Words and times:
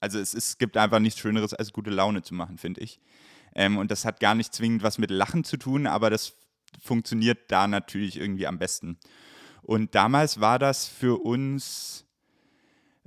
Also 0.00 0.18
es, 0.18 0.34
es 0.34 0.58
gibt 0.58 0.76
einfach 0.76 1.00
nichts 1.00 1.20
Schöneres, 1.20 1.54
als 1.54 1.72
gute 1.72 1.90
Laune 1.90 2.22
zu 2.22 2.34
machen, 2.34 2.58
finde 2.58 2.80
ich. 2.80 3.00
Ähm, 3.54 3.78
und 3.78 3.90
das 3.90 4.04
hat 4.04 4.20
gar 4.20 4.34
nicht 4.34 4.54
zwingend 4.54 4.82
was 4.82 4.98
mit 4.98 5.10
Lachen 5.10 5.44
zu 5.44 5.56
tun, 5.56 5.86
aber 5.86 6.10
das 6.10 6.34
funktioniert 6.80 7.50
da 7.50 7.66
natürlich 7.66 8.18
irgendwie 8.18 8.46
am 8.46 8.58
besten. 8.58 8.98
Und 9.62 9.94
damals 9.94 10.40
war 10.40 10.58
das 10.58 10.86
für 10.86 11.22
uns 11.22 12.06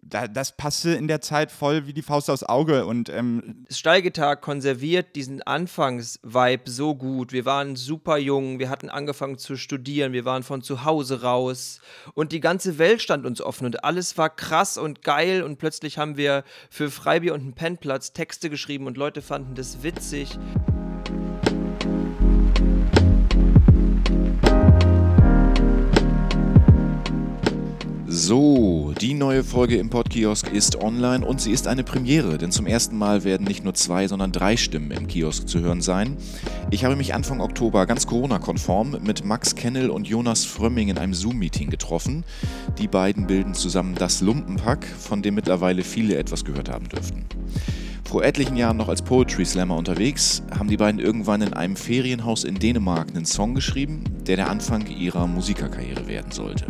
da, 0.01 0.27
das 0.27 0.57
passte 0.57 0.91
in 0.91 1.07
der 1.07 1.21
Zeit 1.21 1.51
voll 1.51 1.85
wie 1.85 1.93
die 1.93 2.01
Faust 2.01 2.29
aufs 2.29 2.43
Auge. 2.43 2.85
Und 2.85 3.09
ähm 3.09 3.65
Steigetag 3.69 4.41
konserviert 4.41 5.15
diesen 5.15 5.41
Anfangsvibe 5.41 6.69
so 6.69 6.95
gut. 6.95 7.31
Wir 7.31 7.45
waren 7.45 7.75
super 7.75 8.17
jung, 8.17 8.59
wir 8.59 8.69
hatten 8.69 8.89
angefangen 8.89 9.37
zu 9.37 9.55
studieren, 9.55 10.13
wir 10.13 10.25
waren 10.25 10.43
von 10.43 10.61
zu 10.61 10.83
Hause 10.83 11.21
raus 11.21 11.79
und 12.13 12.31
die 12.31 12.39
ganze 12.39 12.77
Welt 12.77 13.01
stand 13.01 13.25
uns 13.25 13.41
offen 13.41 13.65
und 13.65 13.83
alles 13.83 14.17
war 14.17 14.29
krass 14.29 14.77
und 14.77 15.03
geil 15.03 15.43
und 15.43 15.57
plötzlich 15.57 15.97
haben 15.97 16.17
wir 16.17 16.43
für 16.69 16.89
Freibier 16.89 17.33
und 17.33 17.41
einen 17.41 17.53
Pennplatz 17.53 18.13
Texte 18.13 18.49
geschrieben 18.49 18.87
und 18.87 18.97
Leute 18.97 19.21
fanden 19.21 19.55
das 19.55 19.83
witzig. 19.83 20.37
So, 28.23 28.93
die 29.01 29.15
neue 29.15 29.43
Folge 29.43 29.77
im 29.77 29.89
Podkiosk 29.89 30.53
ist 30.53 30.79
online 30.79 31.25
und 31.25 31.41
sie 31.41 31.51
ist 31.51 31.67
eine 31.67 31.83
Premiere, 31.83 32.37
denn 32.37 32.51
zum 32.51 32.67
ersten 32.67 32.95
Mal 32.95 33.23
werden 33.23 33.47
nicht 33.47 33.63
nur 33.63 33.73
zwei, 33.73 34.07
sondern 34.07 34.31
drei 34.31 34.57
Stimmen 34.57 34.91
im 34.91 35.07
Kiosk 35.07 35.49
zu 35.49 35.61
hören 35.61 35.81
sein. 35.81 36.17
Ich 36.69 36.85
habe 36.85 36.95
mich 36.95 37.15
Anfang 37.15 37.41
Oktober 37.41 37.87
ganz 37.87 38.05
Corona-konform 38.05 38.99
mit 39.01 39.25
Max 39.25 39.55
Kennel 39.55 39.89
und 39.89 40.07
Jonas 40.07 40.45
Frömming 40.45 40.89
in 40.89 40.99
einem 40.99 41.15
Zoom-Meeting 41.15 41.71
getroffen. 41.71 42.23
Die 42.77 42.87
beiden 42.87 43.25
bilden 43.25 43.55
zusammen 43.55 43.95
das 43.95 44.21
Lumpenpack, 44.21 44.85
von 44.85 45.23
dem 45.23 45.33
mittlerweile 45.33 45.83
viele 45.83 46.15
etwas 46.15 46.45
gehört 46.45 46.69
haben 46.69 46.89
dürften. 46.89 47.25
Vor 48.07 48.23
etlichen 48.23 48.55
Jahren 48.55 48.77
noch 48.77 48.89
als 48.89 49.01
Poetry 49.01 49.45
Slammer 49.45 49.77
unterwegs, 49.77 50.43
haben 50.55 50.69
die 50.69 50.77
beiden 50.77 51.01
irgendwann 51.01 51.41
in 51.41 51.53
einem 51.53 51.75
Ferienhaus 51.75 52.43
in 52.43 52.59
Dänemark 52.59 53.09
einen 53.09 53.25
Song 53.25 53.55
geschrieben, 53.55 54.03
der 54.27 54.35
der 54.35 54.51
Anfang 54.51 54.85
ihrer 54.85 55.25
Musikerkarriere 55.25 56.07
werden 56.07 56.31
sollte. 56.31 56.67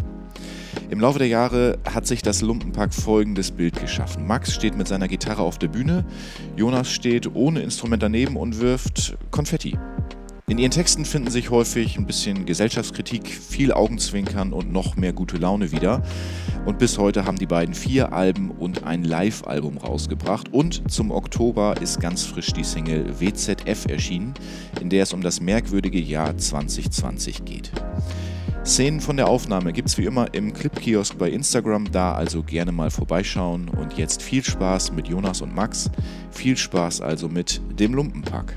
Im 0.90 1.00
Laufe 1.00 1.20
der 1.20 1.28
Jahre 1.28 1.80
hat 1.90 2.08
sich 2.08 2.22
das 2.22 2.42
Lumpenpack 2.42 2.94
folgendes 2.94 3.52
Bild 3.52 3.80
geschaffen. 3.80 4.28
Max 4.28 4.54
steht 4.54 4.78
mit 4.78 4.88
seiner 4.88 5.08
Gitarre 5.08 5.42
auf 5.42 5.58
der 5.58 5.68
Bühne, 5.68 6.06
Jonas 6.56 6.92
steht 6.92 7.34
ohne 7.36 7.62
Instrument 7.62 8.04
daneben 8.04 8.36
und 8.38 8.60
wirft 8.60 9.18
Konfetti. 9.32 9.78
In 10.52 10.58
ihren 10.58 10.72
Texten 10.72 11.06
finden 11.06 11.32
sich 11.32 11.50
häufig 11.50 11.98
ein 11.98 12.06
bisschen 12.06 12.46
Gesellschaftskritik, 12.46 13.30
viel 13.30 13.72
Augenzwinkern 13.72 14.52
und 14.52 14.70
noch 14.70 14.98
mehr 14.98 15.14
gute 15.14 15.38
Laune 15.38 15.72
wieder. 15.72 16.04
Und 16.66 16.78
bis 16.78 16.98
heute 16.98 17.24
haben 17.24 17.38
die 17.38 17.46
beiden 17.46 17.74
vier 17.74 18.12
Alben 18.12 18.52
und 18.52 18.84
ein 18.84 19.06
Live-Album 19.06 19.78
rausgebracht. 19.78 20.52
Und 20.52 20.92
zum 20.92 21.12
Oktober 21.12 21.76
ist 21.80 22.02
ganz 22.02 22.26
frisch 22.26 22.52
die 22.52 22.66
Single 22.66 23.22
WZF 23.22 23.86
erschienen, 23.88 24.34
in 24.82 24.90
der 24.90 25.04
es 25.04 25.14
um 25.14 25.22
das 25.22 25.40
merkwürdige 25.40 26.00
Jahr 26.02 26.38
2020 26.38 27.46
geht. 27.46 27.72
Szenen 28.64 29.02
von 29.02 29.18
der 29.18 29.28
Aufnahme 29.28 29.74
gibt 29.74 29.90
es 29.90 29.98
wie 29.98 30.06
immer 30.06 30.34
im 30.36 30.54
Clip-Kiosk 30.54 31.18
bei 31.18 31.32
Instagram, 31.32 31.92
da 31.92 32.14
also 32.14 32.44
gerne 32.44 32.72
mal 32.72 32.92
vorbeischauen. 32.92 33.68
Und 33.70 33.98
jetzt 33.98 34.22
viel 34.22 34.44
Spaß 34.44 34.92
mit 34.92 35.08
Jonas 35.08 35.42
und 35.42 35.54
Max. 35.54 35.90
Viel 36.30 36.56
Spaß 36.56 37.02
also 37.02 37.28
mit 37.28 37.60
dem 37.80 37.96
Lumpenpack. 37.96 38.56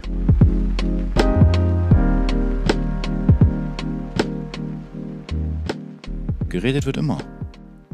Geredet 6.50 6.84
wird 6.84 6.98
immer. 6.98 7.18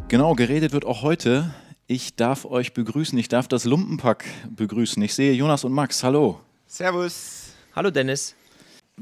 Genau, 0.08 0.34
geredet 0.34 0.72
wird 0.72 0.84
auch 0.84 1.02
heute. 1.02 1.54
Ich 1.86 2.16
darf 2.16 2.44
euch 2.44 2.74
begrüßen, 2.74 3.16
ich 3.18 3.28
darf 3.28 3.46
das 3.46 3.64
Lumpenpack 3.64 4.24
begrüßen. 4.50 5.00
Ich 5.02 5.14
sehe 5.14 5.32
Jonas 5.32 5.62
und 5.62 5.72
Max. 5.72 6.02
Hallo. 6.02 6.40
Servus. 6.66 7.52
Hallo 7.74 7.90
Dennis. 7.90 8.34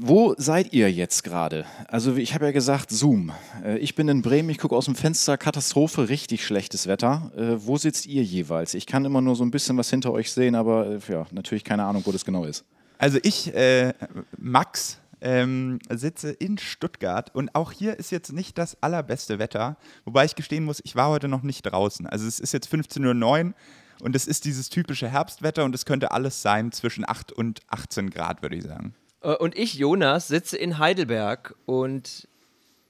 Wo 0.01 0.33
seid 0.37 0.71
ihr 0.71 0.89
jetzt 0.89 1.25
gerade? 1.25 1.65
Also 1.89 2.15
ich 2.15 2.33
habe 2.33 2.45
ja 2.45 2.51
gesagt, 2.51 2.89
Zoom. 2.89 3.33
Äh, 3.65 3.79
ich 3.79 3.95
bin 3.95 4.07
in 4.07 4.21
Bremen, 4.21 4.49
ich 4.49 4.57
gucke 4.57 4.73
aus 4.73 4.85
dem 4.85 4.95
Fenster, 4.95 5.37
Katastrophe, 5.37 6.07
richtig 6.07 6.45
schlechtes 6.45 6.87
Wetter. 6.87 7.33
Äh, 7.35 7.57
wo 7.67 7.75
sitzt 7.75 8.05
ihr 8.05 8.23
jeweils? 8.23 8.75
Ich 8.75 8.85
kann 8.85 9.03
immer 9.03 9.19
nur 9.19 9.35
so 9.35 9.43
ein 9.43 9.51
bisschen 9.51 9.75
was 9.75 9.89
hinter 9.89 10.13
euch 10.13 10.31
sehen, 10.31 10.55
aber 10.55 10.87
äh, 10.87 10.99
ja, 11.11 11.25
natürlich 11.31 11.65
keine 11.65 11.83
Ahnung, 11.83 12.03
wo 12.05 12.13
das 12.13 12.23
genau 12.23 12.45
ist. 12.45 12.63
Also 12.97 13.19
ich, 13.23 13.53
äh, 13.53 13.93
Max, 14.37 14.99
ähm, 15.19 15.79
sitze 15.89 16.31
in 16.31 16.57
Stuttgart 16.57 17.35
und 17.35 17.53
auch 17.53 17.73
hier 17.73 17.99
ist 17.99 18.09
jetzt 18.09 18.31
nicht 18.31 18.57
das 18.57 18.81
allerbeste 18.81 19.37
Wetter, 19.37 19.75
wobei 20.05 20.23
ich 20.23 20.35
gestehen 20.35 20.63
muss, 20.63 20.79
ich 20.85 20.95
war 20.95 21.09
heute 21.09 21.27
noch 21.27 21.43
nicht 21.43 21.63
draußen. 21.63 22.07
Also 22.07 22.25
es 22.25 22.39
ist 22.39 22.53
jetzt 22.53 22.73
15.09 22.73 23.47
Uhr 23.47 23.53
und 23.99 24.15
es 24.15 24.27
ist 24.27 24.45
dieses 24.45 24.69
typische 24.69 25.09
Herbstwetter 25.09 25.65
und 25.65 25.75
es 25.75 25.85
könnte 25.85 26.11
alles 26.11 26.41
sein 26.41 26.71
zwischen 26.71 27.03
8 27.05 27.33
und 27.33 27.59
18 27.67 28.11
Grad, 28.11 28.41
würde 28.41 28.55
ich 28.55 28.63
sagen. 28.63 28.93
Äh, 29.21 29.35
und 29.35 29.57
ich, 29.57 29.75
Jonas, 29.75 30.27
sitze 30.27 30.57
in 30.57 30.77
Heidelberg 30.77 31.55
und 31.65 32.27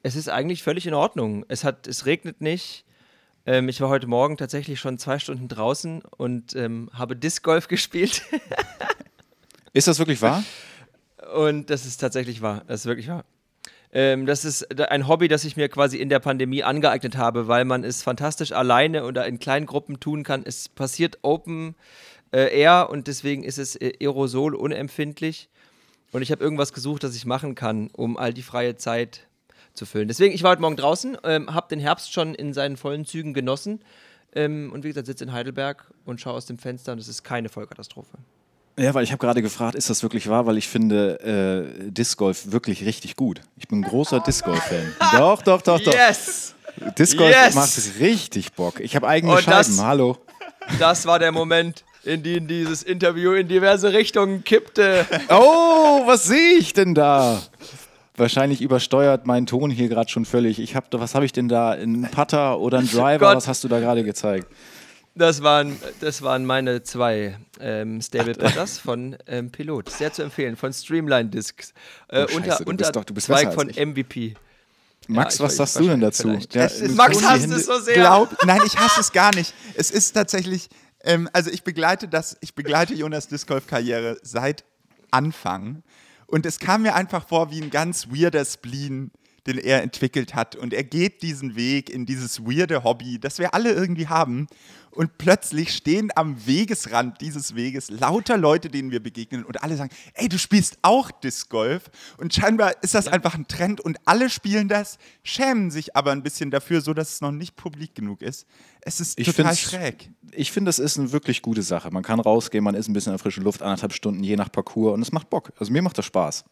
es 0.04 0.16
ist 0.16 0.30
eigentlich 0.30 0.64
völlig 0.64 0.88
in 0.88 0.94
Ordnung. 0.94 1.46
Es, 1.48 1.64
hat, 1.64 1.88
es 1.88 2.06
regnet 2.06 2.42
nicht. 2.42 2.86
Ähm, 3.46 3.70
ich 3.70 3.82
war 3.82 3.90
heute 3.90 4.08
Morgen 4.08 4.38
tatsächlich 4.38 4.80
schon 4.80 4.98
zwei 4.98 5.20
Stunden 5.20 5.48
draußen 5.48 6.02
und 6.18 6.56
ähm, 6.56 6.90
habe 6.94 7.16
Disc 7.16 7.44
Golf 7.44 7.68
gespielt. 7.70 8.24
ist 9.74 9.88
das 9.88 10.00
wirklich 10.00 10.22
wahr? 10.22 10.44
Und 11.36 11.70
das 11.70 11.86
ist 11.86 11.98
tatsächlich 11.98 12.42
wahr. 12.42 12.64
Das 12.68 12.82
ist 12.82 12.86
wirklich 12.86 13.08
wahr. 13.08 13.26
Ähm, 13.92 14.26
das 14.26 14.46
ist 14.46 14.80
ein 14.80 15.08
Hobby, 15.08 15.28
das 15.28 15.44
ich 15.44 15.58
mir 15.58 15.68
quasi 15.68 15.98
in 15.98 16.10
der 16.10 16.20
Pandemie 16.20 16.64
angeeignet 16.64 17.18
habe, 17.18 17.48
weil 17.48 17.66
man 17.66 17.84
es 17.84 18.04
fantastisch 18.04 18.52
alleine 18.52 19.04
oder 19.04 19.26
in 19.26 19.40
kleinen 19.40 19.66
Gruppen 19.66 20.00
tun 20.00 20.24
kann. 20.24 20.44
Es 20.46 20.70
passiert 20.70 21.20
Open 21.24 21.76
äh, 22.32 22.56
Air 22.60 22.90
und 22.92 23.08
deswegen 23.08 23.44
ist 23.44 23.58
es 23.58 23.76
äh, 23.76 23.94
Aerosol 24.00 24.54
unempfindlich. 24.56 25.50
Und 26.12 26.22
ich 26.22 26.32
habe 26.32 26.44
irgendwas 26.44 26.74
gesucht, 26.74 27.04
das 27.04 27.16
ich 27.16 27.26
machen 27.26 27.56
kann, 27.56 27.90
um 27.94 28.18
all 28.18 28.34
die 28.34 28.42
freie 28.42 28.76
Zeit 28.76 29.28
zu 29.74 29.86
füllen. 29.86 30.08
Deswegen, 30.08 30.34
ich 30.34 30.44
war 30.44 30.52
heute 30.52 30.62
Morgen 30.62 30.76
draußen, 30.76 31.18
ähm, 31.24 31.54
habe 31.54 31.68
den 31.70 31.80
Herbst 31.80 32.12
schon 32.12 32.36
in 32.36 32.54
seinen 32.54 32.78
vollen 32.78 33.06
Zügen 33.06 33.34
genossen. 33.34 33.82
Ähm, 34.34 34.72
und 34.74 34.84
wie 34.84 34.90
gesagt, 34.90 35.08
sitze 35.08 35.24
in 35.24 35.32
Heidelberg 35.32 35.92
und 36.06 36.22
schaue 36.22 36.34
aus 36.34 36.46
dem 36.46 36.58
Fenster 36.58 36.92
und 36.92 37.00
es 37.00 37.08
ist 37.08 37.24
keine 37.24 37.50
Vollkatastrophe. 37.50 38.18
Ja, 38.78 38.94
weil 38.94 39.04
ich 39.04 39.12
habe 39.12 39.20
gerade 39.20 39.42
gefragt, 39.42 39.76
ist 39.76 39.90
das 39.90 40.04
wirklich 40.04 40.30
wahr? 40.30 40.46
Weil 40.46 40.58
ich 40.58 40.68
finde 40.68 41.20
äh, 41.86 41.92
Disc 41.92 42.18
Golf 42.18 42.52
wirklich 42.52 42.86
richtig 42.86 43.16
gut. 43.16 43.42
Ich 43.58 43.68
bin 43.68 43.80
ein 43.80 43.84
großer 43.84 44.22
Disc 44.22 44.46
Golf-Fan. 44.46 44.96
doch, 45.12 45.42
doch, 45.42 45.62
doch, 45.62 45.80
doch. 45.80 45.94
Yes! 45.94 46.56
Disc 46.98 47.18
Golf 47.18 47.36
yes! 47.36 47.56
macht 47.56 47.78
es 47.78 48.00
richtig 48.00 48.54
Bock. 48.54 48.80
Ich 48.80 48.96
habe 48.96 49.08
eigene 49.08 49.34
und 49.34 49.42
Scheiben. 49.42 49.76
Das, 49.76 49.84
Hallo. 49.84 50.18
Das 50.78 51.06
war 51.06 51.20
der 51.20 51.32
Moment 51.32 51.84
in 52.04 52.24
die 52.24 52.42
dieses 52.42 52.84
Interview 52.84 53.34
in 53.34 53.48
diverse 53.48 53.94
Richtungen 53.94 54.44
kippte. 54.44 55.06
Oh, 55.30 56.02
was 56.06 56.24
sehe 56.24 56.58
ich 56.58 56.74
denn 56.74 56.96
da? 56.96 57.42
Wahrscheinlich 58.16 58.62
übersteuert 58.62 59.28
mein 59.28 59.46
Ton 59.46 59.70
hier 59.70 59.88
gerade 59.90 60.10
schon 60.10 60.26
völlig. 60.26 60.60
Ich 60.60 60.76
hab, 60.76 60.88
was 60.92 61.14
habe 61.16 61.26
ich 61.26 61.32
denn 61.32 61.48
da? 61.48 61.72
Ein 61.72 62.10
Putter 62.12 62.60
oder 62.60 62.80
ein 62.80 62.88
Driver? 62.92 63.20
Gott. 63.20 63.36
Was 63.38 63.48
hast 63.48 63.64
du 63.64 63.68
da 63.68 63.80
gerade 63.80 64.04
gezeigt? 64.04 64.48
Das 65.16 65.44
waren, 65.44 65.78
das 66.00 66.22
waren 66.22 66.46
meine 66.46 66.84
zwei 66.84 67.38
ähm, 67.60 68.02
Stable 68.02 68.34
Putters 68.36 68.80
von 68.80 69.18
ähm, 69.28 69.52
Pilot. 69.52 69.90
Sehr 69.90 70.14
zu 70.14 70.24
empfehlen, 70.24 70.56
von 70.56 70.72
Streamline 70.72 71.30
Discs. 71.30 71.74
Äh, 72.08 72.26
oh, 72.32 72.38
unter 72.38 72.60
unter 72.66 72.92
doch, 72.92 73.06
Zweig 73.06 73.54
von 73.54 73.68
MVP. 73.68 74.36
Max, 75.08 75.40
ja, 75.40 75.46
was 75.46 75.58
sagst 75.58 75.80
du 75.80 75.88
denn 75.88 76.00
dazu? 76.00 76.30
Ja, 76.52 76.70
Max 76.90 77.24
hasst 77.24 77.50
es 77.50 77.66
so 77.66 77.80
sehr. 77.80 77.96
Glaub, 77.96 78.30
nein, 78.46 78.62
ich 78.66 78.78
hasse 78.78 79.02
es 79.02 79.12
gar 79.12 79.34
nicht. 79.34 79.54
Es 79.76 79.90
ist 79.90 80.12
tatsächlich, 80.14 80.70
ähm, 81.04 81.30
also 81.34 81.50
ich 81.50 81.64
begleite 81.64 82.08
das, 82.08 82.38
ich 82.42 82.56
begleite 82.56 82.94
Jonas 82.94 83.28
Disc 83.28 83.48
Golf 83.48 83.68
Karriere 83.68 84.18
seit 84.22 84.64
Anfang. 85.12 85.84
Und 86.28 86.46
es 86.46 86.60
kam 86.60 86.84
mir 86.84 86.96
einfach 86.96 87.28
vor 87.28 87.52
wie 87.52 87.62
ein 87.62 87.72
ganz 87.72 88.10
weirder 88.10 88.46
Spleen, 88.46 89.12
den 89.48 89.58
er 89.58 89.82
entwickelt 89.82 90.36
hat. 90.36 90.56
Und 90.56 90.74
er 90.74 90.84
geht 90.84 91.24
diesen 91.24 91.56
Weg 91.56 91.90
in 91.90 92.06
dieses 92.06 92.46
weirde 92.46 92.84
Hobby, 92.84 93.20
das 93.20 93.40
wir 93.40 93.54
alle 93.54 93.72
irgendwie 93.72 94.08
haben 94.08 94.48
und 94.92 95.18
plötzlich 95.18 95.74
stehen 95.74 96.10
am 96.16 96.46
Wegesrand 96.46 97.22
dieses 97.22 97.56
Weges 97.56 97.90
lauter 97.90 98.38
Leute, 98.38 98.70
denen 98.70 98.92
wir 98.92 99.02
begegnen 99.02 99.44
und 99.44 99.64
alle 99.64 99.78
sagen, 99.78 99.92
ey, 100.14 100.30
du 100.30 100.38
spielst 100.38 100.78
auch 100.82 101.12
Disc 101.12 101.50
Golf 101.50 101.90
und 102.18 102.34
scheinbar 102.34 102.74
ist 102.82 102.94
das 102.94 103.06
ja. 103.06 103.12
einfach 103.12 103.36
ein 103.36 103.48
Trend 103.48 103.82
und 103.82 103.98
alle 104.06 104.30
spielen 104.30 104.68
das, 104.68 104.98
schämen 105.24 105.72
sich 105.72 105.96
aber 105.96 106.12
ein 106.12 106.24
bisschen 106.24 106.52
dafür, 106.52 106.82
so 106.82 106.94
dass 106.94 107.14
es 107.14 107.22
noch 107.22 107.32
nicht 107.32 107.56
publik 107.56 107.96
genug 107.96 108.22
ist. 108.22 108.46
Es 108.82 109.00
ist 109.00 109.20
ich 109.20 109.28
total 109.28 109.56
schräg. 109.56 110.10
Ich 110.32 110.52
finde, 110.52 110.70
es 110.70 110.80
ist 110.80 110.98
eine 110.98 111.12
wirklich 111.12 111.42
gute 111.42 111.64
Sache. 111.64 111.92
Man 111.92 112.04
kann 112.04 112.20
rausgehen, 112.20 112.64
man 112.64 112.76
ist 112.76 112.88
ein 112.88 112.94
bisschen 112.94 113.12
in 113.12 113.18
der 113.18 113.24
frischen 113.24 113.44
Luft, 113.44 113.62
anderthalb 113.62 113.94
Stunden 113.94 114.24
je 114.24 114.36
nach 114.36 114.52
Parcours 114.52 114.94
und 114.94 115.02
es 115.02 115.12
macht 115.12 115.30
Bock. 115.30 115.52
Also 115.58 115.72
mir 115.72 115.82
macht 115.82 115.98
das 115.98 116.06
Spaß. 116.06 116.46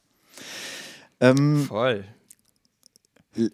Ähm, 1.19 1.65
Voll. 1.65 2.05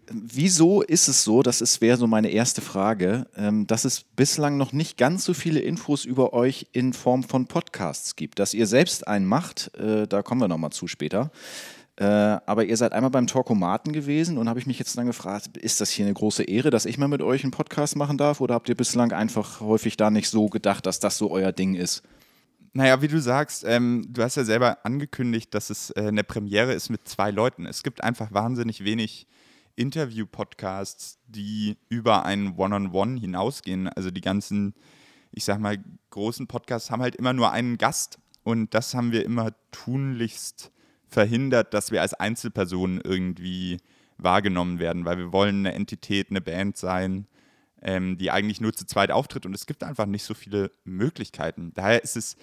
Wieso 0.10 0.82
ist 0.82 1.10
es 1.10 1.24
so, 1.26 1.44
das 1.44 1.82
wäre 1.82 1.98
so 1.98 2.08
meine 2.08 2.30
erste 2.30 2.62
Frage, 2.62 3.28
ähm, 3.36 3.68
dass 3.68 3.84
es 3.84 4.04
bislang 4.16 4.56
noch 4.56 4.72
nicht 4.72 4.98
ganz 4.98 5.26
so 5.26 5.34
viele 5.34 5.60
Infos 5.60 6.06
über 6.06 6.32
euch 6.32 6.68
in 6.72 6.94
Form 6.94 7.24
von 7.24 7.48
Podcasts 7.48 8.16
gibt? 8.16 8.40
Dass 8.40 8.54
ihr 8.54 8.66
selbst 8.66 9.08
einen 9.08 9.26
macht, 9.26 9.76
äh, 9.76 10.08
da 10.08 10.22
kommen 10.22 10.40
wir 10.40 10.48
nochmal 10.48 10.72
zu 10.72 10.88
später. 10.88 11.32
Äh, 11.98 12.06
aber 12.06 12.66
ihr 12.66 12.78
seid 12.78 12.94
einmal 12.94 13.12
beim 13.12 13.28
Talkomaten 13.28 13.92
gewesen 13.92 14.38
und 14.38 14.48
habe 14.48 14.60
ich 14.60 14.66
mich 14.66 14.80
jetzt 14.80 14.98
dann 14.98 15.06
gefragt, 15.06 15.58
ist 15.58 15.82
das 15.82 15.92
hier 15.92 16.06
eine 16.06 16.14
große 16.14 16.44
Ehre, 16.44 16.70
dass 16.70 16.86
ich 16.86 16.98
mal 16.98 17.08
mit 17.08 17.22
euch 17.22 17.44
einen 17.44 17.52
Podcast 17.52 17.96
machen 17.98 18.18
darf 18.18 18.42
oder 18.42 18.56
habt 18.56 18.70
ihr 18.70 18.76
bislang 18.76 19.12
einfach 19.12 19.60
häufig 19.60 19.98
da 19.98 20.10
nicht 20.10 20.30
so 20.30 20.48
gedacht, 20.48 20.86
dass 20.86 21.00
das 21.00 21.18
so 21.18 21.30
euer 21.30 21.52
Ding 21.52 21.76
ist? 21.76 22.04
Naja, 22.72 23.02
wie 23.04 23.08
du 23.10 23.22
sagst, 23.22 23.64
ähm, 23.68 24.08
du 24.10 24.24
hast 24.24 24.38
ja 24.38 24.44
selber 24.44 24.80
angekündigt, 24.84 25.54
dass 25.54 25.70
es 25.70 25.92
äh, 25.92 26.08
eine 26.08 26.24
Premiere 26.24 26.74
ist 26.74 26.90
mit 26.90 27.08
zwei 27.08 27.30
Leuten. 27.30 27.68
Es 27.68 27.84
gibt 27.84 28.04
einfach 28.04 28.32
wahnsinnig 28.32 28.84
wenig 28.84 29.28
Interview-Podcasts, 29.76 31.20
die 31.28 31.78
über 31.90 32.26
ein 32.26 32.56
One-on-One 32.58 33.20
hinausgehen. 33.20 33.88
Also 33.88 34.12
die 34.12 34.22
ganzen, 34.22 34.74
ich 35.32 35.44
sag 35.44 35.60
mal, 35.60 35.78
großen 36.10 36.48
Podcasts 36.48 36.92
haben 36.92 37.02
halt 37.02 37.16
immer 37.16 37.34
nur 37.34 37.52
einen 37.52 37.78
Gast 37.78 38.20
und 38.44 38.74
das 38.74 38.94
haben 38.94 39.12
wir 39.12 39.26
immer 39.26 39.54
tunlichst 39.72 40.72
verhindert, 41.08 41.74
dass 41.74 41.92
wir 41.92 42.02
als 42.02 42.14
Einzelpersonen 42.14 43.02
irgendwie 43.02 43.78
wahrgenommen 44.18 44.80
werden, 44.80 45.06
weil 45.06 45.18
wir 45.18 45.32
wollen 45.32 45.60
eine 45.60 45.74
Entität, 45.74 46.30
eine 46.30 46.42
Band 46.42 46.78
sein, 46.78 47.28
ähm, 47.82 48.18
die 48.18 48.32
eigentlich 48.32 48.62
nur 48.62 48.74
zu 48.74 48.86
zweit 48.86 49.12
auftritt 49.12 49.46
und 49.46 49.54
es 49.54 49.66
gibt 49.66 49.84
einfach 49.84 50.06
nicht 50.06 50.24
so 50.24 50.34
viele 50.34 50.72
Möglichkeiten. 50.84 51.72
Daher 51.74 52.04
ist 52.04 52.18
es 52.18 52.38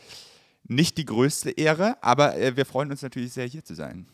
nicht 0.64 0.98
die 0.98 1.04
größte 1.04 1.50
Ehre, 1.50 1.96
aber 2.02 2.36
äh, 2.36 2.56
wir 2.56 2.66
freuen 2.66 2.90
uns 2.90 3.02
natürlich 3.02 3.32
sehr, 3.32 3.46
hier 3.46 3.64
zu 3.64 3.74
sein. 3.74 4.06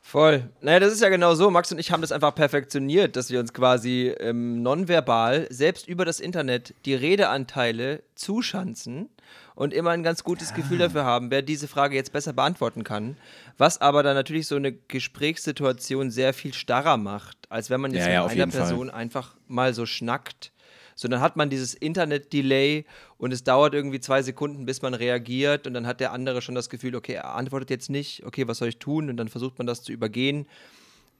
Voll. 0.00 0.48
Naja, 0.62 0.80
das 0.80 0.92
ist 0.92 1.02
ja 1.02 1.10
genau 1.10 1.34
so. 1.34 1.50
Max 1.50 1.70
und 1.70 1.78
ich 1.78 1.92
haben 1.92 2.00
das 2.00 2.12
einfach 2.12 2.34
perfektioniert, 2.34 3.14
dass 3.16 3.30
wir 3.30 3.40
uns 3.40 3.52
quasi 3.52 4.14
ähm, 4.20 4.62
nonverbal, 4.62 5.46
selbst 5.50 5.86
über 5.86 6.04
das 6.04 6.18
Internet, 6.18 6.74
die 6.86 6.94
Redeanteile 6.94 8.02
zuschanzen 8.14 9.10
und 9.54 9.74
immer 9.74 9.90
ein 9.90 10.02
ganz 10.02 10.24
gutes 10.24 10.50
ja. 10.50 10.56
Gefühl 10.56 10.78
dafür 10.78 11.04
haben, 11.04 11.30
wer 11.30 11.42
diese 11.42 11.68
Frage 11.68 11.96
jetzt 11.96 12.12
besser 12.12 12.32
beantworten 12.32 12.84
kann. 12.84 13.16
Was 13.58 13.80
aber 13.80 14.02
dann 14.02 14.14
natürlich 14.14 14.46
so 14.46 14.56
eine 14.56 14.72
Gesprächssituation 14.72 16.10
sehr 16.10 16.32
viel 16.32 16.54
starrer 16.54 16.96
macht, 16.96 17.36
als 17.50 17.68
wenn 17.68 17.80
man 17.80 17.92
jetzt 17.92 18.06
ja, 18.06 18.22
mit 18.22 18.36
ja, 18.36 18.44
einer 18.44 18.52
Person 18.52 18.88
Fall. 18.88 18.98
einfach 18.98 19.34
mal 19.46 19.74
so 19.74 19.84
schnackt 19.84 20.52
sondern 20.98 21.20
hat 21.20 21.36
man 21.36 21.48
dieses 21.48 21.74
Internet-Delay 21.74 22.84
und 23.18 23.32
es 23.32 23.44
dauert 23.44 23.72
irgendwie 23.72 24.00
zwei 24.00 24.20
Sekunden, 24.20 24.66
bis 24.66 24.82
man 24.82 24.94
reagiert 24.94 25.68
und 25.68 25.74
dann 25.74 25.86
hat 25.86 26.00
der 26.00 26.10
andere 26.10 26.42
schon 26.42 26.56
das 26.56 26.68
Gefühl, 26.68 26.96
okay, 26.96 27.12
er 27.12 27.36
antwortet 27.36 27.70
jetzt 27.70 27.88
nicht, 27.88 28.26
okay, 28.26 28.48
was 28.48 28.58
soll 28.58 28.68
ich 28.68 28.80
tun? 28.80 29.08
Und 29.08 29.16
dann 29.16 29.28
versucht 29.28 29.58
man 29.58 29.66
das 29.68 29.84
zu 29.84 29.92
übergehen. 29.92 30.48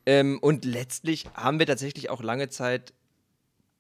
Ähm, 0.05 0.41
und 0.41 0.65
letztlich 0.65 1.27
haben 1.35 1.61
wir 1.61 1.67
tatsächlich 1.67 2.11
auch 2.11 2.25
lange 2.25 2.49
Zeit 2.49 2.93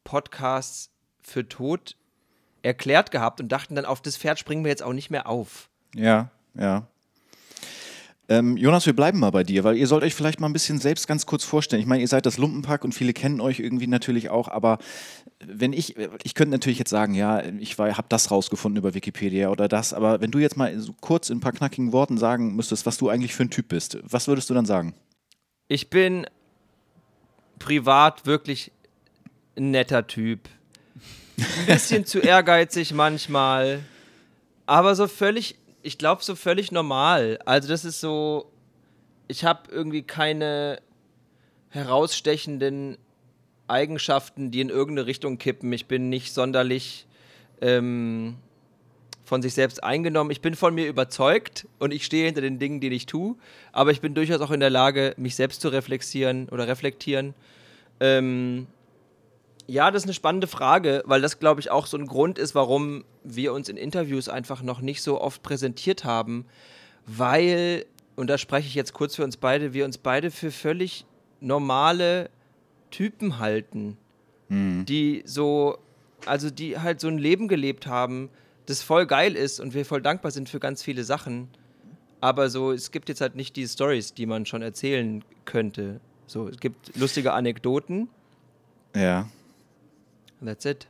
Podcasts 0.04 0.90
für 1.20 1.48
tot 1.48 1.96
erklärt 2.62 3.10
gehabt 3.10 3.40
und 3.40 3.48
dachten 3.48 3.74
dann, 3.74 3.84
auf 3.84 4.00
das 4.00 4.16
Pferd 4.16 4.38
springen 4.38 4.62
wir 4.62 4.70
jetzt 4.70 4.84
auch 4.84 4.92
nicht 4.92 5.10
mehr 5.10 5.28
auf. 5.28 5.68
Ja, 5.96 6.30
ja. 6.54 6.86
Ähm, 8.28 8.56
Jonas, 8.56 8.86
wir 8.86 8.94
bleiben 8.94 9.18
mal 9.18 9.30
bei 9.30 9.42
dir, 9.42 9.64
weil 9.64 9.76
ihr 9.76 9.86
sollt 9.86 10.04
euch 10.04 10.14
vielleicht 10.14 10.38
mal 10.38 10.48
ein 10.48 10.52
bisschen 10.52 10.78
selbst 10.78 11.08
ganz 11.08 11.24
kurz 11.24 11.44
vorstellen. 11.44 11.80
Ich 11.80 11.88
meine, 11.88 12.02
ihr 12.02 12.08
seid 12.08 12.26
das 12.26 12.36
Lumpenpack 12.36 12.84
und 12.84 12.94
viele 12.94 13.14
kennen 13.14 13.40
euch 13.40 13.58
irgendwie 13.58 13.86
natürlich 13.86 14.28
auch, 14.28 14.48
aber 14.48 14.78
wenn 15.40 15.72
ich, 15.72 15.96
ich 16.24 16.34
könnte 16.34 16.50
natürlich 16.50 16.78
jetzt 16.78 16.90
sagen, 16.90 17.14
ja, 17.14 17.42
ich 17.44 17.78
habe 17.78 18.06
das 18.08 18.30
rausgefunden 18.30 18.78
über 18.78 18.94
Wikipedia 18.94 19.50
oder 19.50 19.68
das, 19.68 19.92
aber 19.92 20.20
wenn 20.20 20.30
du 20.30 20.38
jetzt 20.38 20.56
mal 20.56 20.78
so 20.78 20.94
kurz 21.00 21.30
in 21.30 21.38
ein 21.38 21.40
paar 21.40 21.52
knackigen 21.52 21.92
Worten 21.92 22.18
sagen 22.18 22.56
müsstest, 22.56 22.86
was 22.86 22.98
du 22.98 23.08
eigentlich 23.08 23.34
für 23.34 23.44
ein 23.44 23.50
Typ 23.50 23.68
bist, 23.68 23.98
was 24.02 24.26
würdest 24.26 24.50
du 24.50 24.54
dann 24.54 24.66
sagen? 24.66 24.94
Ich 25.68 25.90
bin 25.90 26.26
privat 27.58 28.26
wirklich 28.26 28.72
ein 29.56 29.70
netter 29.70 30.06
Typ. 30.06 30.48
Ein 31.36 31.66
bisschen 31.66 32.04
zu 32.04 32.18
ehrgeizig 32.18 32.92
manchmal, 32.92 33.80
aber 34.66 34.96
so 34.96 35.06
völlig 35.06 35.56
ich 35.82 35.98
glaube, 35.98 36.22
so 36.22 36.34
völlig 36.34 36.72
normal. 36.72 37.38
Also, 37.44 37.68
das 37.68 37.84
ist 37.84 38.00
so. 38.00 38.52
Ich 39.26 39.44
habe 39.44 39.70
irgendwie 39.70 40.02
keine 40.02 40.80
herausstechenden 41.70 42.96
Eigenschaften, 43.68 44.50
die 44.50 44.60
in 44.60 44.68
irgendeine 44.68 45.06
Richtung 45.06 45.38
kippen. 45.38 45.72
Ich 45.72 45.86
bin 45.86 46.08
nicht 46.08 46.32
sonderlich 46.32 47.06
ähm, 47.60 48.36
von 49.24 49.42
sich 49.42 49.54
selbst 49.54 49.84
eingenommen. 49.84 50.30
Ich 50.30 50.40
bin 50.40 50.54
von 50.54 50.74
mir 50.74 50.88
überzeugt 50.88 51.66
und 51.78 51.92
ich 51.92 52.04
stehe 52.04 52.26
hinter 52.26 52.40
den 52.40 52.58
Dingen, 52.58 52.80
die 52.80 52.88
ich 52.88 53.06
tue. 53.06 53.36
Aber 53.72 53.90
ich 53.90 54.00
bin 54.00 54.14
durchaus 54.14 54.40
auch 54.40 54.50
in 54.50 54.60
der 54.60 54.70
Lage, 54.70 55.14
mich 55.16 55.36
selbst 55.36 55.60
zu 55.60 55.68
reflektieren 55.68 56.48
oder 56.48 56.66
reflektieren. 56.66 57.34
Ähm, 58.00 58.66
ja, 59.66 59.90
das 59.90 60.02
ist 60.02 60.06
eine 60.06 60.14
spannende 60.14 60.46
Frage, 60.46 61.02
weil 61.04 61.20
das, 61.20 61.38
glaube 61.38 61.60
ich, 61.60 61.70
auch 61.70 61.86
so 61.86 61.98
ein 61.98 62.06
Grund 62.06 62.38
ist, 62.38 62.54
warum 62.54 63.04
wir 63.22 63.52
uns 63.52 63.68
in 63.68 63.76
Interviews 63.76 64.30
einfach 64.30 64.62
noch 64.62 64.80
nicht 64.80 65.02
so 65.02 65.20
oft 65.20 65.42
präsentiert 65.42 66.04
haben, 66.04 66.46
weil, 67.04 67.84
und 68.16 68.28
da 68.30 68.38
spreche 68.38 68.66
ich 68.66 68.74
jetzt 68.74 68.94
kurz 68.94 69.14
für 69.14 69.24
uns 69.24 69.36
beide, 69.36 69.74
wir 69.74 69.84
uns 69.84 69.98
beide 69.98 70.30
für 70.30 70.50
völlig 70.50 71.04
normale 71.40 72.30
Typen 72.90 73.38
halten, 73.38 73.96
mhm. 74.48 74.84
die 74.86 75.22
so, 75.24 75.78
also 76.26 76.50
die 76.50 76.78
halt 76.78 77.00
so 77.00 77.08
ein 77.08 77.18
Leben 77.18 77.48
gelebt 77.48 77.86
haben, 77.86 78.30
das 78.66 78.82
voll 78.82 79.06
geil 79.06 79.34
ist 79.34 79.60
und 79.60 79.74
wir 79.74 79.84
voll 79.84 80.02
dankbar 80.02 80.30
sind 80.30 80.48
für 80.48 80.60
ganz 80.60 80.82
viele 80.82 81.04
Sachen. 81.04 81.48
Aber 82.20 82.50
so, 82.50 82.72
es 82.72 82.90
gibt 82.90 83.08
jetzt 83.08 83.20
halt 83.20 83.36
nicht 83.36 83.56
die 83.56 83.66
Stories, 83.66 84.12
die 84.12 84.26
man 84.26 84.44
schon 84.44 84.62
erzählen 84.62 85.24
könnte. 85.44 86.00
So, 86.26 86.48
es 86.48 86.58
gibt 86.58 86.96
lustige 86.96 87.32
Anekdoten. 87.32 88.08
Ja. 88.94 89.28
That's 90.44 90.64
it. 90.64 90.86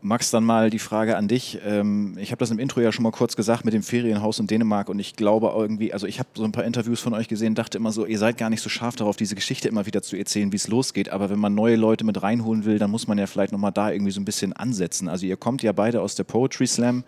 Max, 0.00 0.30
dann 0.30 0.44
mal 0.44 0.70
die 0.70 0.78
Frage 0.78 1.16
an 1.16 1.26
dich. 1.26 1.58
Ähm, 1.64 2.16
ich 2.18 2.30
habe 2.30 2.38
das 2.38 2.52
im 2.52 2.60
Intro 2.60 2.80
ja 2.80 2.92
schon 2.92 3.02
mal 3.02 3.10
kurz 3.10 3.34
gesagt 3.34 3.64
mit 3.64 3.74
dem 3.74 3.82
Ferienhaus 3.82 4.38
in 4.38 4.46
Dänemark 4.46 4.88
und 4.88 5.00
ich 5.00 5.16
glaube 5.16 5.52
irgendwie, 5.52 5.92
also 5.92 6.06
ich 6.06 6.20
habe 6.20 6.28
so 6.34 6.44
ein 6.44 6.52
paar 6.52 6.62
Interviews 6.62 7.00
von 7.00 7.14
euch 7.14 7.26
gesehen, 7.26 7.56
dachte 7.56 7.78
immer 7.78 7.90
so, 7.90 8.06
ihr 8.06 8.18
seid 8.18 8.38
gar 8.38 8.48
nicht 8.48 8.62
so 8.62 8.68
scharf 8.68 8.94
darauf, 8.94 9.16
diese 9.16 9.34
Geschichte 9.34 9.66
immer 9.66 9.86
wieder 9.86 10.00
zu 10.00 10.16
erzählen, 10.16 10.52
wie 10.52 10.56
es 10.56 10.68
losgeht. 10.68 11.08
Aber 11.08 11.30
wenn 11.30 11.40
man 11.40 11.54
neue 11.54 11.74
Leute 11.74 12.04
mit 12.04 12.22
reinholen 12.22 12.64
will, 12.64 12.78
dann 12.78 12.92
muss 12.92 13.08
man 13.08 13.18
ja 13.18 13.26
vielleicht 13.26 13.50
nochmal 13.50 13.72
da 13.72 13.90
irgendwie 13.90 14.12
so 14.12 14.20
ein 14.20 14.24
bisschen 14.24 14.52
ansetzen. 14.52 15.08
Also 15.08 15.26
ihr 15.26 15.36
kommt 15.36 15.64
ja 15.64 15.72
beide 15.72 16.00
aus 16.00 16.14
der 16.14 16.24
Poetry 16.24 16.68
Slam. 16.68 17.02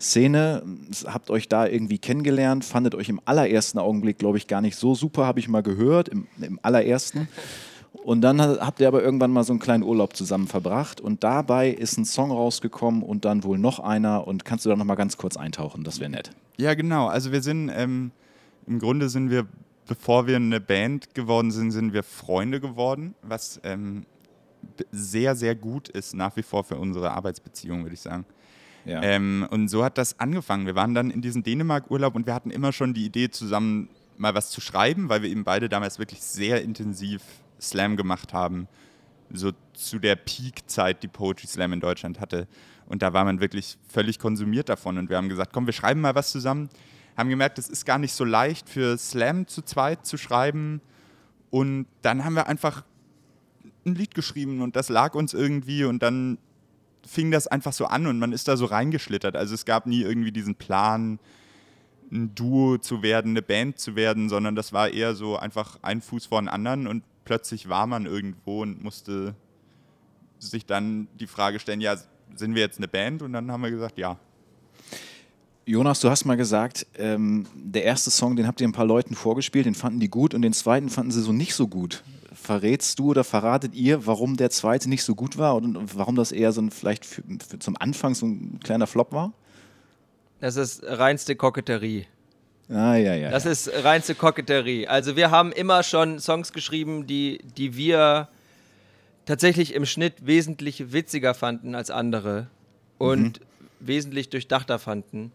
Szene, 0.00 0.62
habt 1.06 1.30
euch 1.30 1.48
da 1.48 1.66
irgendwie 1.66 1.98
kennengelernt, 1.98 2.64
fandet 2.64 2.94
euch 2.94 3.08
im 3.08 3.20
allerersten 3.24 3.78
Augenblick, 3.78 4.18
glaube 4.18 4.36
ich, 4.36 4.48
gar 4.48 4.60
nicht 4.60 4.76
so 4.76 4.96
super, 4.96 5.26
habe 5.26 5.38
ich 5.38 5.48
mal 5.48 5.62
gehört, 5.62 6.08
im, 6.08 6.26
im 6.40 6.58
allerersten. 6.62 7.28
Und 7.92 8.22
dann 8.22 8.40
habt 8.40 8.80
ihr 8.80 8.88
aber 8.88 9.02
irgendwann 9.02 9.30
mal 9.30 9.44
so 9.44 9.52
einen 9.52 9.60
kleinen 9.60 9.82
Urlaub 9.82 10.16
zusammen 10.16 10.48
verbracht 10.48 11.00
und 11.00 11.22
dabei 11.22 11.70
ist 11.70 11.98
ein 11.98 12.04
Song 12.04 12.30
rausgekommen 12.30 13.02
und 13.02 13.24
dann 13.24 13.44
wohl 13.44 13.58
noch 13.58 13.80
einer. 13.80 14.26
Und 14.26 14.44
kannst 14.44 14.64
du 14.64 14.70
da 14.70 14.76
noch 14.76 14.84
mal 14.84 14.94
ganz 14.94 15.16
kurz 15.16 15.36
eintauchen? 15.36 15.84
Das 15.84 16.00
wäre 16.00 16.10
nett. 16.10 16.30
Ja, 16.56 16.74
genau. 16.74 17.08
Also 17.08 17.32
wir 17.32 17.42
sind, 17.42 17.68
ähm, 17.68 18.10
im 18.66 18.78
Grunde 18.78 19.08
sind 19.08 19.30
wir, 19.30 19.46
bevor 19.86 20.26
wir 20.26 20.36
eine 20.36 20.60
Band 20.60 21.14
geworden 21.14 21.50
sind, 21.50 21.70
sind 21.70 21.92
wir 21.92 22.02
Freunde 22.02 22.60
geworden, 22.60 23.14
was 23.22 23.60
ähm, 23.62 24.06
sehr, 24.90 25.36
sehr 25.36 25.54
gut 25.54 25.88
ist 25.88 26.14
nach 26.14 26.36
wie 26.36 26.42
vor 26.42 26.64
für 26.64 26.76
unsere 26.76 27.12
Arbeitsbeziehung, 27.12 27.82
würde 27.82 27.94
ich 27.94 28.00
sagen. 28.00 28.24
Ja. 28.84 29.02
Ähm, 29.02 29.46
und 29.50 29.68
so 29.68 29.84
hat 29.84 29.98
das 29.98 30.18
angefangen. 30.18 30.66
Wir 30.66 30.74
waren 30.74 30.94
dann 30.94 31.10
in 31.10 31.20
diesem 31.20 31.42
Dänemark-Urlaub 31.42 32.14
und 32.14 32.26
wir 32.26 32.34
hatten 32.34 32.50
immer 32.50 32.72
schon 32.72 32.94
die 32.94 33.04
Idee, 33.04 33.30
zusammen 33.30 33.90
mal 34.16 34.34
was 34.34 34.50
zu 34.50 34.60
schreiben, 34.60 35.08
weil 35.08 35.22
wir 35.22 35.30
eben 35.30 35.44
beide 35.44 35.68
damals 35.68 35.98
wirklich 35.98 36.20
sehr 36.20 36.62
intensiv 36.62 37.22
Slam 37.62 37.96
gemacht 37.96 38.32
haben, 38.32 38.68
so 39.32 39.52
zu 39.72 39.98
der 39.98 40.16
Peak-Zeit, 40.16 41.02
die 41.02 41.08
Poetry 41.08 41.46
Slam 41.46 41.72
in 41.72 41.80
Deutschland 41.80 42.20
hatte. 42.20 42.46
Und 42.86 43.02
da 43.02 43.12
war 43.12 43.24
man 43.24 43.40
wirklich 43.40 43.78
völlig 43.88 44.18
konsumiert 44.18 44.68
davon. 44.68 44.98
Und 44.98 45.08
wir 45.08 45.16
haben 45.16 45.28
gesagt, 45.28 45.52
komm, 45.52 45.66
wir 45.66 45.72
schreiben 45.72 46.00
mal 46.00 46.14
was 46.14 46.30
zusammen. 46.30 46.68
Haben 47.16 47.30
gemerkt, 47.30 47.58
es 47.58 47.68
ist 47.68 47.86
gar 47.86 47.98
nicht 47.98 48.12
so 48.12 48.24
leicht 48.24 48.68
für 48.68 48.98
Slam 48.98 49.46
zu 49.46 49.62
zweit 49.62 50.04
zu 50.04 50.18
schreiben. 50.18 50.80
Und 51.50 51.86
dann 52.02 52.24
haben 52.24 52.34
wir 52.34 52.46
einfach 52.48 52.84
ein 53.84 53.94
Lied 53.94 54.14
geschrieben 54.14 54.60
und 54.62 54.76
das 54.76 54.88
lag 54.88 55.14
uns 55.14 55.34
irgendwie 55.34 55.84
und 55.84 56.02
dann 56.02 56.38
fing 57.06 57.30
das 57.30 57.46
einfach 57.46 57.72
so 57.72 57.86
an 57.86 58.06
und 58.06 58.18
man 58.18 58.32
ist 58.32 58.48
da 58.48 58.56
so 58.56 58.66
reingeschlittert. 58.66 59.36
Also 59.36 59.54
es 59.54 59.64
gab 59.64 59.86
nie 59.86 60.02
irgendwie 60.02 60.32
diesen 60.32 60.54
Plan, 60.54 61.18
ein 62.12 62.34
Duo 62.34 62.78
zu 62.78 63.02
werden, 63.02 63.32
eine 63.32 63.42
Band 63.42 63.78
zu 63.78 63.96
werden, 63.96 64.28
sondern 64.28 64.54
das 64.54 64.72
war 64.72 64.90
eher 64.90 65.14
so 65.14 65.36
einfach 65.36 65.78
ein 65.82 66.00
Fuß 66.00 66.26
vor 66.26 66.40
den 66.40 66.48
anderen 66.48 66.86
und 66.86 67.02
plötzlich 67.24 67.68
war 67.68 67.86
man 67.86 68.06
irgendwo 68.06 68.62
und 68.62 68.82
musste 68.82 69.34
sich 70.38 70.66
dann 70.66 71.08
die 71.18 71.26
Frage 71.26 71.60
stellen, 71.60 71.80
ja, 71.80 71.96
sind 72.34 72.54
wir 72.54 72.62
jetzt 72.62 72.78
eine 72.78 72.88
Band? 72.88 73.22
Und 73.22 73.32
dann 73.32 73.50
haben 73.50 73.62
wir 73.62 73.70
gesagt, 73.70 73.98
ja. 73.98 74.18
Jonas, 75.64 76.00
du 76.00 76.10
hast 76.10 76.24
mal 76.24 76.36
gesagt, 76.36 76.86
ähm, 76.96 77.46
der 77.54 77.84
erste 77.84 78.10
Song, 78.10 78.34
den 78.34 78.48
habt 78.48 78.60
ihr 78.60 78.66
ein 78.66 78.72
paar 78.72 78.86
Leuten 78.86 79.14
vorgespielt, 79.14 79.66
den 79.66 79.76
fanden 79.76 80.00
die 80.00 80.08
gut 80.08 80.34
und 80.34 80.42
den 80.42 80.52
zweiten 80.52 80.88
fanden 80.88 81.12
sie 81.12 81.22
so 81.22 81.32
nicht 81.32 81.54
so 81.54 81.68
gut. 81.68 82.02
Verrätst 82.32 82.98
du 82.98 83.10
oder 83.10 83.22
verratet 83.22 83.74
ihr, 83.74 84.04
warum 84.06 84.36
der 84.36 84.50
zweite 84.50 84.88
nicht 84.88 85.04
so 85.04 85.14
gut 85.14 85.38
war 85.38 85.54
und 85.54 85.96
warum 85.96 86.16
das 86.16 86.32
eher 86.32 86.50
so 86.50 86.60
ein, 86.60 86.70
vielleicht 86.72 87.06
für, 87.06 87.22
für 87.48 87.58
zum 87.60 87.76
Anfang 87.78 88.14
so 88.16 88.26
ein 88.26 88.58
kleiner 88.60 88.88
Flop 88.88 89.12
war? 89.12 89.32
Das 90.40 90.56
ist 90.56 90.82
reinste 90.84 91.36
Koketterie. 91.36 92.06
Ah, 92.72 92.96
ja, 92.96 93.14
ja. 93.14 93.30
Das 93.30 93.44
ja. 93.44 93.50
ist 93.50 93.70
reinste 93.84 94.14
Koketterie. 94.14 94.86
Also 94.86 95.16
wir 95.16 95.30
haben 95.30 95.52
immer 95.52 95.82
schon 95.82 96.18
Songs 96.18 96.52
geschrieben, 96.52 97.06
die, 97.06 97.40
die 97.56 97.76
wir 97.76 98.28
tatsächlich 99.26 99.74
im 99.74 99.86
Schnitt 99.86 100.26
wesentlich 100.26 100.92
witziger 100.92 101.34
fanden 101.34 101.74
als 101.74 101.90
andere 101.90 102.46
und 102.98 103.40
mhm. 103.40 103.44
wesentlich 103.80 104.30
durchdachter 104.30 104.78
fanden. 104.78 105.32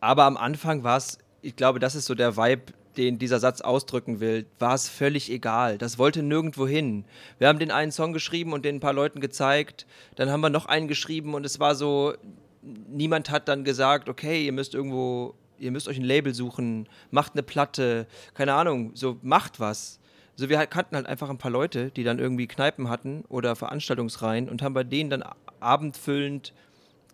Aber 0.00 0.24
am 0.24 0.36
Anfang 0.36 0.84
war 0.84 0.96
es, 0.96 1.18
ich 1.42 1.56
glaube, 1.56 1.78
das 1.78 1.94
ist 1.94 2.06
so 2.06 2.14
der 2.14 2.36
Vibe, 2.36 2.72
den 2.96 3.18
dieser 3.18 3.40
Satz 3.40 3.60
ausdrücken 3.60 4.20
will, 4.20 4.46
war 4.58 4.74
es 4.74 4.88
völlig 4.88 5.30
egal. 5.30 5.78
Das 5.78 5.98
wollte 5.98 6.22
nirgendwo 6.22 6.66
hin. 6.66 7.04
Wir 7.38 7.48
haben 7.48 7.58
den 7.58 7.70
einen 7.70 7.90
Song 7.90 8.12
geschrieben 8.12 8.52
und 8.52 8.64
den 8.64 8.76
ein 8.76 8.80
paar 8.80 8.92
Leuten 8.92 9.20
gezeigt. 9.20 9.86
Dann 10.14 10.30
haben 10.30 10.40
wir 10.40 10.50
noch 10.50 10.66
einen 10.66 10.88
geschrieben 10.88 11.34
und 11.34 11.44
es 11.44 11.58
war 11.58 11.74
so, 11.74 12.14
niemand 12.62 13.30
hat 13.30 13.48
dann 13.48 13.64
gesagt, 13.64 14.08
okay, 14.08 14.44
ihr 14.44 14.52
müsst 14.52 14.74
irgendwo, 14.74 15.34
ihr 15.58 15.70
müsst 15.70 15.88
euch 15.88 15.98
ein 15.98 16.04
Label 16.04 16.34
suchen, 16.34 16.88
macht 17.10 17.32
eine 17.32 17.42
Platte, 17.42 18.06
keine 18.34 18.54
Ahnung, 18.54 18.92
so 18.94 19.18
macht 19.22 19.60
was. 19.60 19.98
So, 20.36 20.48
wir 20.48 20.66
kannten 20.66 20.96
halt 20.96 21.06
einfach 21.06 21.30
ein 21.30 21.38
paar 21.38 21.50
Leute, 21.50 21.90
die 21.90 22.02
dann 22.02 22.18
irgendwie 22.18 22.48
Kneipen 22.48 22.88
hatten 22.88 23.24
oder 23.28 23.54
Veranstaltungsreihen 23.54 24.48
und 24.48 24.62
haben 24.62 24.74
bei 24.74 24.82
denen 24.82 25.10
dann 25.10 25.24
abendfüllend 25.60 26.52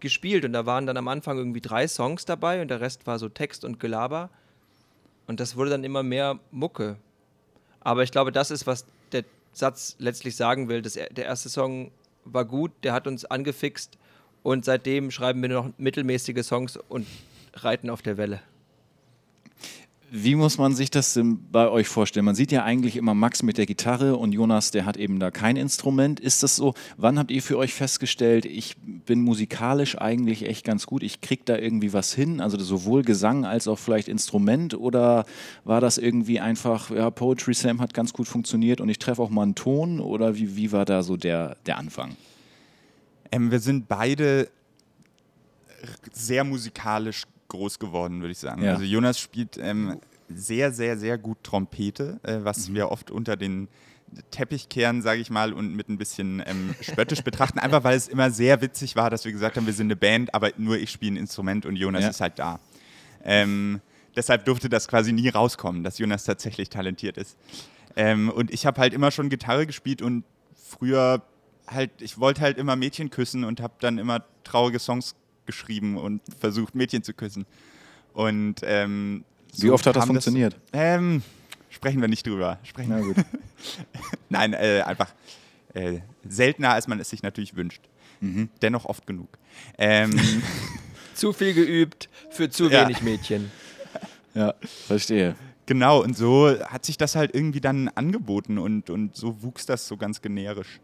gespielt. 0.01 0.45
Und 0.45 0.55
da 0.55 0.65
waren 0.65 0.87
dann 0.87 0.97
am 0.97 1.09
Anfang 1.09 1.37
irgendwie 1.37 1.61
drei 1.61 1.87
Songs 1.87 2.25
dabei 2.25 2.63
und 2.63 2.69
der 2.69 2.81
Rest 2.81 3.07
war 3.07 3.19
so 3.19 3.29
Text 3.29 3.65
und 3.65 3.79
Gelaber. 3.79 4.31
Und 5.27 5.39
das 5.39 5.57
wurde 5.57 5.71
dann 5.71 5.85
immer 5.85 6.03
mehr 6.03 6.41
Mucke. 6.51 6.97
Aber 7.81 8.03
ich 8.03 8.11
glaube, 8.11 8.33
das 8.33 8.51
ist, 8.51 8.67
was 8.67 8.87
der 9.13 9.25
Satz 9.53 9.97
letztlich 9.99 10.37
sagen 10.37 10.69
will. 10.69 10.81
Das, 10.81 10.95
der 10.95 11.25
erste 11.25 11.51
Song 11.51 11.91
war 12.25 12.45
gut, 12.45 12.73
der 12.83 12.93
hat 12.95 13.07
uns 13.07 13.25
angefixt 13.25 13.99
und 14.43 14.65
seitdem 14.65 15.11
schreiben 15.11 15.43
wir 15.43 15.49
nur 15.49 15.65
noch 15.65 15.73
mittelmäßige 15.79 16.43
Songs 16.43 16.77
und 16.77 17.07
reiten 17.55 17.91
auf 17.91 18.03
der 18.03 18.17
Welle. 18.17 18.41
Wie 20.13 20.35
muss 20.35 20.59
man 20.59 20.75
sich 20.75 20.91
das 20.91 21.15
denn 21.15 21.39
bei 21.53 21.69
euch 21.69 21.87
vorstellen? 21.87 22.27
Man 22.27 22.35
sieht 22.35 22.51
ja 22.51 22.65
eigentlich 22.65 22.97
immer 22.97 23.15
Max 23.15 23.45
mit 23.45 23.59
der 23.59 23.67
Gitarre 23.67 24.17
und 24.17 24.33
Jonas, 24.33 24.73
der 24.73 24.85
hat 24.85 24.97
eben 24.97 25.21
da 25.21 25.31
kein 25.31 25.57
Instrument. 25.57 26.19
Ist 26.19 26.43
das 26.43 26.57
so? 26.57 26.75
Wann 26.97 27.17
habt 27.17 27.31
ihr 27.31 27.41
für 27.41 27.57
euch 27.57 27.73
festgestellt, 27.75 28.45
ich 28.45 28.77
bin 28.77 29.23
musikalisch 29.23 29.97
eigentlich 29.97 30.47
echt 30.47 30.65
ganz 30.65 30.87
gut, 30.87 31.05
ich 31.05 31.21
krieg 31.21 31.47
da 31.47 31.57
irgendwie 31.57 31.93
was 31.93 32.13
hin, 32.13 32.41
also 32.41 32.59
sowohl 32.59 33.03
Gesang 33.03 33.45
als 33.45 33.69
auch 33.69 33.79
vielleicht 33.79 34.09
Instrument 34.09 34.75
oder 34.75 35.27
war 35.63 35.81
das 35.81 35.97
irgendwie 35.97 36.41
einfach, 36.41 36.91
ja, 36.91 37.09
Poetry 37.11 37.55
Slam 37.55 37.81
hat 37.81 37.95
ganz 37.95 38.13
gut 38.13 38.27
funktioniert 38.27 38.81
und 38.81 38.89
ich 38.89 38.99
treffe 38.99 39.23
auch 39.23 39.31
mal 39.31 39.45
einen 39.45 39.55
Ton 39.55 40.01
oder 40.01 40.35
wie, 40.35 40.57
wie 40.57 40.73
war 40.73 40.87
da 40.87 41.05
so 41.05 41.17
der, 41.17 41.57
der 41.67 41.79
Anfang? 41.79 42.17
Ähm, 43.31 43.53
wir 43.53 43.61
sind 43.61 43.87
beide 43.87 44.49
sehr 46.13 46.43
musikalisch 46.43 47.27
groß 47.51 47.79
geworden, 47.79 48.21
würde 48.21 48.33
ich 48.33 48.39
sagen. 48.39 48.63
Ja. 48.63 48.73
Also 48.73 48.85
Jonas 48.85 49.19
spielt 49.19 49.59
ähm, 49.59 50.01
sehr, 50.29 50.73
sehr, 50.73 50.97
sehr 50.97 51.19
gut 51.19 51.39
Trompete, 51.43 52.19
äh, 52.23 52.39
was 52.43 52.69
mhm. 52.69 52.75
wir 52.75 52.91
oft 52.91 53.11
unter 53.11 53.37
den 53.37 53.69
Teppich 54.31 54.69
kehren, 54.69 55.03
sage 55.03 55.21
ich 55.21 55.31
mal, 55.31 55.53
und 55.53 55.75
mit 55.75 55.89
ein 55.89 55.99
bisschen 55.99 56.43
ähm, 56.47 56.75
spöttisch 56.81 57.23
betrachten. 57.23 57.59
Einfach 57.61 57.85
weil 57.85 57.97
es 57.97 58.09
immer 58.09 58.31
sehr 58.31 58.61
witzig 58.61 58.97
war, 58.97 59.11
dass 59.11 59.25
wir 59.25 59.33
gesagt 59.33 59.57
haben, 59.57 59.67
wir 59.67 59.73
sind 59.73 59.87
eine 59.87 59.97
Band, 59.97 60.35
aber 60.35 60.51
nur 60.57 60.79
ich 60.79 60.91
spiele 60.91 61.13
ein 61.13 61.17
Instrument 61.17 61.67
und 61.67 61.77
Jonas 61.77 62.03
ja. 62.03 62.09
ist 62.11 62.21
halt 62.21 62.39
da. 62.39 62.59
Ähm, 63.23 63.81
deshalb 64.17 64.45
durfte 64.47 64.69
das 64.69 64.89
quasi 64.89 65.13
nie 65.13 65.29
rauskommen, 65.29 65.85
dass 65.85 65.99
Jonas 65.99 66.25
tatsächlich 66.25 66.71
talentiert 66.71 67.19
ist. 67.19 67.37
Ähm, 67.97 68.31
und 68.31 68.51
ich 68.51 68.67
habe 68.67 68.81
halt 68.81 68.95
immer 68.95 69.11
schon 69.11 69.29
Gitarre 69.29 69.67
gespielt 69.67 70.03
und 70.03 70.25
früher 70.55 71.23
halt, 71.67 71.91
ich 72.01 72.19
wollte 72.19 72.41
halt 72.41 72.59
immer 72.59 72.77
Mädchen 72.77 73.11
küssen 73.11 73.45
und 73.45 73.61
habe 73.61 73.75
dann 73.81 73.99
immer 73.99 74.25
traurige 74.45 74.79
Songs 74.79 75.15
geschrieben 75.51 75.97
und 75.97 76.23
versucht, 76.39 76.75
Mädchen 76.75 77.03
zu 77.03 77.13
küssen. 77.13 77.47
Und 78.13 78.57
ähm, 78.63 79.25
so 79.53 79.67
wie 79.67 79.71
oft 79.71 79.87
hat 79.87 79.97
das 79.97 80.07
funktioniert? 80.07 80.55
Das, 80.55 80.81
ähm, 80.81 81.23
sprechen 81.71 82.01
wir 82.01 82.09
nicht 82.09 82.27
drüber. 82.27 82.59
Sprechen 82.63 82.91
Na 82.91 83.01
gut. 83.01 83.17
Nein, 84.29 84.53
äh, 84.53 84.83
einfach 84.85 85.13
äh, 85.75 86.01
seltener, 86.29 86.73
als 86.73 86.89
man 86.89 87.01
es 87.01 87.11
sich 87.11 87.23
natürlich 87.23 87.57
wünscht. 87.57 87.83
Mhm. 88.21 88.49
Dennoch 88.63 88.85
oft 88.85 89.07
genug. 89.07 89.39
Ähm, 89.79 90.19
zu 91.15 91.33
viel 91.33 91.55
geübt 91.55 92.09
für 92.31 92.51
zu 92.51 92.71
wenig 92.71 92.99
ja. 92.99 93.05
Mädchen. 93.05 93.53
Ja, 94.33 94.55
verstehe. 94.87 95.35
Genau, 95.67 96.01
und 96.05 96.17
so 96.17 96.57
hat 96.69 96.85
sich 96.85 96.97
das 96.97 97.17
halt 97.17 97.35
irgendwie 97.35 97.61
dann 97.61 97.89
angeboten 97.89 98.59
und, 98.59 98.89
und 98.89 99.17
so 99.17 99.43
wuchs 99.43 99.67
das 99.67 99.89
so 99.89 99.97
ganz 99.97 100.23
generisch 100.23 100.79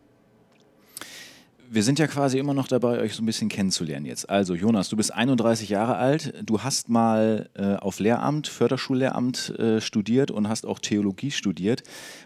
wir 1.70 1.82
sind 1.82 1.98
ja 1.98 2.06
quasi 2.06 2.38
immer 2.38 2.54
noch 2.54 2.68
dabei, 2.68 3.00
euch 3.00 3.14
so 3.14 3.22
ein 3.22 3.26
bisschen 3.26 3.48
kennenzulernen 3.48 4.06
jetzt. 4.06 4.28
Also 4.28 4.54
Jonas, 4.54 4.88
du 4.88 4.96
bist 4.96 5.12
31 5.12 5.68
Jahre 5.68 5.96
alt, 5.96 6.34
du 6.44 6.62
hast 6.62 6.88
mal 6.88 7.48
äh, 7.54 7.74
auf 7.74 7.98
Lehramt, 7.98 8.46
Förderschullehramt 8.48 9.50
äh, 9.58 9.80
studiert 9.80 10.30
und 10.30 10.48
hast 10.48 10.66
auch 10.66 10.78
Theologie 10.78 11.30
studiert. 11.30 11.82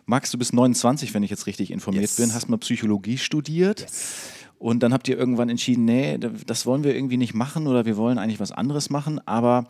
Max, 0.07 0.31
du 0.31 0.39
bist 0.39 0.53
29, 0.53 1.15
wenn 1.15 1.23
ich 1.23 1.31
jetzt 1.31 1.47
richtig 1.47 1.71
informiert 1.71 2.03
yes. 2.03 2.17
bin, 2.17 2.35
hast 2.35 2.49
mal 2.49 2.59
Psychologie 2.59 3.19
studiert. 3.19 3.81
Yes. 3.81 4.31
Und 4.61 4.83
dann 4.83 4.93
habt 4.93 5.09
ihr 5.09 5.17
irgendwann 5.17 5.49
entschieden, 5.49 5.87
nee, 5.87 6.19
das 6.19 6.67
wollen 6.67 6.85
wir 6.85 6.95
irgendwie 6.95 7.17
nicht 7.17 7.33
machen 7.33 7.67
oder 7.67 7.87
wir 7.87 7.97
wollen 7.97 8.19
eigentlich 8.19 8.41
was 8.41 8.53
anderes 8.53 8.91
machen. 8.91 9.19
Aber 9.27 9.67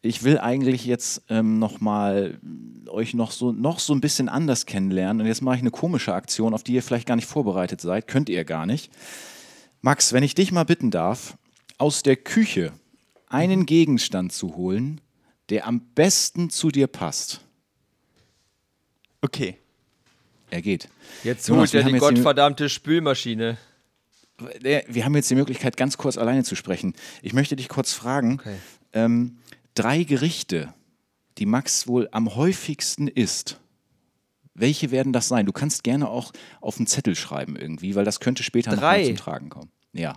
ich 0.00 0.22
will 0.22 0.38
eigentlich 0.38 0.86
jetzt 0.86 1.24
ähm, 1.28 1.58
noch 1.58 1.82
mal 1.82 2.40
euch 2.88 3.12
noch 3.12 3.32
so, 3.32 3.52
noch 3.52 3.78
so 3.78 3.92
ein 3.92 4.00
bisschen 4.00 4.30
anders 4.30 4.64
kennenlernen. 4.64 5.20
Und 5.20 5.26
jetzt 5.26 5.42
mache 5.42 5.56
ich 5.56 5.60
eine 5.60 5.70
komische 5.70 6.14
Aktion, 6.14 6.54
auf 6.54 6.62
die 6.62 6.72
ihr 6.72 6.82
vielleicht 6.82 7.06
gar 7.06 7.16
nicht 7.16 7.28
vorbereitet 7.28 7.82
seid. 7.82 8.08
Könnt 8.08 8.30
ihr 8.30 8.46
gar 8.46 8.64
nicht. 8.64 8.90
Max, 9.82 10.14
wenn 10.14 10.22
ich 10.22 10.34
dich 10.34 10.52
mal 10.52 10.64
bitten 10.64 10.90
darf, 10.90 11.36
aus 11.76 12.02
der 12.02 12.16
Küche 12.16 12.72
einen 13.26 13.66
Gegenstand 13.66 14.32
zu 14.32 14.56
holen, 14.56 15.02
der 15.50 15.66
am 15.66 15.82
besten 15.94 16.48
zu 16.48 16.70
dir 16.70 16.86
passt. 16.86 17.42
Okay. 19.20 19.58
Er 20.48 20.62
geht. 20.62 20.88
Jetzt 21.24 21.50
holt 21.50 21.74
er 21.74 21.82
die 21.82 21.98
gottverdammte 21.98 22.70
Spülmaschine. 22.70 23.58
Wir 24.60 25.04
haben 25.04 25.14
jetzt 25.14 25.30
die 25.30 25.34
Möglichkeit, 25.34 25.76
ganz 25.76 25.96
kurz 25.96 26.18
alleine 26.18 26.44
zu 26.44 26.54
sprechen. 26.54 26.94
Ich 27.22 27.32
möchte 27.32 27.56
dich 27.56 27.68
kurz 27.68 27.92
fragen, 27.92 28.38
okay. 28.40 28.56
ähm, 28.92 29.38
drei 29.74 30.04
Gerichte, 30.04 30.72
die 31.38 31.46
Max 31.46 31.86
wohl 31.86 32.08
am 32.12 32.34
häufigsten 32.34 33.08
isst, 33.08 33.60
welche 34.54 34.90
werden 34.90 35.12
das 35.12 35.28
sein? 35.28 35.46
Du 35.46 35.52
kannst 35.52 35.84
gerne 35.84 36.08
auch 36.08 36.32
auf 36.60 36.76
einen 36.76 36.86
Zettel 36.86 37.14
schreiben 37.14 37.56
irgendwie, 37.56 37.94
weil 37.94 38.04
das 38.04 38.20
könnte 38.20 38.42
später 38.42 38.76
noch 38.76 39.04
zum 39.04 39.16
Tragen 39.16 39.48
kommen. 39.48 39.70
Ja. 39.92 40.14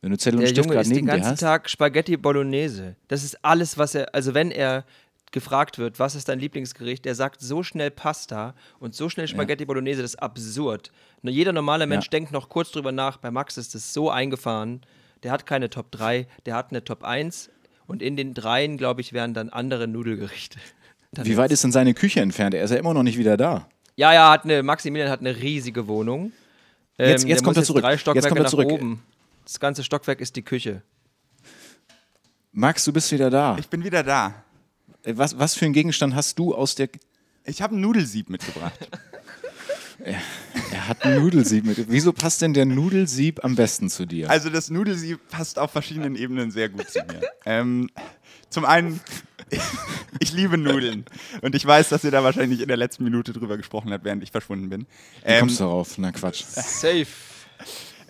Wenn 0.00 0.10
du 0.10 0.18
Zettel 0.18 0.40
und 0.40 0.48
Stift 0.48 0.70
gerade 0.70 0.88
neben 0.88 1.06
dir 1.06 1.12
hast. 1.12 1.18
den 1.18 1.24
ganzen 1.24 1.40
Tag 1.40 1.68
Spaghetti 1.68 2.16
Bolognese. 2.16 2.94
Das 3.08 3.24
ist 3.24 3.44
alles, 3.44 3.78
was 3.78 3.96
er, 3.96 4.14
also 4.14 4.34
wenn 4.34 4.50
er 4.50 4.84
gefragt 5.32 5.78
wird, 5.78 5.98
was 5.98 6.14
ist 6.14 6.28
dein 6.28 6.38
Lieblingsgericht, 6.38 7.04
der 7.04 7.14
sagt 7.14 7.40
so 7.40 7.62
schnell 7.62 7.90
Pasta 7.90 8.54
und 8.80 8.94
so 8.94 9.08
schnell 9.08 9.28
Spaghetti 9.28 9.64
ja. 9.64 9.66
Bolognese, 9.66 10.02
das 10.02 10.12
ist 10.12 10.22
absurd. 10.22 10.90
Nur 11.22 11.32
jeder 11.32 11.52
normale 11.52 11.86
Mensch 11.86 12.06
ja. 12.06 12.10
denkt 12.10 12.32
noch 12.32 12.48
kurz 12.48 12.70
drüber 12.72 12.92
nach. 12.92 13.18
Bei 13.18 13.30
Max 13.30 13.56
ist 13.56 13.74
das 13.74 13.92
so 13.92 14.10
eingefahren. 14.10 14.82
Der 15.22 15.32
hat 15.32 15.46
keine 15.46 15.70
Top 15.70 15.90
3, 15.90 16.26
der 16.46 16.54
hat 16.54 16.70
eine 16.70 16.84
Top 16.84 17.04
1 17.04 17.50
und 17.86 18.02
in 18.02 18.16
den 18.16 18.34
dreien, 18.34 18.76
glaube 18.76 19.00
ich, 19.00 19.12
wären 19.12 19.34
dann 19.34 19.48
andere 19.48 19.88
Nudelgerichte. 19.88 20.58
Dann 21.10 21.24
Wie 21.24 21.38
weit 21.38 21.50
ist 21.50 21.64
denn 21.64 21.72
seine 21.72 21.94
Küche 21.94 22.20
entfernt? 22.20 22.52
Er 22.52 22.62
ist 22.62 22.70
ja 22.70 22.76
immer 22.76 22.92
noch 22.92 23.02
nicht 23.02 23.16
wieder 23.16 23.38
da. 23.38 23.66
Ja, 23.96 24.12
ja, 24.12 24.30
hat 24.30 24.44
eine, 24.44 24.62
Maximilian 24.62 25.08
hat 25.08 25.20
eine 25.20 25.34
riesige 25.34 25.88
Wohnung. 25.88 26.32
Ähm, 26.98 27.08
jetzt, 27.08 27.26
jetzt 27.26 27.42
kommt 27.42 27.56
er 27.56 27.62
zurück. 27.62 27.80
Drei 27.80 27.96
Stockwerke 27.96 28.26
jetzt 28.26 28.28
kommt 28.28 28.40
er 28.40 28.46
zurück. 28.46 28.70
Oben. 28.70 29.02
Das 29.44 29.58
ganze 29.58 29.82
Stockwerk 29.82 30.20
ist 30.20 30.36
die 30.36 30.42
Küche. 30.42 30.82
Max, 32.52 32.84
du 32.84 32.92
bist 32.92 33.10
wieder 33.10 33.30
da. 33.30 33.56
Ich 33.58 33.68
bin 33.68 33.82
wieder 33.82 34.02
da. 34.02 34.44
Äh, 35.02 35.14
was, 35.16 35.38
was 35.38 35.54
für 35.54 35.64
einen 35.64 35.74
Gegenstand 35.74 36.14
hast 36.14 36.38
du 36.38 36.54
aus 36.54 36.74
der. 36.74 36.88
Ich 37.44 37.62
habe 37.62 37.76
ein 37.76 37.80
Nudelsieb 37.80 38.30
mitgebracht. 38.30 38.78
er, 39.98 40.20
er, 40.72 40.88
hat 40.88 41.02
ein 41.04 41.20
Nudelsieb 41.22 41.64
mit. 41.64 41.90
Wieso 41.90 42.12
passt 42.12 42.42
denn 42.42 42.52
der 42.52 42.66
Nudelsieb 42.66 43.44
am 43.44 43.54
besten 43.54 43.88
zu 43.88 44.06
dir? 44.06 44.28
Also, 44.30 44.50
das 44.50 44.70
Nudelsieb 44.70 45.20
passt 45.28 45.58
auf 45.58 45.70
verschiedenen 45.70 46.16
Ebenen 46.16 46.50
sehr 46.50 46.68
gut 46.68 46.90
zu 46.90 47.00
mir. 47.00 47.22
Ähm, 47.46 47.90
zum 48.50 48.64
einen, 48.64 49.00
ich 50.20 50.32
liebe 50.32 50.58
Nudeln. 50.58 51.04
Und 51.42 51.54
ich 51.54 51.64
weiß, 51.64 51.88
dass 51.88 52.04
ihr 52.04 52.10
da 52.10 52.22
wahrscheinlich 52.22 52.60
in 52.60 52.68
der 52.68 52.76
letzten 52.76 53.04
Minute 53.04 53.32
drüber 53.32 53.56
gesprochen 53.56 53.92
habt, 53.92 54.04
während 54.04 54.22
ich 54.22 54.30
verschwunden 54.30 54.68
bin. 54.68 54.86
Ähm, 55.24 55.36
Wie 55.36 55.40
kommst 55.40 55.60
du 55.60 55.64
darauf? 55.64 55.98
Na 55.98 56.12
Quatsch. 56.12 56.44
Safe. 56.44 57.06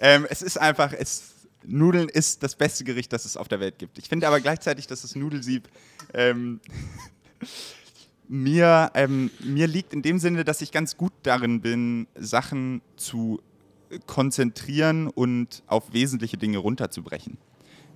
Ähm, 0.01 0.27
es 0.31 0.43
ist 0.43 0.59
einfach, 0.59 0.93
es, 0.93 1.35
Nudeln 1.65 2.09
ist 2.09 2.43
das 2.43 2.55
beste 2.55 2.85
Gericht, 2.85 3.13
das 3.13 3.25
es 3.25 3.37
auf 3.37 3.49
der 3.49 3.61
Welt 3.61 3.79
gibt. 3.79 3.99
Ich 3.99 4.09
finde 4.09 4.27
aber 4.29 4.41
gleichzeitig, 4.41 4.87
dass 4.87 5.03
das 5.03 5.17
Nudelsieb 5.17 5.69
ähm, 6.15 6.61
mir, 8.29 8.91
ähm, 8.95 9.31
mir 9.41 9.67
liegt 9.67 9.93
in 9.93 10.03
dem 10.03 10.19
Sinne, 10.19 10.45
dass 10.45 10.61
ich 10.61 10.71
ganz 10.71 10.97
gut 10.97 11.13
darin 11.23 11.61
bin, 11.61 12.07
Sachen 12.15 12.83
zu 12.97 13.41
konzentrieren 14.07 15.09
und 15.09 15.63
auf 15.67 15.93
wesentliche 15.93 16.37
Dinge 16.37 16.59
runterzubrechen. 16.59 17.39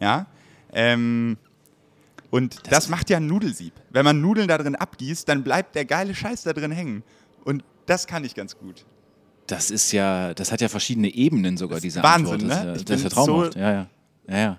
Ja. 0.01 0.27
Ähm, 0.73 1.37
und 2.31 2.57
das, 2.63 2.71
das 2.71 2.89
macht 2.89 3.11
ja 3.11 3.19
ein 3.19 3.27
Nudelsieb. 3.27 3.75
Wenn 3.91 4.05
man 4.05 4.23
Nudeln 4.23 4.49
da 4.49 4.57
drin 4.57 4.75
abgießt, 4.75 5.29
dann 5.29 5.45
bleibt 5.45 5.75
der 5.75 5.85
geile 5.85 6.15
Scheiß 6.15 6.45
da 6.45 6.55
drin 6.55 6.73
hängen. 6.73 7.03
Und 7.45 7.63
das 7.85 8.07
kann 8.07 8.25
ich 8.25 8.35
ganz 8.35 8.57
gut. 8.57 8.87
Das 9.47 9.71
ist 9.71 9.93
ja, 9.93 10.33
das 10.33 10.51
hat 10.51 10.63
ja 10.63 10.69
verschiedene 10.69 11.13
Ebenen 11.13 11.59
sogar, 11.59 11.81
diese 11.81 12.03
Wahnsinn, 12.03 12.51
Antwort. 12.51 12.65
Ne? 12.65 12.73
Das, 12.73 12.85
das 12.85 12.97
ist 12.97 13.05
ja 13.05 13.11
traumhaft. 13.11 13.53
So 13.53 13.59
ja, 13.59 13.73
ja. 13.73 13.87
ja, 14.29 14.37
ja. 14.39 14.59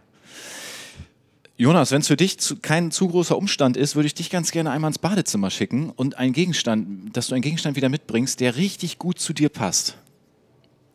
Jonas, 1.63 1.91
wenn 1.91 2.01
es 2.01 2.07
für 2.07 2.17
dich 2.17 2.39
zu, 2.39 2.57
kein 2.57 2.91
zu 2.91 3.07
großer 3.07 3.37
Umstand 3.37 3.77
ist, 3.77 3.95
würde 3.95 4.07
ich 4.07 4.13
dich 4.13 4.29
ganz 4.29 4.51
gerne 4.51 4.69
einmal 4.71 4.89
ins 4.89 4.99
Badezimmer 4.99 5.49
schicken 5.49 5.91
und 5.91 6.17
einen 6.17 6.33
Gegenstand, 6.33 7.15
dass 7.15 7.27
du 7.27 7.35
einen 7.35 7.41
Gegenstand 7.41 7.77
wieder 7.77 7.87
mitbringst, 7.87 8.41
der 8.41 8.57
richtig 8.57 8.99
gut 8.99 9.17
zu 9.17 9.31
dir 9.31 9.47
passt. 9.47 9.95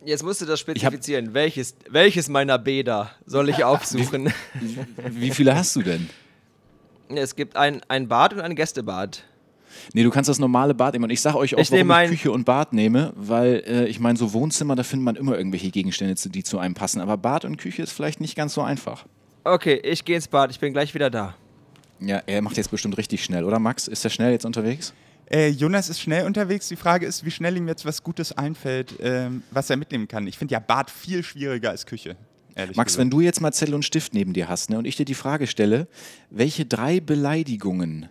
Jetzt 0.04 0.22
musst 0.22 0.42
du 0.42 0.44
das 0.44 0.60
spezifizieren. 0.60 1.32
Welches, 1.32 1.74
welches 1.88 2.28
meiner 2.28 2.58
Bäder 2.58 3.10
soll 3.24 3.48
ich 3.48 3.64
aufsuchen? 3.64 4.30
Wie, 4.60 5.22
wie 5.22 5.30
viele 5.30 5.56
hast 5.56 5.74
du 5.74 5.80
denn? 5.80 6.10
Es 7.08 7.34
gibt 7.34 7.56
ein, 7.56 7.80
ein 7.88 8.06
Bad 8.06 8.34
und 8.34 8.42
ein 8.42 8.54
Gästebad. 8.54 9.24
Nee, 9.94 10.02
du 10.02 10.10
kannst 10.10 10.28
das 10.28 10.38
normale 10.38 10.74
Bad 10.74 10.92
nehmen. 10.92 11.04
Und 11.04 11.10
ich 11.10 11.22
sage 11.22 11.38
euch 11.38 11.54
auch, 11.54 11.60
Ich 11.60 11.72
warum 11.72 11.90
ich 12.02 12.10
Küche 12.10 12.30
und 12.30 12.44
Bad 12.44 12.74
nehme, 12.74 13.14
weil 13.16 13.64
äh, 13.66 13.86
ich 13.86 14.00
meine, 14.00 14.18
so 14.18 14.34
Wohnzimmer, 14.34 14.76
da 14.76 14.82
findet 14.82 15.06
man 15.06 15.16
immer 15.16 15.38
irgendwelche 15.38 15.70
Gegenstände, 15.70 16.14
die 16.28 16.44
zu 16.44 16.58
einem 16.58 16.74
passen. 16.74 17.00
Aber 17.00 17.16
Bad 17.16 17.46
und 17.46 17.56
Küche 17.56 17.80
ist 17.82 17.92
vielleicht 17.92 18.20
nicht 18.20 18.36
ganz 18.36 18.52
so 18.52 18.60
einfach. 18.60 19.06
Okay, 19.52 19.80
ich 19.82 20.04
gehe 20.04 20.16
ins 20.16 20.28
Bad. 20.28 20.50
Ich 20.50 20.60
bin 20.60 20.72
gleich 20.72 20.92
wieder 20.94 21.08
da. 21.08 21.34
Ja, 22.00 22.22
er 22.26 22.42
macht 22.42 22.56
jetzt 22.56 22.70
bestimmt 22.70 22.96
richtig 22.98 23.24
schnell, 23.24 23.44
oder 23.44 23.58
Max? 23.58 23.88
Ist 23.88 24.04
er 24.04 24.10
schnell 24.10 24.32
jetzt 24.32 24.44
unterwegs? 24.44 24.92
Äh, 25.30 25.48
Jonas 25.48 25.88
ist 25.88 26.00
schnell 26.00 26.26
unterwegs. 26.26 26.68
Die 26.68 26.76
Frage 26.76 27.06
ist, 27.06 27.24
wie 27.24 27.30
schnell 27.30 27.56
ihm 27.56 27.66
jetzt 27.66 27.84
was 27.84 28.02
Gutes 28.02 28.36
einfällt, 28.36 28.94
ähm, 29.00 29.42
was 29.50 29.68
er 29.70 29.76
mitnehmen 29.76 30.06
kann. 30.06 30.26
Ich 30.26 30.38
finde 30.38 30.52
ja 30.52 30.58
Bad 30.58 30.90
viel 30.90 31.22
schwieriger 31.22 31.70
als 31.70 31.86
Küche. 31.86 32.16
Ehrlich 32.54 32.76
Max, 32.76 32.92
gesagt. 32.92 33.00
wenn 33.00 33.10
du 33.10 33.20
jetzt 33.20 33.40
mal 33.40 33.52
Zettel 33.52 33.74
und 33.74 33.84
Stift 33.84 34.14
neben 34.14 34.32
dir 34.32 34.48
hast 34.48 34.70
ne, 34.70 34.78
und 34.78 34.84
ich 34.84 34.96
dir 34.96 35.04
die 35.04 35.14
Frage 35.14 35.46
stelle, 35.46 35.86
welche 36.30 36.66
drei 36.66 37.00
Beleidigungen 37.00 38.08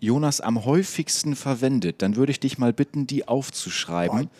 Jonas 0.00 0.40
am 0.40 0.64
häufigsten 0.64 1.36
verwendet, 1.36 2.02
dann 2.02 2.16
würde 2.16 2.32
ich 2.32 2.40
dich 2.40 2.58
mal 2.58 2.72
bitten, 2.72 3.06
die 3.06 3.28
aufzuschreiben. 3.28 4.24
Boah. 4.24 4.30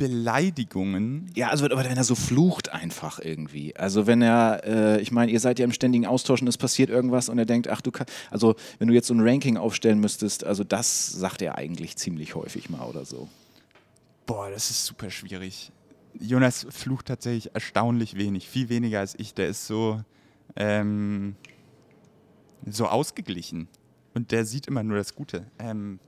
Beleidigungen. 0.00 1.30
Ja, 1.34 1.50
also 1.50 1.66
aber 1.66 1.84
wenn 1.84 1.96
er 1.96 2.04
so 2.04 2.14
flucht 2.14 2.70
einfach 2.70 3.18
irgendwie. 3.18 3.76
Also 3.76 4.06
wenn 4.06 4.22
er, 4.22 4.62
äh, 4.64 5.00
ich 5.02 5.12
meine, 5.12 5.30
ihr 5.30 5.40
seid 5.40 5.58
ja 5.58 5.64
im 5.66 5.72
ständigen 5.72 6.06
Austausch 6.06 6.40
und 6.40 6.48
es 6.48 6.56
passiert 6.56 6.88
irgendwas 6.88 7.28
und 7.28 7.38
er 7.38 7.44
denkt, 7.44 7.68
ach 7.68 7.82
du 7.82 7.90
kannst, 7.90 8.10
also 8.30 8.56
wenn 8.78 8.88
du 8.88 8.94
jetzt 8.94 9.08
so 9.08 9.14
ein 9.14 9.20
Ranking 9.20 9.58
aufstellen 9.58 10.00
müsstest, 10.00 10.42
also 10.42 10.64
das 10.64 11.06
sagt 11.06 11.42
er 11.42 11.58
eigentlich 11.58 11.96
ziemlich 11.96 12.34
häufig 12.34 12.70
mal 12.70 12.86
oder 12.86 13.04
so. 13.04 13.28
Boah, 14.24 14.50
das 14.50 14.70
ist 14.70 14.86
super 14.86 15.10
schwierig. 15.10 15.70
Jonas 16.18 16.66
flucht 16.70 17.06
tatsächlich 17.06 17.54
erstaunlich 17.54 18.16
wenig, 18.16 18.48
viel 18.48 18.70
weniger 18.70 19.00
als 19.00 19.14
ich. 19.18 19.34
Der 19.34 19.48
ist 19.48 19.66
so, 19.66 20.02
ähm, 20.56 21.36
so 22.66 22.86
ausgeglichen. 22.86 23.68
Und 24.14 24.32
der 24.32 24.46
sieht 24.46 24.66
immer 24.66 24.82
nur 24.82 24.96
das 24.96 25.14
Gute. 25.14 25.46
Ähm, 25.58 26.00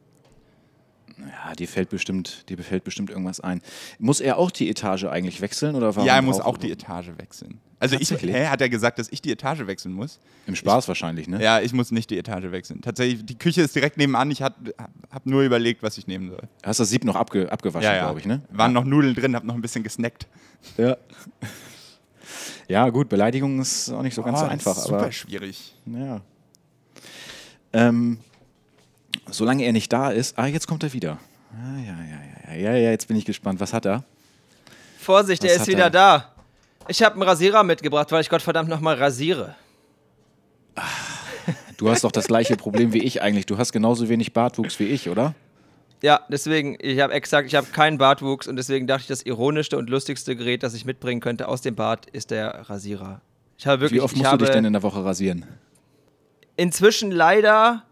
Ja, 1.28 1.54
dir 1.54 1.68
fällt 1.68 1.90
bestimmt, 1.90 2.48
dir 2.48 2.58
fällt 2.58 2.84
bestimmt 2.84 3.10
irgendwas 3.10 3.40
ein. 3.40 3.62
Muss 3.98 4.20
er 4.20 4.38
auch 4.38 4.50
die 4.50 4.68
Etage 4.68 5.04
eigentlich 5.04 5.40
wechseln 5.40 5.74
oder 5.74 5.94
warum 5.94 6.06
ja, 6.06 6.16
er 6.16 6.22
muss 6.22 6.40
auch 6.40 6.56
die 6.58 6.70
Etage 6.70 7.10
wechseln. 7.18 7.60
Also 7.78 7.96
ich, 7.98 8.10
hä, 8.10 8.46
hat 8.46 8.60
er 8.60 8.68
gesagt, 8.68 8.98
dass 9.00 9.08
ich 9.10 9.20
die 9.22 9.32
Etage 9.32 9.66
wechseln 9.66 9.92
muss? 9.92 10.20
Im 10.46 10.54
Spaß 10.54 10.86
wahrscheinlich, 10.86 11.26
ne? 11.26 11.42
Ja, 11.42 11.60
ich 11.60 11.72
muss 11.72 11.90
nicht 11.90 12.10
die 12.10 12.18
Etage 12.18 12.52
wechseln. 12.52 12.80
Tatsächlich, 12.80 13.24
die 13.24 13.36
Küche 13.36 13.62
ist 13.62 13.74
direkt 13.74 13.96
nebenan. 13.96 14.30
Ich 14.30 14.40
habe 14.40 14.72
hab 15.10 15.26
nur 15.26 15.42
überlegt, 15.42 15.82
was 15.82 15.98
ich 15.98 16.06
nehmen 16.06 16.30
soll. 16.30 16.42
Hast 16.62 16.78
das 16.78 16.90
Sieb 16.90 17.04
noch 17.04 17.16
abge, 17.16 17.50
abgewaschen, 17.50 17.92
glaube 17.98 18.20
ich, 18.20 18.26
ne? 18.26 18.42
Waren 18.50 18.72
noch 18.72 18.84
Nudeln 18.84 19.14
drin, 19.14 19.34
habe 19.34 19.46
noch 19.46 19.54
ein 19.56 19.62
bisschen 19.62 19.82
gesnackt. 19.82 20.28
Ja. 20.76 20.96
Ja, 22.68 22.88
gut, 22.90 23.08
Beleidigung 23.08 23.60
ist 23.60 23.90
auch 23.90 24.02
nicht 24.02 24.14
so 24.14 24.22
ganz 24.22 24.38
Oh, 24.38 24.40
so 24.40 24.44
das 24.44 24.52
einfach, 24.52 24.76
ist 24.76 24.86
aber. 24.88 24.98
super 25.00 25.12
schwierig. 25.12 25.74
Ja. 25.86 26.20
Ähm, 27.72 28.18
solange 29.32 29.64
er 29.64 29.72
nicht 29.72 29.92
da 29.92 30.10
ist. 30.10 30.38
Ah, 30.38 30.46
jetzt 30.46 30.66
kommt 30.66 30.82
er 30.82 30.92
wieder. 30.92 31.18
Ah, 31.52 31.78
ja, 31.78 31.84
ja, 31.84 32.54
ja, 32.54 32.70
ja, 32.70 32.76
ja, 32.76 32.90
jetzt 32.90 33.08
bin 33.08 33.16
ich 33.16 33.24
gespannt. 33.24 33.60
Was 33.60 33.72
hat 33.72 33.86
er? 33.86 34.04
Vorsicht, 34.98 35.42
Was 35.42 35.50
er 35.50 35.56
ist 35.56 35.66
wieder 35.66 35.84
er? 35.84 35.90
da. 35.90 36.32
Ich 36.88 37.02
habe 37.02 37.14
einen 37.14 37.22
Rasierer 37.22 37.62
mitgebracht, 37.62 38.10
weil 38.12 38.20
ich 38.20 38.28
Gottverdammt 38.30 38.68
nochmal 38.68 38.96
rasiere. 38.96 39.54
Du 41.76 41.90
hast 41.90 42.04
doch 42.04 42.12
das 42.12 42.26
gleiche 42.28 42.56
Problem 42.56 42.92
wie 42.92 43.02
ich 43.02 43.22
eigentlich. 43.22 43.46
Du 43.46 43.58
hast 43.58 43.72
genauso 43.72 44.08
wenig 44.08 44.32
Bartwuchs 44.32 44.78
wie 44.78 44.84
ich, 44.84 45.08
oder? 45.08 45.34
Ja, 46.00 46.20
deswegen, 46.28 46.76
ich 46.80 47.00
habe 47.00 47.12
exakt, 47.12 47.46
ich 47.46 47.54
habe 47.54 47.68
keinen 47.68 47.98
Bartwuchs 47.98 48.48
und 48.48 48.56
deswegen 48.56 48.86
dachte 48.86 49.02
ich, 49.02 49.06
das 49.08 49.22
ironischste 49.22 49.78
und 49.78 49.88
lustigste 49.88 50.34
Gerät, 50.34 50.62
das 50.62 50.74
ich 50.74 50.84
mitbringen 50.84 51.20
könnte 51.20 51.46
aus 51.48 51.60
dem 51.60 51.74
Bart, 51.76 52.06
ist 52.06 52.30
der 52.30 52.68
Rasierer. 52.68 53.20
Ich 53.58 53.66
habe 53.66 53.82
wirklich, 53.82 54.00
wie 54.00 54.04
oft 54.04 54.16
musst 54.16 54.32
du 54.32 54.36
dich 54.38 54.50
denn 54.50 54.64
in 54.64 54.72
der 54.72 54.82
Woche 54.82 55.04
rasieren? 55.04 55.46
inzwischen 56.56 57.10
leider 57.10 57.82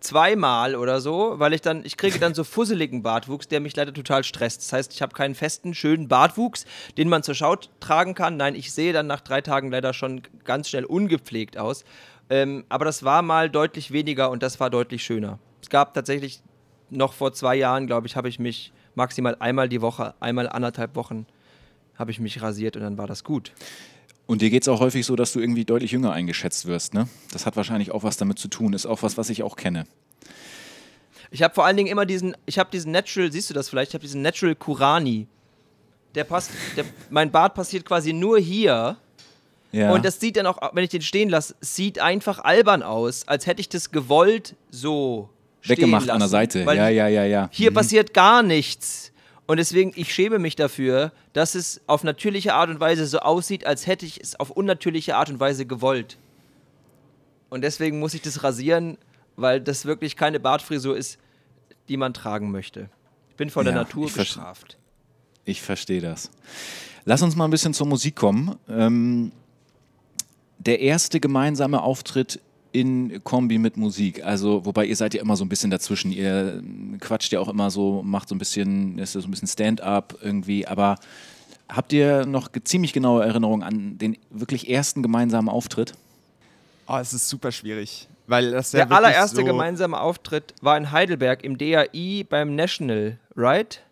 zweimal 0.00 0.76
oder 0.76 1.00
so, 1.00 1.34
weil 1.38 1.52
ich 1.52 1.60
dann, 1.60 1.84
ich 1.84 1.96
kriege 1.96 2.18
dann 2.18 2.34
so 2.34 2.44
fusseligen 2.44 3.02
Bartwuchs, 3.02 3.48
der 3.48 3.60
mich 3.60 3.76
leider 3.76 3.92
total 3.92 4.24
stresst. 4.24 4.62
Das 4.62 4.72
heißt, 4.72 4.92
ich 4.92 5.02
habe 5.02 5.14
keinen 5.14 5.34
festen, 5.34 5.74
schönen 5.74 6.08
Bartwuchs, 6.08 6.64
den 6.96 7.08
man 7.08 7.22
zur 7.22 7.34
Schau 7.34 7.56
tragen 7.80 8.14
kann. 8.14 8.36
Nein, 8.36 8.54
ich 8.54 8.72
sehe 8.72 8.92
dann 8.92 9.06
nach 9.06 9.20
drei 9.20 9.40
Tagen 9.40 9.70
leider 9.70 9.92
schon 9.92 10.22
ganz 10.44 10.68
schnell 10.68 10.84
ungepflegt 10.84 11.58
aus. 11.58 11.84
Ähm, 12.30 12.64
aber 12.68 12.84
das 12.84 13.02
war 13.02 13.22
mal 13.22 13.48
deutlich 13.48 13.90
weniger 13.92 14.30
und 14.30 14.42
das 14.42 14.60
war 14.60 14.70
deutlich 14.70 15.02
schöner. 15.02 15.38
Es 15.62 15.70
gab 15.70 15.94
tatsächlich 15.94 16.42
noch 16.90 17.12
vor 17.12 17.32
zwei 17.32 17.56
Jahren, 17.56 17.86
glaube 17.86 18.06
ich, 18.06 18.16
habe 18.16 18.28
ich 18.28 18.38
mich 18.38 18.72
maximal 18.94 19.36
einmal 19.38 19.68
die 19.68 19.80
Woche, 19.80 20.14
einmal 20.20 20.48
anderthalb 20.48 20.96
Wochen, 20.96 21.26
habe 21.96 22.10
ich 22.10 22.20
mich 22.20 22.42
rasiert 22.42 22.76
und 22.76 22.82
dann 22.82 22.98
war 22.98 23.06
das 23.06 23.24
gut. 23.24 23.52
Und 24.28 24.42
dir 24.42 24.50
geht 24.50 24.62
es 24.62 24.68
auch 24.68 24.80
häufig 24.80 25.06
so, 25.06 25.16
dass 25.16 25.32
du 25.32 25.40
irgendwie 25.40 25.64
deutlich 25.64 25.90
jünger 25.92 26.12
eingeschätzt 26.12 26.66
wirst, 26.66 26.92
ne? 26.92 27.08
Das 27.32 27.46
hat 27.46 27.56
wahrscheinlich 27.56 27.90
auch 27.92 28.02
was 28.04 28.18
damit 28.18 28.38
zu 28.38 28.48
tun. 28.48 28.74
Ist 28.74 28.84
auch 28.84 29.02
was, 29.02 29.16
was 29.16 29.30
ich 29.30 29.42
auch 29.42 29.56
kenne. 29.56 29.86
Ich 31.30 31.42
habe 31.42 31.54
vor 31.54 31.64
allen 31.64 31.78
Dingen 31.78 31.88
immer 31.88 32.04
diesen, 32.04 32.36
ich 32.44 32.58
habe 32.58 32.70
diesen 32.70 32.92
Natural, 32.92 33.32
siehst 33.32 33.48
du 33.48 33.54
das 33.54 33.70
vielleicht? 33.70 33.90
Ich 33.90 33.94
habe 33.94 34.02
diesen 34.04 34.20
Natural 34.20 34.54
Kurani. 34.54 35.26
Der 36.14 36.24
passt, 36.24 36.50
der, 36.76 36.84
mein 37.08 37.30
Bart 37.30 37.54
passiert 37.54 37.86
quasi 37.86 38.12
nur 38.12 38.38
hier. 38.38 38.98
Ja. 39.72 39.92
Und 39.92 40.04
das 40.04 40.20
sieht 40.20 40.36
dann 40.36 40.46
auch, 40.46 40.58
wenn 40.74 40.84
ich 40.84 40.90
den 40.90 41.02
stehen 41.02 41.30
lasse, 41.30 41.54
sieht 41.60 41.98
einfach 41.98 42.38
albern 42.40 42.82
aus, 42.82 43.26
als 43.28 43.46
hätte 43.46 43.60
ich 43.60 43.68
das 43.70 43.90
gewollt 43.90 44.54
so 44.70 45.30
weggemacht 45.64 46.06
lassen. 46.06 46.10
an 46.16 46.20
der 46.20 46.28
Seite. 46.28 46.60
Ja, 46.64 46.88
ja, 46.88 47.08
ja, 47.08 47.24
ja. 47.24 47.48
Hier 47.50 47.70
Mhm. 47.70 47.74
passiert 47.74 48.12
gar 48.14 48.42
nichts. 48.42 49.10
Und 49.48 49.56
deswegen, 49.56 49.92
ich 49.96 50.12
schäme 50.12 50.38
mich 50.38 50.56
dafür, 50.56 51.10
dass 51.32 51.54
es 51.54 51.80
auf 51.86 52.04
natürliche 52.04 52.52
Art 52.52 52.68
und 52.68 52.80
Weise 52.80 53.06
so 53.06 53.20
aussieht, 53.20 53.64
als 53.66 53.86
hätte 53.86 54.04
ich 54.04 54.20
es 54.20 54.38
auf 54.38 54.50
unnatürliche 54.50 55.16
Art 55.16 55.30
und 55.30 55.40
Weise 55.40 55.64
gewollt. 55.64 56.18
Und 57.48 57.62
deswegen 57.62 57.98
muss 57.98 58.12
ich 58.12 58.20
das 58.20 58.44
rasieren, 58.44 58.98
weil 59.36 59.62
das 59.62 59.86
wirklich 59.86 60.16
keine 60.16 60.38
Bartfrisur 60.38 60.94
ist, 60.98 61.18
die 61.88 61.96
man 61.96 62.12
tragen 62.12 62.50
möchte. 62.50 62.90
Ich 63.30 63.36
bin 63.36 63.48
von 63.48 63.64
der 63.64 63.72
Ja, 63.72 63.80
Natur 63.80 64.08
ich 64.08 64.12
bestraft. 64.14 64.76
Ich 65.46 65.62
verstehe 65.62 66.02
das. 66.02 66.30
Lass 67.06 67.22
uns 67.22 67.34
mal 67.34 67.46
ein 67.46 67.50
bisschen 67.50 67.72
zur 67.72 67.86
Musik 67.86 68.16
kommen. 68.16 68.54
Ähm, 68.68 69.32
der 70.58 70.80
erste 70.80 71.20
gemeinsame 71.20 71.80
Auftritt 71.80 72.38
in 72.72 73.22
Kombi 73.24 73.58
mit 73.58 73.76
Musik. 73.76 74.24
Also, 74.24 74.64
wobei 74.64 74.86
ihr 74.86 74.96
seid 74.96 75.14
ja 75.14 75.20
immer 75.20 75.36
so 75.36 75.44
ein 75.44 75.48
bisschen 75.48 75.70
dazwischen. 75.70 76.12
Ihr 76.12 76.62
quatscht 77.00 77.32
ja 77.32 77.40
auch 77.40 77.48
immer 77.48 77.70
so, 77.70 78.02
macht 78.02 78.28
so 78.28 78.34
ein 78.34 78.38
bisschen, 78.38 78.98
ist 78.98 79.12
so 79.12 79.20
ein 79.20 79.30
bisschen 79.30 79.48
Stand-up 79.48 80.18
irgendwie. 80.22 80.66
Aber 80.66 80.96
habt 81.68 81.92
ihr 81.92 82.26
noch 82.26 82.48
ziemlich 82.64 82.92
genaue 82.92 83.24
Erinnerungen 83.24 83.62
an 83.62 83.98
den 83.98 84.16
wirklich 84.30 84.68
ersten 84.70 85.02
gemeinsamen 85.02 85.48
Auftritt? 85.48 85.92
Oh, 86.86 86.96
es 86.96 87.12
ist 87.12 87.28
super 87.28 87.52
schwierig. 87.52 88.08
Weil 88.26 88.50
das 88.50 88.72
ja 88.72 88.80
Der 88.80 88.90
wirklich 88.90 89.06
allererste 89.06 89.36
so, 89.36 89.44
gemeinsame 89.44 89.98
Auftritt 89.98 90.54
war 90.60 90.76
in 90.76 90.90
Heidelberg 90.90 91.44
im 91.44 91.56
DAI 91.56 92.26
beim 92.28 92.54
National, 92.54 93.18
right? 93.34 93.82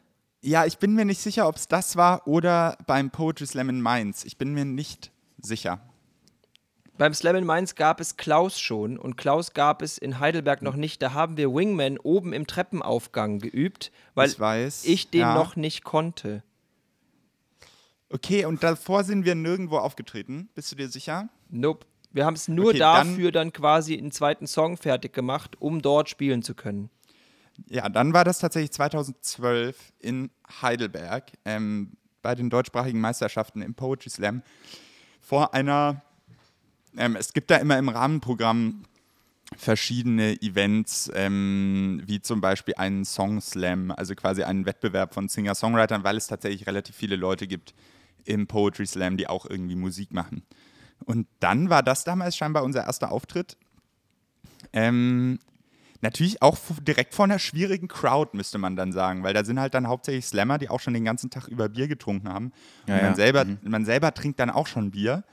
Ja, 0.43 0.67
ich 0.67 0.79
bin 0.79 0.95
mir 0.95 1.05
nicht 1.05 1.21
sicher, 1.21 1.49
ob 1.49 1.57
es 1.57 1.69
das 1.69 1.97
war 1.97 2.27
oder 2.29 2.77
beim 2.87 3.11
Poetry 3.11 3.47
Slam 3.47 3.71
in 3.71 3.81
Mainz. 3.81 4.25
Ich 4.25 4.37
bin 4.37 4.53
mir 4.53 4.65
nicht 4.65 5.11
sicher. 5.41 5.81
Beim 6.99 7.13
Slam 7.13 7.37
in 7.37 7.45
Mainz 7.45 7.75
gab 7.75 8.01
es 8.01 8.17
Klaus 8.17 8.59
schon 8.59 8.99
und 8.99 9.17
Klaus 9.17 9.53
gab 9.53 9.83
es 9.83 9.99
in 9.99 10.19
Heidelberg 10.19 10.63
noch 10.63 10.77
nicht. 10.77 11.03
Da 11.03 11.13
haben 11.13 11.37
wir 11.37 11.53
Wingman 11.53 11.99
oben 11.99 12.33
im 12.33 12.47
Treppenaufgang 12.47 13.39
geübt, 13.39 13.93
weil 14.15 14.31
ich 14.31 14.41
weiß. 14.41 14.85
ich 14.87 15.11
den 15.11 15.21
ja. 15.21 15.35
noch 15.35 15.57
nicht 15.57 15.85
konnte. 15.85 16.43
Okay, 18.09 18.45
und 18.45 18.63
davor 18.63 19.05
sind 19.05 19.25
wir 19.25 19.35
nirgendwo 19.35 19.79
aufgetreten. 19.79 20.49
Bist 20.55 20.73
du 20.73 20.77
dir 20.77 20.89
sicher? 20.89 21.29
Nope. 21.51 21.87
Wir 22.13 22.25
haben 22.25 22.35
es 22.35 22.49
nur 22.49 22.71
Okay, 22.71 22.79
dann- 22.79 23.09
dafür 23.09 23.33
dann, 23.33 23.53
quasi 23.53 23.99
einen 23.99 24.13
zweiten 24.13 24.47
Song 24.47 24.77
fertig 24.79 25.13
gemacht, 25.13 25.61
um 25.61 25.83
dort 25.83 26.09
spielen 26.09 26.43
zu 26.43 26.55
können. 26.55 26.89
Ja, 27.69 27.89
dann 27.89 28.15
war 28.15 28.25
das 28.25 28.39
tatsächlich 28.39 28.71
2012 28.73 29.93
in 29.99 30.31
Heidelberg 30.63 31.33
ähm, 31.45 31.93
bei 32.23 32.35
den 32.35 32.49
deutschsprachigen 32.49 33.01
Meisterschaften 33.01 33.61
im 33.61 33.75
Poetry 33.75 34.11
Slam 34.11 34.43
vor 35.21 35.53
einer. 35.53 36.03
Ähm, 36.97 37.17
es 37.17 37.33
gibt 37.33 37.51
da 37.51 37.57
immer 37.57 37.79
im 37.79 37.89
Rahmenprogramm 37.89 38.83
verschiedene 39.57 40.41
Events, 40.43 41.11
ähm, 41.15 42.03
wie 42.05 42.21
zum 42.21 42.41
Beispiel 42.41 42.75
einen 42.77 43.05
Song 43.05 43.41
Slam, 43.41 43.91
also 43.93 44.15
quasi 44.15 44.43
einen 44.43 44.67
Wettbewerb 44.67 45.15
von 45.15 45.29
Singer-Songwritern, 45.29 46.03
weil 46.05 46.17
es 46.17 46.27
tatsächlich 46.27 46.67
relativ 46.67 46.97
viele 46.97 47.17
Leute 47.17 47.47
gibt 47.47 47.75
im 48.25 48.47
Poetry 48.49 48.87
Slam, 48.87 49.17
die 49.17 49.29
auch 49.29 49.47
irgendwie 49.49 49.77
Musik 49.77 50.13
machen. 50.13 50.43
Und 51.05 51.29
dann 51.41 51.71
war 51.71 51.83
das 51.83 52.03
damals 52.05 52.37
scheinbar 52.37 52.65
unser 52.65 52.85
erster 52.85 53.13
Auftritt. 53.13 53.57
Ähm, 54.73 55.39
Natürlich 56.03 56.43
auch 56.43 56.59
direkt 56.87 57.15
vor 57.15 57.25
einer 57.25 57.39
schwierigen 57.39 57.89
Crowd, 57.89 58.37
müsste 58.37 58.59
man 58.59 58.77
dann 58.77 58.93
sagen, 58.93 59.23
weil 59.23 59.33
da 59.33 59.45
sind 59.45 59.59
halt 59.59 59.73
dann 59.73 59.89
hauptsächlich 59.89 60.27
Slammer, 60.27 60.59
die 60.59 60.69
auch 60.69 60.79
schon 60.79 60.93
den 60.93 61.05
ganzen 61.07 61.31
Tag 61.31 61.49
über 61.49 61.71
Bier 61.71 61.89
getrunken 61.89 62.29
haben. 62.29 62.53
Und 62.87 62.89
Ja, 62.89 62.95
man, 62.97 63.05
ja. 63.05 63.15
Selber, 63.15 63.45
Mhm. 63.47 63.59
man 63.63 63.85
selber 63.87 64.13
trinkt 64.13 64.39
dann 64.39 64.51
auch 64.51 64.67
schon 64.67 64.91
Bier. 64.91 65.25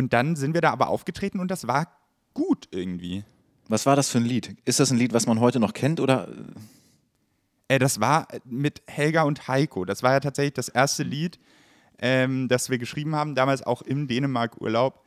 Und 0.00 0.14
dann 0.14 0.34
sind 0.34 0.54
wir 0.54 0.62
da 0.62 0.70
aber 0.70 0.88
aufgetreten 0.88 1.40
und 1.40 1.50
das 1.50 1.66
war 1.66 1.92
gut 2.32 2.68
irgendwie. 2.70 3.22
Was 3.68 3.84
war 3.84 3.96
das 3.96 4.08
für 4.08 4.16
ein 4.16 4.24
Lied? 4.24 4.56
Ist 4.64 4.80
das 4.80 4.90
ein 4.90 4.96
Lied, 4.96 5.12
was 5.12 5.26
man 5.26 5.40
heute 5.40 5.60
noch 5.60 5.74
kennt 5.74 6.00
oder 6.00 6.26
Äh, 7.68 7.78
das 7.78 8.00
war 8.00 8.26
mit 8.46 8.82
Helga 8.86 9.24
und 9.24 9.46
Heiko. 9.46 9.84
Das 9.84 10.02
war 10.02 10.12
ja 10.12 10.20
tatsächlich 10.20 10.54
das 10.54 10.70
erste 10.70 11.02
Lied, 11.02 11.38
ähm, 11.98 12.48
das 12.48 12.70
wir 12.70 12.78
geschrieben 12.78 13.14
haben, 13.14 13.34
damals 13.34 13.62
auch 13.62 13.82
im 13.82 14.08
Dänemark-Urlaub. 14.08 15.04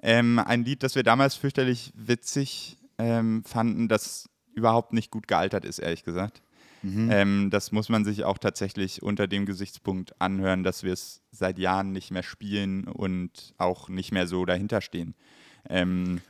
Ähm, 0.00 0.38
ein 0.38 0.64
Lied, 0.64 0.84
das 0.84 0.94
wir 0.94 1.02
damals 1.02 1.34
fürchterlich 1.34 1.92
witzig 1.96 2.78
ähm, 2.98 3.42
fanden, 3.44 3.88
das 3.88 4.28
überhaupt 4.54 4.92
nicht 4.92 5.10
gut 5.10 5.26
gealtert 5.26 5.64
ist, 5.64 5.80
ehrlich 5.80 6.04
gesagt. 6.04 6.40
Mhm. 6.86 7.10
Ähm, 7.10 7.50
das 7.50 7.72
muss 7.72 7.88
man 7.88 8.04
sich 8.04 8.22
auch 8.22 8.38
tatsächlich 8.38 9.02
unter 9.02 9.26
dem 9.26 9.44
Gesichtspunkt 9.44 10.20
anhören, 10.20 10.62
dass 10.62 10.84
wir 10.84 10.92
es 10.92 11.20
seit 11.32 11.58
Jahren 11.58 11.90
nicht 11.90 12.12
mehr 12.12 12.22
spielen 12.22 12.84
und 12.84 13.54
auch 13.58 13.88
nicht 13.88 14.12
mehr 14.12 14.28
so 14.28 14.44
dahinter 14.44 14.80
stehen. 14.80 15.16
Ähm, 15.68 16.20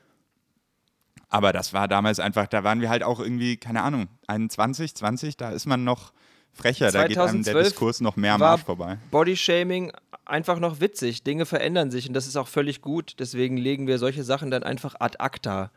aber 1.29 1.53
das 1.53 1.75
war 1.75 1.89
damals 1.89 2.21
einfach, 2.21 2.47
da 2.47 2.65
waren 2.65 2.81
wir 2.81 2.89
halt 2.89 3.03
auch 3.03 3.21
irgendwie, 3.21 3.59
keine 3.59 3.83
Ahnung, 3.83 4.09
21, 4.29 4.95
20, 4.95 5.37
da 5.37 5.51
ist 5.51 5.67
man 5.67 5.85
noch 5.85 6.13
frecher, 6.55 6.91
da 6.91 7.07
geht 7.07 7.19
einem 7.19 7.43
der 7.43 7.63
Diskurs 7.63 8.01
noch 8.01 8.17
mehr 8.17 8.33
am 8.33 8.43
Arsch 8.43 8.65
vorbei. 8.65 8.97
Bodyshaming 9.11 9.93
einfach 10.25 10.59
noch 10.59 10.81
witzig, 10.81 11.23
Dinge 11.23 11.45
verändern 11.45 11.91
sich 11.91 12.09
und 12.09 12.15
das 12.15 12.27
ist 12.27 12.37
auch 12.37 12.49
völlig 12.49 12.81
gut, 12.81 13.17
deswegen 13.19 13.59
legen 13.59 13.87
wir 13.87 13.99
solche 13.99 14.25
Sachen 14.25 14.51
dann 14.51 14.63
einfach 14.63 14.95
ad 14.99 15.19
acta. 15.19 15.71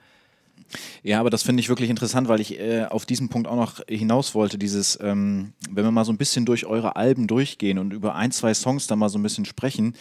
Ja, 1.03 1.19
aber 1.19 1.29
das 1.29 1.43
finde 1.43 1.61
ich 1.61 1.69
wirklich 1.69 1.89
interessant, 1.89 2.27
weil 2.27 2.39
ich 2.39 2.59
äh, 2.59 2.85
auf 2.85 3.05
diesen 3.05 3.29
Punkt 3.29 3.47
auch 3.47 3.55
noch 3.55 3.81
hinaus 3.87 4.35
wollte. 4.35 4.57
Dieses, 4.57 4.97
ähm, 5.01 5.53
wenn 5.69 5.83
wir 5.83 5.91
mal 5.91 6.05
so 6.05 6.11
ein 6.11 6.17
bisschen 6.17 6.45
durch 6.45 6.65
eure 6.65 6.95
Alben 6.95 7.27
durchgehen 7.27 7.77
und 7.77 7.93
über 7.93 8.15
ein, 8.15 8.31
zwei 8.31 8.53
Songs 8.53 8.87
da 8.87 8.95
mal 8.95 9.09
so 9.09 9.17
ein 9.17 9.23
bisschen 9.23 9.45
sprechen, 9.45 9.93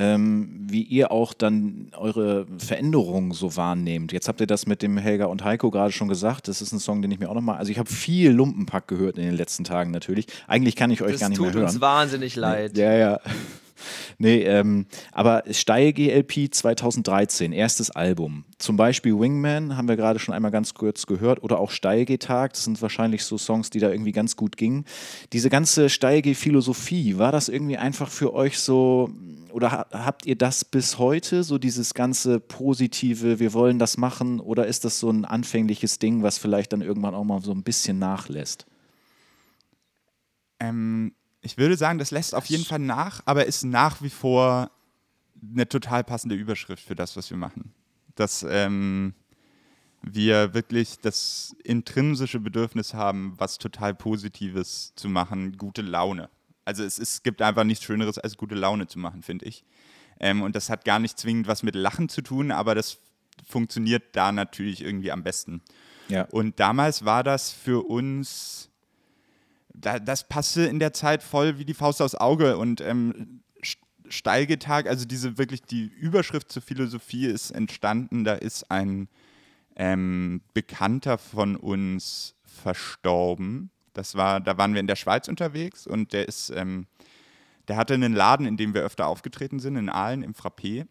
ähm, 0.00 0.66
wie 0.68 0.82
ihr 0.82 1.12
auch 1.12 1.34
dann 1.34 1.90
eure 1.96 2.46
Veränderungen 2.56 3.32
so 3.32 3.56
wahrnehmt. 3.56 4.12
Jetzt 4.12 4.28
habt 4.28 4.40
ihr 4.40 4.46
das 4.46 4.66
mit 4.66 4.80
dem 4.80 4.96
Helga 4.96 5.26
und 5.26 5.44
Heiko 5.44 5.70
gerade 5.70 5.92
schon 5.92 6.08
gesagt. 6.08 6.48
Das 6.48 6.62
ist 6.62 6.72
ein 6.72 6.80
Song, 6.80 7.02
den 7.02 7.10
ich 7.10 7.18
mir 7.18 7.28
auch 7.28 7.34
nochmal. 7.34 7.58
Also, 7.58 7.70
ich 7.70 7.78
habe 7.78 7.90
viel 7.90 8.30
Lumpenpack 8.30 8.88
gehört 8.88 9.18
in 9.18 9.24
den 9.24 9.34
letzten 9.34 9.64
Tagen 9.64 9.90
natürlich. 9.90 10.26
Eigentlich 10.46 10.74
kann 10.74 10.90
ich 10.90 11.02
euch 11.02 11.12
das 11.12 11.20
gar 11.20 11.28
nicht 11.28 11.40
mehr 11.40 11.52
hören. 11.52 11.64
Das 11.64 11.72
tut 11.72 11.82
uns 11.82 11.82
wahnsinnig 11.82 12.34
leid. 12.36 12.78
Ja, 12.78 12.94
ja. 12.94 13.20
Nee, 14.18 14.42
ähm, 14.42 14.86
aber 15.12 15.44
Steil 15.50 15.92
GLP 15.92 16.52
2013, 16.52 17.52
erstes 17.52 17.90
Album. 17.90 18.44
Zum 18.58 18.76
Beispiel 18.76 19.18
Wingman 19.18 19.76
haben 19.76 19.88
wir 19.88 19.96
gerade 19.96 20.18
schon 20.18 20.34
einmal 20.34 20.50
ganz 20.50 20.74
kurz 20.74 21.06
gehört 21.06 21.42
oder 21.42 21.58
auch 21.58 21.70
Steilge-Tag. 21.70 22.52
Das 22.52 22.64
sind 22.64 22.80
wahrscheinlich 22.82 23.24
so 23.24 23.38
Songs, 23.38 23.70
die 23.70 23.78
da 23.78 23.90
irgendwie 23.90 24.12
ganz 24.12 24.36
gut 24.36 24.56
gingen. 24.56 24.84
Diese 25.32 25.50
ganze 25.50 25.88
Steilge-Philosophie, 25.88 27.18
war 27.18 27.32
das 27.32 27.48
irgendwie 27.48 27.78
einfach 27.78 28.10
für 28.10 28.34
euch 28.34 28.58
so 28.58 29.10
oder 29.52 29.86
habt 29.90 30.26
ihr 30.26 30.36
das 30.36 30.64
bis 30.64 30.98
heute, 30.98 31.42
so 31.42 31.58
dieses 31.58 31.94
ganze 31.94 32.40
positive, 32.40 33.38
wir 33.40 33.52
wollen 33.52 33.78
das 33.78 33.96
machen 33.96 34.40
oder 34.40 34.66
ist 34.66 34.84
das 34.84 34.98
so 34.98 35.10
ein 35.10 35.24
anfängliches 35.24 35.98
Ding, 35.98 36.22
was 36.22 36.38
vielleicht 36.38 36.72
dann 36.72 36.82
irgendwann 36.82 37.14
auch 37.14 37.24
mal 37.24 37.40
so 37.40 37.52
ein 37.52 37.62
bisschen 37.62 37.98
nachlässt? 37.98 38.66
Ähm, 40.60 41.12
ich 41.42 41.58
würde 41.58 41.76
sagen, 41.76 41.98
das 41.98 42.10
lässt 42.10 42.34
auf 42.34 42.46
jeden 42.46 42.64
Fall 42.64 42.78
nach, 42.78 43.22
aber 43.24 43.46
ist 43.46 43.64
nach 43.64 44.02
wie 44.02 44.10
vor 44.10 44.70
eine 45.42 45.68
total 45.68 46.04
passende 46.04 46.34
Überschrift 46.34 46.84
für 46.84 46.94
das, 46.94 47.16
was 47.16 47.30
wir 47.30 47.36
machen. 47.36 47.72
Dass 48.14 48.44
ähm, 48.48 49.14
wir 50.02 50.54
wirklich 50.54 50.98
das 51.00 51.56
intrinsische 51.64 52.40
Bedürfnis 52.40 52.94
haben, 52.94 53.34
was 53.38 53.58
total 53.58 53.94
Positives 53.94 54.92
zu 54.96 55.08
machen, 55.08 55.56
gute 55.56 55.82
Laune. 55.82 56.28
Also 56.64 56.84
es, 56.84 56.98
es 56.98 57.22
gibt 57.22 57.40
einfach 57.42 57.64
nichts 57.64 57.84
Schöneres, 57.84 58.18
als 58.18 58.36
gute 58.36 58.54
Laune 58.54 58.86
zu 58.86 58.98
machen, 58.98 59.22
finde 59.22 59.46
ich. 59.46 59.64
Ähm, 60.18 60.42
und 60.42 60.54
das 60.54 60.68
hat 60.68 60.84
gar 60.84 60.98
nicht 60.98 61.18
zwingend 61.18 61.46
was 61.46 61.62
mit 61.62 61.74
Lachen 61.74 62.08
zu 62.08 62.20
tun, 62.22 62.50
aber 62.50 62.74
das 62.74 62.98
funktioniert 63.46 64.14
da 64.14 64.32
natürlich 64.32 64.82
irgendwie 64.82 65.10
am 65.10 65.22
besten. 65.22 65.62
Ja. 66.08 66.24
Und 66.24 66.60
damals 66.60 67.04
war 67.04 67.24
das 67.24 67.50
für 67.50 67.86
uns 67.86 68.69
da, 69.80 69.98
das 69.98 70.28
passte 70.28 70.62
in 70.62 70.78
der 70.78 70.92
Zeit 70.92 71.22
voll 71.22 71.58
wie 71.58 71.64
die 71.64 71.74
Faust 71.74 72.02
aufs 72.02 72.14
Auge 72.14 72.56
und 72.56 72.80
ähm, 72.80 73.42
Steilgetag, 74.08 74.88
also 74.88 75.04
diese 75.04 75.38
wirklich 75.38 75.62
die 75.62 75.84
Überschrift 75.84 76.50
zur 76.50 76.62
Philosophie 76.62 77.26
ist 77.26 77.50
entstanden, 77.50 78.24
da 78.24 78.34
ist 78.34 78.70
ein 78.70 79.08
ähm, 79.76 80.42
Bekannter 80.52 81.16
von 81.16 81.56
uns 81.56 82.34
verstorben. 82.44 83.70
Das 83.92 84.16
war, 84.16 84.40
da 84.40 84.58
waren 84.58 84.74
wir 84.74 84.80
in 84.80 84.86
der 84.86 84.96
Schweiz 84.96 85.28
unterwegs 85.28 85.86
und 85.86 86.12
der 86.12 86.28
ist, 86.28 86.50
ähm, 86.50 86.86
der 87.68 87.76
hatte 87.76 87.94
einen 87.94 88.12
Laden, 88.12 88.46
in 88.46 88.56
dem 88.56 88.74
wir 88.74 88.82
öfter 88.82 89.06
aufgetreten 89.06 89.60
sind, 89.60 89.76
in 89.76 89.88
Aalen 89.88 90.22
im 90.22 90.34
Frappé. 90.34 90.86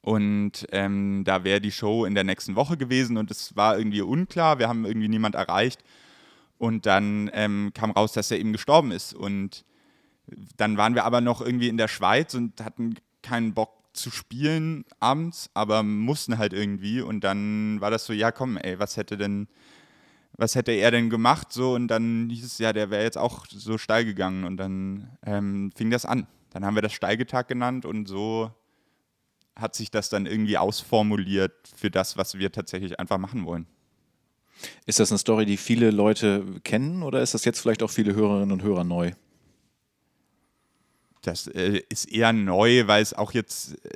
Und 0.00 0.66
ähm, 0.70 1.22
da 1.24 1.44
wäre 1.44 1.60
die 1.60 1.72
Show 1.72 2.04
in 2.04 2.14
der 2.14 2.24
nächsten 2.24 2.54
Woche 2.54 2.76
gewesen 2.76 3.16
und 3.16 3.30
es 3.30 3.56
war 3.56 3.76
irgendwie 3.76 4.00
unklar. 4.00 4.58
Wir 4.58 4.68
haben 4.68 4.84
irgendwie 4.84 5.08
niemand 5.08 5.34
erreicht. 5.34 5.82
Und 6.62 6.86
dann 6.86 7.28
ähm, 7.34 7.72
kam 7.74 7.90
raus, 7.90 8.12
dass 8.12 8.30
er 8.30 8.38
eben 8.38 8.52
gestorben 8.52 8.92
ist. 8.92 9.14
Und 9.14 9.64
dann 10.56 10.76
waren 10.76 10.94
wir 10.94 11.02
aber 11.02 11.20
noch 11.20 11.40
irgendwie 11.40 11.66
in 11.66 11.76
der 11.76 11.88
Schweiz 11.88 12.34
und 12.34 12.64
hatten 12.64 12.94
keinen 13.20 13.52
Bock 13.52 13.72
zu 13.94 14.12
spielen 14.12 14.84
abends, 15.00 15.50
aber 15.54 15.82
mussten 15.82 16.38
halt 16.38 16.52
irgendwie. 16.52 17.00
Und 17.00 17.24
dann 17.24 17.80
war 17.80 17.90
das 17.90 18.06
so, 18.06 18.12
ja 18.12 18.30
komm, 18.30 18.58
ey, 18.58 18.78
was 18.78 18.96
hätte 18.96 19.16
denn, 19.16 19.48
was 20.36 20.54
hätte 20.54 20.70
er 20.70 20.92
denn 20.92 21.10
gemacht? 21.10 21.52
So, 21.52 21.74
und 21.74 21.88
dann 21.88 22.30
hieß 22.30 22.44
es, 22.44 22.58
ja, 22.58 22.72
der 22.72 22.90
wäre 22.90 23.02
jetzt 23.02 23.18
auch 23.18 23.44
so 23.50 23.76
steil 23.76 24.04
gegangen. 24.04 24.44
Und 24.44 24.56
dann 24.56 25.10
ähm, 25.26 25.72
fing 25.74 25.90
das 25.90 26.06
an. 26.06 26.28
Dann 26.50 26.64
haben 26.64 26.76
wir 26.76 26.82
das 26.82 26.92
Steigetag 26.92 27.48
genannt 27.48 27.84
und 27.84 28.06
so 28.06 28.52
hat 29.56 29.74
sich 29.74 29.90
das 29.90 30.10
dann 30.10 30.26
irgendwie 30.26 30.58
ausformuliert 30.58 31.72
für 31.74 31.90
das, 31.90 32.16
was 32.16 32.38
wir 32.38 32.52
tatsächlich 32.52 33.00
einfach 33.00 33.18
machen 33.18 33.46
wollen. 33.46 33.66
Ist 34.86 35.00
das 35.00 35.10
eine 35.10 35.18
Story, 35.18 35.46
die 35.46 35.56
viele 35.56 35.90
Leute 35.90 36.44
kennen 36.64 37.02
oder 37.02 37.22
ist 37.22 37.34
das 37.34 37.44
jetzt 37.44 37.60
vielleicht 37.60 37.82
auch 37.82 37.90
viele 37.90 38.14
Hörerinnen 38.14 38.52
und 38.52 38.62
Hörer 38.62 38.84
neu? 38.84 39.12
Das 41.22 41.46
äh, 41.46 41.82
ist 41.88 42.10
eher 42.10 42.32
neu, 42.32 42.86
weil 42.86 43.02
es 43.02 43.14
auch 43.14 43.32
jetzt, 43.32 43.74
äh, 43.84 43.90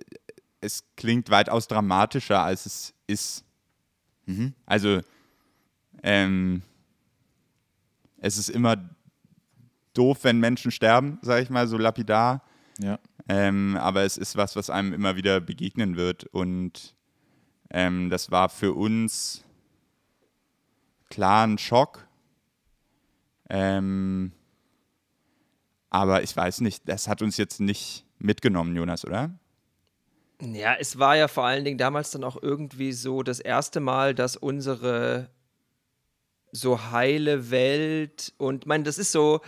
es 0.61 0.85
klingt 0.97 1.31
weitaus 1.31 1.67
dramatischer, 1.67 2.41
als 2.43 2.67
es 2.67 2.95
ist. 3.07 3.45
Mhm. 4.27 4.55
Also, 4.65 5.01
ähm, 6.03 6.63
es 8.19 8.39
ist 8.39 8.49
immer 8.49 8.77
doof, 9.93 10.19
wenn 10.23 10.39
Menschen 10.39 10.71
sterben, 10.71 11.19
sage 11.23 11.43
ich 11.43 11.51
mal, 11.51 11.67
so 11.67 11.79
lapidar. 11.79 12.43
Ja. 12.79 12.99
Ähm, 13.29 13.77
aber 13.77 14.05
es 14.05 14.17
ist 14.17 14.37
was, 14.37 14.55
was 14.55 14.71
einem 14.71 14.93
immer 14.93 15.17
wieder 15.17 15.41
begegnen 15.41 15.97
wird. 15.97 16.25
Und 16.25 16.95
ähm, 17.71 18.11
das 18.11 18.31
war 18.31 18.49
für 18.49 18.73
uns 18.73 19.43
klaren 21.09 21.59
Schock. 21.59 22.07
Ähm, 23.49 24.33
aber 25.91 26.23
ich 26.23 26.37
weiß 26.37 26.61
nicht, 26.61 26.89
das 26.89 27.09
hat 27.09 27.23
uns 27.23 27.37
jetzt 27.37 27.61
nicht 27.61 28.05
mitgenommen, 28.19 28.75
Jonas, 28.77 29.05
oder? 29.05 29.31
Ja, 30.41 30.75
es 30.79 30.99
war 30.99 31.17
ja 31.17 31.29
vor 31.29 31.45
allen 31.45 31.65
Dingen 31.65 31.79
damals 31.79 32.11
dann 32.11 32.25
auch 32.25 32.43
irgendwie 32.43 32.93
so 32.93 33.23
das 33.23 33.41
erste 33.41 33.81
Mal, 33.81 34.15
dass 34.15 34.37
unsere 34.37 35.31
so 36.53 36.91
heile 36.91 37.51
Welt 37.51 38.33
und 38.37 38.67
mein, 38.67 38.85
das 38.85 38.99
ist 38.99 39.13
so, 39.13 39.41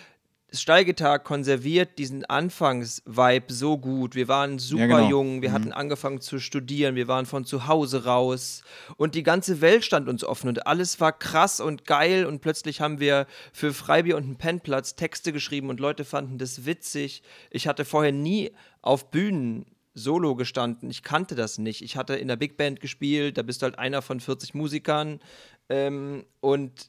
Stallgitarre 0.50 1.20
konserviert 1.20 1.98
diesen 1.98 2.24
Anfangsvibe 2.24 3.52
so 3.52 3.76
gut. 3.76 4.14
Wir 4.14 4.28
waren 4.28 4.58
super 4.58 4.87
ja, 4.87 4.96
genau. 4.98 5.11
jung, 5.11 5.42
wir 5.42 5.50
mhm. 5.50 5.52
hatten 5.52 5.72
angefangen 5.72 6.22
zu 6.22 6.38
studieren, 6.38 6.94
wir 6.94 7.06
waren 7.06 7.26
von 7.26 7.44
zu 7.44 7.66
Hause 7.66 8.04
raus 8.04 8.62
und 8.96 9.14
die 9.14 9.22
ganze 9.22 9.61
Welt 9.61 9.84
stand 9.84 10.08
uns 10.08 10.24
offen 10.24 10.48
und 10.48 10.66
alles 10.66 11.00
war 11.00 11.12
krass 11.12 11.61
und 11.61 11.84
geil 11.84 12.24
und 12.24 12.40
plötzlich 12.40 12.80
haben 12.80 12.98
wir 12.98 13.26
für 13.52 13.74
Freibier 13.74 14.16
und 14.16 14.24
einen 14.24 14.37
Pennplatz 14.37 14.96
Texte 14.96 15.32
geschrieben 15.32 15.68
und 15.68 15.80
Leute 15.80 16.04
fanden 16.04 16.38
das 16.38 16.64
witzig. 16.64 17.22
Ich 17.50 17.68
hatte 17.68 17.84
vorher 17.84 18.12
nie 18.12 18.52
auf 18.80 19.11
Bühnen 19.11 19.66
Solo 19.94 20.34
gestanden. 20.37 20.90
Ich 20.90 21.02
kannte 21.02 21.34
das 21.34 21.58
nicht. 21.58 21.82
Ich 21.82 21.96
hatte 21.96 22.14
in 22.14 22.28
der 22.28 22.37
Big 22.37 22.56
Band 22.56 22.80
gespielt, 22.80 23.37
da 23.37 23.42
bist 23.42 23.61
du 23.61 23.64
halt 23.64 23.78
einer 23.78 24.00
von 24.00 24.20
40 24.20 24.54
Musikern 24.54 25.20
ähm, 25.68 26.24
und 26.40 26.88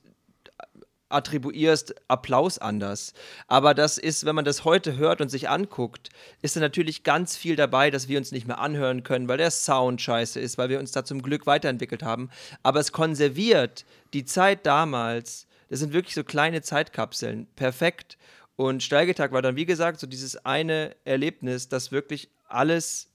attribuierst 1.10 1.96
Applaus 2.08 2.58
anders. 2.60 3.14
Aber 3.48 3.74
das 3.74 3.98
ist, 3.98 4.26
wenn 4.26 4.36
man 4.36 4.46
das 4.46 4.64
heute 4.64 4.98
hört 4.98 5.22
und 5.22 5.30
sich 5.30 5.50
anguckt, 5.50 6.10
ist 6.42 6.56
da 6.56 6.60
natürlich 6.60 7.04
ganz 7.04 7.36
viel 7.36 7.56
dabei, 7.56 7.92
dass 7.92 8.08
wir 8.08 8.18
uns 8.18 8.32
nicht 8.32 8.48
mehr 8.48 8.60
anhören 8.60 9.04
können, 9.04 9.28
weil 9.28 9.38
der 9.38 9.52
Sound 9.52 10.02
scheiße 10.02 10.40
ist, 10.40 10.58
weil 10.58 10.70
wir 10.70 10.80
uns 10.80 10.92
da 10.92 11.04
zum 11.04 11.22
Glück 11.22 11.46
weiterentwickelt 11.48 12.04
haben. 12.04 12.30
Aber 12.64 12.80
es 12.80 12.92
konserviert 12.92 13.86
die 14.14 14.26
Zeit 14.26 14.66
damals. 14.66 15.48
Das 15.70 15.80
sind 15.80 15.94
wirklich 15.94 16.16
so 16.16 16.24
kleine 16.24 16.62
Zeitkapseln. 16.62 17.48
Perfekt. 17.56 18.18
Und 18.56 18.84
Steigetag 18.84 19.32
war 19.32 19.42
dann, 19.42 19.56
wie 19.56 19.66
gesagt, 19.66 20.00
so 20.00 20.08
dieses 20.08 20.46
eine 20.46 20.96
Erlebnis, 21.06 21.70
das 21.70 21.92
wirklich 21.92 22.30
alles 22.48 23.10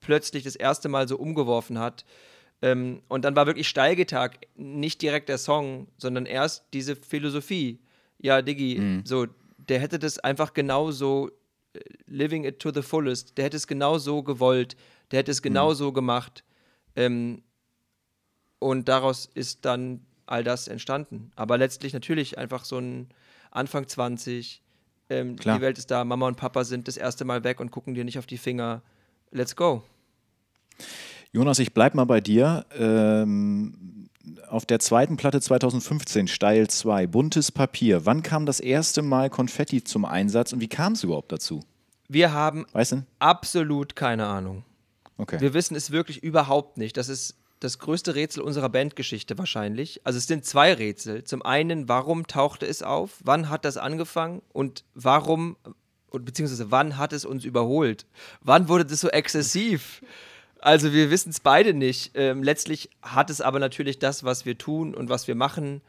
plötzlich 0.00 0.44
das 0.44 0.56
erste 0.56 0.88
Mal 0.88 1.06
so 1.06 1.16
umgeworfen 1.18 1.78
hat. 1.78 2.04
Ähm, 2.62 3.02
und 3.08 3.24
dann 3.24 3.36
war 3.36 3.46
wirklich 3.46 3.68
Steigetag 3.68 4.46
nicht 4.56 5.00
direkt 5.02 5.28
der 5.28 5.38
Song, 5.38 5.88
sondern 5.96 6.26
erst 6.26 6.64
diese 6.72 6.96
Philosophie. 6.96 7.80
Ja, 8.18 8.42
Diggi, 8.42 8.78
mhm. 8.78 9.02
so, 9.04 9.26
der 9.56 9.80
hätte 9.80 9.98
das 9.98 10.18
einfach 10.18 10.52
genauso 10.52 11.30
äh, 11.72 11.80
living 12.06 12.44
it 12.44 12.58
to 12.58 12.70
the 12.72 12.82
fullest, 12.82 13.38
der 13.38 13.46
hätte 13.46 13.56
es 13.56 13.66
genauso 13.66 14.22
gewollt, 14.22 14.76
der 15.10 15.20
hätte 15.20 15.30
es 15.30 15.40
genauso 15.40 15.90
mhm. 15.90 15.94
gemacht. 15.94 16.44
Ähm, 16.96 17.42
und 18.58 18.88
daraus 18.88 19.30
ist 19.34 19.64
dann 19.64 20.04
all 20.26 20.44
das 20.44 20.68
entstanden. 20.68 21.32
Aber 21.36 21.56
letztlich 21.56 21.94
natürlich 21.94 22.36
einfach 22.36 22.64
so 22.64 22.78
ein 22.78 23.08
Anfang 23.50 23.88
20, 23.88 24.62
ähm, 25.08 25.36
die 25.36 25.60
Welt 25.60 25.78
ist 25.78 25.90
da, 25.90 26.04
Mama 26.04 26.28
und 26.28 26.36
Papa 26.36 26.64
sind 26.64 26.86
das 26.86 26.96
erste 26.96 27.24
Mal 27.24 27.42
weg 27.42 27.58
und 27.58 27.70
gucken 27.70 27.94
dir 27.94 28.04
nicht 28.04 28.18
auf 28.18 28.26
die 28.26 28.38
Finger. 28.38 28.82
Let's 29.32 29.56
go. 29.56 29.82
Jonas, 31.32 31.58
ich 31.60 31.72
bleibe 31.72 31.96
mal 31.96 32.04
bei 32.06 32.20
dir. 32.20 32.66
Ähm, 32.76 34.08
auf 34.48 34.66
der 34.66 34.80
zweiten 34.80 35.16
Platte 35.16 35.40
2015, 35.40 36.26
Steil 36.28 36.68
2, 36.68 37.06
Buntes 37.06 37.52
Papier. 37.52 38.04
Wann 38.04 38.22
kam 38.22 38.46
das 38.46 38.58
erste 38.60 39.02
Mal 39.02 39.30
Konfetti 39.30 39.84
zum 39.84 40.04
Einsatz 40.04 40.52
und 40.52 40.60
wie 40.60 40.68
kam 40.68 40.94
es 40.94 41.04
überhaupt 41.04 41.30
dazu? 41.32 41.60
Wir 42.08 42.32
haben 42.32 42.66
Weißt 42.72 42.92
du? 42.92 43.04
absolut 43.20 43.94
keine 43.94 44.26
Ahnung. 44.26 44.64
Okay. 45.18 45.40
Wir 45.40 45.54
wissen 45.54 45.76
es 45.76 45.92
wirklich 45.92 46.22
überhaupt 46.22 46.78
nicht. 46.78 46.96
Das 46.96 47.08
ist 47.08 47.36
das 47.60 47.78
größte 47.78 48.14
Rätsel 48.14 48.42
unserer 48.42 48.68
Bandgeschichte 48.68 49.38
wahrscheinlich. 49.38 50.00
Also 50.02 50.16
es 50.16 50.26
sind 50.26 50.44
zwei 50.44 50.72
Rätsel. 50.72 51.22
Zum 51.24 51.42
einen, 51.42 51.88
warum 51.88 52.26
tauchte 52.26 52.66
es 52.66 52.82
auf? 52.82 53.20
Wann 53.22 53.50
hat 53.50 53.64
das 53.64 53.76
angefangen? 53.76 54.42
Und 54.52 54.82
warum, 54.94 55.56
und 56.10 56.24
beziehungsweise 56.24 56.70
wann 56.72 56.96
hat 56.96 57.12
es 57.12 57.24
uns 57.24 57.44
überholt? 57.44 58.06
Wann 58.40 58.68
wurde 58.68 58.86
das 58.86 59.00
so 59.00 59.08
exzessiv? 59.08 60.02
Also 60.60 60.92
wir 60.92 61.10
wissen 61.10 61.30
es 61.30 61.40
beide 61.40 61.72
nicht. 61.74 62.12
Ähm, 62.14 62.42
letztlich 62.42 62.90
hat 63.02 63.30
es 63.30 63.40
aber 63.40 63.58
natürlich 63.58 63.98
das, 63.98 64.24
was 64.24 64.44
wir 64.44 64.58
tun 64.58 64.94
und 64.94 65.08
was 65.08 65.26
wir 65.26 65.34
machen, 65.34 65.80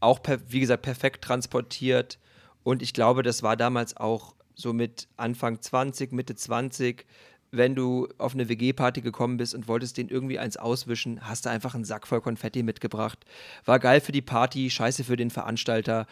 auch, 0.00 0.22
per, 0.22 0.40
wie 0.50 0.60
gesagt, 0.60 0.82
perfekt 0.82 1.24
transportiert. 1.24 2.18
Und 2.62 2.82
ich 2.82 2.92
glaube, 2.92 3.22
das 3.22 3.42
war 3.42 3.56
damals 3.56 3.96
auch 3.96 4.34
so 4.54 4.72
mit 4.72 5.08
Anfang 5.16 5.60
20, 5.60 6.12
Mitte 6.12 6.34
20, 6.34 7.06
wenn 7.50 7.74
du 7.74 8.08
auf 8.18 8.34
eine 8.34 8.48
WG-Party 8.48 9.00
gekommen 9.00 9.36
bist 9.36 9.54
und 9.54 9.68
wolltest 9.68 9.96
den 9.96 10.08
irgendwie 10.08 10.38
eins 10.38 10.56
auswischen, 10.56 11.20
hast 11.26 11.46
du 11.46 11.50
einfach 11.50 11.74
einen 11.74 11.84
Sack 11.84 12.06
voll 12.06 12.20
Konfetti 12.20 12.62
mitgebracht. 12.62 13.24
War 13.64 13.78
geil 13.78 14.00
für 14.00 14.12
die 14.12 14.22
Party, 14.22 14.68
scheiße 14.68 15.04
für 15.04 15.16
den 15.16 15.30
Veranstalter. 15.30 16.06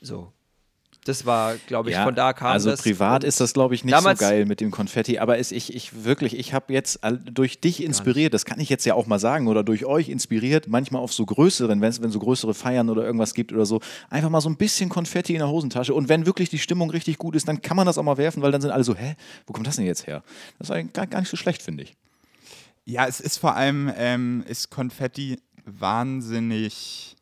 So. 0.00 0.32
Das 1.04 1.26
war, 1.26 1.56
glaube 1.66 1.90
ich, 1.90 1.96
von 1.96 2.14
da 2.14 2.32
kam 2.32 2.52
also 2.52 2.70
das. 2.70 2.82
privat 2.82 3.24
Und 3.24 3.28
ist 3.28 3.40
das, 3.40 3.52
glaube 3.54 3.74
ich, 3.74 3.84
nicht 3.84 3.98
so 3.98 4.14
geil 4.14 4.46
mit 4.46 4.60
dem 4.60 4.70
Konfetti. 4.70 5.18
Aber 5.18 5.36
es, 5.36 5.50
ich, 5.50 5.74
ich 5.74 6.04
wirklich, 6.04 6.38
ich 6.38 6.54
habe 6.54 6.72
jetzt 6.72 7.00
durch 7.24 7.60
dich 7.60 7.82
inspiriert, 7.82 8.34
das 8.34 8.44
kann 8.44 8.60
ich 8.60 8.68
jetzt 8.68 8.84
ja 8.84 8.94
auch 8.94 9.06
mal 9.06 9.18
sagen, 9.18 9.48
oder 9.48 9.64
durch 9.64 9.84
euch 9.84 10.08
inspiriert, 10.08 10.68
manchmal 10.68 11.02
auf 11.02 11.12
so 11.12 11.26
größeren, 11.26 11.80
wenn 11.80 11.88
es 11.88 12.00
wenn 12.00 12.12
so 12.12 12.20
größere 12.20 12.54
Feiern 12.54 12.88
oder 12.88 13.04
irgendwas 13.04 13.34
gibt 13.34 13.52
oder 13.52 13.66
so, 13.66 13.80
einfach 14.10 14.30
mal 14.30 14.40
so 14.40 14.48
ein 14.48 14.56
bisschen 14.56 14.88
Konfetti 14.88 15.32
in 15.32 15.40
der 15.40 15.48
Hosentasche. 15.48 15.92
Und 15.92 16.08
wenn 16.08 16.24
wirklich 16.24 16.50
die 16.50 16.58
Stimmung 16.58 16.90
richtig 16.90 17.18
gut 17.18 17.34
ist, 17.34 17.48
dann 17.48 17.60
kann 17.62 17.76
man 17.76 17.86
das 17.86 17.98
auch 17.98 18.04
mal 18.04 18.16
werfen, 18.16 18.40
weil 18.40 18.52
dann 18.52 18.60
sind 18.60 18.70
alle 18.70 18.84
so, 18.84 18.94
hä, 18.94 19.16
wo 19.46 19.52
kommt 19.52 19.66
das 19.66 19.76
denn 19.76 19.86
jetzt 19.86 20.06
her? 20.06 20.22
Das 20.58 20.68
ist 20.68 20.70
eigentlich 20.70 20.92
gar, 20.92 21.08
gar 21.08 21.18
nicht 21.18 21.30
so 21.30 21.36
schlecht, 21.36 21.62
finde 21.62 21.82
ich. 21.82 21.96
Ja, 22.84 23.06
es 23.06 23.18
ist 23.18 23.38
vor 23.38 23.56
allem, 23.56 23.92
ähm, 23.96 24.44
ist 24.46 24.70
Konfetti 24.70 25.40
wahnsinnig 25.64 27.16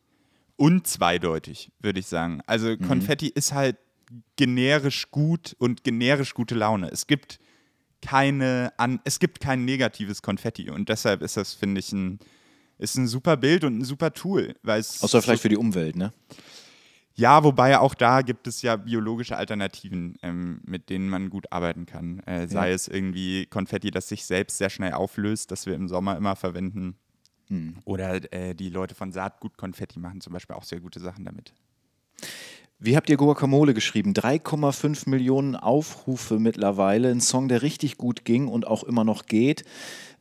unzweideutig, 0.61 1.71
würde 1.79 1.99
ich 1.99 2.07
sagen. 2.07 2.41
Also 2.45 2.77
Konfetti 2.77 3.27
ist 3.27 3.53
halt 3.53 3.77
generisch 4.35 5.09
gut 5.11 5.55
und 5.59 5.83
generisch 5.83 6.33
gute 6.33 6.55
Laune. 6.55 6.89
Es 6.91 7.07
gibt 7.07 7.39
keine 8.01 8.73
an, 8.77 8.99
es 9.03 9.19
gibt 9.19 9.39
kein 9.39 9.65
negatives 9.65 10.21
Konfetti 10.21 10.69
und 10.69 10.89
deshalb 10.89 11.21
ist 11.21 11.37
das, 11.37 11.53
finde 11.53 11.79
ich, 11.79 11.91
ein, 11.91 12.19
ist 12.77 12.95
ein 12.95 13.07
super 13.07 13.37
Bild 13.37 13.63
und 13.63 13.79
ein 13.79 13.83
super 13.85 14.13
Tool. 14.13 14.55
Weil 14.63 14.79
Außer 14.79 15.21
vielleicht 15.21 15.41
für 15.41 15.49
die 15.49 15.57
Umwelt, 15.57 15.95
ne? 15.95 16.11
ja, 17.13 17.43
wobei 17.43 17.77
auch 17.77 17.93
da 17.93 18.21
gibt 18.21 18.47
es 18.47 18.61
ja 18.61 18.77
biologische 18.77 19.37
Alternativen, 19.37 20.17
ähm, 20.23 20.61
mit 20.65 20.89
denen 20.89 21.09
man 21.09 21.29
gut 21.29 21.51
arbeiten 21.51 21.85
kann. 21.85 22.19
Äh, 22.21 22.47
sei 22.47 22.69
Ja. 22.69 22.75
es 22.75 22.87
irgendwie 22.87 23.45
Konfetti, 23.45 23.91
das 23.91 24.07
sich 24.07 24.25
selbst 24.25 24.57
sehr 24.57 24.69
schnell 24.69 24.93
auflöst, 24.93 25.51
das 25.51 25.65
wir 25.65 25.75
im 25.75 25.87
Sommer 25.87 26.17
immer 26.17 26.35
verwenden. 26.35 26.95
Hm. 27.51 27.75
Oder 27.83 28.33
äh, 28.33 28.55
die 28.55 28.69
Leute 28.69 28.95
von 28.95 29.11
Saatgut 29.11 29.57
Konfetti 29.57 29.99
machen 29.99 30.21
zum 30.21 30.31
Beispiel 30.31 30.55
auch 30.55 30.63
sehr 30.63 30.79
gute 30.79 31.01
Sachen 31.01 31.25
damit. 31.25 31.53
Wie 32.79 32.95
habt 32.95 33.09
ihr 33.09 33.17
Guacamole 33.17 33.73
geschrieben? 33.73 34.13
3,5 34.13 35.07
Millionen 35.09 35.55
Aufrufe 35.55 36.39
mittlerweile. 36.39 37.11
Ein 37.11 37.19
Song, 37.19 37.49
der 37.49 37.61
richtig 37.61 37.97
gut 37.97 38.25
ging 38.25 38.47
und 38.47 38.65
auch 38.65 38.83
immer 38.83 39.03
noch 39.03 39.25
geht. 39.25 39.65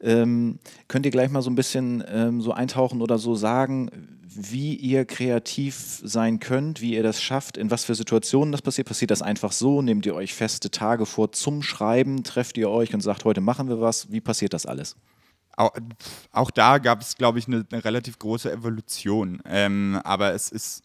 Ähm, 0.00 0.58
könnt 0.88 1.06
ihr 1.06 1.12
gleich 1.12 1.30
mal 1.30 1.40
so 1.40 1.50
ein 1.50 1.54
bisschen 1.54 2.04
ähm, 2.08 2.42
so 2.42 2.52
eintauchen 2.52 3.00
oder 3.00 3.16
so 3.16 3.34
sagen, 3.36 3.90
wie 4.26 4.74
ihr 4.74 5.04
kreativ 5.04 6.00
sein 6.02 6.40
könnt, 6.40 6.80
wie 6.80 6.94
ihr 6.94 7.02
das 7.02 7.22
schafft, 7.22 7.56
in 7.56 7.70
was 7.70 7.84
für 7.84 7.94
Situationen 7.94 8.52
das 8.52 8.62
passiert? 8.62 8.88
Passiert 8.88 9.10
das 9.10 9.22
einfach 9.22 9.52
so? 9.52 9.82
Nehmt 9.82 10.04
ihr 10.04 10.14
euch 10.14 10.34
feste 10.34 10.70
Tage 10.70 11.06
vor 11.06 11.32
zum 11.32 11.62
Schreiben? 11.62 12.24
Trefft 12.24 12.58
ihr 12.58 12.70
euch 12.70 12.92
und 12.92 13.00
sagt, 13.00 13.24
heute 13.24 13.40
machen 13.40 13.68
wir 13.68 13.80
was? 13.80 14.10
Wie 14.10 14.20
passiert 14.20 14.52
das 14.52 14.66
alles? 14.66 14.96
Auch, 15.60 15.72
auch 16.32 16.50
da 16.50 16.78
gab 16.78 17.02
es, 17.02 17.16
glaube 17.16 17.38
ich, 17.38 17.46
eine, 17.46 17.66
eine 17.70 17.84
relativ 17.84 18.18
große 18.18 18.50
Evolution. 18.50 19.42
Ähm, 19.44 20.00
aber 20.04 20.32
es 20.32 20.50
ist 20.50 20.82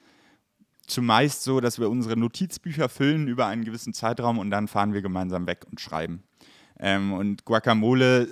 zumeist 0.85 1.43
so, 1.43 1.61
dass 1.61 1.79
wir 1.79 1.89
unsere 1.89 2.17
Notizbücher 2.17 2.89
füllen 2.89 3.29
über 3.29 3.47
einen 3.47 3.63
gewissen 3.63 3.93
Zeitraum 3.93 4.37
und 4.37 4.51
dann 4.51 4.67
fahren 4.67 4.93
wir 4.93 5.01
gemeinsam 5.01 5.47
weg 5.47 5.65
und 5.71 5.79
schreiben. 5.79 6.23
Ähm, 6.77 7.13
und 7.13 7.45
Guacamole 7.45 8.27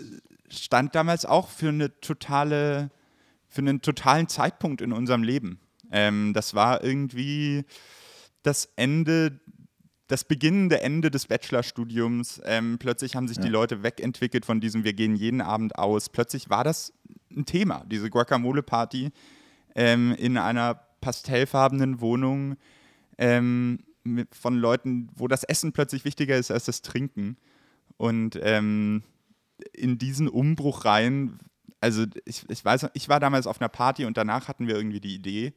stand 0.50 0.94
damals 0.96 1.26
auch 1.26 1.48
für 1.48 1.70
eine 1.70 1.98
totale, 2.02 2.92
für 3.48 3.62
einen 3.62 3.82
totalen 3.82 4.28
Zeitpunkt 4.28 4.82
in 4.82 4.92
unserem 4.92 5.24
Leben. 5.24 5.62
Ähm, 5.92 6.34
das 6.34 6.54
war 6.54 6.84
irgendwie 6.84 7.64
das 8.44 8.70
Ende, 8.76 9.40
das 10.08 10.26
beginnende 10.26 10.82
Ende 10.82 11.10
des 11.10 11.28
Bachelorstudiums. 11.28 12.42
Ähm, 12.46 12.78
plötzlich 12.78 13.16
haben 13.16 13.28
sich 13.28 13.40
die 13.40 13.50
Leute 13.50 13.84
wegentwickelt 13.84 14.46
von 14.46 14.60
diesem 14.60 14.84
Wir 14.84 14.94
gehen 14.94 15.16
jeden 15.16 15.42
Abend 15.42 15.78
aus. 15.78 16.10
Plötzlich 16.10 16.50
war 16.50 16.64
das 16.64 16.94
ein 17.36 17.46
Thema, 17.46 17.86
diese 17.86 18.10
Guacamole-Party 18.10 19.12
ähm, 19.76 20.14
in 20.18 20.38
einer 20.38 20.76
pastellfarbenen 21.02 22.02
Wohnung 22.02 22.58
ähm, 23.18 23.80
mit, 24.04 24.36
von 24.36 24.56
Leuten, 24.56 25.10
wo 25.16 25.28
das 25.28 25.44
Essen 25.44 25.72
plötzlich 25.72 26.06
wichtiger 26.06 26.38
ist 26.38 26.52
als 26.52 26.66
das 26.66 26.82
Trinken. 26.82 27.38
Und 27.98 28.40
ähm, 28.42 29.04
in 29.72 29.98
diesen 29.98 30.28
Umbruch 30.28 30.86
rein, 30.86 31.40
also 31.80 32.06
ich, 32.26 32.44
ich 32.50 32.64
weiß, 32.64 32.88
ich 32.94 33.10
war 33.10 33.20
damals 33.20 33.48
auf 33.48 33.62
einer 33.62 33.70
Party 33.70 34.06
und 34.06 34.18
danach 34.18 34.48
hatten 34.48 34.68
wir 34.68 34.76
irgendwie 34.76 35.00
die 35.00 35.16
Idee 35.16 35.54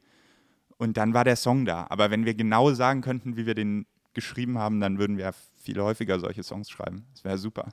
und 0.77 0.97
dann 0.97 1.13
war 1.13 1.23
der 1.23 1.35
Song 1.35 1.65
da. 1.65 1.87
Aber 1.89 2.11
wenn 2.11 2.25
wir 2.25 2.33
genau 2.33 2.73
sagen 2.73 3.01
könnten, 3.01 3.35
wie 3.35 3.45
wir 3.45 3.55
den 3.55 3.85
geschrieben 4.17 4.57
haben, 4.57 4.81
dann 4.81 4.97
würden 4.99 5.17
wir 5.17 5.33
viel 5.61 5.79
häufiger 5.79 6.19
solche 6.19 6.43
Songs 6.43 6.69
schreiben. 6.69 7.05
Das 7.13 7.23
wäre 7.23 7.37
super. 7.37 7.69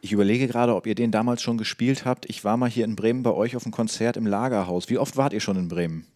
Ich 0.00 0.12
überlege 0.12 0.46
gerade, 0.46 0.74
ob 0.76 0.86
ihr 0.86 0.94
den 0.94 1.10
damals 1.10 1.42
schon 1.42 1.58
gespielt 1.58 2.04
habt. 2.04 2.26
Ich 2.30 2.44
war 2.44 2.56
mal 2.56 2.70
hier 2.70 2.84
in 2.84 2.94
Bremen 2.96 3.22
bei 3.22 3.32
euch 3.32 3.56
auf 3.56 3.64
einem 3.64 3.72
Konzert 3.72 4.16
im 4.16 4.26
Lagerhaus. 4.26 4.88
Wie 4.88 4.98
oft 4.98 5.16
wart 5.16 5.32
ihr 5.32 5.40
schon 5.40 5.56
in 5.56 5.68
Bremen? 5.68 6.06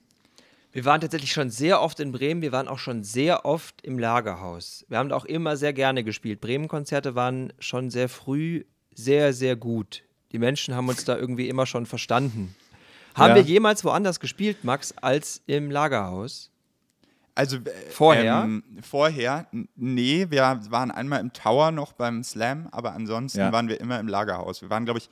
Wir 0.73 0.85
waren 0.85 1.01
tatsächlich 1.01 1.33
schon 1.33 1.51
sehr 1.51 1.83
oft 1.83 1.99
in 1.99 2.13
Bremen, 2.13 2.43
wir 2.43 2.53
waren 2.53 2.69
auch 2.69 2.79
schon 2.79 3.03
sehr 3.03 3.45
oft 3.45 3.83
im 3.83 3.99
Lagerhaus. 3.99 4.85
Wir 4.89 4.99
haben 4.99 5.09
da 5.09 5.17
auch 5.17 5.25
immer 5.25 5.57
sehr 5.57 5.73
gerne 5.73 6.05
gespielt. 6.05 6.41
Bremen-Konzerte 6.41 7.17
waren 7.17 7.53
schon 7.59 7.91
sehr 7.91 8.09
früh 8.09 8.63
sehr, 8.95 9.33
sehr 9.33 9.57
gut. 9.57 10.05
Die 10.31 10.39
Menschen 10.39 10.75
haben 10.77 10.89
uns 10.89 11.05
da 11.05 11.17
irgendwie 11.17 11.49
immer 11.49 11.67
schon 11.67 11.87
verstanden. 11.87 12.55
Haben 13.17 13.31
Ja. 13.31 13.35
wir 13.37 13.43
jemals 13.43 13.85
woanders 13.85 14.21
gespielt, 14.21 14.63
Max, 14.63 14.93
als 14.93 15.43
im 15.47 15.71
Lagerhaus? 15.73 16.53
Also 17.41 17.57
äh, 17.57 17.71
Vorher? 17.91 18.43
Ähm, 18.45 18.63
vorher, 18.83 19.47
nee, 19.75 20.27
wir 20.29 20.43
waren 20.69 20.91
einmal 20.91 21.21
im 21.21 21.33
Tower 21.33 21.71
noch 21.71 21.95
beim 21.95 22.23
Slam, 22.23 22.69
aber 22.71 22.93
ansonsten 22.93 23.39
Ja. 23.41 23.51
waren 23.53 23.69
wir 23.69 23.81
immer 23.81 23.99
im 23.99 24.09
Lagerhaus. 24.09 24.61
Wir 24.61 24.69
waren, 24.69 24.85
glaube 24.85 24.99
ich, 24.99 25.09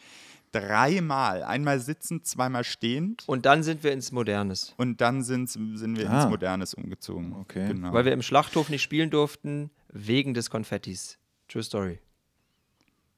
dreimal. 0.52 1.42
Einmal 1.42 1.80
sitzend, 1.80 2.26
zweimal 2.26 2.64
stehend 2.64 3.24
Und 3.26 3.46
dann 3.46 3.62
sind 3.62 3.82
wir 3.82 3.92
ins 3.92 4.12
Modernes. 4.12 4.74
und 4.76 5.00
dann 5.00 5.22
sind, 5.22 5.48
sind 5.48 5.96
wir 5.98 6.10
Ah. 6.10 6.22
ins 6.22 6.30
Modernes 6.30 6.74
umgezogen. 6.74 7.34
Okay. 7.40 7.68
Genau. 7.68 7.92
Weil 7.94 8.04
wir 8.04 8.12
im 8.12 8.22
Schlachthof 8.22 8.68
nicht 8.68 8.82
spielen 8.82 9.08
durften, 9.10 9.70
wegen 9.90 10.34
des 10.34 10.50
Konfettis. 10.50 11.16
True 11.48 11.62
Story. 11.62 11.98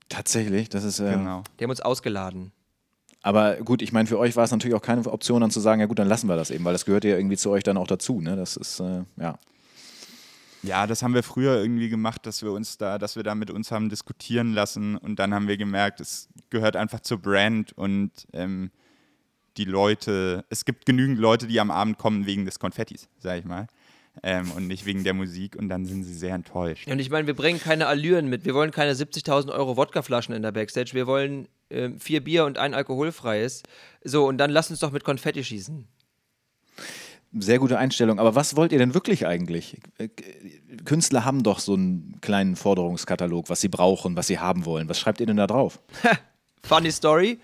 Tatsächlich, 0.09 0.69
das 0.69 0.85
ist 0.85 1.01
äh, 1.01 1.11
genau. 1.13 1.43
Die 1.59 1.65
haben 1.65 1.71
uns 1.71 1.81
ausgeladen. 1.81 2.53
Aber 3.23 3.57
gut, 3.57 3.83
ich 3.83 3.93
meine, 3.93 4.07
für 4.07 4.19
euch 4.19 4.37
war 4.37 4.45
es 4.45 4.51
natürlich 4.51 4.75
auch 4.75 4.83
keine 4.83 5.05
Option, 5.07 5.43
dann 5.43 5.51
zu 5.51 5.61
sagen, 5.61 5.81
ja 5.81 5.87
gut, 5.87 5.99
dann 5.99 6.09
lassen 6.09 6.29
wir 6.29 6.37
das 6.37 6.51
eben, 6.51 6.65
weil 6.65 6.73
das 6.73 6.87
gehört 6.87 7.05
ja 7.05 7.17
irgendwie 7.17 7.37
zu 7.37 7.51
euch 7.51 7.63
dann 7.63 7.77
auch 7.77 7.87
dazu. 7.87 8.21
Ne? 8.21 8.37
Das 8.37 8.57
ist, 8.57 8.81
äh, 8.81 9.03
ja. 9.19 9.39
Ja, 10.63 10.87
das 10.87 11.03
haben 11.03 11.15
wir 11.15 11.23
früher 11.23 11.59
irgendwie 11.59 11.89
gemacht, 11.89 12.27
dass 12.27 12.43
wir 12.43 12.53
uns 12.53 12.77
da, 12.77 12.99
dass 12.99 13.17
wir 13.17 13.23
da 13.23 13.35
mit 13.35 13.51
uns 13.51 13.71
haben 13.71 13.89
diskutieren 13.89 14.53
lassen 14.53 14.97
und 14.97 15.19
dann 15.19 15.33
haben 15.33 15.49
wir 15.49 15.57
gemerkt, 15.57 16.01
es 16.01 16.29
gehört 16.51 16.77
einfach 16.77 17.01
zur 17.01 17.19
Brand 17.19 17.73
und 17.73 18.11
ähm, 18.35 18.71
die 19.57 19.65
Leute, 19.65 20.45
es 20.51 20.67
gibt 20.67 20.85
genügend 20.85 21.19
Leute, 21.19 21.47
die 21.47 21.61
am 21.61 21.71
Abend 21.71 21.97
kommen 21.97 22.27
wegen 22.27 22.45
des 22.45 22.59
Konfettis, 22.59 23.09
sag 23.19 23.39
ich 23.39 23.45
mal. 23.47 23.69
Ähm, 24.23 24.51
und 24.53 24.67
nicht 24.67 24.87
wegen 24.87 25.05
der 25.05 25.15
Musik 25.15 25.57
und 25.57 25.69
dann 25.69 25.87
sind 25.87 26.03
sie 26.05 26.15
sehr 26.15 26.35
enttäuscht. 26.35 26.89
Und 26.89 26.99
ich 26.99 27.11
meine, 27.11 27.27
wir 27.27 27.35
bringen 27.35 27.61
keine 27.61 27.87
Allüren 27.87 28.29
mit. 28.29 28.45
Wir 28.45 28.55
wollen 28.55 28.71
keine 28.71 28.93
70.000 28.93 29.53
Euro 29.53 29.77
Wodkaflaschen 29.77 30.35
in 30.35 30.43
der 30.43 30.53
Backstage. 30.53 30.91
Wir 30.93 31.07
wollen 31.07 31.49
ähm, 31.71 31.99
vier 32.01 32.23
Bier 32.23 32.45
und 32.45 32.59
ein 32.59 32.75
alkoholfreies. 32.75 33.63
So, 34.03 34.27
und 34.27 34.39
dann 34.39 34.51
lass 34.51 34.71
uns 34.71 34.81
doch 34.81 34.91
mit 34.91 35.05
Konfetti 35.05 35.45
schießen. 35.45 35.87
Sehr 37.39 37.61
gute 37.61 37.79
Einstellung. 37.79 38.19
Aber 38.19 38.35
was 38.35 38.57
wollt 38.57 38.73
ihr 38.73 38.79
denn 38.79 38.93
wirklich 38.93 39.27
eigentlich? 39.27 39.79
Äh, 39.99 40.09
Künstler 40.85 41.25
haben 41.25 41.45
doch 41.45 41.61
so 41.61 41.75
einen 41.75 42.19
kleinen 42.21 42.57
Forderungskatalog, 42.57 43.49
was 43.49 43.61
sie 43.61 43.69
brauchen, 43.69 44.17
was 44.17 44.27
sie 44.27 44.41
haben 44.41 44.65
wollen. 44.65 44.89
Was 44.89 44.99
schreibt 44.99 45.21
ihr 45.21 45.27
denn 45.27 45.37
da 45.37 45.47
drauf? 45.47 45.81
Funny 46.65 46.91
Story. 46.91 47.39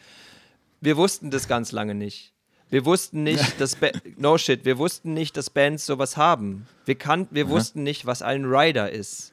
Wir 0.80 0.96
wussten 0.96 1.30
das 1.30 1.46
ganz 1.46 1.70
lange 1.70 1.94
nicht. 1.94 2.35
Wir 2.68 2.84
wussten 2.84 3.22
nicht, 3.22 3.60
dass 3.60 3.76
ba 3.76 3.88
no 4.16 4.38
shit, 4.38 4.64
wir 4.64 4.78
wussten 4.78 5.14
nicht, 5.14 5.36
dass 5.36 5.50
Bands 5.50 5.86
sowas 5.86 6.16
haben. 6.16 6.66
Wir 6.84 6.96
kannten, 6.96 7.34
wir 7.34 7.48
wussten 7.48 7.82
nicht, 7.82 8.06
was 8.06 8.22
ein 8.22 8.44
Rider 8.44 8.90
ist, 8.90 9.32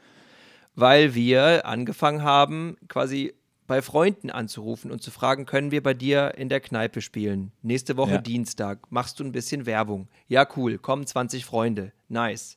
weil 0.75 1.15
wir 1.15 1.65
angefangen 1.65 2.21
haben, 2.23 2.77
quasi 2.87 3.33
bei 3.65 3.81
Freunden 3.81 4.29
anzurufen 4.29 4.91
und 4.91 5.01
zu 5.01 5.09
fragen, 5.09 5.45
können 5.45 5.71
wir 5.71 5.81
bei 5.81 5.93
dir 5.93 6.33
in 6.37 6.49
der 6.49 6.59
Kneipe 6.59 7.01
spielen? 7.01 7.51
Nächste 7.61 7.95
Woche 7.97 8.13
Ja. 8.13 8.17
Dienstag. 8.19 8.91
Machst 8.91 9.19
du 9.19 9.23
ein 9.23 9.31
bisschen 9.31 9.65
Werbung? 9.65 10.09
Ja, 10.27 10.45
cool. 10.57 10.77
Kommen 10.77 11.07
20 11.07 11.45
Freunde. 11.45 11.91
Nice. 12.09 12.55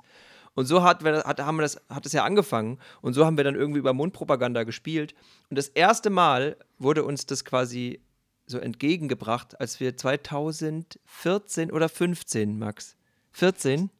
Und 0.54 0.66
so 0.66 0.82
hat, 0.82 1.04
wir- 1.04 1.22
hat, 1.24 1.40
haben 1.40 1.56
wir 1.56 1.62
das, 1.62 1.80
hat 1.88 2.06
es 2.06 2.12
ja 2.12 2.24
angefangen. 2.24 2.78
Und 3.02 3.14
so 3.14 3.24
haben 3.24 3.36
wir 3.36 3.44
dann 3.44 3.54
irgendwie 3.54 3.78
über 3.78 3.92
Mundpropaganda 3.92 4.64
gespielt. 4.64 5.14
Und 5.48 5.56
das 5.58 5.68
erste 5.68 6.10
Mal 6.10 6.56
wurde 6.78 7.04
uns 7.04 7.24
das 7.26 7.44
quasi 7.44 8.00
so 8.46 8.58
entgegengebracht, 8.58 9.60
als 9.60 9.80
wir 9.80 9.96
2014 9.96 11.72
oder 11.72 11.88
15, 11.88 12.58
Max? 12.58 12.96
14? 13.32 13.90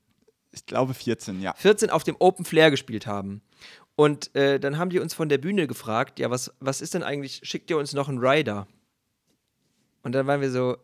Ich 0.53 0.67
glaube 0.67 0.95
14, 0.95 1.41
ja. 1.43 1.55
14 1.55 1.91
auf 1.91 2.05
dem 2.05 2.17
Open 2.19 2.45
Flair 2.45 2.71
gespielt 2.71 3.07
haben. 3.07 3.43
Und 3.95 4.35
äh, 4.35 4.61
dann 4.61 4.79
haben 4.79 4.91
die 4.91 5.01
uns 5.01 5.15
von 5.15 5.29
der 5.29 5.39
Bühne 5.39 5.67
gefragt, 5.67 6.19
ja, 6.19 6.31
was, 6.31 6.55
was 6.61 6.81
ist 6.81 6.95
denn 6.95 7.03
eigentlich, 7.03 7.41
schickt 7.43 7.71
ihr 7.71 7.79
uns 7.79 7.93
noch 7.93 8.09
einen 8.09 8.19
Rider? 8.19 8.67
Und 10.03 10.13
dann 10.13 10.27
waren 10.27 10.41
wir 10.41 10.51
so, 10.51 10.77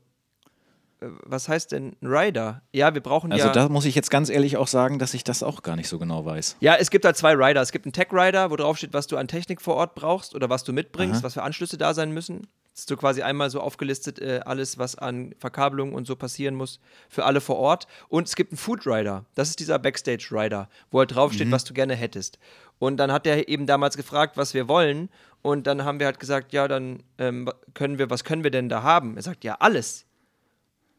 was 1.25 1.49
heißt 1.49 1.73
denn 1.73 1.97
Rider? 2.03 2.63
Ja, 2.73 2.95
wir 2.95 3.01
brauchen 3.01 3.33
Also 3.33 3.47
ja... 3.47 3.53
da 3.53 3.69
muss 3.69 3.85
ich 3.85 3.95
jetzt 3.95 4.11
ganz 4.11 4.31
ehrlich 4.31 4.57
auch 4.57 4.69
sagen, 4.69 4.99
dass 4.99 5.15
ich 5.15 5.25
das 5.25 5.43
auch 5.43 5.63
gar 5.63 5.77
nicht 5.77 5.89
so 5.89 5.99
genau 5.99 6.25
weiß. 6.25 6.57
Ja, 6.61 6.77
es 6.77 6.91
gibt 6.91 7.05
halt 7.05 7.17
zwei 7.17 7.33
Rider. 7.35 7.61
Es 7.61 7.73
gibt 7.73 7.87
einen 7.87 7.93
Tech-Rider, 7.93 8.51
wo 8.51 8.57
drauf 8.57 8.79
steht, 8.79 8.93
was 8.93 9.07
du 9.07 9.17
an 9.17 9.29
Technik 9.29 9.61
vor 9.61 9.77
Ort 9.77 9.95
brauchst 9.95 10.35
oder 10.35 10.51
was 10.51 10.65
du 10.65 10.73
mitbringst, 10.73 11.17
Aha. 11.17 11.25
was 11.25 11.35
für 11.35 11.43
Anschlüsse 11.43 11.79
da 11.79 11.95
sein 11.95 12.13
müssen. 12.13 12.47
Das 12.73 12.81
ist 12.81 12.89
so 12.89 12.97
quasi 12.97 13.21
einmal 13.21 13.51
so 13.51 13.61
aufgelistet, 13.61 14.19
äh, 14.19 14.41
alles, 14.47 14.79
was 14.79 14.97
an 14.97 15.35
Verkabelung 15.39 15.93
und 15.93 16.07
so 16.07 16.17
passieren 16.17 16.55
muss, 16.55 16.81
für 17.11 17.25
alle 17.27 17.43
vor 17.43 17.57
Ort. 17.57 17.87
Und 18.09 18.29
es 18.29 18.35
gibt 18.35 18.53
einen 18.53 18.59
Food 18.59 18.87
Rider. 18.87 19.27
Das 19.35 19.51
ist 19.51 19.61
dieser 19.61 19.79
Backstage-Rider, 19.79 20.71
wo 20.91 21.01
halt 21.01 21.15
draufsteht, 21.15 21.51
was 21.51 21.65
du 21.65 21.75
gerne 21.75 21.95
hättest. 21.95 22.39
Und 22.79 22.97
dann 22.97 23.13
hat 23.13 23.27
der 23.27 23.49
eben 23.49 23.67
damals 23.67 23.97
gefragt, 23.97 24.39
was 24.39 24.55
wir 24.55 24.69
wollen. 24.69 25.11
Und 25.43 25.67
dann 25.67 25.85
haben 25.85 25.99
wir 25.99 26.07
halt 26.07 26.19
gesagt, 26.19 26.53
ja, 26.53 26.67
dann 26.67 27.03
ähm, 27.19 27.51
können 27.75 27.99
wir, 27.99 28.09
was 28.09 28.25
können 28.25 28.43
wir 28.43 28.51
denn 28.51 28.71
da 28.71 28.83
haben? 28.83 29.17
Er 29.17 29.23
sagt, 29.23 29.45
ja, 29.45 29.57
alles. 29.61 30.07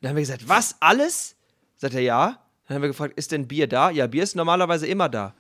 Dann 0.04 0.10
haben 0.10 0.16
wir 0.18 0.24
gesagt, 0.24 0.50
was, 0.50 0.76
alles? 0.82 1.38
Sagt 1.78 1.94
er, 1.94 2.02
ja. 2.02 2.38
Dann 2.68 2.76
haben 2.76 2.82
wir 2.82 2.90
gefragt, 2.90 3.14
ist 3.16 3.32
denn 3.32 3.48
Bier 3.48 3.68
da? 3.68 3.90
Ja, 3.90 4.06
Bier 4.06 4.24
ist 4.24 4.36
normalerweise 4.36 4.86
immer 4.86 5.08
da. 5.08 5.34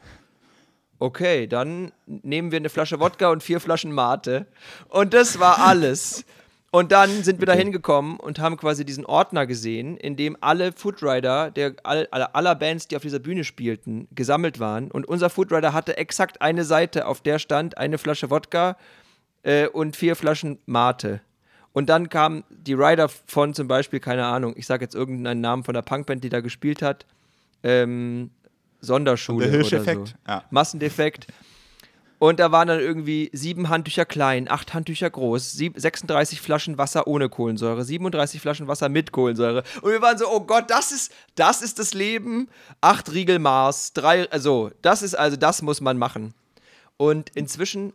Okay, 0.99 1.47
dann 1.47 1.91
nehmen 2.05 2.51
wir 2.51 2.59
eine 2.59 2.69
Flasche 2.69 3.01
Wodka 3.01 3.29
und 3.29 3.43
vier 3.43 3.59
Flaschen 3.59 3.91
Mate. 3.91 4.47
Und 4.87 5.13
das 5.13 5.37
war 5.37 5.59
alles. 5.59 6.23
Und 6.71 6.93
dann 6.93 7.23
sind 7.23 7.41
wir 7.41 7.45
da 7.45 7.51
hingekommen 7.51 8.15
und 8.15 8.39
haben 8.39 8.55
quasi 8.55 8.85
diesen 8.85 9.05
Ordner 9.05 9.45
gesehen, 9.47 9.97
in 9.97 10.15
dem 10.15 10.37
alle 10.39 10.71
Foodrider 10.71 11.51
der 11.51 11.75
all, 11.83 12.07
aller, 12.11 12.33
aller 12.33 12.55
Bands, 12.55 12.87
die 12.87 12.95
auf 12.95 13.01
dieser 13.01 13.19
Bühne 13.19 13.43
spielten, 13.43 14.07
gesammelt 14.11 14.61
waren. 14.61 14.89
Und 14.91 15.05
unser 15.05 15.29
Foodrider 15.29 15.73
hatte 15.73 15.97
exakt 15.97 16.41
eine 16.41 16.63
Seite, 16.63 17.05
auf 17.07 17.19
der 17.19 17.37
stand 17.37 17.77
eine 17.77 17.97
Flasche 17.97 18.29
Wodka 18.29 18.77
äh, 19.41 19.67
und 19.67 19.97
vier 19.97 20.15
Flaschen 20.15 20.59
Mate. 20.65 21.19
Und 21.73 21.89
dann 21.89 22.09
kamen 22.09 22.43
die 22.49 22.73
Rider 22.73 23.09
von 23.09 23.53
zum 23.53 23.67
Beispiel, 23.67 23.99
keine 23.99 24.25
Ahnung, 24.25 24.53
ich 24.55 24.67
sage 24.67 24.85
jetzt 24.85 24.95
irgendeinen 24.95 25.41
Namen 25.41 25.63
von 25.63 25.73
der 25.73 25.81
Punkband, 25.81 26.23
die 26.23 26.29
da 26.29 26.39
gespielt 26.39 26.81
hat, 26.81 27.05
ähm, 27.63 28.29
Sonderschule 28.79 29.49
Der 29.49 29.65
oder 29.65 29.83
so. 29.83 30.05
Ja. 30.27 30.43
Massendefekt. 30.51 31.27
Und 32.19 32.39
da 32.39 32.53
waren 32.53 32.69
dann 32.69 32.79
irgendwie 32.79 33.29
sieben 33.33 33.67
Handtücher 33.67 34.05
klein, 34.05 34.49
acht 34.49 34.73
Handtücher 34.73 35.09
groß, 35.09 35.51
sieb, 35.51 35.73
36 35.75 36.39
Flaschen 36.39 36.77
Wasser 36.77 37.05
ohne 37.05 37.27
Kohlensäure, 37.27 37.83
37 37.83 38.39
Flaschen 38.39 38.67
Wasser 38.67 38.87
mit 38.87 39.11
Kohlensäure. 39.11 39.63
Und 39.81 39.91
wir 39.91 40.01
waren 40.01 40.17
so, 40.17 40.29
oh 40.29 40.39
Gott, 40.39 40.69
das 40.69 40.93
ist, 40.93 41.11
das 41.35 41.61
ist 41.61 41.79
das 41.79 41.93
Leben. 41.93 42.47
Acht 42.79 43.11
Riegel 43.11 43.39
Mars, 43.39 43.91
drei, 43.91 44.29
also, 44.31 44.71
das 44.81 45.01
ist, 45.01 45.15
also, 45.15 45.35
das 45.35 45.61
muss 45.61 45.81
man 45.81 45.97
machen. 45.97 46.33
Und 46.95 47.29
inzwischen 47.35 47.91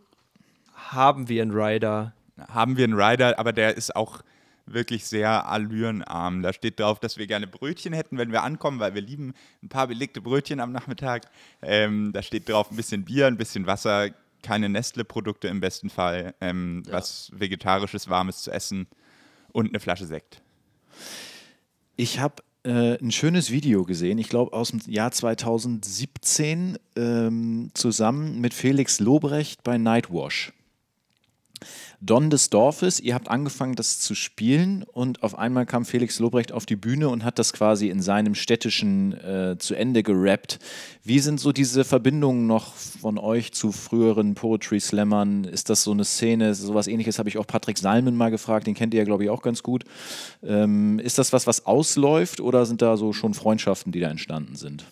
haben 0.75 1.27
wir 1.27 1.41
einen 1.41 1.51
Rider. 1.51 2.13
Haben 2.47 2.77
wir 2.77 2.83
einen 2.83 2.99
Rider, 2.99 3.37
aber 3.39 3.53
der 3.53 3.75
ist 3.75 3.95
auch 3.95 4.21
wirklich 4.65 5.05
sehr 5.05 5.47
allürenarm. 5.47 6.41
Da 6.41 6.53
steht 6.53 6.79
drauf, 6.79 6.99
dass 6.99 7.17
wir 7.17 7.27
gerne 7.27 7.47
Brötchen 7.47 7.93
hätten, 7.93 8.17
wenn 8.17 8.31
wir 8.31 8.43
ankommen, 8.43 8.79
weil 8.79 8.93
wir 8.93 9.01
lieben 9.01 9.33
ein 9.63 9.69
paar 9.69 9.87
belegte 9.87 10.21
Brötchen 10.21 10.59
am 10.59 10.71
Nachmittag. 10.71 11.23
Ähm, 11.61 12.11
da 12.13 12.21
steht 12.21 12.49
drauf 12.49 12.71
ein 12.71 12.77
bisschen 12.77 13.05
Bier, 13.05 13.27
ein 13.27 13.37
bisschen 13.37 13.65
Wasser, 13.65 14.09
keine 14.41 14.69
Nestle-Produkte 14.69 15.47
im 15.47 15.59
besten 15.59 15.89
Fall, 15.89 16.33
ähm, 16.41 16.83
was 16.89 17.31
vegetarisches, 17.33 18.09
warmes 18.09 18.43
zu 18.43 18.51
essen 18.51 18.87
und 19.51 19.69
eine 19.69 19.79
Flasche 19.79 20.05
Sekt. 20.05 20.41
Ich 21.95 22.19
habe 22.19 22.43
äh, 22.63 22.97
ein 23.01 23.11
schönes 23.11 23.51
Video 23.51 23.83
gesehen, 23.83 24.17
ich 24.17 24.29
glaube 24.29 24.53
aus 24.53 24.69
dem 24.69 24.79
Jahr 24.87 25.11
2017, 25.11 26.77
ähm, 26.95 27.71
zusammen 27.73 28.39
mit 28.39 28.53
Felix 28.53 28.99
Lobrecht 28.99 29.63
bei 29.63 29.77
Nightwash. 29.77 30.53
Don 32.01 32.29
des 32.29 32.49
Dorfes, 32.49 33.01
ihr 33.01 33.13
habt 33.13 33.29
angefangen, 33.29 33.75
das 33.75 33.99
zu 33.99 34.15
spielen 34.15 34.83
und 34.83 35.21
auf 35.21 35.37
einmal 35.37 35.65
kam 35.65 35.83
Felix 35.83 36.19
Lobrecht 36.19 36.53
auf 36.53 36.65
die 36.65 36.77
Bühne 36.77 37.09
und 37.09 37.25
hat 37.25 37.39
das 37.39 37.51
quasi 37.51 37.89
in 37.89 38.01
seinem 38.01 38.35
städtischen 38.35 39.13
äh, 39.13 39.57
zu 39.59 39.75
Ende 39.75 40.01
gerappt. 40.01 40.59
Wie 41.03 41.19
sind 41.19 41.41
so 41.41 41.51
diese 41.51 41.83
Verbindungen 41.83 42.47
noch 42.47 42.73
von 42.73 43.17
euch 43.17 43.51
zu 43.51 43.73
früheren 43.73 44.33
Poetry 44.33 44.79
Slammern? 44.79 45.43
Ist 45.43 45.69
das 45.69 45.83
so 45.83 45.91
eine 45.91 46.05
Szene? 46.05 46.55
Sowas 46.55 46.87
ähnliches 46.87 47.19
habe 47.19 47.27
ich 47.27 47.37
auch 47.37 47.47
Patrick 47.47 47.77
Salmen 47.77 48.15
mal 48.15 48.31
gefragt, 48.31 48.67
den 48.67 48.75
kennt 48.75 48.93
ihr 48.93 48.99
ja, 48.99 49.05
glaube 49.05 49.25
ich, 49.25 49.29
auch 49.29 49.41
ganz 49.41 49.61
gut. 49.61 49.83
Ähm, 50.41 50.99
ist 50.99 51.17
das 51.17 51.33
was, 51.33 51.47
was 51.47 51.65
ausläuft 51.65 52.39
oder 52.39 52.65
sind 52.65 52.81
da 52.81 52.95
so 52.95 53.11
schon 53.11 53.33
Freundschaften, 53.33 53.91
die 53.91 53.99
da 53.99 54.09
entstanden 54.09 54.55
sind? 54.55 54.85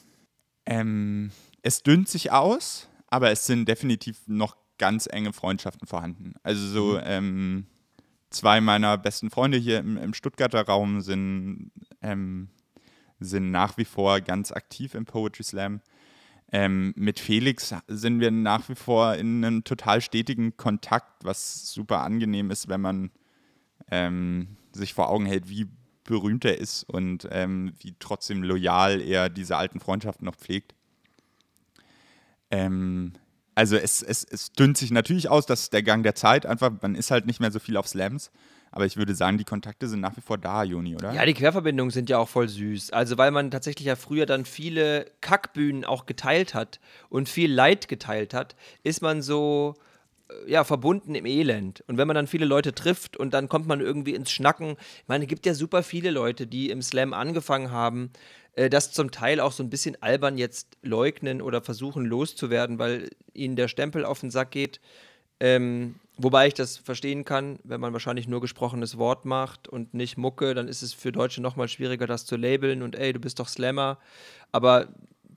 Ähm, 0.66 1.32
es 1.62 1.84
dünnt 1.84 2.10
sich 2.10 2.34
aus, 2.34 2.90
aber 3.08 3.32
es 3.32 3.46
sind 3.46 3.68
definitiv 3.70 4.18
noch 4.28 4.58
ganz 4.78 5.08
enge 5.10 5.34
Freundschaften 5.34 5.88
vorhanden. 5.88 6.36
Also 6.44 6.68
so 6.68 7.00
ähm, 7.00 7.66
zwei 8.30 8.62
meiner 8.62 8.98
besten 8.98 9.30
Freunde 9.30 9.58
hier 9.58 9.80
im, 9.80 9.98
im 9.98 10.14
Stuttgarter 10.14 10.66
Raum 10.66 11.02
sind, 11.02 11.72
ähm, 12.02 12.50
sind 13.20 13.52
nach 13.52 13.78
wie 13.78 13.86
vor 13.86 14.22
ganz 14.22 14.52
aktiv 14.52 14.94
im 14.94 15.06
Poetry 15.06 15.44
Slam. 15.44 15.82
Ähm, 16.52 16.94
mit 16.96 17.20
Felix 17.20 17.76
sind 17.88 18.20
wir 18.22 18.32
nach 18.32 18.70
wie 18.70 18.76
vor 18.76 19.16
in 19.16 19.44
einem 19.44 19.64
total 19.64 20.00
stetigen 20.02 20.56
Kontakt, 20.56 21.26
was 21.26 21.74
super 21.74 22.02
angenehm 22.02 22.52
ist, 22.52 22.70
wenn 22.70 22.80
man 22.80 23.12
ähm, 23.92 24.56
sich 24.72 24.94
vor 24.94 25.10
Augen 25.10 25.26
hält, 25.26 25.50
wie 25.50 25.68
berühmt 26.06 26.46
er 26.46 26.58
ist 26.58 26.84
und 26.84 27.28
ähm, 27.32 27.74
wie 27.80 27.96
trotzdem 28.00 28.44
loyal 28.44 29.02
er 29.02 29.30
diese 29.30 29.58
alten 29.58 29.82
Freundschaften 29.82 30.26
noch 30.26 30.36
pflegt. 30.36 30.74
Ähm, 32.50 33.12
also 33.58 33.76
es, 33.76 34.04
es, 34.04 34.24
es 34.24 34.52
dünnt 34.52 34.78
sich 34.78 34.92
natürlich 34.92 35.30
aus, 35.30 35.48
das 35.48 35.62
ist 35.62 35.74
der 35.74 35.82
Gang 35.82 36.04
der 36.04 36.14
Zeit. 36.14 36.46
Einfach, 36.46 36.72
man 36.80 36.94
ist 36.94 37.10
halt 37.10 37.26
nicht 37.26 37.40
mehr 37.40 37.52
so 37.52 37.58
viel 37.58 37.76
auf 37.76 37.88
Slams. 37.88 38.30
Aber 38.70 38.86
ich 38.86 38.98
würde 38.98 39.16
sagen, 39.16 39.40
die 39.40 39.46
Kontakte 39.46 39.88
sind 39.88 40.00
nach 40.00 40.16
wie 40.16 40.22
vor 40.22 40.38
da, 40.38 40.62
Juni, 40.62 40.96
oder? 40.96 41.12
Ja, 41.12 41.26
die 41.26 41.34
Querverbindungen 41.34 41.90
sind 41.90 42.08
ja 42.08 42.20
auch 42.20 42.30
voll 42.30 42.48
süß. 42.48 42.92
Also, 42.92 43.18
weil 43.18 43.32
man 43.32 43.50
tatsächlich 43.50 43.88
ja 43.88 43.96
früher 43.96 44.28
dann 44.28 44.46
viele 44.46 45.10
Kackbühnen 45.22 45.86
auch 45.86 46.06
geteilt 46.06 46.54
hat 46.54 46.80
und 47.10 47.30
viel 47.30 47.52
Leid 47.52 47.88
geteilt 47.88 48.36
hat, 48.36 48.56
ist 48.84 49.02
man 49.02 49.24
so 49.24 49.74
ja, 50.46 50.64
verbunden 50.64 51.16
im 51.16 51.26
Elend. 51.26 51.84
Und 51.88 51.98
wenn 51.98 52.08
man 52.08 52.16
dann 52.16 52.28
viele 52.28 52.46
Leute 52.46 52.74
trifft 52.74 53.18
und 53.18 53.34
dann 53.34 53.50
kommt 53.50 53.68
man 53.68 53.82
irgendwie 53.82 54.16
ins 54.16 54.32
Schnacken. 54.32 54.72
Ich 54.72 55.08
meine, 55.08 55.26
es 55.26 55.30
gibt 55.30 55.46
ja 55.46 55.54
super 55.54 55.84
viele 55.84 56.12
Leute, 56.12 56.48
die 56.48 56.70
im 56.70 56.82
Slam 56.82 57.14
angefangen 57.14 57.72
haben, 57.72 58.12
äh, 58.54 58.70
das 58.70 58.92
zum 58.92 59.12
Teil 59.12 59.40
auch 59.40 59.52
so 59.52 59.64
ein 59.64 59.70
bisschen 59.70 60.02
albern 60.02 60.38
jetzt 60.38 60.78
leugnen 60.82 61.42
oder 61.42 61.62
versuchen 61.62 62.06
loszuwerden, 62.06 62.80
weil 62.80 63.10
ihnen 63.34 63.56
der 63.56 63.68
Stempel 63.68 64.04
auf 64.06 64.20
den 64.20 64.32
Sack 64.32 64.52
geht. 64.52 64.82
Ähm, 65.40 65.96
wobei 66.18 66.48
ich 66.48 66.56
das 66.56 66.78
verstehen 66.78 67.24
kann, 67.24 67.60
wenn 67.64 67.80
man 67.80 67.94
wahrscheinlich 67.94 68.28
nur 68.28 68.42
gesprochenes 68.42 68.98
Wort 68.98 69.26
macht 69.26 69.68
und 69.68 69.94
nicht 69.94 70.18
Mucke, 70.18 70.56
dann 70.56 70.68
ist 70.68 70.82
es 70.82 70.94
für 70.94 71.12
Deutsche 71.12 71.42
nochmal 71.42 71.68
schwieriger, 71.68 72.08
das 72.08 72.26
zu 72.26 72.36
labeln 72.36 72.82
und 72.82 72.96
ey, 72.96 73.14
du 73.14 73.20
bist 73.20 73.40
doch 73.40 73.48
Slammer. 73.48 74.00
Aber 74.52 74.88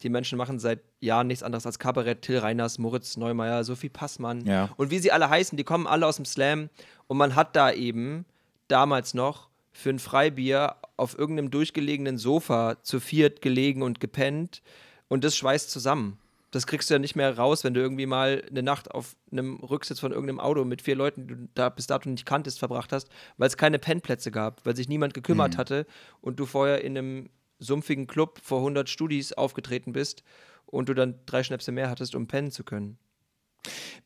die 0.02 0.08
Menschen 0.08 0.38
machen 0.38 0.58
seit 0.58 0.80
Jahren 1.00 1.26
nichts 1.26 1.42
anderes 1.42 1.66
als 1.66 1.78
Kabarett, 1.78 2.22
Till 2.22 2.38
Reiners, 2.38 2.78
Moritz 2.78 3.16
Neumeier, 3.16 3.64
Sophie 3.64 3.88
Passmann. 3.88 4.44
Ja. 4.46 4.70
Und 4.76 4.90
wie 4.90 4.98
sie 4.98 5.12
alle 5.12 5.28
heißen, 5.28 5.56
die 5.56 5.64
kommen 5.64 5.86
alle 5.86 6.06
aus 6.06 6.16
dem 6.16 6.24
Slam 6.24 6.70
und 7.06 7.16
man 7.16 7.34
hat 7.34 7.56
da 7.56 7.72
eben 7.72 8.24
damals 8.68 9.14
noch 9.14 9.48
für 9.72 9.90
ein 9.90 9.98
Freibier 9.98 10.76
auf 10.96 11.18
irgendeinem 11.18 11.50
durchgelegenen 11.50 12.18
Sofa 12.18 12.76
zu 12.82 13.00
viert 13.00 13.42
gelegen 13.42 13.82
und 13.82 14.00
gepennt 14.00 14.62
und 15.08 15.24
das 15.24 15.36
schweißt 15.36 15.70
zusammen. 15.70 16.18
Das 16.51 16.66
kriegst 16.66 16.90
du 16.90 16.94
ja 16.94 16.98
nicht 16.98 17.14
mehr 17.14 17.36
raus, 17.36 17.62
wenn 17.62 17.74
du 17.74 17.80
irgendwie 17.80 18.07
mal 18.07 18.42
eine 18.51 18.62
Nacht 18.62 18.90
auf 18.90 19.14
einem 19.30 19.57
Rücksitz 19.57 20.01
von 20.01 20.11
irgendeinem 20.11 20.40
Auto 20.40 20.64
mit 20.64 20.82
vier 20.82 20.96
Leuten, 20.96 21.28
die 21.28 21.34
du 21.34 21.48
da 21.55 21.68
bis 21.68 21.86
dato 21.86 22.09
nicht 22.09 22.26
kanntest, 22.26 22.59
verbracht 22.59 22.92
hast, 22.92 23.09
weil 23.36 23.46
es 23.46 23.57
keine 23.57 23.78
Pennplätze 23.78 24.32
gab, 24.32 24.66
weil 24.66 24.74
sich 24.74 24.88
niemand 24.88 25.14
gekümmert 25.14 25.57
hatte 25.57 25.86
und 26.20 26.40
du 26.40 26.46
vorher 26.46 26.82
in 26.82 26.98
einem 26.98 27.30
sumpfigen 27.61 28.06
Club 28.08 28.40
vor 28.42 28.58
100 28.58 28.88
Studis 28.88 29.32
aufgetreten 29.32 29.92
bist 29.92 30.24
und 30.66 30.88
du 30.88 30.94
dann 30.94 31.14
drei 31.26 31.42
Schnäpse 31.44 31.70
mehr 31.72 31.88
hattest, 31.90 32.14
um 32.16 32.26
pennen 32.26 32.50
zu 32.50 32.64
können. 32.64 32.98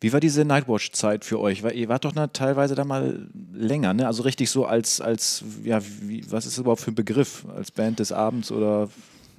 Wie 0.01 0.13
war 0.13 0.19
diese 0.21 0.45
Nightwatch-Zeit 0.45 1.25
für 1.25 1.39
euch? 1.39 1.63
Weil 1.63 1.77
ihr 1.77 1.89
wart 1.89 2.05
doch 2.05 2.13
na, 2.15 2.27
teilweise 2.27 2.75
da 2.75 2.85
mal 2.85 3.29
länger, 3.53 3.95
ne? 3.95 4.07
Also 4.07 4.25
richtig 4.25 4.51
so 4.51 4.67
als, 4.67 5.01
als 5.01 5.45
ja, 5.63 5.81
wie, 6.03 6.25
was 6.31 6.45
ist 6.47 6.55
das 6.57 6.63
überhaupt 6.63 6.81
für 6.83 6.91
ein 6.91 6.97
Begriff? 6.97 7.47
Als 7.55 7.71
Band 7.71 8.01
des 8.01 8.11
Abends 8.11 8.51
oder 8.51 8.91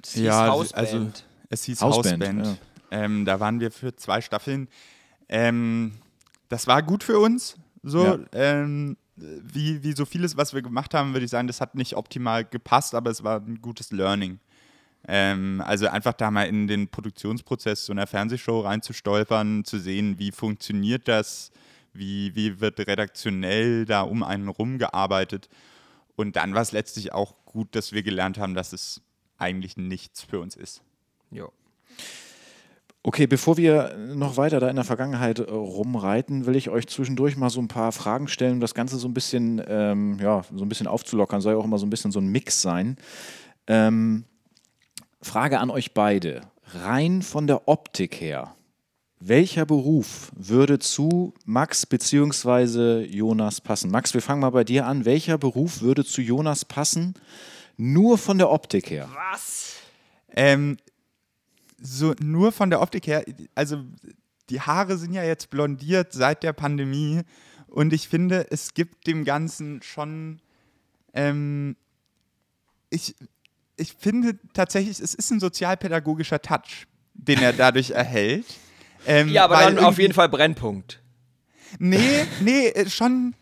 Es 0.02 0.14
hieß 0.14 0.22
Ja, 0.24 0.48
Hausband. 0.48 0.74
also 0.92 1.06
es 1.50 1.64
hieß 1.64 1.82
Hausband, 1.82 2.22
Hausband. 2.24 2.46
ja. 2.46 2.56
Ähm, 2.90 3.24
da 3.26 3.38
waren 3.40 3.60
wir 3.60 3.70
für 3.70 3.94
zwei 3.96 4.22
Staffeln. 4.22 4.68
Ähm, 5.28 5.92
das 6.48 6.66
war 6.66 6.82
gut 6.82 7.04
für 7.04 7.18
uns, 7.18 7.56
So, 7.82 8.04
Ja. 8.04 8.18
ähm, 8.32 8.96
wie, 9.16 9.82
wie 9.82 9.92
so 9.92 10.04
vieles, 10.04 10.36
was 10.36 10.54
wir 10.54 10.62
gemacht 10.62 10.94
haben, 10.94 11.12
würde 11.12 11.24
ich 11.24 11.30
sagen, 11.30 11.46
das 11.46 11.60
hat 11.60 11.74
nicht 11.74 11.96
optimal 11.96 12.44
gepasst, 12.44 12.94
aber 12.94 13.10
es 13.10 13.24
war 13.24 13.40
ein 13.40 13.60
gutes 13.60 13.90
Learning. 13.90 14.38
Ähm, 15.08 15.62
also 15.64 15.86
einfach 15.86 16.12
da 16.12 16.30
mal 16.30 16.44
in 16.44 16.66
den 16.66 16.88
Produktionsprozess 16.88 17.86
so 17.86 17.92
einer 17.92 18.06
Fernsehshow 18.06 18.60
reinzustolpern, 18.60 19.64
zu 19.64 19.78
sehen, 19.78 20.18
wie 20.18 20.32
funktioniert 20.32 21.08
das, 21.08 21.50
wie, 21.92 22.34
wie 22.34 22.60
wird 22.60 22.78
redaktionell 22.80 23.84
da 23.86 24.02
um 24.02 24.22
einen 24.22 24.48
rumgearbeitet. 24.48 25.48
Und 26.16 26.36
dann 26.36 26.54
war 26.54 26.62
es 26.62 26.72
letztlich 26.72 27.12
auch 27.12 27.34
gut, 27.44 27.74
dass 27.74 27.92
wir 27.92 28.02
gelernt 28.02 28.38
haben, 28.38 28.54
dass 28.54 28.72
es 28.72 29.00
eigentlich 29.38 29.76
nichts 29.76 30.22
für 30.22 30.40
uns 30.40 30.56
ist. 30.56 30.82
Jo. 31.30 31.52
Okay, 33.06 33.28
bevor 33.28 33.56
wir 33.56 33.96
noch 33.96 34.36
weiter 34.36 34.58
da 34.58 34.68
in 34.68 34.74
der 34.74 34.84
Vergangenheit 34.84 35.38
äh, 35.38 35.42
rumreiten, 35.48 36.44
will 36.44 36.56
ich 36.56 36.70
euch 36.70 36.88
zwischendurch 36.88 37.36
mal 37.36 37.50
so 37.50 37.60
ein 37.60 37.68
paar 37.68 37.92
Fragen 37.92 38.26
stellen, 38.26 38.54
um 38.54 38.60
das 38.60 38.74
Ganze 38.74 38.96
so 38.96 39.06
ein 39.06 39.14
bisschen, 39.14 39.62
ähm, 39.68 40.18
ja, 40.20 40.42
so 40.52 40.64
ein 40.64 40.68
bisschen 40.68 40.88
aufzulockern. 40.88 41.40
Soll 41.40 41.52
ja 41.52 41.58
auch 41.60 41.64
immer 41.64 41.78
so 41.78 41.86
ein 41.86 41.90
bisschen 41.90 42.10
so 42.10 42.18
ein 42.18 42.26
Mix 42.26 42.62
sein. 42.62 42.96
Ähm, 43.68 44.24
Frage 45.22 45.60
an 45.60 45.70
euch 45.70 45.94
beide. 45.94 46.40
Rein 46.74 47.22
von 47.22 47.46
der 47.46 47.68
Optik 47.68 48.20
her. 48.20 48.56
Welcher 49.20 49.66
Beruf 49.66 50.32
würde 50.34 50.80
zu 50.80 51.32
Max 51.44 51.86
bzw. 51.86 53.04
Jonas 53.04 53.60
passen? 53.60 53.92
Max, 53.92 54.14
wir 54.14 54.20
fangen 54.20 54.40
mal 54.40 54.50
bei 54.50 54.64
dir 54.64 54.84
an. 54.84 55.04
Welcher 55.04 55.38
Beruf 55.38 55.80
würde 55.80 56.04
zu 56.04 56.22
Jonas 56.22 56.64
passen? 56.64 57.14
Nur 57.76 58.18
von 58.18 58.38
der 58.38 58.50
Optik 58.50 58.90
her. 58.90 59.08
Was? 59.30 59.76
Ähm, 60.34 60.76
so 61.80 62.14
nur 62.20 62.52
von 62.52 62.70
der 62.70 62.80
Optik 62.80 63.06
her, 63.06 63.24
also 63.54 63.84
die 64.50 64.60
Haare 64.60 64.96
sind 64.96 65.12
ja 65.12 65.24
jetzt 65.24 65.50
blondiert 65.50 66.12
seit 66.12 66.42
der 66.42 66.52
Pandemie 66.52 67.22
und 67.66 67.92
ich 67.92 68.08
finde, 68.08 68.46
es 68.50 68.74
gibt 68.74 69.06
dem 69.06 69.24
Ganzen 69.24 69.82
schon, 69.82 70.40
ähm, 71.12 71.76
ich, 72.90 73.14
ich 73.76 73.92
finde 73.92 74.38
tatsächlich, 74.54 75.00
es 75.00 75.14
ist 75.14 75.30
ein 75.30 75.40
sozialpädagogischer 75.40 76.40
Touch, 76.40 76.86
den 77.14 77.40
er 77.40 77.52
dadurch 77.52 77.90
erhält. 77.90 78.46
Ähm, 79.08 79.28
Ja, 79.28 79.44
aber 79.44 79.58
dann 79.60 79.78
auf 79.78 79.98
jeden 79.98 80.14
Fall 80.14 80.28
Brennpunkt. 80.28 81.00
Nee, 81.78 82.24
nee, 82.40 82.66
äh, 82.68 82.90
schon. 82.90 83.36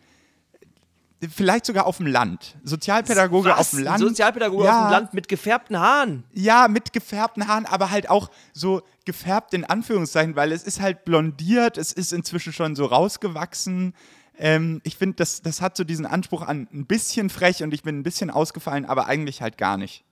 Vielleicht 1.29 1.66
sogar 1.66 1.87
auf 1.87 1.99
dem 1.99 2.07
Land. 2.07 2.57
Sozialpädagoge 2.64 3.51
Was? 3.51 3.59
auf 3.59 3.70
dem 3.70 3.79
Ein 3.81 3.85
Land. 3.85 4.01
Sozialpädagoge 4.01 4.64
ja, 4.64 4.79
auf 4.79 4.87
dem 4.87 4.91
Land 4.93 5.14
mit 5.14 5.29
gefärbten 5.29 5.79
Haaren. 5.79 6.25
Ja, 6.33 6.68
mit 6.68 6.93
gefärbten 6.93 7.47
Haaren, 7.47 7.66
aber 7.66 7.91
halt 7.91 8.11
auch 8.11 8.31
so 8.53 8.83
gefärbt 9.05 9.55
in 9.55 9.64
Anführungszeichen, 9.64 10.37
weil 10.37 10.53
es 10.53 10.62
ist 10.62 10.81
halt 10.81 11.05
blondiert, 11.05 11.79
es 11.79 11.93
ist 11.93 12.12
inzwischen 12.12 12.53
schon 12.53 12.77
so 12.77 12.87
rausgewachsen. 12.87 13.95
Ähm, 14.39 14.81
ich 14.85 14.97
finde, 14.97 15.16
das, 15.16 15.43
das 15.43 15.61
hat 15.61 15.77
so 15.77 15.85
diesen 15.85 16.07
Anspruch 16.07 16.43
an 16.43 16.68
ein 16.72 16.87
bisschen 16.87 17.31
frech 17.31 17.62
und 17.62 17.72
ich 17.72 17.83
bin 17.83 17.99
ein 17.99 18.03
bisschen 18.03 18.31
ausgefallen, 18.31 18.85
aber 18.85 19.07
eigentlich 19.07 19.43
halt 19.43 19.59
gar 19.59 19.77
nicht. 19.77 20.05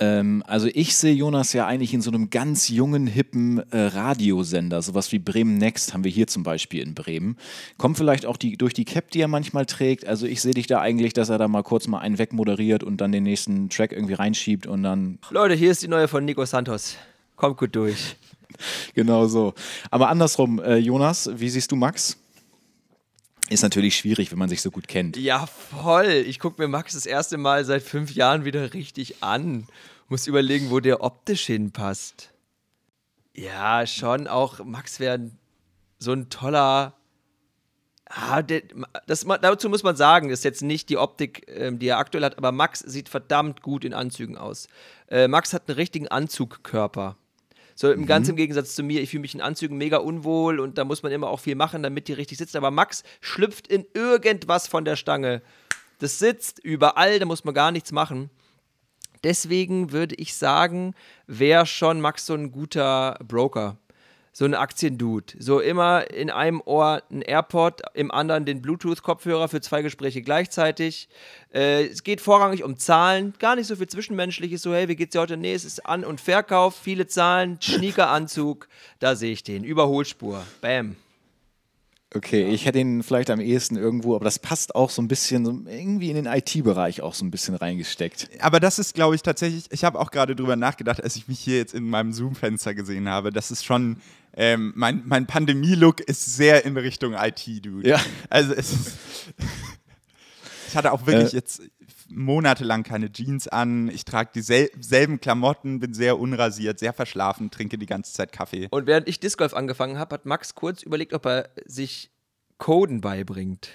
Ähm, 0.00 0.42
also 0.46 0.66
ich 0.72 0.96
sehe 0.96 1.12
Jonas 1.12 1.52
ja 1.52 1.66
eigentlich 1.66 1.92
in 1.92 2.00
so 2.00 2.10
einem 2.10 2.30
ganz 2.30 2.68
jungen, 2.68 3.06
hippen 3.06 3.58
äh, 3.70 3.78
Radiosender, 3.78 4.80
sowas 4.80 5.12
wie 5.12 5.18
Bremen 5.18 5.58
Next 5.58 5.92
haben 5.92 6.04
wir 6.04 6.10
hier 6.10 6.26
zum 6.26 6.42
Beispiel 6.42 6.82
in 6.82 6.94
Bremen. 6.94 7.36
Kommt 7.76 7.98
vielleicht 7.98 8.24
auch 8.24 8.38
die, 8.38 8.56
durch 8.56 8.72
die 8.72 8.86
Cap, 8.86 9.10
die 9.10 9.20
er 9.20 9.28
manchmal 9.28 9.66
trägt. 9.66 10.06
Also 10.06 10.26
ich 10.26 10.40
sehe 10.40 10.54
dich 10.54 10.66
da 10.66 10.80
eigentlich, 10.80 11.12
dass 11.12 11.28
er 11.28 11.36
da 11.36 11.48
mal 11.48 11.62
kurz 11.62 11.86
mal 11.86 11.98
einen 11.98 12.18
wegmoderiert 12.18 12.82
und 12.82 13.00
dann 13.02 13.12
den 13.12 13.24
nächsten 13.24 13.68
Track 13.68 13.92
irgendwie 13.92 14.14
reinschiebt 14.14 14.66
und 14.66 14.82
dann 14.82 15.18
Leute, 15.28 15.54
hier 15.54 15.70
ist 15.70 15.82
die 15.82 15.88
neue 15.88 16.08
von 16.08 16.24
Nico 16.24 16.44
Santos. 16.46 16.96
Kommt 17.36 17.58
gut 17.58 17.76
durch. 17.76 18.16
genau 18.94 19.26
so. 19.26 19.54
Aber 19.90 20.08
andersrum, 20.08 20.60
äh, 20.60 20.76
Jonas, 20.76 21.30
wie 21.36 21.50
siehst 21.50 21.70
du 21.70 21.76
Max? 21.76 22.19
Ist 23.50 23.62
natürlich 23.62 23.96
schwierig, 23.96 24.30
wenn 24.30 24.38
man 24.38 24.48
sich 24.48 24.62
so 24.62 24.70
gut 24.70 24.86
kennt. 24.86 25.16
Ja, 25.16 25.44
voll. 25.46 26.06
Ich 26.06 26.38
gucke 26.38 26.62
mir 26.62 26.68
Max 26.68 26.94
das 26.94 27.04
erste 27.04 27.36
Mal 27.36 27.64
seit 27.64 27.82
fünf 27.82 28.12
Jahren 28.12 28.44
wieder 28.44 28.74
richtig 28.74 29.24
an. 29.24 29.66
Muss 30.08 30.28
überlegen, 30.28 30.70
wo 30.70 30.78
der 30.78 31.02
optisch 31.02 31.46
hinpasst. 31.46 32.30
Ja, 33.34 33.86
schon 33.88 34.28
auch. 34.28 34.64
Max 34.64 35.00
wäre 35.00 35.32
so 35.98 36.12
ein 36.12 36.30
toller. 36.30 36.94
Ah, 38.04 38.42
der, 38.42 38.62
das, 39.08 39.24
dazu 39.24 39.68
muss 39.68 39.82
man 39.82 39.96
sagen, 39.96 40.28
das 40.28 40.40
ist 40.40 40.44
jetzt 40.44 40.62
nicht 40.62 40.88
die 40.88 40.96
Optik, 40.96 41.46
ähm, 41.48 41.80
die 41.80 41.88
er 41.88 41.98
aktuell 41.98 42.24
hat, 42.24 42.38
aber 42.38 42.52
Max 42.52 42.78
sieht 42.80 43.08
verdammt 43.08 43.62
gut 43.62 43.84
in 43.84 43.94
Anzügen 43.94 44.38
aus. 44.38 44.68
Äh, 45.08 45.26
Max 45.26 45.52
hat 45.52 45.68
einen 45.68 45.76
richtigen 45.76 46.06
Anzugkörper. 46.06 47.16
So 47.80 47.90
im 47.90 48.04
ganz 48.04 48.28
im 48.28 48.36
Gegensatz 48.36 48.74
zu 48.74 48.82
mir, 48.82 49.00
ich 49.00 49.08
fühle 49.08 49.22
mich 49.22 49.34
in 49.34 49.40
Anzügen 49.40 49.78
mega 49.78 49.96
unwohl 49.96 50.60
und 50.60 50.76
da 50.76 50.84
muss 50.84 51.02
man 51.02 51.12
immer 51.12 51.30
auch 51.30 51.40
viel 51.40 51.54
machen, 51.54 51.82
damit 51.82 52.08
die 52.08 52.12
richtig 52.12 52.36
sitzen. 52.36 52.58
Aber 52.58 52.70
Max 52.70 53.04
schlüpft 53.22 53.68
in 53.68 53.86
irgendwas 53.94 54.68
von 54.68 54.84
der 54.84 54.96
Stange. 54.96 55.40
Das 55.98 56.18
sitzt 56.18 56.58
überall, 56.58 57.18
da 57.18 57.24
muss 57.24 57.42
man 57.44 57.54
gar 57.54 57.72
nichts 57.72 57.90
machen. 57.90 58.28
Deswegen 59.24 59.92
würde 59.92 60.14
ich 60.16 60.34
sagen, 60.34 60.94
wäre 61.26 61.64
schon 61.64 62.02
Max 62.02 62.26
so 62.26 62.34
ein 62.34 62.52
guter 62.52 63.18
Broker. 63.26 63.78
So 64.40 64.46
ein 64.46 64.54
Aktiendude. 64.54 65.34
So 65.38 65.60
immer 65.60 66.10
in 66.10 66.30
einem 66.30 66.62
Ohr 66.64 67.02
ein 67.10 67.20
AirPod, 67.20 67.82
im 67.92 68.10
anderen 68.10 68.46
den 68.46 68.62
Bluetooth-Kopfhörer 68.62 69.48
für 69.48 69.60
zwei 69.60 69.82
Gespräche 69.82 70.22
gleichzeitig. 70.22 71.10
Äh, 71.52 71.88
es 71.88 72.04
geht 72.04 72.22
vorrangig 72.22 72.64
um 72.64 72.78
Zahlen, 72.78 73.34
gar 73.38 73.54
nicht 73.54 73.66
so 73.66 73.76
viel 73.76 73.86
Zwischenmenschliches. 73.86 74.62
So, 74.62 74.72
hey, 74.72 74.88
wie 74.88 74.96
geht's 74.96 75.12
dir 75.12 75.20
heute? 75.20 75.36
Nee, 75.36 75.52
es 75.52 75.66
ist 75.66 75.84
An- 75.84 76.06
und 76.06 76.22
Verkauf, 76.22 76.74
viele 76.74 77.06
Zahlen, 77.06 77.58
Sneakeranzug. 77.60 78.66
Da 78.98 79.14
sehe 79.14 79.32
ich 79.32 79.42
den. 79.42 79.62
Überholspur. 79.62 80.42
Bam. 80.62 80.96
Okay, 82.12 82.48
ich 82.50 82.64
hätte 82.64 82.80
ihn 82.80 83.04
vielleicht 83.04 83.30
am 83.30 83.38
ehesten 83.38 83.76
irgendwo, 83.76 84.16
aber 84.16 84.24
das 84.24 84.40
passt 84.40 84.74
auch 84.74 84.90
so 84.90 85.00
ein 85.00 85.06
bisschen 85.06 85.44
so 85.44 85.52
irgendwie 85.66 86.10
in 86.10 86.16
den 86.16 86.26
IT-Bereich 86.26 87.02
auch 87.02 87.14
so 87.14 87.24
ein 87.24 87.30
bisschen 87.30 87.54
reingesteckt. 87.54 88.28
Aber 88.40 88.58
das 88.58 88.80
ist, 88.80 88.94
glaube 88.94 89.14
ich, 89.14 89.22
tatsächlich, 89.22 89.66
ich 89.70 89.84
habe 89.84 90.00
auch 90.00 90.10
gerade 90.10 90.34
drüber 90.34 90.56
nachgedacht, 90.56 91.00
als 91.04 91.14
ich 91.14 91.28
mich 91.28 91.38
hier 91.38 91.58
jetzt 91.58 91.72
in 91.72 91.88
meinem 91.88 92.12
Zoom-Fenster 92.12 92.74
gesehen 92.74 93.08
habe, 93.08 93.30
das 93.30 93.52
ist 93.52 93.64
schon, 93.64 93.98
ähm, 94.34 94.72
mein, 94.76 95.02
mein 95.06 95.26
Pandemie-Look 95.26 96.00
ist 96.00 96.36
sehr 96.36 96.64
in 96.64 96.76
Richtung 96.76 97.14
IT-Dude. 97.14 97.88
Ja. 97.88 98.00
Also 98.28 98.52
es 98.54 98.72
ist, 98.72 98.96
ich 100.68 100.76
hatte 100.76 100.92
auch 100.92 101.06
wirklich 101.06 101.32
Äh. 101.32 101.36
jetzt 101.36 101.62
monatelang 102.12 102.82
keine 102.82 103.12
Jeans 103.12 103.46
an, 103.46 103.88
ich 103.88 104.04
trage 104.04 104.30
dieselben 104.34 105.20
Klamotten, 105.20 105.78
bin 105.78 105.94
sehr 105.94 106.18
unrasiert, 106.18 106.78
sehr 106.80 106.92
verschlafen, 106.92 107.50
trinke 107.52 107.78
die 107.78 107.86
ganze 107.86 108.12
Zeit 108.12 108.32
Kaffee. 108.32 108.66
Und 108.70 108.86
während 108.88 109.06
ich 109.08 109.20
Disc 109.20 109.38
Golf 109.38 109.54
angefangen 109.54 109.96
habe, 109.98 110.14
hat 110.14 110.26
Max 110.26 110.54
kurz 110.56 110.82
überlegt, 110.82 111.12
ob 111.12 111.24
er 111.26 111.50
sich 111.66 112.10
Coden 112.58 113.00
beibringt. 113.00 113.68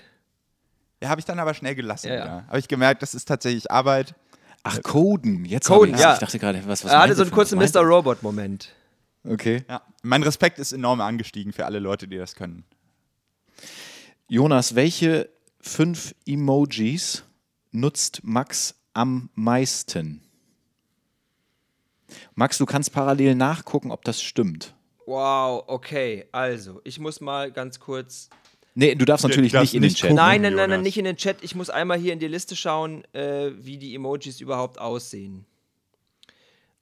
Ja, 1.01 1.09
habe 1.09 1.19
ich 1.19 1.25
dann 1.25 1.39
aber 1.39 1.53
schnell 1.53 1.75
gelassen. 1.75 2.07
Ja, 2.09 2.15
Ja. 2.15 2.45
Habe 2.47 2.59
ich 2.59 2.67
gemerkt, 2.67 3.01
das 3.01 3.15
ist 3.15 3.25
tatsächlich 3.27 3.71
Arbeit. 3.71 4.15
Ach, 4.63 4.81
Coden. 4.83 5.45
Jetzt 5.45 5.67
Coden, 5.67 5.91
ich's. 5.93 6.01
ja. 6.01 6.13
Ich 6.13 6.19
dachte 6.19 6.39
gerade, 6.39 6.61
was, 6.65 6.83
was 6.83 6.91
er 6.91 6.99
hatte 6.99 7.15
so 7.15 7.21
einen 7.21 7.31
kurzen 7.31 7.57
Mr. 7.59 7.81
Robot-Moment. 7.81 8.73
Okay. 9.27 9.63
Ja. 9.69 9.81
Mein 10.03 10.23
Respekt 10.23 10.59
ist 10.59 10.71
enorm 10.71 11.01
angestiegen 11.01 11.53
für 11.53 11.65
alle 11.65 11.79
Leute, 11.79 12.07
die 12.07 12.17
das 12.17 12.35
können. 12.35 12.63
Jonas, 14.27 14.75
welche 14.75 15.29
fünf 15.59 16.15
Emojis 16.25 17.23
nutzt 17.71 18.21
Max 18.23 18.75
am 18.93 19.29
meisten? 19.33 20.21
Max, 22.35 22.57
du 22.57 22.65
kannst 22.65 22.93
parallel 22.93 23.35
nachgucken, 23.35 23.91
ob 23.91 24.03
das 24.03 24.21
stimmt. 24.21 24.75
Wow, 25.05 25.63
okay. 25.67 26.25
Also, 26.31 26.81
ich 26.83 26.99
muss 26.99 27.21
mal 27.21 27.51
ganz 27.51 27.79
kurz. 27.79 28.29
Nee, 28.73 28.95
du 28.95 29.05
darfst 29.05 29.25
natürlich 29.25 29.51
darfst 29.51 29.73
nicht 29.73 29.75
in 29.75 29.81
den 29.83 29.93
Chat. 29.93 30.09
gucken. 30.09 30.15
Nein, 30.15 30.41
nein, 30.41 30.55
nein, 30.55 30.69
nein, 30.69 30.81
nicht 30.81 30.97
in 30.97 31.05
den 31.05 31.17
Chat. 31.17 31.43
Ich 31.43 31.55
muss 31.55 31.69
einmal 31.69 31.97
hier 31.97 32.13
in 32.13 32.19
die 32.19 32.27
Liste 32.27 32.55
schauen, 32.55 33.03
äh, 33.13 33.51
wie 33.57 33.77
die 33.77 33.95
Emojis 33.95 34.41
überhaupt 34.41 34.79
aussehen. 34.79 35.45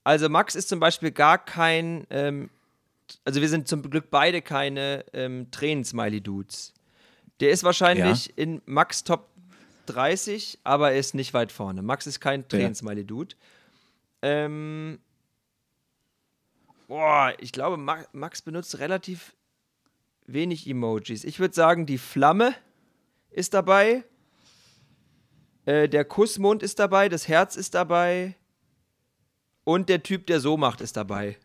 Also, 0.03 0.29
Max 0.29 0.55
ist 0.55 0.69
zum 0.69 0.79
Beispiel 0.79 1.11
gar 1.11 1.43
kein. 1.43 2.05
Ähm, 2.09 2.49
also, 3.25 3.41
wir 3.41 3.49
sind 3.49 3.67
zum 3.67 3.81
Glück 3.89 4.09
beide 4.09 4.41
keine 4.41 5.05
ähm, 5.13 5.49
Tränen-Smiley-Dudes. 5.51 6.73
Der 7.39 7.51
ist 7.51 7.63
wahrscheinlich 7.63 8.37
in 8.37 8.61
Max 8.65 9.03
Top 9.03 9.29
30, 9.87 10.59
aber 10.63 10.91
er 10.91 10.99
ist 10.99 11.13
nicht 11.13 11.33
weit 11.33 11.51
vorne. 11.51 11.81
Max 11.81 12.07
ist 12.07 12.19
kein 12.19 12.47
Tränen-Smiley-Dude. 12.47 13.35
Ähm. 14.21 14.99
Boah, 16.87 17.33
ich 17.39 17.51
glaube, 17.51 17.77
Ma 17.77 18.03
Max 18.11 18.41
benutzt 18.41 18.77
relativ 18.79 19.35
wenig 20.25 20.67
Emojis. 20.67 21.23
Ich 21.23 21.39
würde 21.39 21.53
sagen, 21.53 21.85
die 21.85 21.97
Flamme 21.97 22.55
ist 23.29 23.53
dabei. 23.53 24.03
Äh, 25.65 25.89
der 25.89 26.05
Kussmund 26.05 26.61
ist 26.61 26.79
dabei, 26.79 27.09
das 27.09 27.27
Herz 27.27 27.55
ist 27.55 27.73
dabei. 27.73 28.35
Und 29.63 29.89
der 29.89 30.03
Typ, 30.03 30.27
der 30.27 30.39
so 30.39 30.57
macht, 30.57 30.81
ist 30.81 30.97
dabei. 30.97 31.37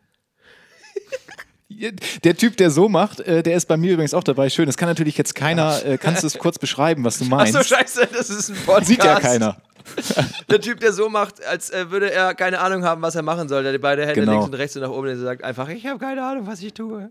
Der 2.25 2.35
Typ, 2.37 2.57
der 2.57 2.71
so 2.71 2.89
macht, 2.89 3.21
äh, 3.21 3.43
der 3.43 3.55
ist 3.57 3.67
bei 3.67 3.77
mir 3.77 3.93
übrigens 3.93 4.15
auch 4.15 4.25
dabei. 4.25 4.49
Schön, 4.51 4.67
das 4.67 4.77
kann 4.79 4.89
natürlich 4.89 5.19
jetzt 5.19 5.35
keiner. 5.35 5.85
Äh, 5.85 5.99
kannst 5.99 6.23
du 6.23 6.27
es 6.27 6.39
kurz 6.39 6.59
beschreiben, 6.59 7.05
was 7.05 7.19
du 7.19 7.27
meinst? 7.27 7.55
Achso, 7.55 7.75
scheiße, 7.77 8.09
das 8.13 8.31
ist 8.31 8.49
ein 8.49 8.57
Podcast. 8.57 8.87
Sieht 8.87 9.05
ja 9.05 9.21
keiner. 9.21 9.61
Der 10.51 10.61
Typ, 10.61 10.81
der 10.81 10.93
so 10.93 11.09
macht, 11.09 11.43
als 11.45 11.71
äh, 11.71 11.91
würde 11.91 12.11
er 12.11 12.35
keine 12.35 12.59
Ahnung 12.61 12.85
haben, 12.85 13.01
was 13.01 13.15
er 13.15 13.23
machen 13.23 13.49
soll. 13.49 13.63
Der 13.63 13.73
hat 13.73 13.81
beide 13.81 14.03
Hände 14.03 14.21
Genau. 14.21 14.33
links 14.33 14.47
und 14.47 14.55
rechts 14.55 14.77
und 14.77 14.83
nach 14.83 14.91
oben. 14.91 15.07
Der 15.07 15.17
sagt 15.19 15.45
einfach, 15.45 15.69
ich 15.69 15.87
habe 15.87 15.99
keine 15.99 16.23
Ahnung, 16.27 16.47
was 16.47 16.61
ich 16.63 16.75
tue. 16.75 17.11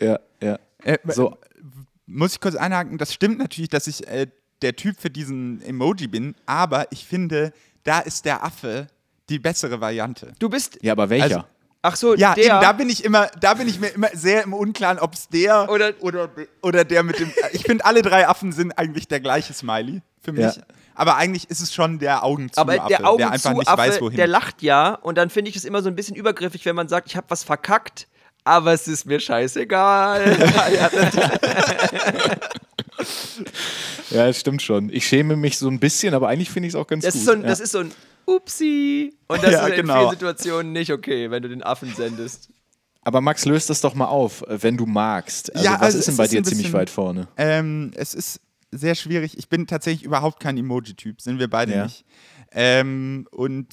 Ja, 0.00 0.18
ja. 0.42 0.58
Äh, 0.82 0.98
So. 1.06 1.36
muss 2.06 2.32
ich 2.34 2.40
kurz 2.40 2.56
einhaken, 2.56 2.98
das 2.98 3.14
stimmt 3.14 3.38
natürlich, 3.38 3.70
dass 3.70 3.86
ich 3.86 4.06
äh, 4.08 4.26
der 4.62 4.76
Typ 4.76 5.00
für 5.00 5.08
diesen 5.10 5.62
Emoji 5.62 6.08
bin, 6.08 6.34
aber 6.46 6.86
ich 6.90 7.06
finde, 7.06 7.52
da 7.84 8.00
ist 8.00 8.24
der 8.26 8.44
Affe 8.44 8.88
die 9.30 9.38
bessere 9.38 9.80
Variante. 9.80 10.32
Du 10.38 10.48
bist. 10.50 10.78
Ja, 10.82 10.92
aber 10.92 11.08
welcher? 11.08 11.24
Also- 11.24 11.44
Ach 11.82 11.96
so, 11.96 12.14
Ja, 12.14 12.34
der. 12.34 12.44
eben, 12.44 12.60
da 12.60 12.72
bin 12.72 12.90
ich 12.90 13.02
immer, 13.04 13.28
da 13.40 13.54
bin 13.54 13.66
ich 13.66 13.80
mir 13.80 13.86
immer 13.88 14.08
sehr 14.12 14.42
im 14.44 14.52
Unklaren, 14.52 14.98
ob 14.98 15.14
es 15.14 15.28
der 15.28 15.70
Oder- 15.70 15.94
oder, 16.00 16.28
oder 16.60 16.84
der 16.84 17.02
mit 17.02 17.18
dem. 17.18 17.32
Ich 17.52 17.62
finde, 17.62 17.86
alle 17.86 18.02
drei 18.02 18.28
Affen 18.28 18.52
sind 18.52 18.72
eigentlich 18.72 19.08
der 19.08 19.20
gleiche 19.20 19.54
Smiley 19.54 20.02
für 20.20 20.32
mich. 20.32 20.56
Ja. 20.56 20.62
Aber 20.94 21.16
eigentlich 21.16 21.48
ist 21.48 21.60
es 21.62 21.72
schon 21.72 21.98
der 21.98 22.22
Augen 22.22 22.52
zu 22.52 22.60
aber 22.60 22.76
der 22.80 23.06
Augen 23.08 23.16
der 23.18 23.30
einfach 23.30 23.54
nicht 23.54 23.66
Affe, 23.66 23.78
weiß, 23.78 24.00
wohin. 24.02 24.18
der 24.18 24.26
lacht 24.26 24.60
ja 24.60 24.92
und 24.96 25.16
dann 25.16 25.30
finde 25.30 25.48
ich 25.50 25.56
es 25.56 25.64
immer 25.64 25.80
so 25.80 25.88
ein 25.88 25.94
bisschen 25.96 26.16
übergriffig, 26.16 26.66
wenn 26.66 26.76
man 26.76 26.88
sagt, 26.88 27.06
ich 27.08 27.16
habe 27.16 27.30
was 27.30 27.44
verkackt, 27.44 28.06
aber 28.44 28.74
es 28.74 28.86
ist 28.86 29.06
mir 29.06 29.18
scheißegal. 29.18 30.36
Ja, 30.74 30.90
das 34.10 34.38
stimmt 34.40 34.62
schon. 34.62 34.90
Ich 34.90 35.06
schäme 35.06 35.36
mich 35.36 35.58
so 35.58 35.68
ein 35.68 35.78
bisschen, 35.80 36.14
aber 36.14 36.28
eigentlich 36.28 36.50
finde 36.50 36.68
ich 36.68 36.74
es 36.74 36.80
auch 36.80 36.86
ganz 36.86 37.04
Das 37.04 37.14
gut. 37.14 37.20
ist, 37.20 37.26
so 37.26 37.32
ein, 37.32 37.42
ja. 37.42 37.46
das 37.48 37.60
ist 37.60 37.72
so 37.72 37.78
ein 37.80 37.92
Upsi. 38.26 39.14
Und 39.28 39.42
das 39.42 39.52
Ja, 39.52 39.66
ist 39.66 39.70
in 39.70 39.76
genau. 39.82 39.98
vielen 40.00 40.10
Situationen 40.10 40.72
nicht 40.72 40.92
okay, 40.92 41.30
wenn 41.30 41.42
du 41.42 41.48
den 41.48 41.62
Affen 41.62 41.92
sendest. 41.94 42.50
aber 43.02 43.20
Max, 43.20 43.44
löst 43.44 43.70
das 43.70 43.80
doch 43.80 43.94
mal 43.94 44.06
auf, 44.06 44.42
äh, 44.42 44.62
wenn 44.62 44.76
du 44.76 44.86
magst. 44.86 45.54
Also, 45.54 45.64
Ja, 45.64 45.74
was 45.74 45.82
also 45.82 45.98
ist 45.98 46.06
denn 46.08 46.12
es 46.12 46.18
bei 46.18 46.24
ist 46.24 46.32
dir 46.32 46.40
ein 46.40 46.44
ziemlich 46.44 46.66
bisschen- 46.66 46.78
weit 46.78 46.90
vorne? 46.90 47.28
Ähm, 47.36 47.90
es 47.94 48.14
ist 48.14 48.40
sehr 48.72 48.94
schwierig. 48.94 49.36
Ich 49.36 49.48
bin 49.48 49.66
tatsächlich 49.66 50.04
überhaupt 50.04 50.38
kein 50.40 50.56
Emoji-Typ, 50.56 51.20
sind 51.20 51.38
wir 51.38 51.48
beide 51.50 51.72
Ja. 51.74 51.84
nicht. 51.84 52.04
Ähm, 52.52 53.26
und 53.32 53.68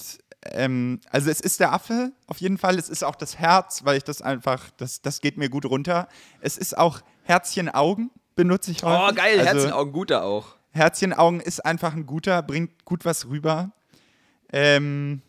ähm, 0.53 0.99
also 1.09 1.29
es 1.29 1.39
ist 1.41 1.59
der 1.59 1.73
Affe 1.73 2.11
auf 2.27 2.37
jeden 2.37 2.57
Fall. 2.57 2.77
Es 2.79 2.89
ist 2.89 3.03
auch 3.03 3.15
das 3.15 3.37
Herz, 3.37 3.81
weil 3.83 3.97
ich 3.97 4.03
das 4.03 4.21
einfach, 4.21 4.69
das, 4.77 5.01
das 5.01 5.19
geht 5.19 5.37
mir 5.37 5.49
gut 5.49 5.65
runter. 5.65 6.07
Es 6.41 6.57
ist 6.57 6.77
auch 6.77 7.01
Herzchen-Augen 7.23 8.11
benutze 8.37 8.71
ich 8.71 8.83
häufig. 8.83 9.09
Oh, 9.11 9.13
geil, 9.13 9.39
also, 9.39 9.51
Herzenaugen, 9.51 9.91
guter 9.91 10.23
auch. 10.23 10.55
Herzchen-Augen 10.71 11.41
ist 11.41 11.65
einfach 11.65 11.93
ein 11.93 12.05
guter, 12.05 12.41
bringt 12.41 12.85
gut 12.85 13.03
was 13.03 13.27
rüber. 13.27 13.71
Ähm, 14.53 15.21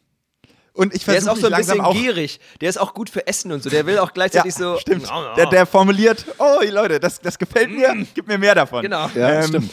und 0.75 0.95
ich 0.95 1.05
Der 1.05 1.17
ist 1.17 1.25
versuche 1.25 1.47
auch 1.47 1.51
so 1.51 1.53
ein 1.55 1.59
bisschen 1.59 1.81
auch 1.81 1.93
gierig. 1.93 2.39
Der 2.61 2.69
ist 2.69 2.77
auch 2.79 2.95
gut 2.95 3.11
für 3.11 3.27
Essen 3.27 3.51
und 3.51 3.65
so. 3.65 3.71
Der 3.71 3.85
will 3.87 3.99
auch 3.99 4.13
gleichzeitig 4.13 4.55
so. 4.55 4.77
Stimmt. 4.79 5.09
Der, 5.37 5.47
der 5.47 5.67
formuliert, 5.67 6.25
oh 6.39 6.61
Leute, 6.71 7.01
das, 7.01 7.21
das 7.21 7.37
gefällt 7.37 7.71
mir, 7.71 8.07
gib 8.15 8.29
mir 8.29 8.39
mehr 8.39 8.55
davon. 8.55 8.83
Genau. 8.83 9.09
Ja, 9.15 9.41
Ähm, 9.41 9.49
stimmt. 9.49 9.71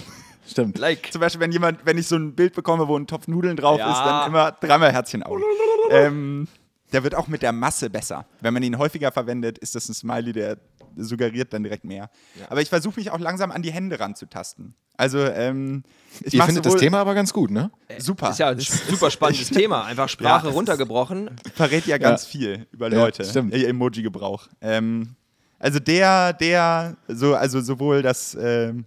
Stimmt. 0.47 0.77
Like. 0.77 1.11
Zum 1.11 1.21
Beispiel, 1.21 1.41
wenn 1.41 1.51
jemand, 1.51 1.86
wenn 1.86 1.97
ich 1.97 2.07
so 2.07 2.15
ein 2.15 2.33
Bild 2.36 2.53
bekomme, 2.53 2.88
wo 2.88 2.97
ein 2.97 3.07
Topf 3.07 3.27
Nudeln 3.27 3.57
drauf 3.57 3.79
Ja. 3.79 3.91
ist, 3.91 3.99
dann 3.99 4.29
immer 4.29 4.51
dreimal 4.51 4.91
Herzchen 4.91 5.23
auf. 5.23 5.39
ähm, 5.91 6.47
der 6.93 7.03
wird 7.03 7.15
auch 7.15 7.27
mit 7.27 7.41
der 7.41 7.51
Masse 7.51 7.89
besser. 7.89 8.25
Wenn 8.41 8.53
man 8.53 8.63
ihn 8.63 8.77
häufiger 8.77 9.11
verwendet, 9.11 9.57
ist 9.57 9.75
das 9.75 9.89
ein 9.89 9.93
Smiley, 9.95 10.33
der 10.33 10.57
suggeriert 10.97 11.53
dann 11.53 11.63
direkt 11.63 11.83
mehr. 11.85 12.09
Aber 12.49 12.61
ich 12.61 12.69
versuche 12.69 12.99
mich 12.99 13.11
auch 13.11 13.19
langsam 13.19 13.51
an 13.51 13.61
die 13.61 13.71
Hände 13.71 13.99
ranzutasten. 13.99 14.75
Also, 14.97 15.19
ähm, 15.19 15.83
ich 16.23 16.33
Ihr 16.33 16.43
findet 16.43 16.65
das 16.65 16.75
Thema 16.77 16.99
aber 16.99 17.13
ganz 17.15 17.33
gut, 17.33 17.51
ne? 17.51 17.69
super. 17.97 18.29
Ist 18.29 18.39
ja 18.39 18.49
ein 18.49 18.59
super 18.89 19.11
spannendes 19.11 19.49
Thema. 19.51 19.83
Einfach 19.85 20.07
Sprache 20.07 20.47
Ja, 20.47 20.53
runtergebrochen. 20.53 21.31
verrät 21.53 21.85
ja 21.85 21.97
ganz 21.97 22.25
viel 22.25 22.65
über 22.71 22.89
Ja, 22.89 22.97
Leute, 22.99 23.25
stimmt. 23.25 23.53
ihr 23.53 23.67
Emoji-Gebrauch. 23.67 24.47
Ähm, 24.61 25.15
also 25.59 25.79
der, 25.79 26.33
der, 26.33 26.95
so, 27.07 27.35
also 27.35 27.59
sowohl 27.61 28.01
das 28.01 28.35
ähm, 28.39 28.85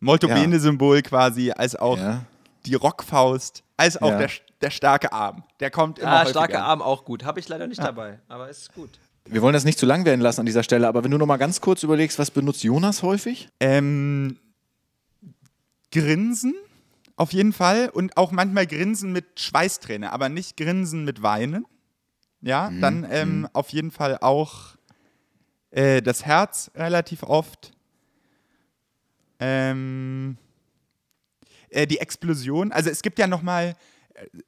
Molto 0.00 0.28
Ja. 0.28 0.34
Bene-Symbol 0.34 1.02
quasi, 1.02 1.50
als 1.50 1.74
auch 1.76 1.98
Ja. 1.98 2.24
die 2.66 2.74
Rockfaust, 2.74 3.62
als 3.76 4.00
auch 4.00 4.10
Ja. 4.10 4.18
der, 4.18 4.30
der 4.60 4.70
starke 4.70 5.12
Arm. 5.12 5.42
Der 5.60 5.70
kommt 5.70 5.98
immer 5.98 6.10
Ah, 6.10 6.18
häufiger. 6.20 6.30
starker 6.30 6.64
Arm 6.64 6.82
auch 6.82 7.04
gut. 7.04 7.24
Habe 7.24 7.40
ich 7.40 7.48
leider 7.48 7.66
nicht 7.66 7.82
dabei, 7.82 8.20
aber 8.28 8.48
ist 8.48 8.72
gut. 8.74 8.90
Wir 9.28 9.42
wollen 9.42 9.54
das 9.54 9.64
nicht 9.64 9.78
zu 9.78 9.86
lang 9.86 10.04
werden 10.04 10.20
lassen 10.20 10.40
an 10.40 10.46
dieser 10.46 10.62
Stelle, 10.62 10.86
aber 10.86 11.02
wenn 11.04 11.10
du 11.10 11.18
noch 11.18 11.26
mal 11.26 11.36
ganz 11.36 11.60
kurz 11.60 11.82
überlegst, 11.82 12.18
was 12.18 12.30
benutzt 12.30 12.62
Jonas 12.62 13.02
häufig? 13.02 13.48
Ähm, 13.60 14.38
Grinsen 15.92 16.54
auf 17.16 17.32
jeden 17.32 17.52
Fall 17.52 17.88
und 17.88 18.16
auch 18.16 18.30
manchmal 18.30 18.66
Grinsen 18.66 19.12
mit 19.12 19.40
Schweißträne, 19.40 20.12
aber 20.12 20.28
nicht 20.28 20.56
Grinsen 20.56 21.04
mit 21.04 21.22
Weinen. 21.22 21.66
Ja, 22.40 22.70
Mhm, 22.70 22.80
dann 22.80 23.06
ähm, 23.10 23.48
auf 23.52 23.70
jeden 23.70 23.90
Fall 23.90 24.18
auch 24.20 24.76
äh, 25.70 26.02
das 26.02 26.24
Herz 26.24 26.70
relativ 26.74 27.22
oft. 27.22 27.72
Ähm, 29.40 30.36
äh, 31.70 31.86
die 31.86 31.98
Explosion, 31.98 32.72
also 32.72 32.90
es 32.90 33.02
gibt 33.02 33.18
ja 33.18 33.26
noch 33.26 33.42
mal, 33.42 33.74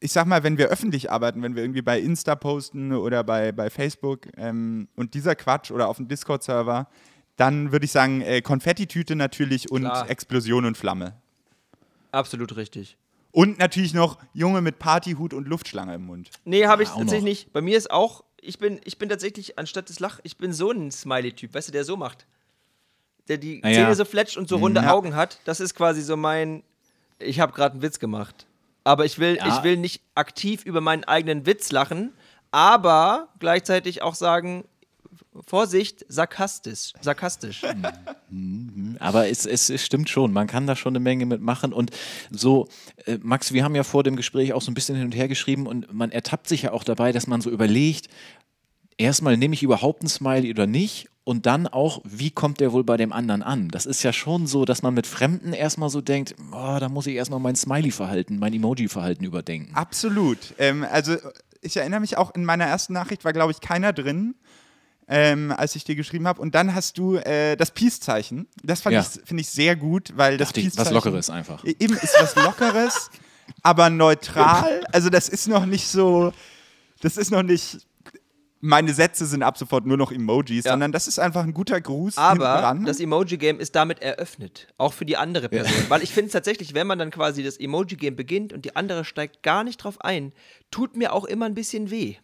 ich 0.01 0.13
sag 0.13 0.27
mal, 0.27 0.43
wenn 0.43 0.59
wir 0.59 0.69
öffentlich 0.69 1.11
arbeiten, 1.11 1.43
wenn 1.43 1.55
wir 1.55 1.63
irgendwie 1.63 1.83
bei 1.83 1.99
Insta 2.01 2.35
posten 2.37 2.93
oder 2.93 3.23
bei, 3.25 3.53
bei 3.53 3.71
Facebook 3.71 4.29
ähm, 4.37 4.89
und 4.97 5.15
dieser 5.15 5.35
Quatsch 5.35 5.71
oder 5.71 5.89
auf 5.89 5.97
dem 5.99 6.09
Discord-Server, 6.09 6.89
dann 7.37 7.71
würde 7.73 7.85
ich 7.85 7.93
sagen, 7.93 8.21
äh, 8.23 8.41
Konfettitüte 8.43 9.15
natürlich 9.15 9.71
und 9.71 9.83
Klar. 9.83 10.09
Explosion 10.11 10.65
und 10.65 10.77
Flamme. 10.77 11.15
Absolut 12.13 12.57
richtig. 12.57 12.97
Und 13.31 13.59
natürlich 13.59 13.93
noch 13.95 14.19
Junge 14.33 14.61
mit 14.63 14.79
Partyhut 14.79 15.35
und 15.35 15.47
Luftschlange 15.47 15.95
im 15.95 16.07
Mund. 16.07 16.31
Nee, 16.45 16.67
habe 16.67 16.83
ich 16.83 16.89
auch 16.89 16.97
tatsächlich 16.99 17.21
noch. 17.23 17.29
nicht. 17.29 17.53
Bei 17.53 17.61
mir 17.61 17.77
ist 17.77 17.91
auch, 17.91 18.25
ich 18.41 18.59
bin, 18.59 18.81
ich 18.85 18.99
bin 18.99 19.09
tatsächlich, 19.09 19.59
anstatt 19.59 19.89
des 19.91 20.01
Lach, 20.01 20.19
ich 20.23 20.39
bin 20.39 20.53
so 20.53 20.71
ein 20.71 20.91
Smiley-Typ, 20.91 21.55
weißt 21.55 21.69
du, 21.69 21.73
der 21.73 21.85
so 21.85 21.97
macht. 21.97 22.27
Der 23.29 23.37
die 23.37 23.63
Ah, 23.63 23.69
ja. 23.69 23.75
Zähne 23.75 23.95
so 23.95 24.07
fletscht 24.07 24.39
und 24.39 24.49
so 24.49 24.57
runde 24.57 24.81
Ja. 24.81 24.93
Augen 24.95 25.15
hat. 25.15 25.39
Das 25.45 25.61
ist 25.61 25.75
quasi 25.75 26.01
so 26.01 26.17
mein, 26.17 26.63
ich 27.19 27.39
habe 27.39 27.53
gerade 27.53 27.75
einen 27.75 27.83
Witz 27.83 27.99
gemacht. 27.99 28.47
Aber 28.89 29.05
ich 29.05 29.19
will, 29.19 29.37
Ja. 29.37 29.47
ich 29.59 29.63
will 29.65 29.77
nicht 29.77 30.01
aktiv 30.15 30.65
über 30.65 30.81
meinen 30.81 31.05
eigenen 31.05 31.45
Witz 31.45 31.71
lachen, 31.73 32.15
aber 32.51 33.29
gleichzeitig 33.39 34.01
auch 34.01 34.15
sagen, 34.15 34.65
Vorsicht, 35.47 36.07
sarkastisch. 36.09 36.95
sarkastisch. 37.03 37.63
Aber 38.99 39.29
es, 39.29 39.45
es, 39.45 39.69
es 39.69 39.85
stimmt 39.85 40.09
schon, 40.09 40.33
man 40.33 40.47
kann 40.47 40.67
da 40.67 40.75
schon 40.75 40.93
eine 40.93 41.01
Menge 41.01 41.27
mitmachen. 41.27 41.73
Und 41.75 41.91
so, 42.31 42.67
äh, 43.05 43.19
Max, 43.23 43.53
wir 43.53 43.63
haben 43.63 43.75
ja 43.75 43.85
vor 43.85 44.03
dem 44.05 44.17
Gespräch 44.17 44.55
auch 44.55 44.63
so 44.63 44.71
ein 44.71 44.75
bisschen 44.75 44.97
hin 44.97 45.05
und 45.05 45.15
her 45.15 45.29
geschrieben 45.29 45.67
und 45.67 45.93
man 45.93 46.11
ertappt 46.11 46.49
sich 46.49 46.63
ja 46.63 46.73
auch 46.73 46.83
dabei, 46.83 47.13
dass 47.13 47.27
man 47.27 47.41
so 47.43 47.51
überlegt, 47.51 48.09
erstmal 48.97 49.37
nehme 49.37 49.53
ich 49.55 49.63
überhaupt 49.63 50.03
ein 50.03 50.09
Smiley 50.09 50.51
oder 50.51 50.67
nicht 50.67 51.09
und 51.29 51.45
dann 51.45 51.67
auch, 51.67 52.01
wie 52.05 52.31
kommt 52.31 52.59
der 52.59 52.73
wohl 52.73 52.85
bei 52.85 52.97
dem 52.97 53.13
anderen 53.13 53.43
an? 53.43 53.69
Das 53.69 53.85
ist 53.85 54.03
ja 54.03 54.15
schon 54.15 54.47
so, 54.47 54.65
dass 54.65 54.81
man 54.81 54.95
mit 54.95 55.07
Fremden 55.07 55.53
erstmal 55.53 55.91
so 55.91 56.01
denkt, 56.01 56.35
oh, 56.53 56.79
da 56.81 56.89
muss 56.89 57.07
ich 57.07 57.17
erstmal 57.17 57.39
mein 57.39 57.55
Smiley-Verhalten, 57.55 58.39
mein 58.39 58.55
Emoji-Verhalten 58.55 59.25
überdenken. 59.25 59.75
Absolut. 59.75 60.39
Ähm, 60.57 60.87
also 60.91 61.17
ich 61.61 61.77
erinnere 61.77 62.01
mich 62.01 62.17
auch, 62.17 62.35
in 62.35 62.47
meiner 62.47 62.65
ersten 62.65 62.95
Nachricht 62.95 63.27
war, 63.27 63.35
glaube 63.35 63.53
ich, 63.53 63.61
keiner 63.61 63.93
drin, 63.93 64.37
ähm, 65.07 65.53
als 65.55 65.77
ich 65.77 65.85
dir 65.85 65.97
geschrieben 65.97 66.27
habe. 66.27 66.41
Und 66.41 66.55
dann 66.55 66.75
hast 66.75 66.97
du 66.97 67.17
äh, 67.17 67.57
das 67.57 67.73
Peace-Zeichen. 67.73 68.47
Das 68.63 68.81
fand 68.81 68.95
Ja. 68.95 69.01
ich, 69.03 69.09
finde 69.27 69.43
ich 69.43 69.49
sehr 69.51 69.77
gut, 69.77 70.15
weil 70.17 70.39
das 70.39 70.49
Dachte 70.49 70.61
ich, 70.61 70.67
was 70.69 70.77
Peace-Zeichen- 70.77 70.95
Lockeres 70.95 71.29
einfach. 71.29 71.63
Eben 71.65 71.93
ist 71.95 72.15
was 72.19 72.37
Lockeres, 72.37 73.11
aber 73.63 73.91
neutral. 73.91 74.83
Also 74.93 75.11
das 75.11 75.29
ist 75.29 75.47
noch 75.47 75.67
nicht 75.67 75.89
so, 75.89 76.33
das 77.03 77.19
ist 77.19 77.31
noch 77.31 77.43
nicht, 77.43 77.87
meine 78.61 78.93
Sätze 78.93 79.27
sind 79.27 79.43
ab 79.43 79.57
sofort 79.57 79.87
nur 79.87 79.97
noch 79.97 80.11
Emojis, 80.11 80.65
Ja. 80.65 80.73
sondern 80.73 80.91
das 80.93 81.07
ist 81.07 81.19
einfach 81.19 81.45
ein 81.45 81.55
guter 81.55 81.81
Gruß 81.81 82.19
Aber 82.19 82.77
das 82.85 82.99
Emoji-Game 83.01 83.61
ist 83.61 83.75
damit 83.77 84.03
eröffnet. 84.03 84.67
Auch 84.79 84.93
für 84.93 85.05
die 85.05 85.17
andere 85.17 85.49
Person. 85.49 85.85
Weil 85.89 86.03
ich 86.03 86.13
finde 86.13 86.27
es 86.27 86.33
tatsächlich, 86.33 86.75
wenn 86.75 86.87
man 86.87 86.99
dann 86.99 87.11
quasi 87.11 87.43
das 87.43 87.57
Emoji-Game 87.59 88.17
beginnt 88.17 88.53
und 88.53 88.65
die 88.65 88.75
andere 88.75 89.05
steigt 89.05 89.43
gar 89.43 89.63
nicht 89.65 89.77
drauf 89.79 90.01
ein, 90.01 90.33
tut 90.71 90.97
mir 90.97 91.13
auch 91.13 91.25
immer 91.25 91.47
ein 91.47 91.55
bisschen 91.55 91.91
weh. 91.91 92.17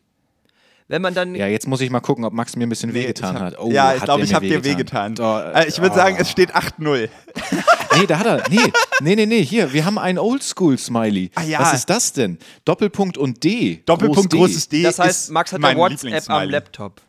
Wenn 0.86 1.00
man 1.00 1.14
dann. 1.14 1.34
Ja, 1.34 1.46
jetzt 1.46 1.66
muss 1.66 1.80
ich 1.80 1.88
mal 1.90 2.00
gucken, 2.00 2.24
ob 2.26 2.34
Max 2.34 2.56
mir 2.56 2.66
ein 2.66 2.68
bisschen 2.68 2.92
wehgetan 2.92 3.38
hat. 3.40 3.58
Oh, 3.58 3.70
ja, 3.70 3.94
ich 3.94 4.02
glaube, 4.02 4.22
ich 4.24 4.34
habe 4.34 4.46
dir 4.46 4.64
wehgetan. 4.64 5.14
Oh, 5.18 5.38
Äh, 5.38 5.66
ich 5.66 5.80
würde 5.80 5.94
sagen, 5.94 6.16
es 6.18 6.30
steht 6.30 6.54
8-0. 6.54 7.08
Nee, 7.98 8.06
da 8.06 8.18
hat 8.18 8.26
er. 8.26 8.44
Nee, 8.50 8.72
nee, 9.00 9.16
nee, 9.16 9.26
nee. 9.26 9.44
Hier, 9.44 9.72
wir 9.72 9.84
haben 9.84 9.98
einen 9.98 10.18
Oldschool-Smiley. 10.18 11.30
Ah, 11.34 11.42
ja. 11.42 11.60
Was 11.60 11.74
ist 11.74 11.90
das 11.90 12.12
denn? 12.12 12.38
Doppelpunkt 12.64 13.18
und 13.18 13.42
D. 13.44 13.82
Doppelpunkt 13.86 14.30
Groß 14.30 14.40
großes 14.40 14.68
D. 14.68 14.82
das 14.82 14.98
heißt, 14.98 15.24
ist 15.24 15.30
Max 15.30 15.52
hat 15.52 15.60
mein 15.60 15.76
ja 15.76 15.82
WhatsApp 15.82 16.30
am. 16.30 16.50
Laptop. 16.50 17.00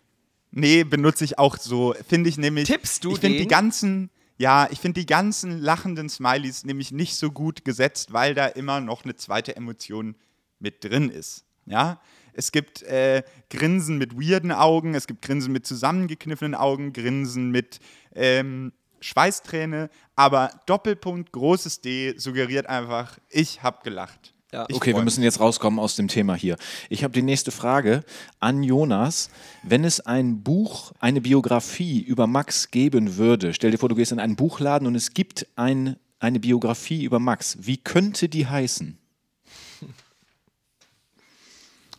Nee, 0.52 0.84
benutze 0.84 1.26
ich 1.26 1.38
auch 1.38 1.58
so. 1.58 1.94
Finde 2.08 2.30
ich 2.30 2.38
nämlich. 2.38 2.68
Tippst 2.68 3.04
du 3.04 3.14
Ich 3.14 3.20
finde 3.20 3.40
die 3.40 3.48
ganzen. 3.48 4.10
Ja, 4.38 4.68
ich 4.70 4.80
finde 4.80 5.00
die 5.00 5.06
ganzen 5.06 5.60
lachenden 5.60 6.10
Smileys 6.10 6.66
nämlich 6.66 6.92
nicht 6.92 7.16
so 7.16 7.32
gut 7.32 7.64
gesetzt, 7.64 8.12
weil 8.12 8.34
da 8.34 8.48
immer 8.48 8.82
noch 8.82 9.06
eine 9.06 9.16
zweite 9.16 9.56
Emotion 9.56 10.16
mit 10.60 10.84
drin 10.84 11.10
ist. 11.10 11.46
Ja, 11.66 12.02
es 12.34 12.52
gibt 12.52 12.84
äh, 12.84 13.24
Grinsen 13.50 13.98
mit 13.98 14.16
weirden 14.20 14.52
Augen, 14.52 14.94
es 14.94 15.08
gibt 15.08 15.22
Grinsen 15.22 15.54
mit 15.54 15.66
zusammengekniffenen 15.66 16.54
Augen, 16.54 16.92
Grinsen 16.92 17.50
mit 17.50 17.80
ähm, 18.14 18.74
Schweißträne, 19.00 19.90
aber 20.16 20.52
Doppelpunkt, 20.66 21.32
großes 21.32 21.82
D 21.82 22.16
suggeriert 22.18 22.68
einfach, 22.68 23.18
ich 23.30 23.64
habe 23.64 23.80
gelacht. 23.84 24.34
Ja. 24.56 24.66
Okay, 24.72 24.96
wir 24.96 25.04
müssen 25.04 25.22
jetzt 25.22 25.42
rauskommen 25.42 25.80
aus 25.80 25.98
dem 25.98 26.08
Thema 26.08 26.34
hier. 26.36 26.56
Ich 26.90 27.04
habe 27.04 27.14
die 27.14 27.22
nächste 27.22 27.52
Frage 27.52 28.06
an 28.40 28.64
Jonas. 28.64 29.30
Wenn 29.64 29.84
es 29.84 30.00
ein 30.00 30.44
Buch, 30.44 30.94
eine 31.00 31.20
Biografie 31.20 32.00
über 32.00 32.26
Max 32.26 32.72
geben 32.72 33.18
würde, 33.18 33.54
stell 33.54 33.72
dir 33.72 33.78
vor, 33.78 33.90
du 33.90 33.96
gehst 33.96 34.14
in 34.14 34.20
einen 34.20 34.38
Buchladen 34.38 34.88
und 34.88 34.96
es 34.96 35.14
gibt 35.14 35.48
ein, 35.58 35.98
eine 36.20 36.40
Biografie 36.40 37.04
über 37.04 37.20
Max. 37.20 37.58
Wie 37.60 37.78
könnte 37.78 38.30
die 38.30 38.48
heißen? 38.48 38.98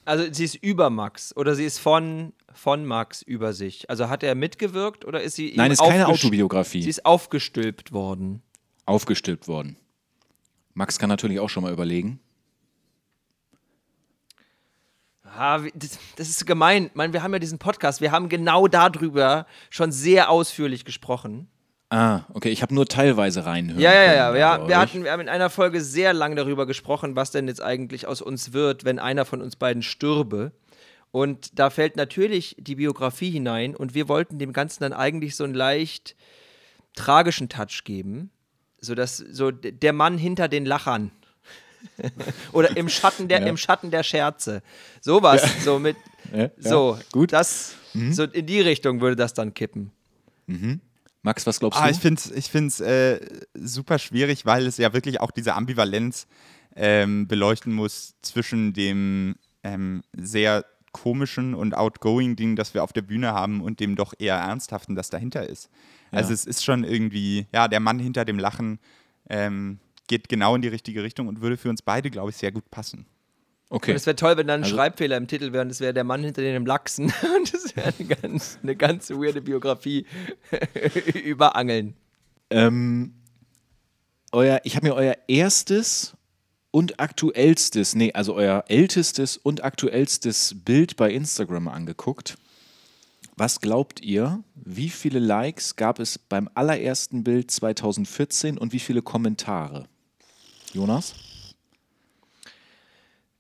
Also 0.07 0.33
sie 0.33 0.45
ist 0.45 0.55
über 0.55 0.89
Max 0.89 1.37
oder 1.37 1.57
sie 1.57 1.65
ist 1.65 1.79
von, 1.79 2.33
von 2.53 2.87
Max 2.87 3.23
über 3.23 3.53
sich. 3.53 3.91
Also 3.91 4.09
hat 4.09 4.23
er 4.23 4.37
mitgewirkt 4.37 5.05
oder 5.05 5.21
ist 5.21 5.35
sie 5.35 5.53
Nein, 5.57 5.73
ist 5.73 5.83
keine 5.83 6.07
Autobiografie. 6.07 6.83
Sie 6.83 6.91
ist 6.91 7.05
aufgestülpt 7.05 7.93
worden. 7.93 8.41
Aufgestülpt 8.87 9.49
worden. 9.49 9.77
Max 10.75 11.01
kann 11.01 11.09
natürlich 11.09 11.41
auch 11.41 11.49
schon 11.49 11.65
mal 11.65 11.73
überlegen. 11.73 12.21
Ah, 15.25 15.61
das 15.75 16.29
ist 16.29 16.47
gemein. 16.47 16.87
Ich 16.87 16.95
meine, 16.95 17.13
wir 17.13 17.23
haben 17.25 17.33
ja 17.33 17.41
diesen 17.41 17.59
Podcast, 17.59 18.01
wir 18.01 18.13
haben 18.13 18.29
genau 18.29 18.69
darüber 18.69 19.47
schon 19.71 19.91
sehr 19.91 20.31
ausführlich 20.31 20.85
gesprochen. 20.85 21.49
Ah, 21.89 22.23
okay, 22.35 22.49
ich 22.51 22.63
habe 22.63 22.75
nur 22.75 22.87
teilweise 22.87 23.47
reinhören. 23.47 23.81
Ja, 23.81 23.93
ja, 23.95 24.05
können 24.07 24.17
ja. 24.17 24.35
Wir, 24.69 24.79
hatten, 24.79 25.05
wir 25.05 25.13
haben 25.13 25.21
in 25.21 25.29
einer 25.29 25.51
Folge 25.51 25.81
sehr 25.81 26.13
lang 26.13 26.35
darüber 26.35 26.67
gesprochen, 26.67 27.15
was 27.15 27.31
denn 27.31 27.47
jetzt 27.47 27.63
eigentlich 27.63 28.07
aus 28.09 28.21
uns 28.23 28.53
wird, 28.53 28.85
wenn 28.85 28.99
einer 28.99 29.25
von 29.25 29.41
uns 29.41 29.55
beiden 29.57 29.83
stürbe. 29.83 30.51
Und 31.13 31.59
da 31.59 31.71
fällt 31.71 31.97
natürlich 31.97 32.57
die 32.59 32.75
Biografie 32.75 33.31
hinein 33.31 33.77
und 33.77 33.95
wir 33.95 34.09
wollten 34.09 34.39
dem 34.39 34.53
Ganzen 34.53 34.83
dann 34.83 34.93
eigentlich 34.93 35.37
so 35.37 35.45
einen 35.45 35.55
leicht 35.55 36.17
tragischen 36.97 37.49
Touch 37.49 37.85
geben. 37.85 38.31
So 38.81 38.95
dass 38.95 39.17
so 39.19 39.51
der 39.53 39.93
Mann 39.93 40.19
hinter 40.19 40.49
den 40.49 40.67
Lachern. 40.67 41.13
Oder 42.53 42.77
im 42.77 42.89
Schatten 42.89 43.29
der, 43.29 43.41
Ja. 43.43 43.47
im 43.47 43.57
Schatten 43.57 43.91
der 43.93 44.03
Scherze. 44.03 44.61
Sowas. 45.01 45.43
So 45.65 45.79
mit. 45.79 45.97
Ja, 46.33 46.39
ja, 46.43 46.51
So, 46.59 46.99
gut. 47.13 47.33
Das, 47.33 47.75
so 48.11 48.25
in 48.25 48.45
die 48.47 48.61
Richtung 48.61 49.01
würde 49.01 49.15
das 49.17 49.33
dann 49.35 49.55
kippen. 49.55 49.93
Max, 51.27 51.45
was 51.45 51.59
glaubst 51.59 51.79
Ah, 51.81 51.87
du? 51.87 51.91
ich 51.91 51.99
finde 51.99 52.21
es 52.25 52.31
ich 52.31 52.51
find's, 52.51 52.79
äh, 52.81 53.19
super 53.55 53.99
schwierig, 53.99 54.47
weil 54.47 54.65
es 54.65 54.77
ja 54.79 54.93
wirklich 54.93 55.21
auch 55.21 55.33
diese 55.33 55.55
Ambivalenz 55.55 56.29
ähm, 56.77 57.27
beleuchten 57.27 57.73
muss 57.75 58.15
zwischen 58.23 58.73
dem 58.73 59.35
ähm, 59.65 60.03
sehr 60.17 60.65
komischen 60.93 61.55
und 61.55 61.75
outgoing 61.75 62.37
Ding, 62.37 62.55
das 62.55 62.75
wir 62.75 62.85
auf 62.85 62.93
der 62.93 63.03
Bühne 63.03 63.33
haben, 63.35 63.61
und 63.61 63.81
dem 63.81 63.97
doch 63.97 64.15
eher 64.19 64.37
ernsthaften, 64.37 64.95
das 64.95 65.11
dahinter 65.11 65.47
ist. 65.47 65.69
Also 66.13 66.33
es 66.33 66.47
ist 66.47 66.65
schon 66.65 66.85
irgendwie, 66.85 67.47
ja, 67.53 67.67
der 67.69 67.81
Mann 67.81 67.99
hinter 67.99 68.25
dem 68.25 68.39
Lachen 68.39 68.79
geht 70.07 70.29
genau 70.31 70.55
in 70.55 70.63
die 70.63 70.69
richtige 70.69 71.03
Richtung 71.03 71.27
und 71.29 71.43
würde 71.43 71.57
für 71.59 71.69
uns 71.69 71.83
beide, 71.83 72.11
glaube 72.11 72.31
ich, 72.31 72.37
sehr 72.37 72.53
gut 72.53 72.71
passen. 72.71 73.05
Okay. 73.71 73.91
Und 73.93 73.97
es 73.97 74.07
wäre 74.07 74.17
toll, 74.17 74.37
wenn 74.37 74.47
dann 74.47 74.61
ein 74.61 74.65
Also- 74.65 74.77
Schreibfehler 74.77 75.17
im 75.17 75.27
Titel 75.29 75.53
wäre 75.53 75.63
und 75.65 75.71
es 75.71 75.81
wäre 75.81 75.93
der 75.95 76.05
Mann 76.05 76.23
hinter 76.23 76.43
dem 76.43 76.67
Lachsen. 76.67 77.13
Und 77.37 77.53
das 77.55 77.77
wäre 77.77 77.93
eine 77.99 78.09
ganz, 78.09 78.59
eine 78.63 78.77
ganz 78.77 79.11
weirde 79.11 79.41
Biografie 79.41 80.07
über 81.25 81.57
Angeln. 81.57 81.95
Ähm, 82.51 83.15
euer, 84.33 84.61
ich 84.65 84.77
habe 84.77 84.89
mir 84.89 84.95
euer 84.95 85.17
erstes 85.29 86.15
und 86.71 87.01
aktuellstes, 87.01 87.95
nee, 87.95 88.13
also 88.13 88.35
euer 88.35 88.65
ältestes 88.69 89.37
und 89.37 89.65
aktuellstes 89.65 90.55
Bild 90.65 90.97
bei 90.97 91.11
Instagram 91.11 91.69
angeguckt. 91.69 92.37
Was 93.39 93.61
glaubt 93.61 94.01
ihr, 94.03 94.43
wie 94.55 94.89
viele 94.89 95.19
Likes 95.19 95.77
gab 95.77 95.99
es 95.99 96.19
beim 96.19 96.49
allerersten 96.55 97.23
Bild 97.25 97.51
2014 97.51 98.57
und 98.59 98.73
wie 98.73 98.79
viele 98.79 99.03
Kommentare? 99.03 99.87
Jonas? 100.73 101.15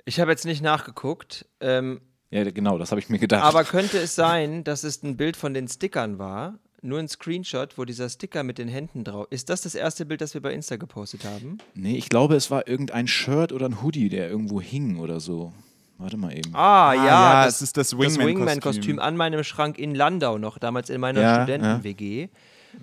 Ich 0.07 0.19
habe 0.21 0.31
jetzt 0.31 0.45
nicht 0.47 0.63
nachgeguckt, 0.63 1.45
ähm, 1.61 2.01
Ja, 2.31 2.43
genau, 2.51 2.79
das 2.79 2.91
habe 2.93 3.01
ich 3.01 3.09
mir 3.11 3.19
gedacht. 3.19 3.43
aber 3.45 3.65
könnte 3.65 3.99
es 3.99 4.15
sein, 4.15 4.65
dass 4.65 4.83
es 4.85 5.03
ein 5.03 5.17
Bild 5.19 5.37
von 5.37 5.53
den 5.53 5.69
Stickern 5.69 6.19
war? 6.19 6.59
Nur 6.83 6.99
ein 7.01 7.09
Screenshot, 7.09 7.77
wo 7.79 7.85
dieser 7.85 8.09
Sticker 8.09 8.43
mit 8.45 8.59
den 8.59 8.69
Händen 8.69 9.03
drauf. 9.03 9.27
Ist 9.31 9.49
das 9.51 9.63
das 9.63 9.75
erste 9.75 10.07
Bild, 10.07 10.21
das 10.21 10.35
wir 10.35 10.41
bei 10.43 10.53
Insta 10.53 10.77
gepostet 10.77 11.25
haben? 11.25 11.59
nee, 11.75 11.97
ich 11.97 12.09
glaube, 12.09 12.37
es 12.37 12.51
war 12.51 12.69
irgendein 12.69 13.09
Shirt 13.09 13.53
oder 13.53 13.67
ein 13.69 13.83
Hoodie, 13.83 14.09
der 14.09 14.31
irgendwo 14.31 14.61
hing 14.61 14.99
oder 14.99 15.19
so. 15.19 15.53
Warte 15.99 16.17
mal 16.17 16.33
eben. 16.37 16.55
Ah, 16.55 16.93
ja, 16.95 17.05
ja, 17.07 17.45
das, 17.47 17.57
es 17.57 17.63
ist 17.63 17.77
das 17.77 17.89
das 17.91 17.99
Wingman-Kostüm. 17.99 18.27
Wingman-Kostüm 18.37 18.99
an 19.01 19.17
meinem 19.17 19.43
Schrank 19.43 19.79
in 19.79 19.95
Landau 19.95 20.39
noch, 20.39 20.59
damals 20.59 20.91
in 20.91 21.01
meiner 21.01 21.23
Ja, 21.23 21.35
Studenten-WG. 21.43 22.29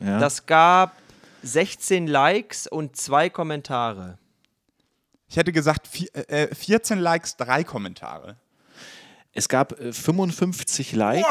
Ja. 0.04 0.20
Das 0.20 0.46
gab 0.48 0.94
16 1.44 2.08
Likes 2.08 2.68
und 2.68 2.96
zwei 2.98 3.30
Kommentare. 3.30 4.18
Ich 5.34 5.38
hätte 5.38 5.52
gesagt, 5.52 5.90
vi- 5.92 6.14
äh, 6.30 6.54
14 6.54 7.00
Likes, 7.00 7.36
drei 7.38 7.64
Kommentare. 7.64 8.38
Es 9.32 9.50
gab 9.50 9.80
äh, 9.80 9.92
55 9.92 10.92
Likes, 10.92 11.26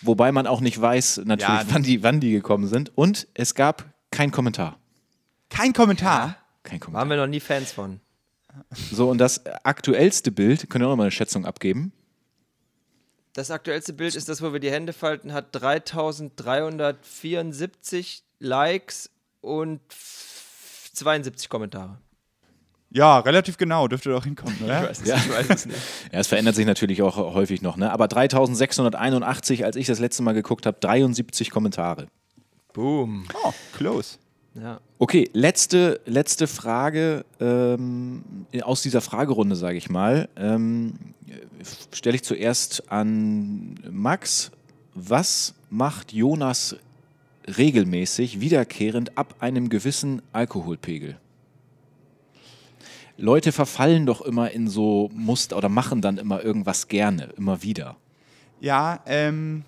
wobei 0.00 0.32
man 0.32 0.46
auch 0.46 0.62
nicht 0.62 0.80
weiß, 0.80 1.18
natürlich, 1.26 1.60
Ja, 1.60 1.66
wann, 1.68 1.82
die, 1.82 2.02
wann 2.02 2.20
die 2.20 2.32
gekommen 2.32 2.66
sind. 2.68 2.90
Und 2.96 3.28
es 3.34 3.54
gab 3.54 3.84
kein 4.10 4.30
Kommentar. 4.30 4.78
Kein 5.50 5.74
Kommentar. 5.74 6.36
Kein 6.62 6.80
Kommentar. 6.80 7.02
Waren 7.02 7.10
wir 7.10 7.18
noch 7.18 7.26
nie 7.26 7.40
Fans 7.40 7.70
von. 7.72 8.00
So, 8.90 9.10
und 9.10 9.18
das 9.18 9.44
aktuellste 9.46 10.32
Bild, 10.32 10.70
könnt 10.70 10.82
ihr 10.82 10.86
auch 10.86 10.92
noch 10.92 10.96
mal 10.96 11.02
eine 11.04 11.10
Schätzung 11.10 11.44
abgeben? 11.44 11.92
Das 13.34 13.50
aktuellste 13.50 13.92
Bild 13.92 14.14
ist 14.14 14.30
das, 14.30 14.40
wo 14.40 14.54
wir 14.54 14.60
die 14.60 14.70
Hände 14.70 14.94
falten, 14.94 15.34
hat 15.34 15.54
3374 15.54 18.24
Likes 18.38 19.10
und 19.42 19.80
f- 19.90 20.88
72 20.94 21.50
Kommentare. 21.50 21.98
Ja, 22.92 23.18
relativ 23.20 23.56
genau, 23.56 23.88
dürfte 23.88 24.10
doch 24.10 24.24
hinkommen, 24.24 24.56
oder? 24.62 24.90
es, 24.90 25.00
ich 25.02 25.10
weiß 25.10 25.48
es 25.48 25.66
nicht. 25.66 25.78
Ja, 26.12 26.18
es 26.18 26.26
verändert 26.26 26.54
sich 26.54 26.66
natürlich 26.66 27.02
auch 27.02 27.16
häufig 27.16 27.62
noch, 27.62 27.76
ne? 27.76 27.90
Aber 27.90 28.06
3681, 28.06 29.64
als 29.64 29.76
ich 29.76 29.86
das 29.86 29.98
letzte 29.98 30.22
Mal 30.22 30.32
geguckt 30.32 30.66
habe, 30.66 30.76
73 30.78 31.50
Kommentare. 31.50 32.06
Boom. 32.72 33.24
Oh, 33.44 33.52
close. 33.76 34.18
Ja. 34.54 34.80
Okay, 34.98 35.30
letzte, 35.32 36.00
letzte 36.04 36.46
Frage 36.46 37.24
ähm, 37.40 38.22
aus 38.62 38.82
dieser 38.82 39.00
Fragerunde, 39.00 39.56
sage 39.56 39.78
ich 39.78 39.88
mal. 39.88 40.28
Ähm, 40.36 40.94
Stelle 41.92 42.16
ich 42.16 42.24
zuerst 42.24 42.90
an 42.90 43.74
Max. 43.90 44.50
Was 44.94 45.54
macht 45.70 46.12
Jonas 46.12 46.76
regelmäßig, 47.56 48.40
wiederkehrend 48.40 49.16
ab 49.16 49.36
einem 49.40 49.68
gewissen 49.68 50.22
Alkoholpegel? 50.32 51.16
Leute 53.16 53.52
verfallen 53.52 54.06
doch 54.06 54.20
immer 54.20 54.50
in 54.50 54.68
so 54.68 55.10
Muster 55.12 55.56
oder 55.56 55.68
machen 55.68 56.00
dann 56.00 56.18
immer 56.18 56.42
irgendwas 56.42 56.88
gerne, 56.88 57.30
immer 57.36 57.62
wieder. 57.62 57.96
Ja, 58.60 59.00
ähm, 59.06 59.64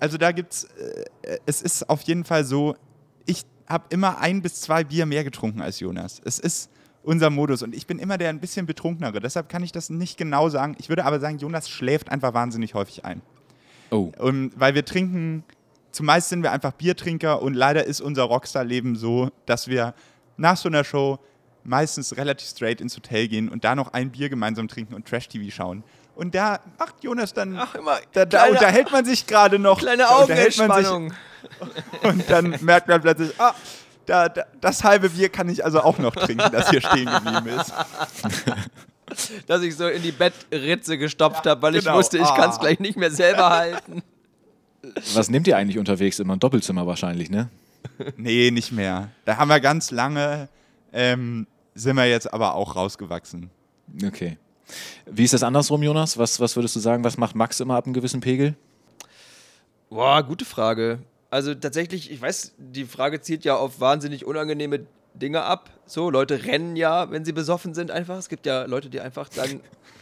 also 0.00 0.18
da 0.18 0.32
gibt's, 0.32 0.64
äh, 0.64 1.38
es 1.46 1.62
ist 1.62 1.88
auf 1.88 2.02
jeden 2.02 2.24
Fall 2.24 2.44
so, 2.44 2.76
ich 3.26 3.44
habe 3.66 3.84
immer 3.90 4.18
ein 4.18 4.42
bis 4.42 4.60
zwei 4.60 4.84
Bier 4.84 5.06
mehr 5.06 5.24
getrunken 5.24 5.60
als 5.60 5.80
Jonas. 5.80 6.20
Es 6.24 6.38
ist 6.38 6.70
unser 7.02 7.30
Modus 7.30 7.62
und 7.62 7.74
ich 7.74 7.86
bin 7.86 7.98
immer 7.98 8.18
der 8.18 8.30
ein 8.30 8.40
bisschen 8.40 8.66
betrunkenere. 8.66 9.20
Deshalb 9.20 9.48
kann 9.48 9.62
ich 9.62 9.72
das 9.72 9.90
nicht 9.90 10.16
genau 10.16 10.48
sagen. 10.48 10.74
Ich 10.78 10.88
würde 10.88 11.04
aber 11.04 11.20
sagen, 11.20 11.38
Jonas 11.38 11.68
schläft 11.68 12.10
einfach 12.10 12.34
wahnsinnig 12.34 12.74
häufig 12.74 13.04
ein. 13.04 13.20
Oh, 13.90 14.10
Und 14.18 14.52
weil 14.56 14.74
wir 14.74 14.84
trinken, 14.84 15.44
zumeist 15.92 16.28
sind 16.28 16.42
wir 16.42 16.52
einfach 16.52 16.72
Biertrinker 16.72 17.42
und 17.42 17.54
leider 17.54 17.84
ist 17.84 18.00
unser 18.00 18.24
Rockstar-Leben 18.24 18.96
so, 18.96 19.30
dass 19.46 19.68
wir 19.68 19.94
nach 20.36 20.56
so 20.56 20.68
einer 20.68 20.84
Show 20.84 21.18
meistens 21.64 22.16
relativ 22.16 22.48
straight 22.48 22.80
ins 22.80 22.96
Hotel 22.96 23.28
gehen 23.28 23.48
und 23.48 23.64
da 23.64 23.74
noch 23.74 23.92
ein 23.92 24.10
Bier 24.10 24.28
gemeinsam 24.28 24.68
trinken 24.68 24.94
und 24.94 25.06
Trash-TV 25.08 25.50
schauen. 25.54 25.82
Und 26.14 26.34
da 26.34 26.60
macht 26.78 27.02
Jonas 27.02 27.32
dann, 27.34 27.56
Ach, 27.58 27.74
immer 27.74 27.98
da, 28.12 28.24
da 28.24 28.38
kleine- 28.38 28.52
unterhält 28.52 28.92
man 28.92 29.04
sich 29.04 29.26
gerade 29.26 29.58
noch. 29.58 29.78
Kleine 29.80 30.08
Augenentspannung. 30.10 31.12
Und 32.04 32.30
dann 32.30 32.56
merkt 32.62 32.88
man 32.88 33.00
plötzlich, 33.02 33.32
ah, 33.38 33.52
da, 34.06 34.28
da, 34.30 34.44
das 34.60 34.82
halbe 34.84 35.10
Bier 35.10 35.28
kann 35.28 35.48
ich 35.48 35.62
also 35.64 35.80
auch 35.82 35.98
noch 35.98 36.14
trinken, 36.14 36.50
das 36.52 36.70
hier 36.70 36.80
stehen 36.80 37.04
geblieben 37.06 37.48
ist. 37.60 37.72
Dass 39.46 39.62
ich 39.62 39.76
so 39.76 39.86
in 39.88 40.02
die 40.02 40.12
Bettritze 40.12 40.96
gestopft 40.96 41.46
habe, 41.46 41.60
weil 41.62 41.76
ich 41.76 41.84
genau. 41.84 41.96
wusste, 41.98 42.16
ich 42.18 42.24
Ah. 42.24 42.36
kann 42.36 42.50
es 42.50 42.58
gleich 42.58 42.80
nicht 42.80 42.96
mehr 42.96 43.10
selber 43.10 43.50
halten. 43.50 44.02
was 45.14 45.28
nehmt 45.30 45.46
ihr 45.46 45.56
eigentlich 45.56 45.78
unterwegs? 45.78 46.18
Immer 46.18 46.34
ein 46.36 46.40
Doppelzimmer 46.40 46.86
wahrscheinlich, 46.86 47.28
ne? 47.30 47.48
Nee, 48.16 48.50
nicht 48.50 48.72
mehr. 48.72 49.10
Da 49.26 49.36
haben 49.36 49.48
wir 49.48 49.60
ganz 49.60 49.90
lange, 49.90 50.48
ähm, 50.92 51.46
sind 51.74 51.96
wir 51.96 52.06
jetzt 52.06 52.32
aber 52.32 52.54
auch 52.54 52.76
rausgewachsen. 52.76 53.50
Okay. 54.04 54.38
Wie 55.06 55.24
ist 55.24 55.34
das 55.34 55.42
andersrum, 55.42 55.82
Jonas? 55.82 56.16
Was, 56.16 56.40
was 56.40 56.56
würdest 56.56 56.76
du 56.76 56.80
sagen, 56.80 57.04
was 57.04 57.18
macht 57.18 57.34
Max 57.34 57.60
immer 57.60 57.76
ab 57.76 57.84
einem 57.84 57.94
gewissen 57.94 58.20
Pegel? 58.20 58.54
Boah, 59.90 60.22
gute 60.22 60.44
Frage. 60.44 61.00
Also 61.30 61.54
tatsächlich, 61.54 62.10
ich 62.10 62.20
weiß, 62.20 62.54
die 62.58 62.84
Frage 62.84 63.20
zielt 63.20 63.44
ja 63.44 63.56
auf 63.56 63.80
wahnsinnig 63.80 64.24
unangenehme 64.24 64.86
Dinge 65.14 65.42
ab. 65.42 65.70
So, 65.86 66.10
Leute 66.10 66.44
rennen 66.44 66.76
ja, 66.76 67.10
wenn 67.10 67.24
sie 67.24 67.32
besoffen 67.32 67.74
sind, 67.74 67.90
einfach. 67.90 68.16
Es 68.16 68.28
gibt 68.28 68.46
ja 68.46 68.64
Leute, 68.64 68.88
die 68.88 69.00
einfach 69.00 69.28
dann 69.28 69.60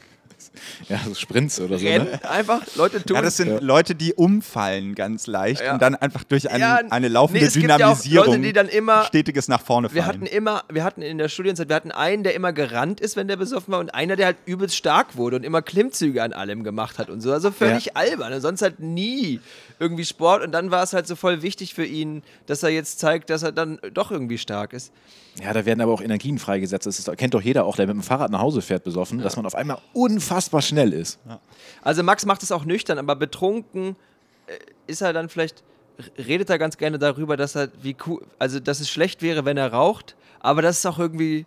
Ja, 0.88 0.98
so 1.06 1.14
Sprints 1.14 1.60
oder 1.60 1.78
so, 1.78 1.86
rennen. 1.86 2.06
ne? 2.10 2.30
Einfach, 2.30 2.60
Leute 2.76 3.02
tun. 3.02 3.16
Ja, 3.16 3.22
das 3.22 3.36
sind 3.38 3.62
Leute, 3.62 3.94
die 3.94 4.12
umfallen 4.14 4.94
ganz 4.94 5.26
leicht 5.26 5.62
Ja. 5.62 5.72
und 5.74 5.82
dann 5.82 5.94
einfach 5.94 6.24
durch 6.24 6.50
ein, 6.50 6.60
Ja, 6.60 6.80
eine 6.90 7.08
laufende 7.08 7.40
nee, 7.46 7.46
ja 7.46 7.60
Dynamisierung 7.78 8.26
Leute, 8.26 8.40
die 8.40 8.52
dann 8.52 8.68
immer- 8.68 9.04
stetiges 9.04 9.48
nach 9.48 9.62
vorne 9.62 9.88
fallen. 9.88 9.96
wir 9.96 10.06
hatten 10.06 10.26
immer, 10.26 10.64
wir 10.70 10.84
hatten 10.84 11.00
in 11.02 11.18
der 11.18 11.28
Studienzeit, 11.28 11.68
wir 11.68 11.76
hatten 11.76 11.90
einen, 11.90 12.22
der 12.22 12.34
immer 12.34 12.52
gerannt 12.52 13.00
ist, 13.00 13.16
wenn 13.16 13.28
der 13.28 13.36
besoffen 13.36 13.72
war, 13.72 13.80
und 13.80 13.94
einer, 13.94 14.16
der 14.16 14.26
halt 14.26 14.36
übelst 14.44 14.76
stark 14.76 15.16
wurde 15.16 15.36
und 15.36 15.44
immer 15.44 15.62
Klimmzüge 15.62 16.22
an 16.22 16.32
allem 16.32 16.64
gemacht 16.64 16.98
hat 16.98 17.08
und 17.08 17.20
so. 17.22 17.32
Also 17.32 17.50
völlig 17.50 17.96
albern. 17.96 18.32
Und 18.32 18.40
sonst 18.40 18.60
halt 18.62 18.78
nie 18.80 19.40
irgendwie 19.78 20.04
Sport. 20.04 20.42
Und 20.42 20.52
dann 20.52 20.70
war 20.70 20.82
es 20.82 20.92
halt 20.92 21.06
so 21.06 21.16
voll 21.16 21.42
wichtig 21.42 21.74
für 21.74 21.84
ihn, 21.86 22.22
dass 22.46 22.62
er 22.62 22.68
jetzt 22.70 22.98
zeigt, 22.98 23.30
dass 23.30 23.42
er 23.42 23.52
dann 23.52 23.78
doch 23.94 24.10
irgendwie 24.10 24.38
stark 24.38 24.72
ist. 24.74 24.92
Ja, 25.40 25.52
da 25.52 25.64
werden 25.64 25.80
aber 25.80 25.92
auch 25.92 26.02
Energien 26.02 26.38
freigesetzt. 26.38 26.86
Das 26.86 26.98
ist, 26.98 27.16
kennt 27.16 27.32
doch 27.34 27.40
jeder 27.40 27.64
auch, 27.64 27.76
der 27.76 27.86
mit 27.86 27.96
dem 27.96 28.02
Fahrrad 28.02 28.30
nach 28.30 28.40
Hause 28.40 28.60
fährt 28.60 28.84
besoffen, 28.84 29.18
dass 29.18 29.36
man 29.36 29.46
auf 29.46 29.54
einmal 29.54 29.78
unfassbar 29.94 30.60
schnell 30.60 30.92
ist. 30.92 31.18
Also 31.82 32.02
Max 32.02 32.26
macht 32.26 32.42
es 32.42 32.52
auch 32.52 32.64
nüchtern, 32.64 32.98
aber 32.98 33.16
betrunken 33.16 33.96
äh, 34.46 34.58
ist 34.86 35.00
er 35.00 35.12
dann 35.12 35.30
vielleicht, 35.30 35.62
redet 36.18 36.50
er 36.50 36.58
ganz 36.58 36.76
gerne 36.76 36.98
darüber, 36.98 37.36
dass 37.36 37.56
er 37.56 37.68
wie 37.80 37.96
cool, 38.06 38.22
also 38.38 38.60
dass 38.60 38.80
es 38.80 38.90
schlecht 38.90 39.22
wäre, 39.22 39.44
wenn 39.46 39.56
er 39.56 39.72
raucht, 39.72 40.16
aber 40.40 40.60
dass 40.60 40.80
es 40.80 40.86
auch 40.86 40.98
irgendwie, 40.98 41.46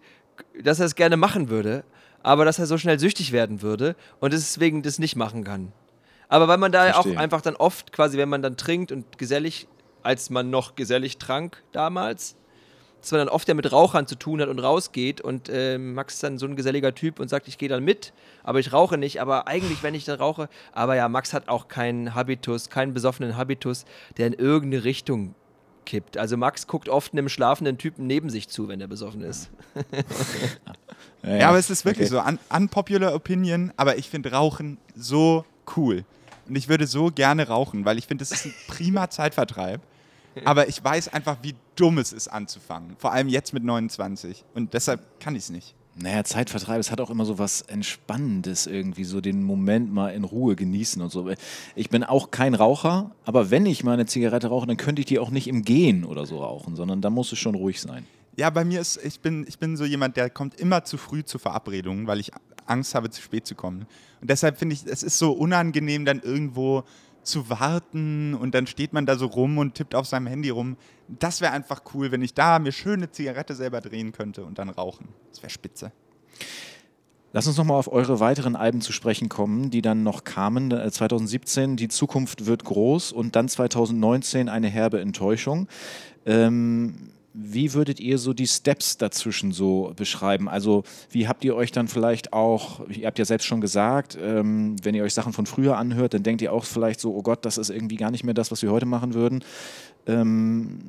dass 0.63 0.79
er 0.79 0.87
es 0.87 0.95
gerne 0.95 1.15
machen 1.15 1.49
würde, 1.49 1.83
aber 2.23 2.43
dass 2.43 2.57
er 2.57 2.65
so 2.65 2.79
schnell 2.79 2.99
süchtig 2.99 3.31
werden 3.31 3.61
würde 3.61 3.95
und 4.19 4.33
deswegen 4.33 4.81
das 4.81 4.97
nicht 4.97 5.15
machen 5.15 5.43
kann. 5.43 5.71
Aber 6.27 6.47
weil 6.47 6.57
man 6.57 6.71
da 6.71 6.91
Verstehe. 6.91 7.13
auch 7.13 7.19
einfach 7.19 7.41
dann 7.41 7.55
oft 7.55 7.91
quasi, 7.91 8.17
wenn 8.17 8.29
man 8.29 8.41
dann 8.41 8.57
trinkt 8.57 8.91
und 8.91 9.19
gesellig, 9.19 9.67
als 10.01 10.31
man 10.31 10.49
noch 10.49 10.75
gesellig 10.75 11.19
trank 11.19 11.61
damals, 11.71 12.35
dass 13.05 13.11
man 13.11 13.19
dann 13.19 13.29
oft 13.29 13.47
ja 13.47 13.53
mit 13.53 13.71
Rauchern 13.71 14.07
zu 14.07 14.15
tun 14.15 14.41
hat 14.41 14.49
und 14.49 14.59
rausgeht 14.59 15.21
und 15.21 15.47
äh, 15.49 15.77
Max 15.77 16.15
ist 16.15 16.23
dann 16.23 16.37
so 16.37 16.45
ein 16.45 16.55
geselliger 16.55 16.93
Typ 16.95 17.19
und 17.19 17.29
sagt, 17.29 17.47
ich 17.47 17.57
gehe 17.57 17.69
dann 17.69 17.83
mit, 17.83 18.13
aber 18.43 18.59
ich 18.59 18.73
rauche 18.73 18.97
nicht, 18.97 19.21
aber 19.21 19.47
eigentlich, 19.47 19.83
wenn 19.83 19.93
ich 19.93 20.05
dann 20.05 20.19
rauche, 20.19 20.49
aber 20.73 20.95
ja, 20.95 21.07
Max 21.07 21.33
hat 21.33 21.47
auch 21.47 21.67
keinen 21.67 22.15
Habitus, 22.15 22.69
keinen 22.69 22.93
besoffenen 22.93 23.37
Habitus, 23.37 23.85
der 24.17 24.27
in 24.27 24.33
irgendeine 24.33 24.83
Richtung 24.83 25.35
kippt. 25.85 26.17
Also 26.17 26.35
Max 26.35 26.65
guckt 26.65 26.89
oft 26.89 27.13
einem 27.13 27.29
schlafenden 27.29 27.77
Typen 27.77 28.07
neben 28.07 28.29
sich 28.29 28.49
zu, 28.49 28.67
wenn 28.67 28.81
er 28.81 28.87
besoffen 28.87 29.21
ist. 29.21 29.51
Ja, 31.23 31.49
aber 31.49 31.57
es 31.57 31.69
ist 31.69 31.85
wirklich 31.85 32.09
so, 32.09 32.19
un 32.19 32.37
unpopular 32.55 33.13
opinion, 33.15 33.73
aber 33.77 33.97
ich 33.97 34.09
finde 34.09 34.31
Rauchen 34.31 34.77
so 34.95 35.43
cool. 35.75 36.05
Und 36.47 36.55
ich 36.55 36.69
würde 36.69 36.85
so 36.85 37.07
gerne 37.07 37.47
rauchen, 37.47 37.85
weil 37.85 37.97
ich 37.97 38.05
finde, 38.05 38.23
es 38.23 38.31
ist 38.31 38.45
ein 38.45 38.53
prima 38.67 39.09
Zeitvertreib. 39.09 39.81
Aber 40.45 40.67
ich 40.67 40.83
weiß 40.83 41.13
einfach, 41.13 41.37
wie 41.41 41.55
dumm 41.75 41.97
es 41.97 42.13
ist 42.13 42.27
anzufangen. 42.27 42.95
Vor 42.97 43.11
allem 43.11 43.29
jetzt 43.29 43.53
mit 43.53 43.63
29. 43.63 44.43
Und 44.53 44.73
deshalb 44.73 45.19
kann 45.19 45.35
ich 45.35 45.43
es 45.43 45.49
nicht. 45.49 45.75
Naja, 45.97 46.25
Zeitvertreib, 46.25 46.77
es 46.79 46.91
hat 46.91 46.99
auch 46.99 47.09
immer 47.09 47.23
so 47.23 47.39
was 47.39 47.61
Entspannendes 47.61 48.67
irgendwie, 48.67 49.05
so 49.05 49.21
den 49.21 49.43
Moment 49.43 49.93
mal 49.93 50.09
in 50.09 50.25
Ruhe 50.25 50.57
genießen 50.57 51.01
und 51.01 51.09
so. 51.09 51.29
Ich 51.73 51.89
bin 51.89 52.03
auch 52.03 52.31
kein 52.31 52.53
Raucher, 52.53 53.11
aber 53.23 53.49
wenn 53.49 53.65
ich 53.65 53.85
mal 53.85 53.93
eine 53.93 54.05
Zigarette 54.05 54.47
rauche, 54.47 54.67
dann 54.67 54.75
könnte 54.75 54.99
ich 54.99 55.05
die 55.05 55.19
auch 55.19 55.29
nicht 55.29 55.47
im 55.47 55.63
Gehen 55.63 56.03
oder 56.03 56.25
so 56.25 56.39
rauchen, 56.39 56.75
sondern 56.75 56.99
da 56.99 57.09
muss 57.09 57.31
es 57.31 57.39
schon 57.39 57.55
ruhig 57.55 57.79
sein. 57.79 58.05
Ja, 58.35 58.49
bei 58.49 58.65
mir 58.65 58.81
ist, 58.81 58.99
ich 59.05 59.21
bin, 59.21 59.45
ich 59.47 59.57
bin 59.57 59.77
so 59.77 59.85
jemand, 59.85 60.17
der 60.17 60.29
kommt 60.29 60.59
immer 60.59 60.83
zu 60.83 60.97
früh 60.97 61.23
zu 61.23 61.39
Verabredungen, 61.39 62.07
weil 62.07 62.19
ich 62.19 62.31
Angst 62.65 62.93
habe, 62.93 63.09
zu 63.09 63.21
spät 63.21 63.47
zu 63.47 63.55
kommen. 63.55 63.85
Und 64.19 64.29
deshalb 64.29 64.57
finde 64.57 64.73
ich, 64.73 64.85
es 64.85 65.01
ist 65.01 65.17
so 65.17 65.31
unangenehm, 65.31 66.03
dann 66.03 66.19
irgendwo 66.19 66.83
zu 67.25 67.49
warten 67.49 68.33
und 68.33 68.55
dann 68.55 68.67
steht 68.67 68.93
man 68.93 69.05
da 69.05 69.17
so 69.17 69.25
rum 69.25 69.57
und 69.57 69.75
tippt 69.75 69.95
auf 69.95 70.07
seinem 70.07 70.27
Handy 70.27 70.49
rum. 70.49 70.77
Das 71.07 71.41
wäre 71.41 71.51
einfach 71.51 71.81
cool, 71.93 72.11
wenn 72.11 72.21
ich 72.21 72.33
da 72.33 72.59
mir 72.59 72.71
schöne 72.71 73.11
Zigarette 73.11 73.55
selber 73.55 73.81
drehen 73.81 74.11
könnte 74.11 74.45
und 74.45 74.57
dann 74.57 74.69
rauchen. 74.69 75.09
Das 75.31 75.41
wäre 75.41 75.49
spitze. 75.49 75.91
Lass 77.33 77.47
uns 77.47 77.57
nochmal 77.57 77.77
auf 77.77 77.91
eure 77.91 78.21
weiteren 78.21 78.55
Alben 78.55 78.79
zu 78.79 78.93
sprechen 78.93 79.27
kommen, 79.27 79.69
die 79.69 79.81
dann 79.81 80.03
noch 80.03 80.23
kamen. 80.23 80.71
Äh, 80.71 80.89
2017 80.89 81.75
Die 81.75 81.89
Zukunft 81.89 82.45
wird 82.45 82.63
groß 82.63 83.11
und 83.11 83.35
dann 83.35 83.49
2019 83.49 84.47
eine 84.47 84.69
herbe 84.69 85.01
Enttäuschung. 85.01 85.67
Ähm, 86.25 87.11
wie 87.37 87.73
würdet 87.73 87.99
ihr 87.99 88.17
so 88.17 88.33
die 88.33 88.47
Steps 88.47 88.97
dazwischen 88.97 89.51
so 89.51 89.91
beschreiben? 89.95 90.47
Also 90.47 90.83
wie 91.09 91.27
habt 91.27 91.43
ihr 91.43 91.55
euch 91.55 91.71
dann 91.71 91.89
vielleicht 91.89 92.31
auch, 92.31 92.87
ihr 92.87 93.07
habt 93.07 93.19
ja 93.19 93.25
selbst 93.25 93.45
schon 93.45 93.59
gesagt, 93.59 94.17
ähm, 94.21 94.77
wenn 94.83 94.95
ihr 94.95 95.03
euch 95.03 95.13
Sachen 95.13 95.33
von 95.33 95.45
früher 95.45 95.77
anhört, 95.77 96.13
dann 96.13 96.23
denkt 96.23 96.41
ihr 96.41 96.53
auch 96.53 96.63
vielleicht 96.63 97.01
so, 97.01 97.13
oh 97.13 97.21
Gott, 97.21 97.43
das 97.43 97.57
ist 97.57 97.69
irgendwie 97.69 97.97
gar 97.97 98.11
nicht 98.11 98.23
mehr 98.23 98.33
das, 98.33 98.51
was 98.51 98.61
wir 98.61 98.71
heute 98.71 98.85
machen 98.85 99.13
würden. 99.13 99.43
Ähm, 100.07 100.79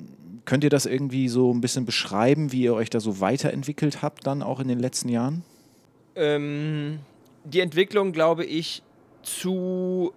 könnt 0.44 0.62
ihr 0.62 0.70
das 0.70 0.86
irgendwie 0.86 1.28
so 1.28 1.52
ein 1.52 1.60
bisschen 1.60 1.84
beschreiben, 1.84 2.52
wie 2.52 2.62
ihr 2.62 2.74
euch 2.74 2.90
da 2.90 3.00
so 3.00 3.20
weiterentwickelt 3.20 4.02
habt 4.02 4.26
dann 4.26 4.42
auch 4.42 4.60
in 4.60 4.68
den 4.68 4.78
letzten 4.78 5.08
Jahren? 5.08 5.42
Ähm, 6.14 7.00
die 7.44 7.58
Entwicklung, 7.58 8.12
glaube 8.12 8.44
ich, 8.44 8.82
zu 9.22 10.12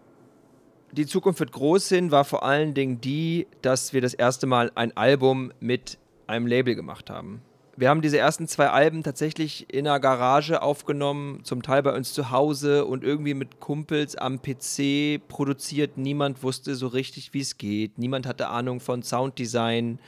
die 0.91 1.05
Zukunft 1.05 1.39
wird 1.39 1.51
groß 1.51 1.89
hin, 1.89 2.11
war 2.11 2.25
vor 2.25 2.43
allen 2.43 2.73
Dingen 2.73 2.99
die, 2.99 3.47
dass 3.61 3.93
wir 3.93 4.01
das 4.01 4.15
erste 4.15 4.47
Mal 4.47 4.71
ein 4.73 4.95
Album 4.97 5.51
mit 5.59 5.99
einem 6.29 6.47
Label 6.47 6.75
gemacht 6.75 7.09
haben. 7.09 7.41
Wir 7.75 7.87
haben 7.87 8.01
diese 8.01 8.17
ersten 8.17 8.45
zwei 8.47 8.69
Alben 8.71 9.03
tatsächlich 9.03 9.73
in 9.73 9.87
einer 9.87 10.01
Garage 10.01 10.61
aufgenommen, 10.61 11.45
zum 11.45 11.61
Teil 11.61 11.81
bei 11.81 11.95
uns 11.95 12.11
zu 12.11 12.29
Hause 12.29 12.83
und 12.83 13.05
irgendwie 13.05 13.33
mit 13.33 13.61
Kumpels 13.61 14.17
am 14.17 14.41
PC 14.41 15.25
produziert. 15.29 15.97
Niemand 15.97 16.43
wusste 16.43 16.75
so 16.75 16.87
richtig, 16.87 17.33
wie 17.33 17.39
es 17.39 17.57
geht. 17.57 17.97
Niemand 17.97 18.27
hatte 18.27 18.49
Ahnung 18.49 18.81
von 18.81 19.01
Sounddesign. 19.01 19.99